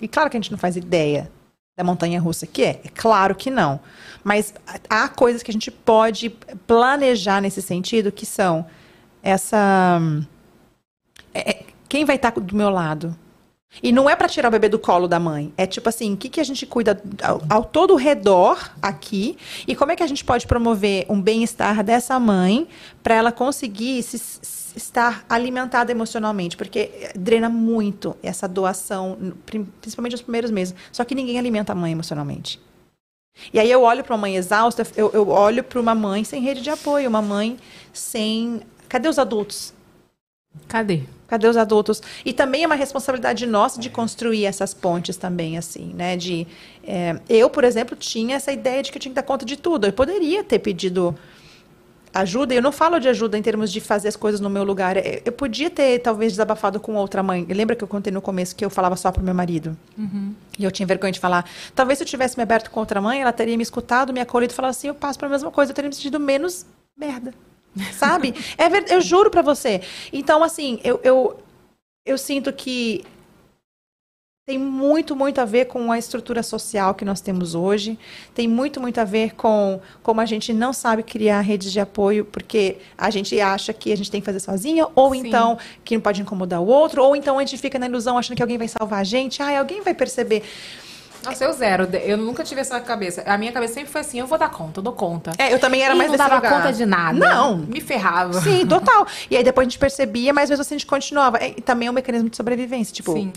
[0.00, 1.32] E claro que a gente não faz ideia
[1.76, 3.80] da montanha russa que é, é claro que não.
[4.22, 4.54] Mas
[4.88, 6.30] há coisas que a gente pode
[6.66, 8.66] planejar nesse sentido que são
[9.22, 9.98] essa
[11.32, 13.16] é- é- quem vai estar do meu lado?
[13.82, 15.52] E não é para tirar o bebê do colo da mãe.
[15.56, 19.36] É tipo assim, o que, que a gente cuida ao, ao todo o redor aqui
[19.66, 22.68] e como é que a gente pode promover um bem-estar dessa mãe
[23.02, 29.34] para ela conseguir se, se- estar alimentada emocionalmente, porque eh, drena muito essa doação,
[29.80, 30.74] principalmente nos primeiros meses.
[30.90, 32.58] Só que ninguém alimenta a mãe emocionalmente.
[33.52, 36.40] E aí eu olho para uma mãe exausta, eu, eu olho para uma mãe sem
[36.40, 37.58] rede de apoio, uma mãe
[37.92, 38.62] sem.
[38.88, 39.74] Cadê os adultos?
[40.68, 41.02] Cadê?
[41.28, 42.02] Cadê os adultos?
[42.24, 46.16] E também é uma responsabilidade nossa de construir essas pontes também, assim, né?
[46.16, 46.46] De,
[46.84, 49.56] é, eu, por exemplo, tinha essa ideia de que eu tinha que dar conta de
[49.56, 49.86] tudo.
[49.86, 51.16] Eu poderia ter pedido
[52.14, 54.96] ajuda, eu não falo de ajuda em termos de fazer as coisas no meu lugar.
[55.24, 57.44] Eu podia ter, talvez, desabafado com outra mãe.
[57.50, 59.76] Lembra que eu contei no começo que eu falava só pro meu marido?
[60.58, 61.44] E eu tinha vergonha de falar.
[61.74, 64.52] Talvez se eu tivesse me aberto com outra mãe, ela teria me escutado, me acolhido
[64.52, 66.64] e falado assim: eu passo pela mesma coisa, eu teria me sentido menos
[66.96, 67.34] merda.
[67.92, 68.34] Sabe?
[68.56, 69.82] É verdade, eu juro pra você.
[70.12, 71.38] Então, assim, eu, eu,
[72.04, 73.04] eu sinto que
[74.48, 77.98] tem muito, muito a ver com a estrutura social que nós temos hoje.
[78.32, 82.24] Tem muito, muito a ver com como a gente não sabe criar redes de apoio,
[82.24, 85.26] porque a gente acha que a gente tem que fazer sozinha, ou Sim.
[85.26, 88.36] então que não pode incomodar o outro, ou então a gente fica na ilusão achando
[88.36, 89.42] que alguém vai salvar a gente.
[89.42, 90.44] Ah, alguém vai perceber.
[91.26, 91.88] Nossa, eu zero.
[92.04, 93.22] Eu nunca tive essa cabeça.
[93.26, 95.32] A minha cabeça sempre foi assim: eu vou dar conta, eu dou conta.
[95.38, 96.52] É, eu também era E mais não dava lugar.
[96.52, 97.18] conta de nada.
[97.18, 97.58] Não.
[97.58, 98.40] Me ferrava.
[98.40, 99.06] Sim, total.
[99.30, 101.44] E aí depois a gente percebia, mas mesmo assim a gente continuava.
[101.44, 103.32] E também é um mecanismo de sobrevivência, tipo, Sim.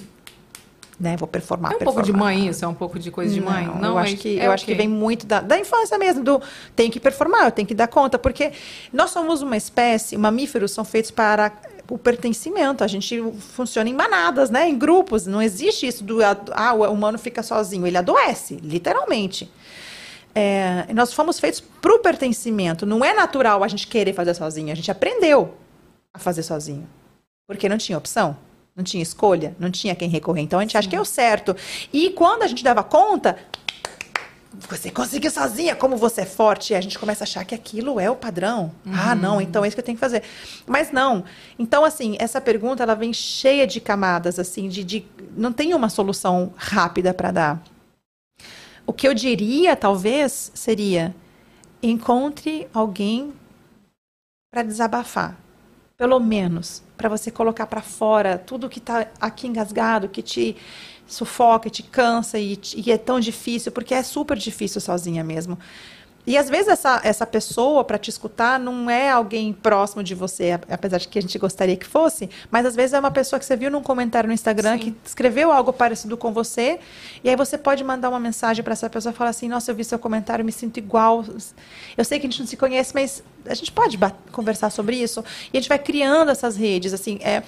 [1.00, 2.34] né, vou performar, É um pouco de performar.
[2.36, 2.64] mãe isso?
[2.64, 3.66] É um pouco de coisa de mãe?
[3.80, 6.24] Não, eu acho mas que, é eu acho que vem muito da, da infância mesmo,
[6.24, 6.42] do
[6.76, 8.52] tenho que performar, eu tenho que dar conta, porque
[8.92, 11.52] nós somos uma espécie, mamíferos são feitos para
[11.90, 16.74] o pertencimento, a gente funciona em manadas, né, em grupos, não existe isso do ah,
[16.74, 19.52] o humano fica sozinho, ele adoece, literalmente.
[20.34, 24.72] É, nós fomos feitos para o pertencimento, não é natural a gente querer fazer sozinho,
[24.72, 25.56] a gente aprendeu
[26.14, 26.88] a fazer sozinho,
[27.48, 28.38] porque não tinha opção.
[28.76, 30.42] Não tinha escolha, não tinha quem recorrer.
[30.42, 31.54] Então a gente acha que é o certo.
[31.92, 33.38] E quando a gente dava conta,
[34.52, 38.00] você conseguiu sozinha, como você é forte, e a gente começa a achar que aquilo
[38.00, 38.72] é o padrão.
[38.92, 40.24] Ah, não, então é isso que eu tenho que fazer.
[40.66, 41.24] Mas não.
[41.58, 45.06] Então, assim, essa pergunta ela vem cheia de camadas, assim, de, de
[45.38, 47.64] não tem uma solução rápida para dar.
[48.88, 51.16] O que eu diria, talvez, seria
[51.82, 53.32] encontre alguém
[54.52, 55.38] para desabafar.
[55.96, 60.56] Pelo menos, para você colocar para fora tudo que está aqui engasgado, que te
[61.10, 65.58] sufoca, te cansa e, e é tão difícil, porque é super difícil sozinha mesmo.
[66.28, 70.60] E às vezes essa, essa pessoa para te escutar não é alguém próximo de você,
[70.70, 73.46] apesar de que a gente gostaria que fosse, mas às vezes é uma pessoa que
[73.46, 76.80] você viu num comentário no Instagram que escreveu algo parecido com você,
[77.24, 79.76] e aí você pode mandar uma mensagem para essa pessoa e falar assim: "Nossa, eu
[79.76, 81.26] vi seu comentário, me sinto igual.
[81.98, 83.98] Eu sei que a gente não se conhece, mas a gente pode
[84.32, 85.24] conversar sobre isso".
[85.52, 87.42] E a gente vai criando essas redes, assim, é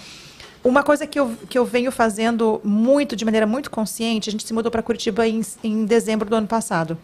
[0.63, 4.45] uma coisa que eu, que eu venho fazendo muito, de maneira muito consciente, a gente
[4.45, 6.97] se mudou para Curitiba em, em dezembro do ano passado.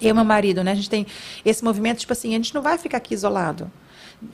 [0.00, 0.72] Eu e meu marido, né?
[0.72, 1.06] A gente tem
[1.44, 3.70] esse movimento, tipo assim, a gente não vai ficar aqui isolado.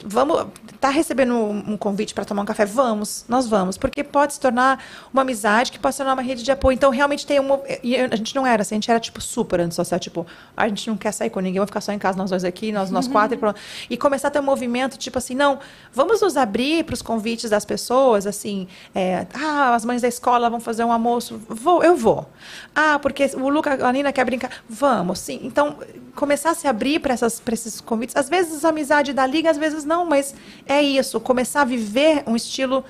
[0.04, 0.46] Vamos,
[0.80, 2.64] tá recebendo um, convite para tomar um café?
[2.64, 6.42] Vamos, nós vamos, porque pode se tornar uma amizade, que pode se tornar uma rede
[6.42, 6.74] de apoio.
[6.74, 7.60] Então, realmente tem uma.
[7.82, 10.88] E a gente não era assim, a gente era tipo super antissocial, tipo, a gente
[10.88, 13.06] não quer sair com ninguém, vamos ficar só em casa, nós dois aqui, nós, nós
[13.08, 13.60] quatro, e pronto.
[13.88, 15.58] E começar a ter um movimento, tipo assim, não,
[15.92, 20.48] vamos nos abrir para os convites das pessoas, assim, é, ah, as mães da escola
[20.50, 22.28] vão fazer um almoço, vou, eu vou.
[22.74, 25.40] Ah, porque o Luca, a Nina quer brincar, vamos, sim.
[25.42, 25.76] Então,
[26.14, 28.16] começar a se abrir para esses convites.
[28.16, 30.34] Às vezes a amizade da liga, às vezes não, mas
[30.66, 31.18] é isso.
[31.20, 32.84] Começar a viver um estilo.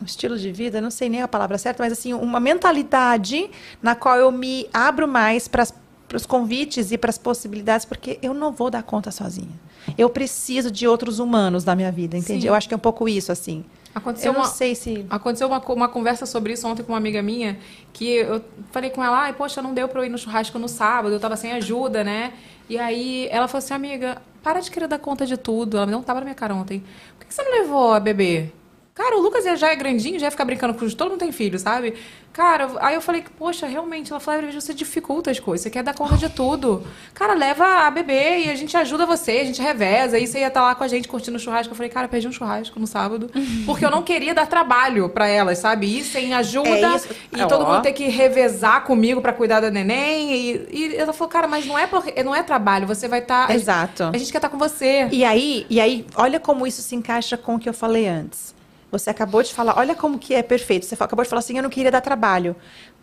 [0.00, 3.50] Um estilo de vida, não sei nem a palavra certa, mas assim, uma mentalidade
[3.80, 5.66] na qual eu me abro mais para
[6.14, 9.48] os convites e para as possibilidades, porque eu não vou dar conta sozinha.
[9.96, 12.42] Eu preciso de outros humanos na minha vida, entende?
[12.42, 12.48] Sim.
[12.48, 13.64] Eu acho que é um pouco isso, assim.
[13.94, 15.06] Aconteceu eu não uma- sei se.
[15.08, 17.58] Aconteceu uma, uma conversa sobre isso ontem com uma amiga minha,
[17.94, 20.68] que eu falei com ela, ai, poxa, não deu pra eu ir no churrasco no
[20.68, 22.34] sábado, eu tava sem ajuda, né?
[22.68, 25.76] E aí ela falou assim, amiga, para de querer dar conta de tudo.
[25.76, 26.82] Ela um tapa na minha cara ontem.
[27.18, 28.50] Por que você não levou a bebê?
[28.96, 31.58] Cara, o Lucas já é grandinho, já ia ficar brincando com todo mundo tem filho,
[31.58, 31.92] sabe?
[32.32, 35.70] Cara, aí eu falei poxa, realmente, ela falou, "Às vezes você dificulta as coisas, você
[35.70, 36.82] quer dar conta de tudo.
[37.12, 40.46] Cara, leva a bebê e a gente ajuda você, a gente reveza, aí você ia
[40.48, 41.72] estar lá com a gente curtindo o churrasco.
[41.72, 43.30] Eu falei, cara, perdi um churrasco no sábado,
[43.66, 45.98] porque eu não queria dar trabalho pra elas, sabe?
[45.98, 47.46] Ir sem ajuda É e Ó.
[47.46, 50.32] todo mundo ter que revezar comigo pra cuidar da neném.
[50.32, 53.50] E, e ela falou, cara, mas não é, porque, não é trabalho, você vai estar.
[53.50, 54.04] Exato.
[54.04, 55.06] A gente quer estar com você.
[55.12, 58.55] E aí, e aí, olha como isso se encaixa com o que eu falei antes.
[58.90, 60.86] Você acabou de falar, olha como que é perfeito.
[60.86, 62.56] Você acabou de falar assim, eu não queria dar trabalho.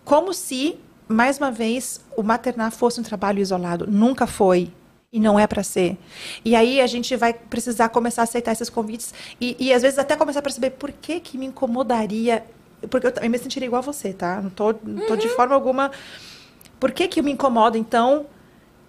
[0.03, 3.85] Como se, mais uma vez, o maternar fosse um trabalho isolado.
[3.87, 4.71] Nunca foi.
[5.11, 5.97] E não é para ser.
[6.43, 9.99] E aí a gente vai precisar começar a aceitar esses convites e, e às vezes
[9.99, 12.43] até começar a perceber por que que me incomodaria.
[12.89, 14.41] Porque eu também me sentiria igual a você, tá?
[14.41, 15.91] Não tô, não tô de forma alguma.
[16.79, 18.25] Por que que eu me incomodo, então,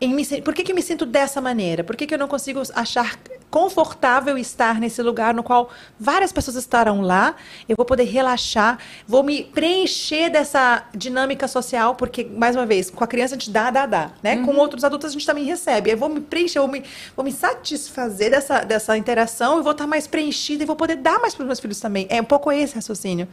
[0.00, 1.84] em me, por que, que eu me sinto dessa maneira?
[1.84, 3.18] Por que, que eu não consigo achar
[3.54, 7.36] confortável estar nesse lugar no qual várias pessoas estarão lá?
[7.68, 13.04] Eu vou poder relaxar, vou me preencher dessa dinâmica social, porque, mais uma vez, com
[13.04, 14.10] a criança a gente dá, dá, dá.
[14.20, 14.44] Né?
[14.44, 15.88] Com outros adultos a gente também recebe.
[15.88, 16.82] Eu vou me preencher, vou me,
[17.14, 21.20] vou me satisfazer dessa, dessa interação, eu vou estar mais preenchida e vou poder dar
[21.20, 22.08] mais para os meus filhos também.
[22.10, 23.28] É um pouco esse raciocínio.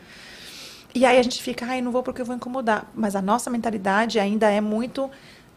[0.94, 2.88] E aí a gente fica, ai, não vou porque eu vou incomodar.
[2.94, 5.10] Mas a nossa mentalidade ainda é muito,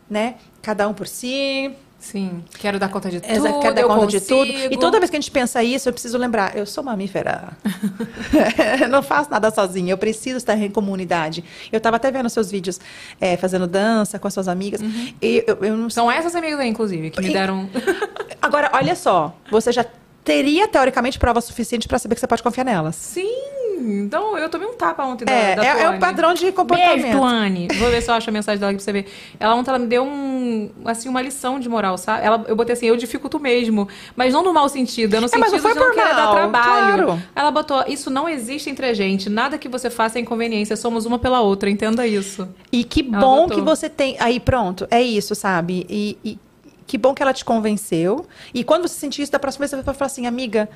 [0.08, 0.36] né?
[0.62, 1.70] Cada um por si.
[2.04, 3.60] Sim, quero dar conta de tudo.
[3.60, 4.52] Quero dar conta de tudo.
[4.52, 4.74] consigo.
[4.74, 7.56] E toda vez que a gente pensa isso, eu preciso lembrar, eu sou mamífera.
[8.78, 11.42] eu não faço nada sozinha, eu preciso estar em comunidade.
[11.72, 12.78] Eu estava até vendo seus vídeos
[13.18, 14.82] é, fazendo dança com as suas amigas.
[15.22, 17.70] E eu, eu não São essas amigas aí, inclusive, que me deram.
[18.40, 19.86] Agora, olha só, você já
[20.22, 22.96] teria, teoricamente, prova suficiente para saber que você pode confiar nelas.
[22.96, 23.63] Sim!
[23.78, 25.96] Então, eu tomei um tapa ontem da, É, da é, é Tuane.
[25.96, 27.02] o padrão de comportamento.
[27.02, 27.68] Beijo, Tuane.
[27.78, 29.06] Vou ver se eu acho a mensagem dela aqui pra você ver.
[29.38, 32.24] Ela ontem ela me deu um, assim, uma lição de moral, sabe?
[32.24, 33.88] Ela, eu botei assim, eu dificulto mesmo.
[34.16, 35.94] Mas não no mau sentido, é no É, mas sentido não foi de não por
[35.94, 37.04] querer dar trabalho.
[37.06, 37.22] claro.
[37.34, 39.28] Ela botou, isso não existe entre a gente.
[39.28, 40.76] Nada que você faça é inconveniência.
[40.76, 41.68] Somos uma pela outra.
[41.70, 42.48] Entenda isso.
[42.72, 43.56] E que Ela bom botou.
[43.58, 44.16] que você tem.
[44.20, 45.86] Aí, pronto, é isso, sabe?
[45.88, 46.38] E, e
[46.86, 48.26] que bom que ela te convenceu.
[48.52, 50.68] E quando você sentir isso, da próxima vez você vai falar assim, amiga,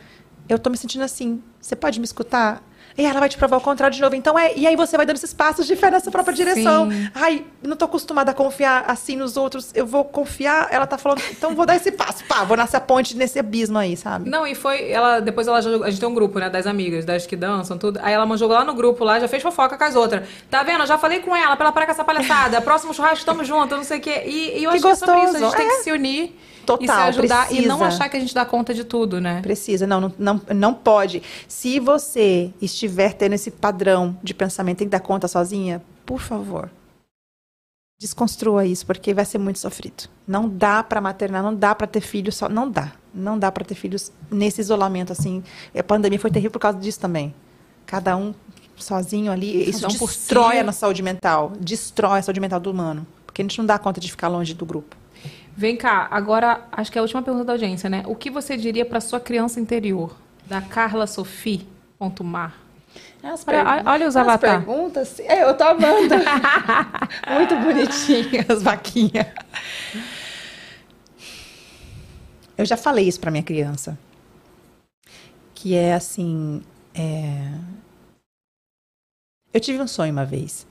[0.49, 1.43] eu tô me sentindo assim.
[1.61, 2.63] Você pode me escutar?
[2.99, 4.17] E ela vai te provar o contrário de novo.
[4.17, 4.53] Então é.
[4.57, 6.91] E aí você vai dando esses passos de fé nessa própria direção.
[6.91, 7.09] Sim.
[7.15, 9.71] Ai, não tô acostumada a confiar assim nos outros.
[9.73, 10.67] Eu vou confiar.
[10.73, 12.25] Ela tá falando, então vou dar esse passo.
[12.25, 14.29] Pá, vou nascer a ponte nesse abismo aí, sabe?
[14.29, 14.91] Não, e foi.
[14.91, 16.51] Ela, depois ela já, a gente tem um grupo, né?
[16.51, 18.01] Das amigas, das que dançam, tudo.
[18.03, 20.29] Aí ela jogou lá no grupo lá, já fez fofoca com as outras.
[20.51, 20.81] Tá vendo?
[20.81, 22.61] Eu já falei com ela pra ela parar com essa palhaçada.
[22.61, 24.25] Próximo churrasco, tamo junto, não sei o quê.
[24.27, 25.37] E, e eu Que acho que é sobre isso.
[25.37, 25.71] A gente gostoso, tem é.
[25.71, 27.85] que se unir e se Total, ajudar e não precisa.
[27.87, 29.41] achar que a gente dá conta de tudo, né?
[29.41, 31.23] Precisa, não, não, não pode.
[31.47, 36.71] Se você estiver tendo esse padrão de pensamento, tem que dar conta sozinha, por favor,
[37.99, 40.09] desconstrua isso, porque vai ser muito sofrido.
[40.27, 42.93] Não dá para maternar, não dá para ter filhos só, não dá.
[43.13, 45.43] Não dá para ter filhos nesse isolamento assim.
[45.77, 47.35] A pandemia foi terrível por causa disso também.
[47.85, 48.33] Cada um
[48.77, 50.59] sozinho ali, isso um por destrói si.
[50.59, 53.77] a nossa saúde mental, destrói a saúde mental do humano, porque a gente não dá
[53.79, 54.97] conta de ficar longe do grupo.
[55.57, 58.05] Vem cá, agora acho que é a última pergunta da audiência, né?
[58.07, 60.15] O que você diria pra sua criança interior?
[60.47, 61.63] Da Carla Sofia.
[61.99, 62.68] Ponto mar.
[63.23, 64.65] As Olha- olha os as avatar.
[64.65, 65.19] perguntas.
[65.21, 66.15] É, eu tô amando.
[67.35, 69.27] Muito bonitinha as vaquinhas.
[72.57, 73.99] eu já falei isso para minha criança.
[75.55, 76.63] Que é assim.
[76.95, 77.51] é,
[79.53, 80.67] Eu tive um sonho uma vez.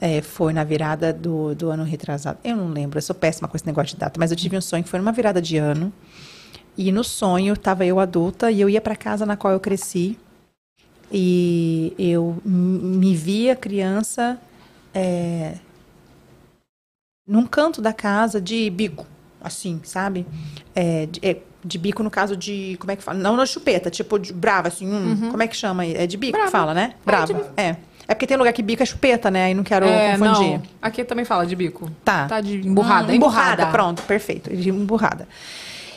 [0.00, 2.38] É, foi na virada do, do ano retrasado.
[2.44, 4.60] Eu não lembro, eu sou péssima com esse negócio de data, mas eu tive um
[4.60, 5.92] sonho que foi numa virada de ano.
[6.76, 10.16] E no sonho estava eu adulta e eu ia para casa na qual eu cresci.
[11.10, 14.38] E eu me via criança
[14.94, 15.54] é,
[17.26, 19.06] num canto da casa de bico,
[19.40, 20.26] assim, sabe?
[20.74, 22.76] É, de, é, de bico no caso de.
[22.78, 23.18] Como é que fala?
[23.18, 24.86] Não na chupeta, tipo de brava, assim.
[24.90, 25.82] hum, Como é que chama?
[25.82, 25.94] aí?
[25.94, 26.94] É de bico que fala, né?
[27.04, 27.52] Brava.
[27.56, 27.76] É.
[28.10, 29.44] É porque tem lugar que bico é chupeta, né?
[29.44, 30.52] Aí não quero É, confundir.
[30.58, 30.62] não.
[30.80, 31.90] Aqui também fala de bico.
[32.02, 32.26] Tá.
[32.26, 33.12] Tá de emburrada.
[33.12, 34.48] Hum, emburrada, pronto, perfeito.
[34.54, 35.28] De emburrada.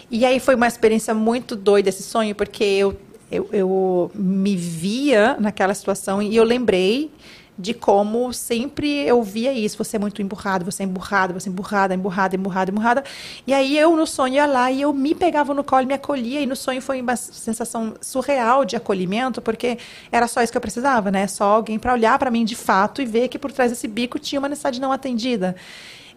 [0.10, 3.00] E aí foi uma experiência muito doida esse sonho, porque eu,
[3.32, 7.12] eu, eu me via naquela situação e eu lembrei
[7.58, 9.78] de como sempre eu via isso.
[9.78, 13.04] Você é muito emburrado, você é emburrada, você é emburrada, emburrada, emburrada, emburrada.
[13.46, 16.42] E aí eu no sonho ia lá e eu me pegava no colo, me acolhia.
[16.42, 19.78] E no sonho foi uma sensação surreal de acolhimento, porque
[20.12, 21.28] era só isso que eu precisava, né?
[21.28, 24.18] Só alguém para olhar para mim de fato e ver que por trás desse bico
[24.18, 25.56] tinha uma necessidade não atendida.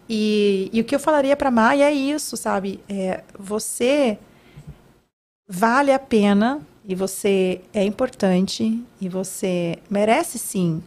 [0.09, 2.79] E, e o que eu falaria para Maia é isso, sabe?
[2.89, 4.17] É, você
[5.47, 10.83] vale a pena e você é importante e você merece sim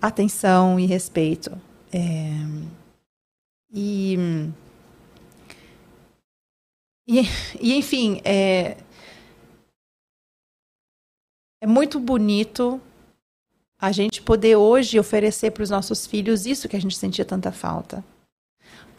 [0.00, 1.50] atenção e respeito.
[1.92, 2.30] É,
[3.72, 4.16] e,
[7.06, 7.20] e,
[7.60, 8.76] e, enfim, é,
[11.60, 12.80] é muito bonito
[13.78, 17.50] a gente poder hoje oferecer para os nossos filhos isso que a gente sentia tanta
[17.50, 18.04] falta.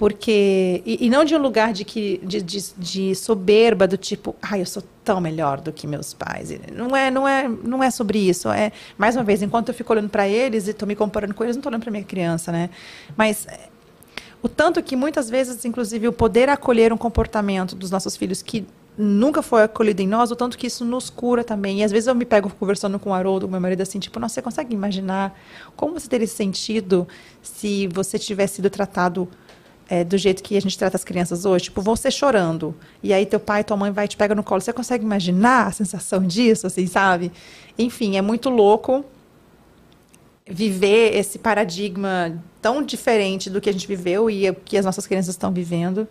[0.02, 4.36] Porque, e, e não de um lugar de, que, de, de, de soberba, do tipo,
[4.42, 6.52] ai, eu sou tão melhor do que meus pais.
[6.74, 8.50] Não é, não é, não é sobre isso.
[8.50, 11.44] É, mais uma vez, enquanto eu fico olhando para eles e estou me comparando com
[11.44, 12.72] eles, não estou olhando para minha criança, né?
[13.16, 13.70] Mas é,
[14.42, 18.66] o tanto que muitas vezes, inclusive, o poder acolher um comportamento dos nossos filhos que
[18.98, 21.82] nunca foi acolhido em nós, o tanto que isso nos cura também.
[21.82, 24.34] E às vezes eu me pego conversando com o Haroldo, meu marido, assim, tipo, nossa,
[24.34, 25.40] você consegue imaginar
[25.76, 27.08] como você teria se sentido
[27.42, 29.30] se você tivesse sido tratado
[29.94, 31.66] é, do jeito que a gente trata as crianças hoje?
[31.66, 34.62] Tipo, você chorando, e aí teu pai, tua mãe vai te pega no colo.
[34.62, 37.30] Você consegue imaginar a sensação disso, assim, sabe?
[37.78, 39.04] Enfim, é muito louco
[40.48, 45.06] viver esse paradigma tão diferente do que a gente viveu e o que as nossas
[45.06, 46.08] crianças estão vivendo.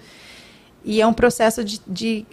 [0.84, 2.26] E é um processo de, de,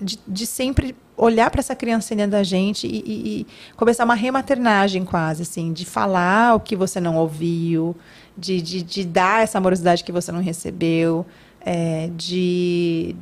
[0.00, 4.14] de, de sempre olhar para essa criança dentro da gente e, e- e começar uma
[4.14, 7.96] rematernagem quase, assim, de falar o que você não ouviu,
[8.36, 11.24] de, de, de dar essa amorosidade que você não recebeu,
[11.60, 13.14] é, de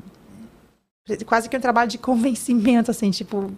[1.27, 3.51] quase que um trabalho de convencimento, assim, tipo,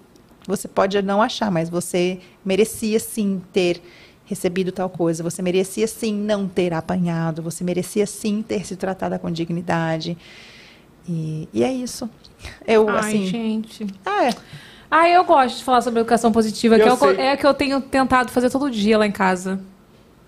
[0.46, 3.80] você pode não achar, mas você merecia sim ter
[4.24, 9.18] recebido tal coisa, você merecia sim não ter apanhado, você merecia sim ter se tratada
[9.18, 10.16] com dignidade.
[11.08, 12.10] E, e é isso.
[12.66, 13.26] Eu, Ai, assim.
[13.26, 13.84] gente.
[14.04, 14.34] É.
[14.90, 17.46] Ah, eu gosto de falar sobre educação positiva, Eu que é, o que- é que
[17.46, 19.60] eu tenho tentado fazer todo dia lá em casa.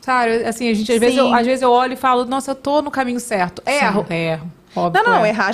[0.00, 1.34] Sabe, assim, a gente, às vezes, eu, Sim.
[1.34, 3.62] às vezes eu olho e falo, nossa, eu tô no caminho certo.
[3.66, 4.50] Erro, erro.
[4.74, 5.52] Óbvio Não, não, eu errar.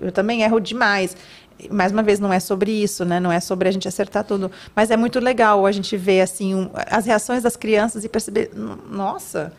[0.00, 1.16] Eu também erro demais.
[1.70, 3.18] Mais uma vez, não é sobre isso, né?
[3.20, 4.50] Não é sobre a gente acertar tudo.
[4.74, 8.50] Mas é muito legal a gente ver, assim, um- as reações das crianças e perceber,
[8.54, 9.52] "N- nossa,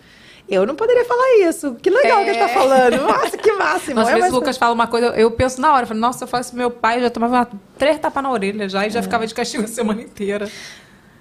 [0.48, 1.76] eu não poderia falar isso.
[1.76, 2.54] Que legal que ele tá É.
[2.54, 3.02] falando.
[3.04, 3.96] Nossa, que máximo.
[3.96, 5.88] Nossa, às É, vezes mas- o Lucas fala uma coisa, eu penso na hora, eu
[5.88, 7.48] falo, nossa, se eu fosse meu pai, eu já tomava uma,
[7.78, 8.90] três tapas na orelha já e É.
[8.90, 10.50] já ficava de castigo a semana inteira.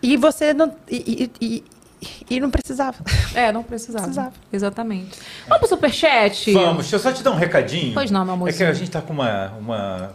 [0.01, 0.73] E você não...
[0.89, 1.65] E, e- e-
[2.31, 2.97] e não precisava.
[3.35, 4.05] É, não precisava.
[4.05, 4.33] Precisava.
[4.53, 5.19] Exatamente.
[5.47, 6.53] Vamos pro superchat?
[6.53, 7.95] Vamos, deixa eu só te dar um recadinho.
[7.95, 8.57] Pois não, meu É amorzinho.
[8.59, 10.13] que a gente tá com uma, uma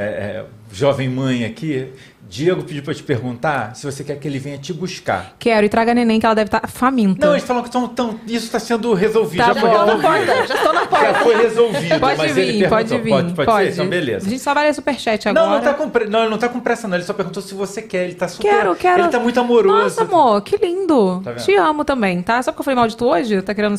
[0.00, 1.88] é, é, jovem mãe aqui.
[2.28, 5.34] Diego pediu pra te perguntar se você quer que ele venha te buscar.
[5.36, 7.26] Quero, e traga a neném que ela deve estar faminta.
[7.26, 9.40] Não, eles falam que tão, tão- isso está sendo resolvido.
[9.44, 9.84] Tá já foi bom.
[9.84, 10.46] resolvido.
[10.46, 11.06] Já estou na porta.
[11.06, 12.78] Já foi resolvido, Pode mas vir, ele perguntou.
[12.78, 13.10] pode vir.
[13.10, 13.72] Pode, pode, ser?
[13.72, 14.26] Então, beleza.
[14.28, 15.44] A gente só vai ler superchat agora.
[15.44, 16.96] Não, não tá, com, pre- não, ele não tá com pressa, não.
[16.96, 18.04] Ele só perguntou se você quer.
[18.04, 18.48] Ele tá super.
[18.48, 19.02] Quero, quero.
[19.02, 19.76] Ele tá muito amoroso.
[19.76, 21.20] Nossa, amor, que lindo.
[21.24, 21.34] Tá?
[21.34, 22.40] Te amo também, tá?
[22.44, 23.74] Só porque eu falei mal de tu hoje, tá querendo...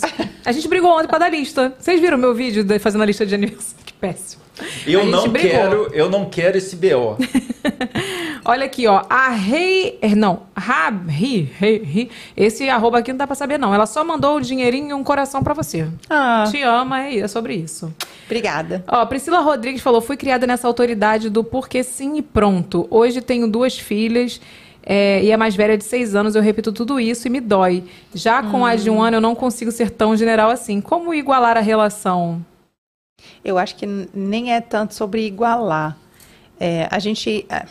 [0.45, 1.73] A gente brigou ontem pra dar lista.
[1.79, 3.80] Vocês viram meu vídeo de fazendo a lista de aniversário?
[4.01, 4.41] Que péssimo.
[4.85, 5.51] Eu não brigou.
[5.51, 7.17] quero, eu não quero esse BO.
[8.43, 9.03] Olha aqui, ó.
[9.09, 9.97] A Rei.
[10.01, 11.49] er, Não, Rabi.
[11.57, 12.11] Rei, Ri.
[12.35, 13.73] Esse arroba aqui não dá pra saber, não.
[13.73, 15.87] Ela só mandou o dinheirinho e um coração pra você.
[16.09, 17.93] Ah, Te ama, é, é sobre isso.
[18.25, 18.83] obrigada.
[18.87, 22.87] Ó, Priscila Rodrigues falou: fui criada nessa autoridade do porque sim e pronto.
[22.89, 24.41] Hoje tenho duas filhas.
[24.83, 27.39] é, e a mais velha é de seis anos, eu repito tudo isso e me
[27.39, 27.83] dói.
[28.13, 30.81] Já com a de um ano, eu não consigo ser tão general assim.
[30.81, 32.43] Como igualar a relação?
[33.43, 35.97] Eu acho que nem é tanto sobre igualar.
[36.59, 37.45] É, a gente.
[37.49, 37.65] é,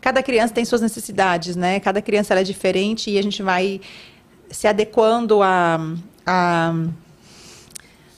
[0.00, 1.78] cada criança tem suas necessidades, né?
[1.80, 3.80] Cada criança é diferente e a gente vai
[4.50, 5.78] se adequando a,
[6.26, 6.74] a,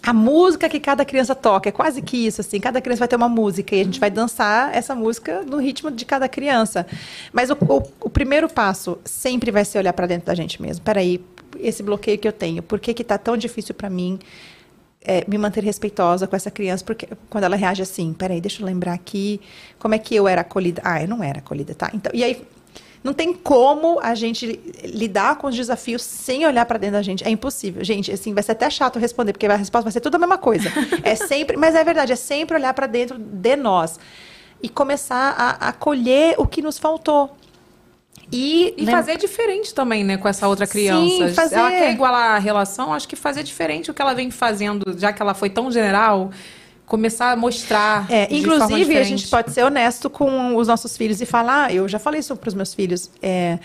[0.02, 1.68] a música que cada criança toca.
[1.68, 2.58] É quase que isso, assim.
[2.58, 5.90] Cada criança vai ter uma música e a gente vai dançar essa música no ritmo
[5.90, 6.86] de cada criança.
[7.32, 10.82] Mas o, o- o primeiro passo sempre vai ser olhar para dentro da gente mesmo.
[10.82, 11.22] Peraí,
[11.58, 14.18] esse bloqueio que eu tenho, por que que tá tão difícil para mim
[15.02, 16.84] é, me manter respeitosa com essa criança?
[16.84, 19.40] Porque quando ela reage assim, peraí, deixa eu lembrar aqui
[19.78, 20.82] como é que eu era acolhida.
[20.84, 21.90] Ah, eu não era acolhida, tá?
[21.94, 22.42] Então, e aí
[23.02, 27.24] não tem como a gente lidar com os desafios sem olhar para dentro da gente.
[27.24, 27.82] É impossível.
[27.82, 30.38] Gente, assim, vai ser até chato responder, porque a resposta vai ser tudo a mesma
[30.38, 30.70] coisa.
[31.02, 33.98] É sempre, mas é verdade, é sempre olhar para dentro de nós
[34.62, 37.34] e começar a acolher o que nos faltou.
[38.32, 41.28] E, E né, fazer diferente também, né, com essa outra criança.
[41.28, 41.56] Sim, fazer.
[41.56, 45.12] Ela quer igualar a relação, acho que fazer diferente o que ela vem fazendo, já
[45.12, 46.30] que ela foi tão general,
[46.86, 48.06] começar a mostrar.
[48.10, 51.98] É, inclusive, a gente pode ser honesto com os nossos filhos e falar, eu já
[51.98, 53.58] falei isso para os meus filhos, é,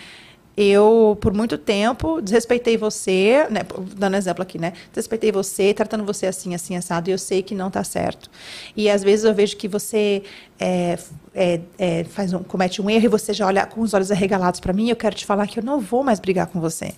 [0.58, 3.61] eu, por muito tempo, desrespeitei você, né,
[3.95, 4.74] dando exemplo aqui, né?
[4.90, 8.30] Desrespeitei você, tratando você assim, assim, assado, e eu sei que não está certo.
[8.75, 10.24] E às vezes eu vejo que você
[10.59, 10.98] é,
[11.34, 14.59] é, é, faz um, comete um erro e você já olha com os olhos arregalados
[14.59, 16.93] para mim, eu quero te falar que eu não vou mais brigar com você.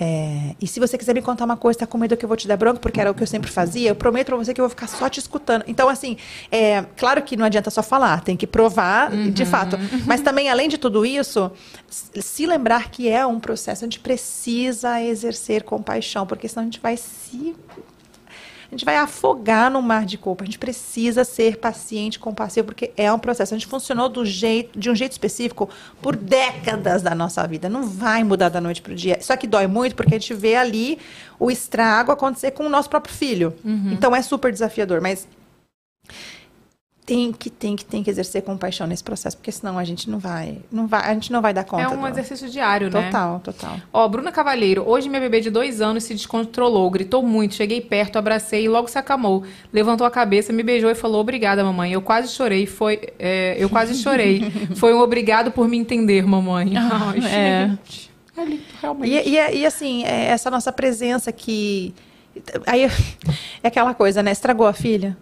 [0.00, 2.36] É, e se você quiser me contar uma coisa, tá com medo que eu vou
[2.36, 4.60] te dar bronca, porque era o que eu sempre fazia, eu prometo pra você que
[4.60, 5.64] eu vou ficar só te escutando.
[5.66, 6.16] Então, assim,
[6.52, 9.76] é, claro que não adianta só falar, tem que provar, de fato.
[10.06, 11.50] Mas também, além de tudo isso,
[11.88, 16.80] se lembrar que é um processo, a gente precisa exercer compaixão, porque senão a gente
[16.80, 17.56] vai se
[18.70, 20.44] a gente vai afogar no mar de culpa.
[20.44, 23.54] A gente precisa ser paciente, compassivo, porque é um processo.
[23.54, 25.70] A gente funcionou do jeito, de um jeito específico
[26.02, 27.66] por décadas da nossa vida.
[27.70, 29.18] Não vai mudar da noite para o dia.
[29.22, 30.98] Só que dói muito porque a gente vê ali
[31.38, 33.54] o estrago acontecer com o nosso próprio filho.
[33.92, 35.26] Então é super desafiador, mas
[37.08, 40.18] tem que, tem que, tem que exercer compaixão nesse processo, porque senão a gente não
[40.18, 41.84] vai, não vai, a gente não vai dar conta.
[41.84, 43.06] É um do- exercício diário, né?
[43.06, 43.76] Total, total.
[43.90, 48.18] Ó, Bruna Cavalheiro, hoje minha bebê de dois anos se descontrolou, gritou muito, cheguei perto,
[48.18, 49.42] abracei e logo se acalmou.
[49.72, 51.92] Levantou a cabeça, me beijou e falou, obrigada, mamãe.
[51.92, 53.00] Eu quase chorei, foi...
[53.18, 54.42] é, eu quase chorei.
[54.76, 56.74] foi um obrigado por me entender, mamãe.
[56.76, 57.68] Ai, é.
[57.68, 58.10] gente.
[58.36, 59.10] É lindo, realmente.
[59.10, 61.94] E, e, e, assim, é essa nossa presença que.
[62.66, 62.84] Aí
[63.64, 64.30] é aquela coisa, né?
[64.30, 65.16] Estragou a filha.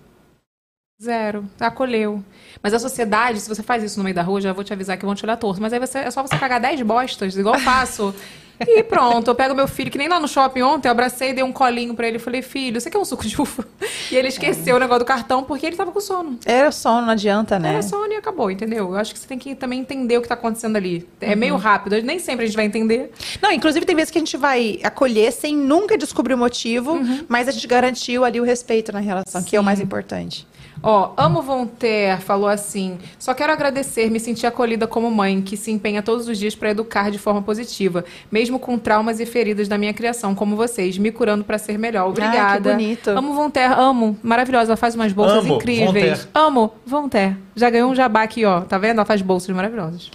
[1.03, 1.45] Zero.
[1.61, 2.25] Acolheu.
[2.63, 4.97] Mas a sociedade, se você faz isso no meio da rua, já vou te avisar
[4.97, 5.61] que vão te olhar torto.
[5.61, 8.15] Mas aí você, é só você cagar 10 bostas, igual eu faço.
[8.59, 11.45] E pronto, eu pego meu filho, que nem lá no shopping ontem, eu abracei, dei
[11.45, 13.67] um colinho pra ele e falei, filho, você quer um suco de uva?
[14.11, 16.39] E ele esqueceu o negócio do cartão porque ele tava com sono.
[16.43, 17.69] Era sono, não adianta, né?
[17.69, 18.89] Era sono e acabou, entendeu?
[18.93, 21.07] Eu acho que você tem que também entender o que tá acontecendo ali.
[21.21, 23.13] É meio rápido, nem sempre a gente vai entender.
[23.43, 27.49] Não, inclusive tem vezes que a gente vai acolher sem nunca descobrir o motivo, mas
[27.49, 30.47] a gente garantiu ali o respeito na relação, que é o mais importante.
[30.83, 35.71] Ó, Amo Voltaire falou assim: só quero agradecer, me sentir acolhida como mãe, que se
[35.71, 39.79] empenha todos os dias para educar de forma positiva, mesmo com traumas e feridas da
[39.79, 42.09] minha criação, como vocês, me curando para ser melhor.
[42.09, 42.71] Obrigada.
[42.71, 43.11] que bonito.
[43.11, 44.19] Amo Voltaire, amo.
[44.23, 45.85] Maravilhosa, ela faz umas bolsas Amo incríveis.
[45.93, 46.21] Voltaire.
[46.35, 47.37] Amo Voltaire.
[47.55, 48.61] Já ganhou um jabá aqui, ó.
[48.61, 48.97] Tá vendo?
[48.97, 50.11] Ela faz bolsas maravilhosas.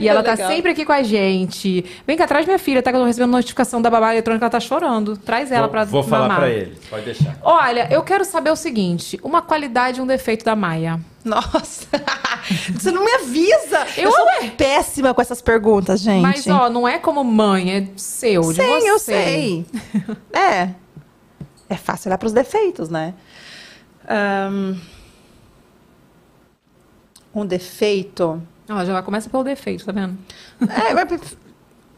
[0.00, 1.84] E ela tá sempre aqui com a gente.
[2.06, 2.90] Vem cá, traz minha filha, tá?
[2.90, 5.16] Que eu tô recebendo notificação da babá eletrônica, ela tá chorando.
[5.16, 6.38] Traz ela vou, pra vou falar mamar.
[6.40, 6.78] pra ele.
[6.88, 7.36] Pode deixar.
[7.42, 11.00] Olha, eu quero saber o seguinte: uma qualidade e um defeito da Maia.
[11.24, 11.86] Nossa!
[12.74, 13.86] Você não me avisa!
[13.96, 16.22] Eu, Eu- sou péssima com essas perguntas, gente.
[16.22, 18.90] Mas, ó, não é como mãe, é seu, de Sim, você.
[18.90, 19.66] eu sei.
[20.32, 20.70] É.
[21.68, 23.14] É fácil olhar pros defeitos, né?
[24.08, 24.74] Ahn,
[27.34, 28.42] um defeito.
[28.70, 30.16] Ela já começa pelo defeito, tá vendo?
[30.62, 31.36] É, mas-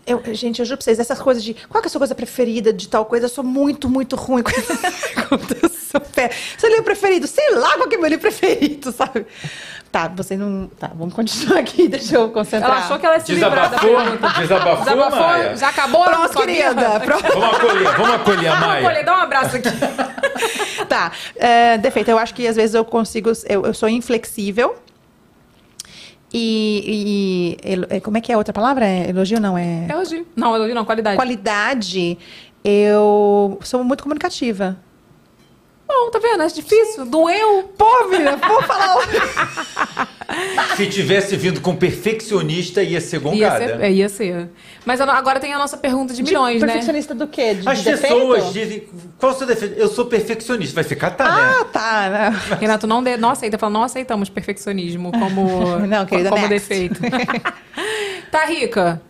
[0.07, 2.15] eu, gente, eu juro pra vocês, essas coisas de qual que é a sua coisa
[2.15, 4.43] preferida de tal coisa, eu sou muito, muito ruim
[5.29, 6.31] com sou pé.
[6.59, 7.27] Seu livro preferido?
[7.27, 9.27] Sei lá qual que é meu livro preferido, sabe?
[9.93, 10.69] Tá, você não.
[10.79, 12.71] Tá, vamos continuar aqui, deixa eu concentrar.
[12.73, 13.97] Ela achou que ela ia se livrar da Desabafou?
[13.97, 14.41] pergunta.
[14.41, 15.21] Desabafou, Desabafou?
[15.21, 15.57] Maia?
[15.57, 16.05] Já acabou?
[16.05, 17.01] Pronto, Sua querida.
[17.05, 17.23] Pronto.
[17.29, 18.87] Vamos acolher, vamos acolher a Vamos, Maia.
[18.87, 19.69] Olha, dá um abraço aqui.
[20.89, 21.13] Tá.
[21.37, 23.31] é, defeito, eu acho que às vezes eu consigo.
[23.47, 24.75] Eu, eu sou inflexível.
[26.35, 28.87] E, e- é, Como é que é a outra palavra?
[28.87, 29.39] É elogio?
[29.41, 29.87] Não, é.
[29.91, 30.27] Elogio.
[30.35, 31.17] Não, elogio não, qualidade.
[31.17, 32.19] Qualidade.
[32.65, 34.77] Eu sou muito comunicativa.
[35.95, 36.43] Bom, tá vendo?
[36.43, 37.05] É difícil.
[37.05, 37.65] Doeu.
[37.77, 38.97] Pô, menina, vou falar.
[40.77, 43.59] Se tivesse vindo com perfeccionista, ia ser Ia gongada.
[43.67, 44.49] ser, é, ia ser.
[44.87, 46.67] Mas agora tem a nossa pergunta de milhões, né?
[46.67, 47.55] Perfeccionista do quê?
[47.55, 48.15] De, As de defeito?
[48.15, 48.89] pessoas dizem.
[49.19, 49.79] Qual o seu defeito?
[49.79, 50.75] Eu sou perfeccionista.
[50.75, 51.65] Vai ficar, tá, Ah, né?
[51.71, 52.09] tá.
[52.09, 52.41] né?
[52.59, 53.59] Renato, não, de, não aceita.
[53.59, 56.69] Fala, não aceitamos perfeccionismo como, Não, querida, como next.
[56.69, 57.01] defeito.
[58.31, 59.03] tá, Rica.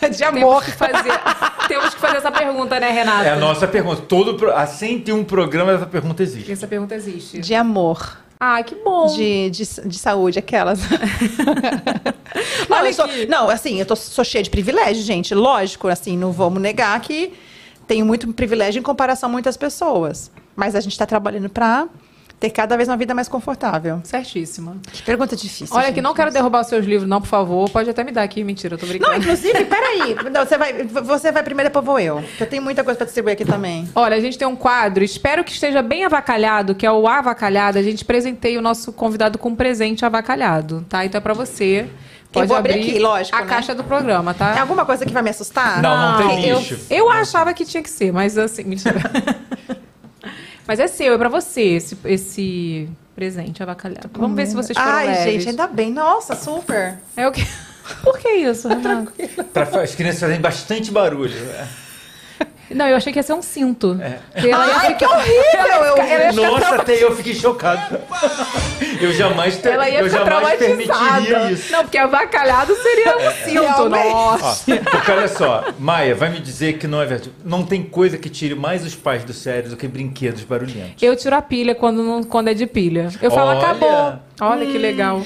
[0.10, 0.64] De Temos amor.
[0.64, 1.20] que, fazer,
[1.68, 3.24] temos que fazer essa pergunta, né, Renato?
[3.24, 4.02] É a nossa pergunta.
[4.02, 4.50] Todo.
[4.52, 6.52] Assim tem um programa, essa pergunta existe.
[6.52, 7.40] Essa pergunta existe.
[7.40, 8.18] De amor.
[8.38, 9.06] Ah, que bom.
[9.06, 10.80] De, de, de saúde, aquelas.
[12.68, 15.34] não, Olha eu sou, não, assim, eu tô, sou cheia de privilégio, gente.
[15.34, 17.32] Lógico, assim, não vamos negar que
[17.86, 20.30] tenho muito privilégio em comparação a muitas pessoas.
[20.54, 21.88] Mas a gente está trabalhando para
[22.38, 24.00] ter cada vez uma vida mais confortável.
[24.04, 24.76] Certíssima.
[24.92, 25.74] Que pergunta difícil.
[25.74, 25.94] Olha, gente.
[25.94, 27.68] que não quero derrubar os seus livros, não, por favor.
[27.70, 28.44] Pode até me dar aqui.
[28.44, 29.10] Mentira, eu tô brincando.
[29.10, 30.14] Não, inclusive, peraí.
[30.30, 32.22] Não, você, vai, você vai primeiro, depois vou eu.
[32.38, 33.88] Eu tenho muita coisa para distribuir aqui também.
[33.94, 37.78] Olha, a gente tem um quadro, espero que esteja bem avacalhado, que é o avacalhado.
[37.78, 41.04] A gente presenteia o nosso convidado com um presente avacalhado, tá?
[41.04, 41.88] Então é pra você.
[42.30, 43.46] Pode vou abrir aqui, lógico, A né?
[43.46, 44.56] caixa do programa, tá?
[44.56, 45.80] É alguma coisa que vai me assustar?
[45.80, 46.78] Não, não tem eu, lixo.
[46.90, 49.00] eu achava que tinha que ser, mas assim, mentira.
[50.66, 54.10] mas é seu, é pra você esse, esse presente avacalhado.
[54.12, 55.24] Vamos ver se vocês foram Ai, leves.
[55.24, 55.92] gente, ainda bem.
[55.92, 56.98] Nossa, super.
[57.16, 57.46] É o que...
[58.02, 59.12] Por que isso, Renato?
[59.52, 61.32] Para as crianças fazerem bastante barulho.
[62.70, 63.98] Não, eu achei que ia ser um cinto.
[64.02, 64.18] É.
[64.52, 65.96] Ai, ficar- que horrível!
[65.96, 67.98] Ela ia ficar- Nossa, até eu fiquei chocado.
[69.00, 71.10] Eu jamais, ter, Ela ia eu ficar jamais traumatizada.
[71.10, 71.72] permitiria isso.
[71.72, 73.62] Não, porque avacalhado seria um cinto.
[73.62, 74.08] realmente.
[74.08, 74.72] Nossa.
[74.74, 77.32] Ó, porque olha só, Maia, vai me dizer que não é verdade.
[77.44, 81.02] Não tem coisa que tire mais os pais do sério do que brinquedos barulhentos.
[81.02, 83.08] Eu tiro a pilha quando, não, quando é de pilha.
[83.22, 83.60] Eu falo, Olha.
[83.60, 84.18] acabou.
[84.40, 85.22] Olha que legal.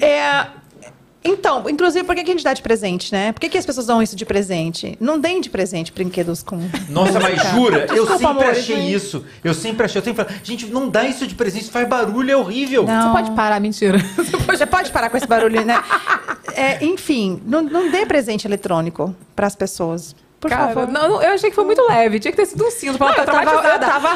[0.00, 0.46] É,
[1.24, 3.32] então, inclusive, por que, que a gente dá de presente, né?
[3.32, 4.96] Por que, que as pessoas dão isso de presente?
[5.00, 6.58] Não deem de presente brinquedos com.
[6.88, 7.86] Nossa, mas jura?
[7.90, 8.94] eu Desculpa, sempre amor, achei gente.
[8.94, 9.24] isso.
[9.44, 10.00] Eu sempre achei.
[10.00, 12.84] Eu sempre falei, gente, não dá isso de presente, faz barulho, é horrível.
[12.84, 13.02] Não.
[13.12, 13.98] Você pode parar, mentira.
[14.46, 15.82] Você pode parar com esse barulho, né?
[16.54, 20.14] É, enfim, não, não dê presente eletrônico para as pessoas.
[20.42, 20.88] Por Cara, favor.
[20.92, 22.18] não, não, eu achei que foi muito leve.
[22.18, 24.08] Tinha que ter sido um cinto pra ela eu, estar tava, eu tava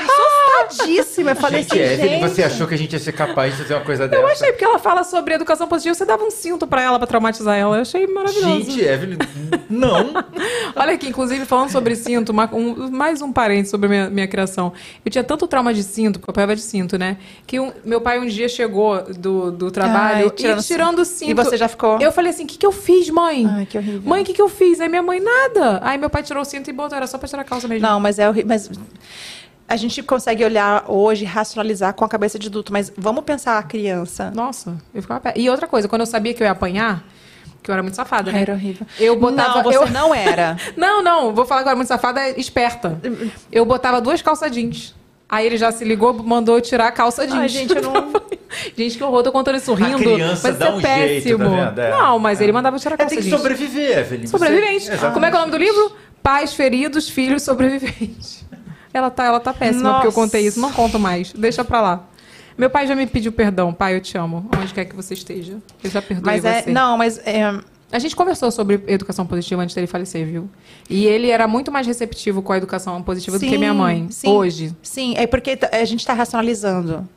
[0.56, 1.30] assustadíssima.
[1.30, 2.20] Eu falei gente, assim, Evelyn, gente...
[2.30, 4.20] você achou que a gente ia ser capaz de fazer uma coisa dessa?
[4.22, 7.06] Eu achei, porque ela fala sobre educação positiva, você dava um cinto pra ela pra
[7.06, 7.76] traumatizar ela.
[7.76, 8.70] Eu achei maravilhoso.
[8.72, 9.18] Gente, Evelyn,
[9.70, 10.14] não.
[10.74, 14.26] Olha aqui, inclusive, falando sobre cinto, uma- um- mais um parente sobre a minha, minha
[14.26, 14.72] criação.
[15.04, 17.18] Eu tinha tanto trauma de cinto, porque eu apanhava de cinto, né?
[17.46, 21.04] Que um- meu pai um dia chegou do, do trabalho Ai, tirando e tirando o
[21.04, 21.30] cinto.
[21.30, 22.00] E você já ficou?
[22.00, 23.46] Eu falei assim: o que, que eu fiz, mãe?
[23.48, 24.02] Ai, que horrível.
[24.04, 24.80] Mãe, o que, que eu fiz?
[24.80, 25.78] Aí minha mãe, nada.
[25.82, 27.86] Aí meu pai tirou o cinto e botou, era só pra tirar a calça mesmo.
[27.86, 28.48] Não, mas é horrível.
[28.48, 28.70] Mas
[29.68, 33.62] a gente consegue olhar hoje, racionalizar com a cabeça de adulto, mas vamos pensar a
[33.62, 34.30] criança.
[34.30, 35.34] Nossa, eu ficava pé.
[35.36, 37.04] E outra coisa, quando eu sabia que eu ia apanhar,
[37.62, 38.40] que eu era muito safada, né?
[38.40, 38.86] Era horrível.
[38.98, 39.56] Eu botava.
[39.56, 39.90] Não, você eu...
[39.90, 40.56] não era.
[40.76, 42.98] Não, não, vou falar agora muito safada, esperta.
[43.52, 44.94] Eu botava duas calças jeans.
[45.28, 47.38] Aí ele já se ligou, mandou tirar a calça jeans.
[47.38, 48.12] Ai, gente, eu não-
[48.76, 49.98] gente, que horror, tô contando isso rindo.
[49.98, 51.38] criança mas dá isso é um jeito, péssimo.
[51.38, 51.78] tá vendo?
[51.80, 51.90] É.
[51.90, 53.36] Não, mas ele mandava tirar a É, calça tem que jeans.
[53.40, 54.20] sobreviver, Evelyn.
[54.22, 54.86] Você- Sobrevivente.
[54.86, 55.14] Exatamente.
[55.14, 55.92] Como é que é o nome do livro?
[56.22, 58.44] Pais feridos, filhos sobreviventes.
[58.94, 60.14] Ela tá, ela tá péssima porque eu Nossa.
[60.22, 60.58] contei isso.
[60.58, 61.30] Não conto mais.
[61.32, 62.04] Deixa pra lá.
[62.56, 63.70] Meu pai já me pediu perdão.
[63.70, 64.48] Pai, eu te amo.
[64.58, 65.58] Onde quer que você esteja.
[65.84, 66.62] Eu já perdoei Mas é.
[66.62, 66.70] você.
[66.70, 67.18] Não, mas.
[67.26, 67.52] é,
[67.90, 70.50] A gente conversou sobre educação positiva antes dele falecer, viu?
[70.90, 74.08] E ele era muito mais receptivo com a educação positiva do que Sim, minha mãe.
[74.10, 74.28] sim.
[74.28, 74.74] Hoje.
[74.82, 77.08] Sim, é porque a gente está racionalizando.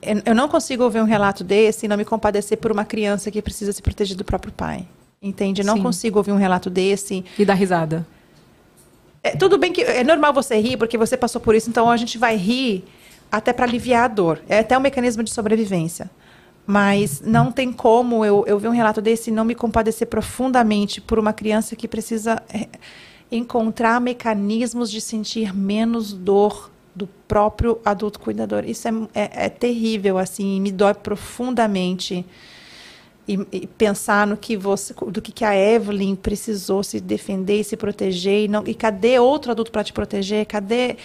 [0.00, 3.30] Eu eu não consigo ouvir um relato desse e não me compadecer por uma criança
[3.30, 4.86] que precisa se proteger do próprio pai.
[5.20, 5.62] Entende?
[5.62, 5.82] Eu não Sim.
[5.82, 7.24] consigo ouvir um relato desse.
[7.38, 8.06] E dar risada.
[9.22, 11.96] É, tudo bem que é normal você rir, porque você passou por isso, então a
[11.96, 12.84] gente vai rir
[13.30, 14.40] até para aliviar a dor.
[14.48, 16.08] É até um mecanismo de sobrevivência.
[16.70, 21.18] Mas não tem como eu, eu ver um relato desse não me compadecer profundamente por
[21.18, 22.68] uma criança que precisa é,
[23.32, 28.66] encontrar mecanismos de sentir menos dor do próprio adulto cuidador.
[28.66, 32.26] Isso é, é, é terrível, assim, me dói profundamente.
[33.26, 37.64] E, e pensar no que você, do que, que a Evelyn precisou se defender e
[37.64, 40.46] se proteger e não e cadê outro adulto para te proteger?
[40.46, 40.96] Cadê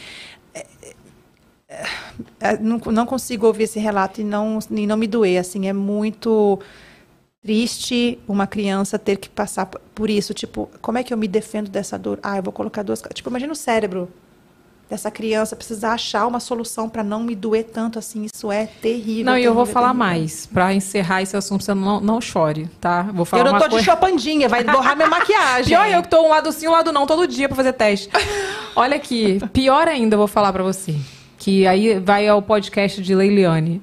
[2.62, 6.60] não, não consigo ouvir esse relato e não e não me doer assim é muito
[7.42, 11.70] triste uma criança ter que passar por- isso tipo como é que eu me defendo
[11.70, 14.10] dessa dor ah eu vou colocar duas tipo imagina o cérebro
[14.90, 19.26] dessa criança precisar achar uma solução para não me doer tanto assim isso é terrível
[19.26, 20.06] Não, e eu vou falar terrível.
[20.06, 20.46] mais.
[20.46, 23.02] Pra encerrar esse assunto, você não, não chore, tá?
[23.04, 23.80] Vou falar eu não tô coisa...
[23.80, 25.76] de chopandinha, vai borrar minha maquiagem.
[25.76, 28.10] Pior eu que tô um lado sim, um lado não, todo dia pra fazer teste.
[28.76, 30.96] Olha aqui, pior ainda eu vou falar pra você.
[31.44, 33.82] Que aí vai ao podcast de Leiliane.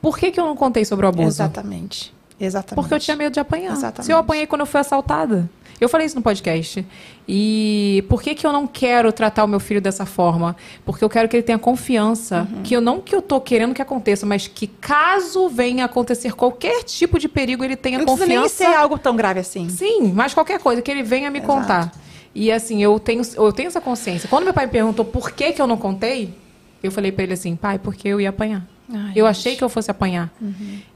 [0.00, 1.28] Por que, que eu não contei sobre o abuso?
[1.28, 2.14] Exatamente.
[2.40, 2.74] Exatamente.
[2.76, 3.72] Porque eu tinha medo de apanhar.
[3.72, 4.06] Exatamente.
[4.06, 5.50] Se eu apanhei quando eu fui assaltada.
[5.78, 6.82] Eu falei isso no podcast.
[7.28, 10.56] E por que, que eu não quero tratar o meu filho dessa forma?
[10.82, 12.48] Porque eu quero que ele tenha confiança.
[12.50, 12.62] Uhum.
[12.62, 16.84] Que eu não que eu tô querendo que aconteça, mas que caso venha acontecer qualquer
[16.84, 18.48] tipo de perigo, ele tenha Não confiança.
[18.48, 19.68] ser algo tão grave assim.
[19.68, 21.52] Sim, mas qualquer coisa, que ele venha me Exato.
[21.52, 21.92] contar.
[22.34, 24.26] E assim, eu tenho, eu tenho essa consciência.
[24.26, 26.40] Quando meu pai me perguntou por que, que eu não contei,
[26.82, 28.66] eu falei pra ele assim, pai, porque eu ia apanhar.
[28.92, 29.26] Ai, eu gente.
[29.26, 30.30] achei que eu fosse apanhar.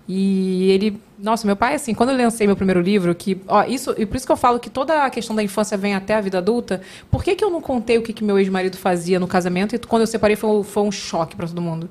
[0.09, 1.01] E ele.
[1.19, 3.41] Nossa, meu pai, assim, quando eu lancei meu primeiro livro, que.
[3.49, 5.95] Ó, isso, e por isso que eu falo que toda a questão da infância vem
[5.95, 6.81] até a vida adulta.
[7.11, 9.75] Por que, que eu não contei o que, que meu ex-marido fazia no casamento?
[9.75, 11.89] E quando eu separei foi, um- foi um choque pra todo mundo.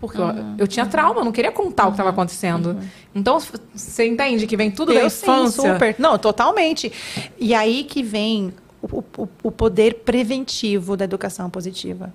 [0.00, 0.26] Porque eu,
[0.58, 2.76] eu tinha trauma, eu não queria contar o que estava acontecendo.
[3.14, 5.62] Então, f- você entende que vem tudo da eu infância.
[5.62, 5.94] sim, super.
[5.98, 6.90] Não, totalmente.
[7.38, 12.12] E aí que vem o, o- o poder preventivo da educação positiva.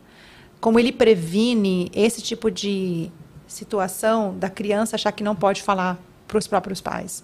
[0.61, 3.11] Como ele previne esse tipo de
[3.47, 7.23] situação da criança achar que não pode falar para os próprios pais.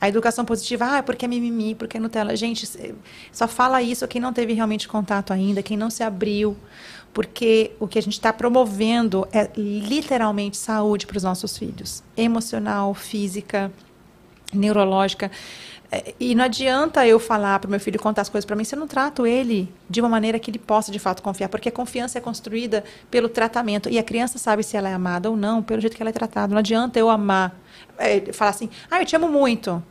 [0.00, 2.36] A educação positiva, ah, porque é mimimi, porque é Nutella.
[2.36, 2.68] Gente,
[3.32, 6.56] só fala isso quem não teve realmente contato ainda, quem não se abriu.
[7.14, 12.02] Porque o que a gente está promovendo é literalmente saúde para os nossos filhos.
[12.14, 13.72] Emocional, física,
[14.52, 15.30] neurológica.
[15.90, 18.64] É, E não adianta eu falar para o meu filho contar as coisas para mim
[18.64, 21.68] se eu não trato ele de uma maneira que ele possa de fato confiar, porque
[21.68, 25.36] a confiança é construída pelo tratamento e a criança sabe se ela é amada ou
[25.36, 26.52] não pelo jeito que ela é tratada.
[26.52, 27.56] Não adianta eu amar,
[27.98, 29.82] é, falar assim, ah, eu te amo muito.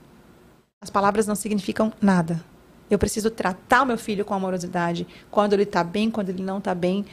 [0.81, 2.43] As palavras não significam nada.
[2.89, 6.59] Eu preciso tratar o meu filho com amorosidade, quando ele está bem, quando ele não
[6.59, 7.05] está bem,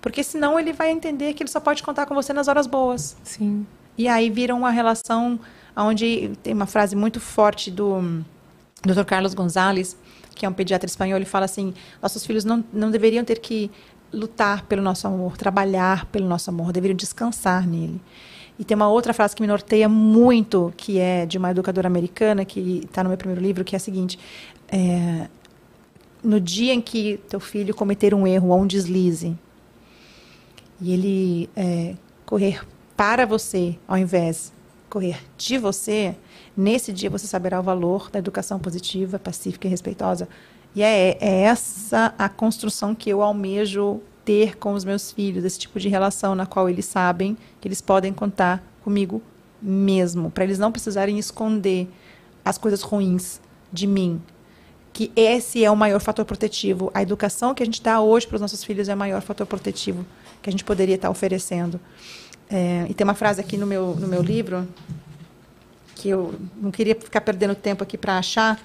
[0.00, 3.16] porque senão ele vai entender que ele só pode contar com você nas horas boas.
[3.24, 3.66] Sim.
[3.98, 5.40] E aí vira uma relação
[5.84, 8.24] onde tem uma frase muito forte do
[8.82, 9.04] Dr.
[9.04, 9.96] Carlos Gonzalez,
[10.34, 13.70] que é um pediatra espanhol, ele fala assim: nossos filhos não, não deveriam ter que
[14.12, 18.00] lutar pelo nosso amor, trabalhar pelo nosso amor, deveriam descansar nele.
[18.58, 22.44] E tem uma outra frase que me norteia muito, que é de uma educadora americana,
[22.44, 24.18] que está no meu primeiro livro, que é a seguinte:
[24.68, 25.28] é,
[26.22, 29.36] no dia em que teu filho cometer um erro ou um deslize,
[30.80, 32.64] e ele é, correr
[32.96, 34.55] para você, ao invés
[34.88, 36.16] correr de você,
[36.56, 40.28] nesse dia você saberá o valor da educação positiva, pacífica e respeitosa.
[40.74, 45.58] E é, é essa a construção que eu almejo ter com os meus filhos, esse
[45.58, 49.22] tipo de relação na qual eles sabem que eles podem contar comigo
[49.62, 51.88] mesmo, para eles não precisarem esconder
[52.44, 53.40] as coisas ruins
[53.72, 54.20] de mim,
[54.92, 56.90] que esse é o maior fator protetivo.
[56.94, 59.46] A educação que a gente dá hoje para os nossos filhos é o maior fator
[59.46, 60.04] protetivo
[60.42, 61.80] que a gente poderia estar oferecendo.
[62.48, 64.66] É, e tem uma frase aqui no meu, no meu livro
[65.96, 68.60] que eu não queria ficar perdendo tempo aqui para achar,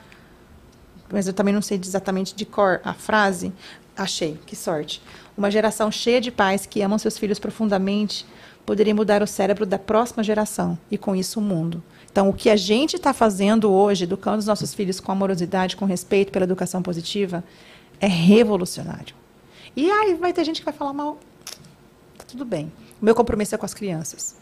[1.11, 3.53] mas eu também não sei exatamente de cor a frase.
[3.98, 5.01] Achei, que sorte.
[5.38, 8.26] Uma geração cheia de pais que amam seus filhos profundamente
[8.66, 11.84] poderia mudar o cérebro da próxima geração e, com isso, o mundo.
[12.11, 15.85] Então, o que a gente está fazendo hoje, educando os nossos filhos com amorosidade, com
[15.85, 17.43] respeito pela educação positiva,
[18.00, 19.16] é revolucionário.
[19.76, 21.18] E aí vai ter gente que vai falar mal.
[22.18, 22.72] Tá tudo bem.
[23.02, 24.36] O meu compromisso é com as crianças.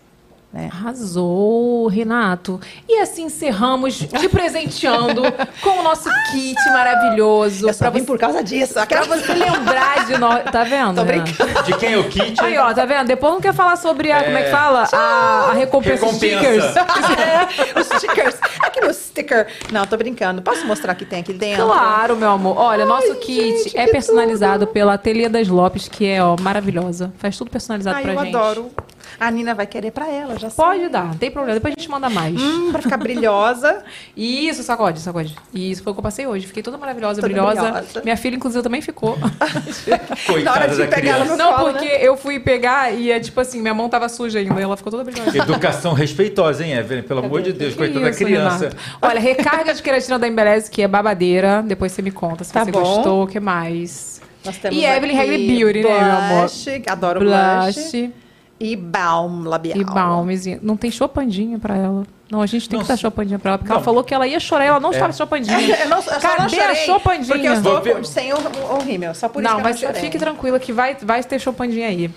[0.52, 0.68] Né?
[0.74, 2.60] Arrasou, Renato.
[2.88, 5.22] E assim encerramos te presenteando
[5.62, 7.68] com o nosso kit maravilhoso.
[7.70, 8.74] Eu só pra vim você, por causa disso.
[8.74, 9.06] pra Aquela...
[9.06, 10.44] você lembrar de nós.
[10.52, 10.96] Tá vendo?
[10.96, 11.32] Tô Renato?
[11.34, 11.64] brincando.
[11.64, 12.42] De quem é o kit?
[12.44, 13.06] Aí, ó, tá vendo?
[13.06, 14.24] Depois não quer falar sobre a.
[14.24, 14.88] Como é que fala?
[14.92, 16.40] A, a recompensa, Recompensa.
[16.40, 16.66] stickers.
[17.20, 18.38] É, os stickers.
[18.62, 19.48] Aqui meu sticker.
[19.72, 20.42] Não, tô brincando.
[20.42, 21.66] Posso mostrar o que tem aqui dentro?
[21.66, 22.58] Claro, meu amor.
[22.58, 27.12] Olha, nosso kit gente, é personalizado pela Ateliê das Lopes, que é, ó, maravilhosa.
[27.20, 28.36] Faz tudo personalizado Ai, pra eu gente.
[28.36, 28.72] adoro.
[29.20, 30.64] A Nina vai querer pra ela, já sei.
[30.64, 31.56] Pode dar, não tem problema.
[31.56, 32.40] Depois a gente manda mais.
[32.42, 33.84] Hum, pra ficar brilhosa.
[34.16, 35.36] Isso, sacode, sacode.
[35.54, 36.48] Isso foi o que eu passei hoje.
[36.48, 37.62] Fiquei toda maravilhosa, Toda brilhosa.
[37.62, 38.02] brilhosa.
[38.04, 39.18] Minha filha, inclusive, também ficou.
[40.26, 41.98] Coitada Na hora de da pegar ela no Não, colo, porque né?
[42.02, 44.60] eu fui pegar e é tipo assim, minha mão tava suja ainda.
[44.60, 45.38] E ela ficou toda brilhosa.
[45.38, 47.04] Educação respeitosa, hein, Evelyn?
[47.04, 48.70] Pelo amor de Deus, coitada da criança.
[48.70, 48.78] Renato.
[49.02, 51.64] Olha, recarga de queratina da Embeleze, que é babadeira.
[51.66, 52.80] Depois você me conta se Tá você bom.
[52.80, 54.22] gostou, o que mais?
[54.46, 56.50] Nós temos E Evelyn Hagley Beauty, né, meu amor?
[56.88, 57.76] Adoro blush.
[57.92, 58.12] Blush
[58.60, 59.78] E balm labial.
[59.78, 60.60] e balmezinho.
[60.62, 62.04] Não tem chopandinha pra ela.
[62.30, 62.94] Não, a gente tem que Nossa.
[62.94, 63.78] dar chopandinha pra ela, porque Não.
[63.78, 65.58] ela falou que ela ia chorar e ela não estava chopandinha.
[65.80, 67.34] Eu, não, eu só não Cadê a chopandinha?
[67.34, 69.16] Porque eu estou sem o, o rímel.
[69.16, 70.02] Só por isso Não, que eu mas não chorei.
[70.04, 72.12] fique tranquila que vai, vai ter chopandinha aí.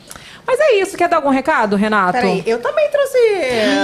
[0.47, 0.97] Mas é isso.
[0.97, 2.13] Quer dar algum recado, Renato?
[2.13, 3.17] Peraí, eu também trouxe.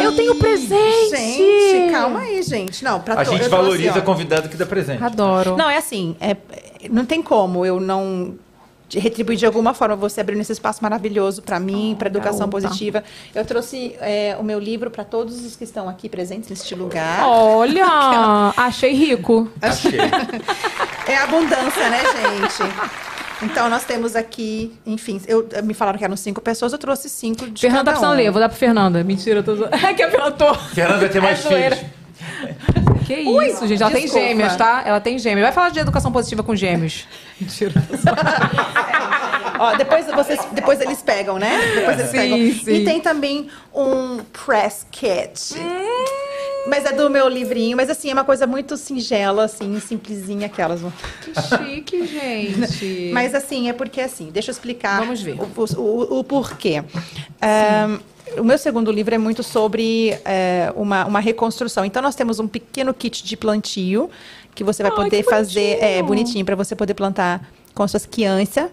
[0.02, 1.16] Eu tenho presente.
[1.16, 2.82] Gente, calma aí, gente.
[2.84, 4.02] Não, pra A to- gente trouxe, valoriza ó.
[4.02, 5.02] convidado que dá presente.
[5.02, 5.56] Adoro.
[5.56, 6.36] Não, é assim, é-
[6.90, 8.34] não tem como eu não
[8.88, 12.60] de- retribuir de alguma forma você abrindo esse espaço maravilhoso para mim, para educação opa.
[12.60, 13.04] positiva.
[13.34, 17.24] Eu trouxe é, o meu livro para todos os que estão aqui presentes neste lugar.
[17.26, 17.84] Olha,
[18.56, 19.50] achei rico.
[19.62, 19.92] Achei.
[21.08, 22.62] É abundância, né, gente?
[23.42, 27.48] Então, nós temos aqui, enfim, eu, me falaram que eram cinco pessoas, eu trouxe cinco
[27.48, 28.14] de Fernanda cada um.
[28.14, 29.02] ler, vou dar pra Fernanda.
[29.02, 29.52] Mentira, eu tô.
[29.74, 30.54] É que a Fernanda tô.
[30.54, 32.87] Fernanda vai ter mais É filhos.
[33.08, 33.82] Que isso, gente.
[33.82, 34.26] Ela tem desculpa.
[34.26, 34.82] gêmeas, tá?
[34.84, 35.46] Ela tem gêmeas.
[35.46, 37.06] Vai falar de educação positiva com gêmeos.
[37.40, 37.72] Mentira.
[39.58, 41.58] Ó, depois, vocês, depois eles pegam, né?
[41.74, 42.38] Depois eles Sim, pegam.
[42.64, 42.72] sim.
[42.74, 45.54] E tem também um press kit.
[46.66, 50.80] Mas é do meu livrinho, mas assim, é uma coisa muito singela, assim, simplesinha aquelas.
[51.22, 53.10] Que chique, gente.
[53.14, 55.36] Mas assim, é porque assim, deixa eu explicar Vamos ver.
[55.40, 56.82] O, o, o- porquê.
[57.40, 57.98] Ahn,
[58.38, 61.84] o meu segundo livro é muito sobre eh, uma, uma reconstrução.
[61.84, 64.10] Então, nós temos um pequeno kit de plantio
[64.54, 65.78] que você vai Ai, poder fazer.
[65.82, 68.66] É bonitinho para você poder plantar com suas crianças.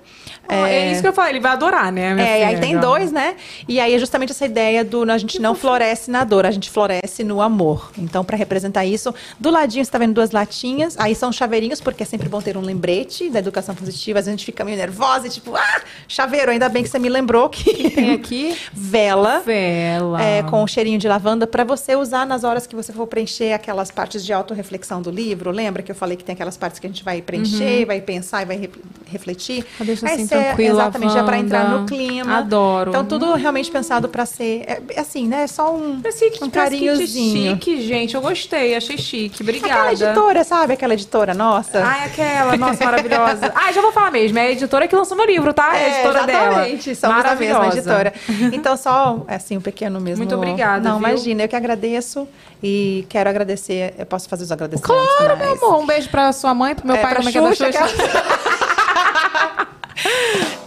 [0.49, 0.91] É...
[0.91, 2.15] isso que eu falei, ele vai adorar, né?
[2.19, 2.59] É, e aí filha?
[2.59, 3.35] tem dois, né?
[3.67, 6.69] E aí é justamente essa ideia do a gente não floresce na dor, a gente
[6.71, 7.91] floresce no amor.
[7.97, 12.01] Então, para representar isso, do ladinho você tá vendo duas latinhas, aí são chaveirinhos, porque
[12.01, 14.17] é sempre bom ter um lembrete da educação positiva.
[14.17, 16.97] Às vezes a gente fica meio nervosa e tipo, ah, chaveiro, ainda bem que você
[16.97, 19.39] me lembrou que Tem aqui vela.
[19.45, 20.21] vela.
[20.21, 23.53] É, com um cheirinho de lavanda para você usar nas horas que você for preencher
[23.53, 25.51] aquelas partes de autorreflexão do livro.
[25.51, 28.41] Lembra que eu falei que tem aquelas partes que a gente vai preencher, vai pensar
[28.41, 28.69] e vai
[29.05, 29.65] refletir?
[29.77, 32.37] Pra deixar Aí assim, você- tranquilo, Exatamente, já para entrar no clima.
[32.37, 32.89] Adoro.
[32.91, 35.43] Então tudo realmente pensado para ser é, é assim, né?
[35.43, 37.51] É só um, que, um carinhozinho.
[37.55, 38.15] chique, gente.
[38.15, 39.41] Eu gostei, achei chique.
[39.43, 39.73] Obrigada.
[39.73, 40.73] Aquela editora, sabe?
[40.73, 41.83] Aquela editora nossa.
[41.83, 43.51] Ai, aquela, nossa, maravilhosa.
[43.55, 44.37] Ah, já vou falar mesmo.
[44.39, 45.75] É a editora que lançou meu livro, tá?
[45.77, 46.47] É a editora dela.
[46.67, 48.13] exatamente, somos a mesma editora.
[48.53, 50.17] Então, só, assim, um pequeno mesmo...
[50.23, 51.07] Muito obrigada, Não, viu?
[51.07, 52.27] imagina, eu que agradeço
[52.63, 55.63] e quero agradecer, eu posso fazer os agradecimentos Claro, meu finais.
[55.63, 55.79] amor.
[55.81, 57.37] Um beijo pra sua mãe, pro meu É, pai, pra é que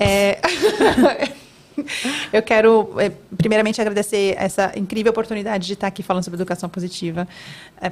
[0.00, 0.38] é.
[0.38, 0.38] É,
[2.32, 7.26] eu quero, é, primeiramente, agradecer essa incrível oportunidade de estar aqui falando sobre educação positiva.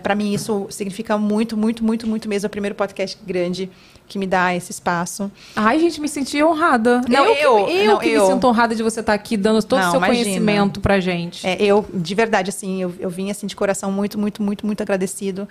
[0.03, 2.47] Para mim, isso significa muito, muito, muito, muito mesmo.
[2.47, 3.71] É o primeiro podcast grande
[4.09, 5.31] que me dá esse espaço.
[5.55, 7.01] Ai, gente, me senti honrada.
[7.09, 8.27] Não, eu, eu- que, eu não, que eu.
[8.27, 10.25] me sinto honrada de você estar aqui dando todo o seu imagina.
[10.25, 11.47] conhecimento pra gente.
[11.47, 14.81] É, eu, de verdade, assim, eu, eu vim assim de coração muito, muito, muito, muito
[14.81, 15.49] agradecido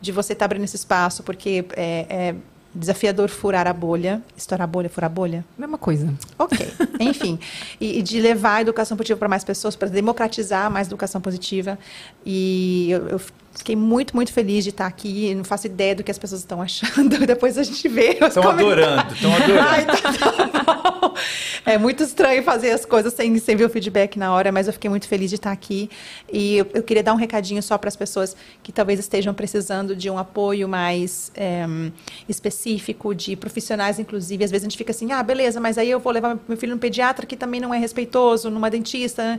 [0.00, 2.34] de você estar abrindo esse espaço, porque é, é
[2.78, 4.22] desafiador furar a bolha.
[4.36, 5.44] Estourar a bolha, furar a bolha?
[5.56, 6.12] Mesma coisa.
[6.38, 6.66] Ok,
[7.00, 7.38] enfim.
[7.80, 11.78] E, e de levar a educação positiva para mais pessoas, para democratizar mais educação positiva.
[12.24, 13.20] E eu, eu
[13.58, 15.34] fiquei muito, muito feliz de estar aqui.
[15.34, 17.18] Não faço ideia do que as pessoas estão achando.
[17.26, 18.18] Depois a gente vê.
[18.20, 19.68] Estão adorando, estão adorando.
[19.68, 21.14] Ai, tá, tá.
[21.64, 24.72] É muito estranho fazer as coisas sem, sem ver o feedback na hora, mas eu
[24.72, 25.90] fiquei muito feliz de estar aqui.
[26.32, 29.94] E eu, eu queria dar um recadinho só para as pessoas que talvez estejam precisando
[29.94, 31.66] de um apoio mais é,
[32.28, 34.44] específico, de profissionais, inclusive.
[34.44, 36.74] Às vezes a gente fica assim, ah, beleza, mas aí eu vou levar meu filho
[36.74, 39.38] no pediatra que também não é respeitoso, numa dentista.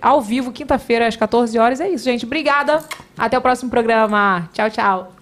[0.00, 1.80] ao vivo, quinta-feira, às 14 horas.
[1.80, 2.24] É isso, gente.
[2.24, 2.82] Obrigada.
[3.16, 4.48] Até o próximo programa.
[4.52, 5.12] Tchau, tchau.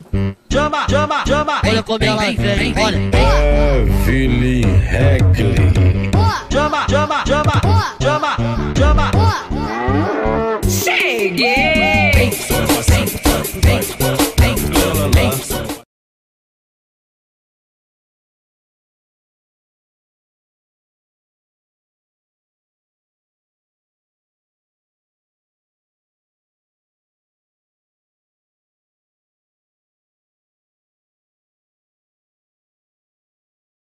[0.51, 1.61] Chama, chama, chama.
[1.65, 2.85] Olha como ela vem, vem, vem.
[2.85, 2.99] Olha.
[3.11, 6.11] Beverly Hackley.
[6.51, 7.53] Chama, chama, chama.
[8.01, 8.37] Chama,
[8.75, 9.11] chama.
[10.69, 11.98] Cheguei.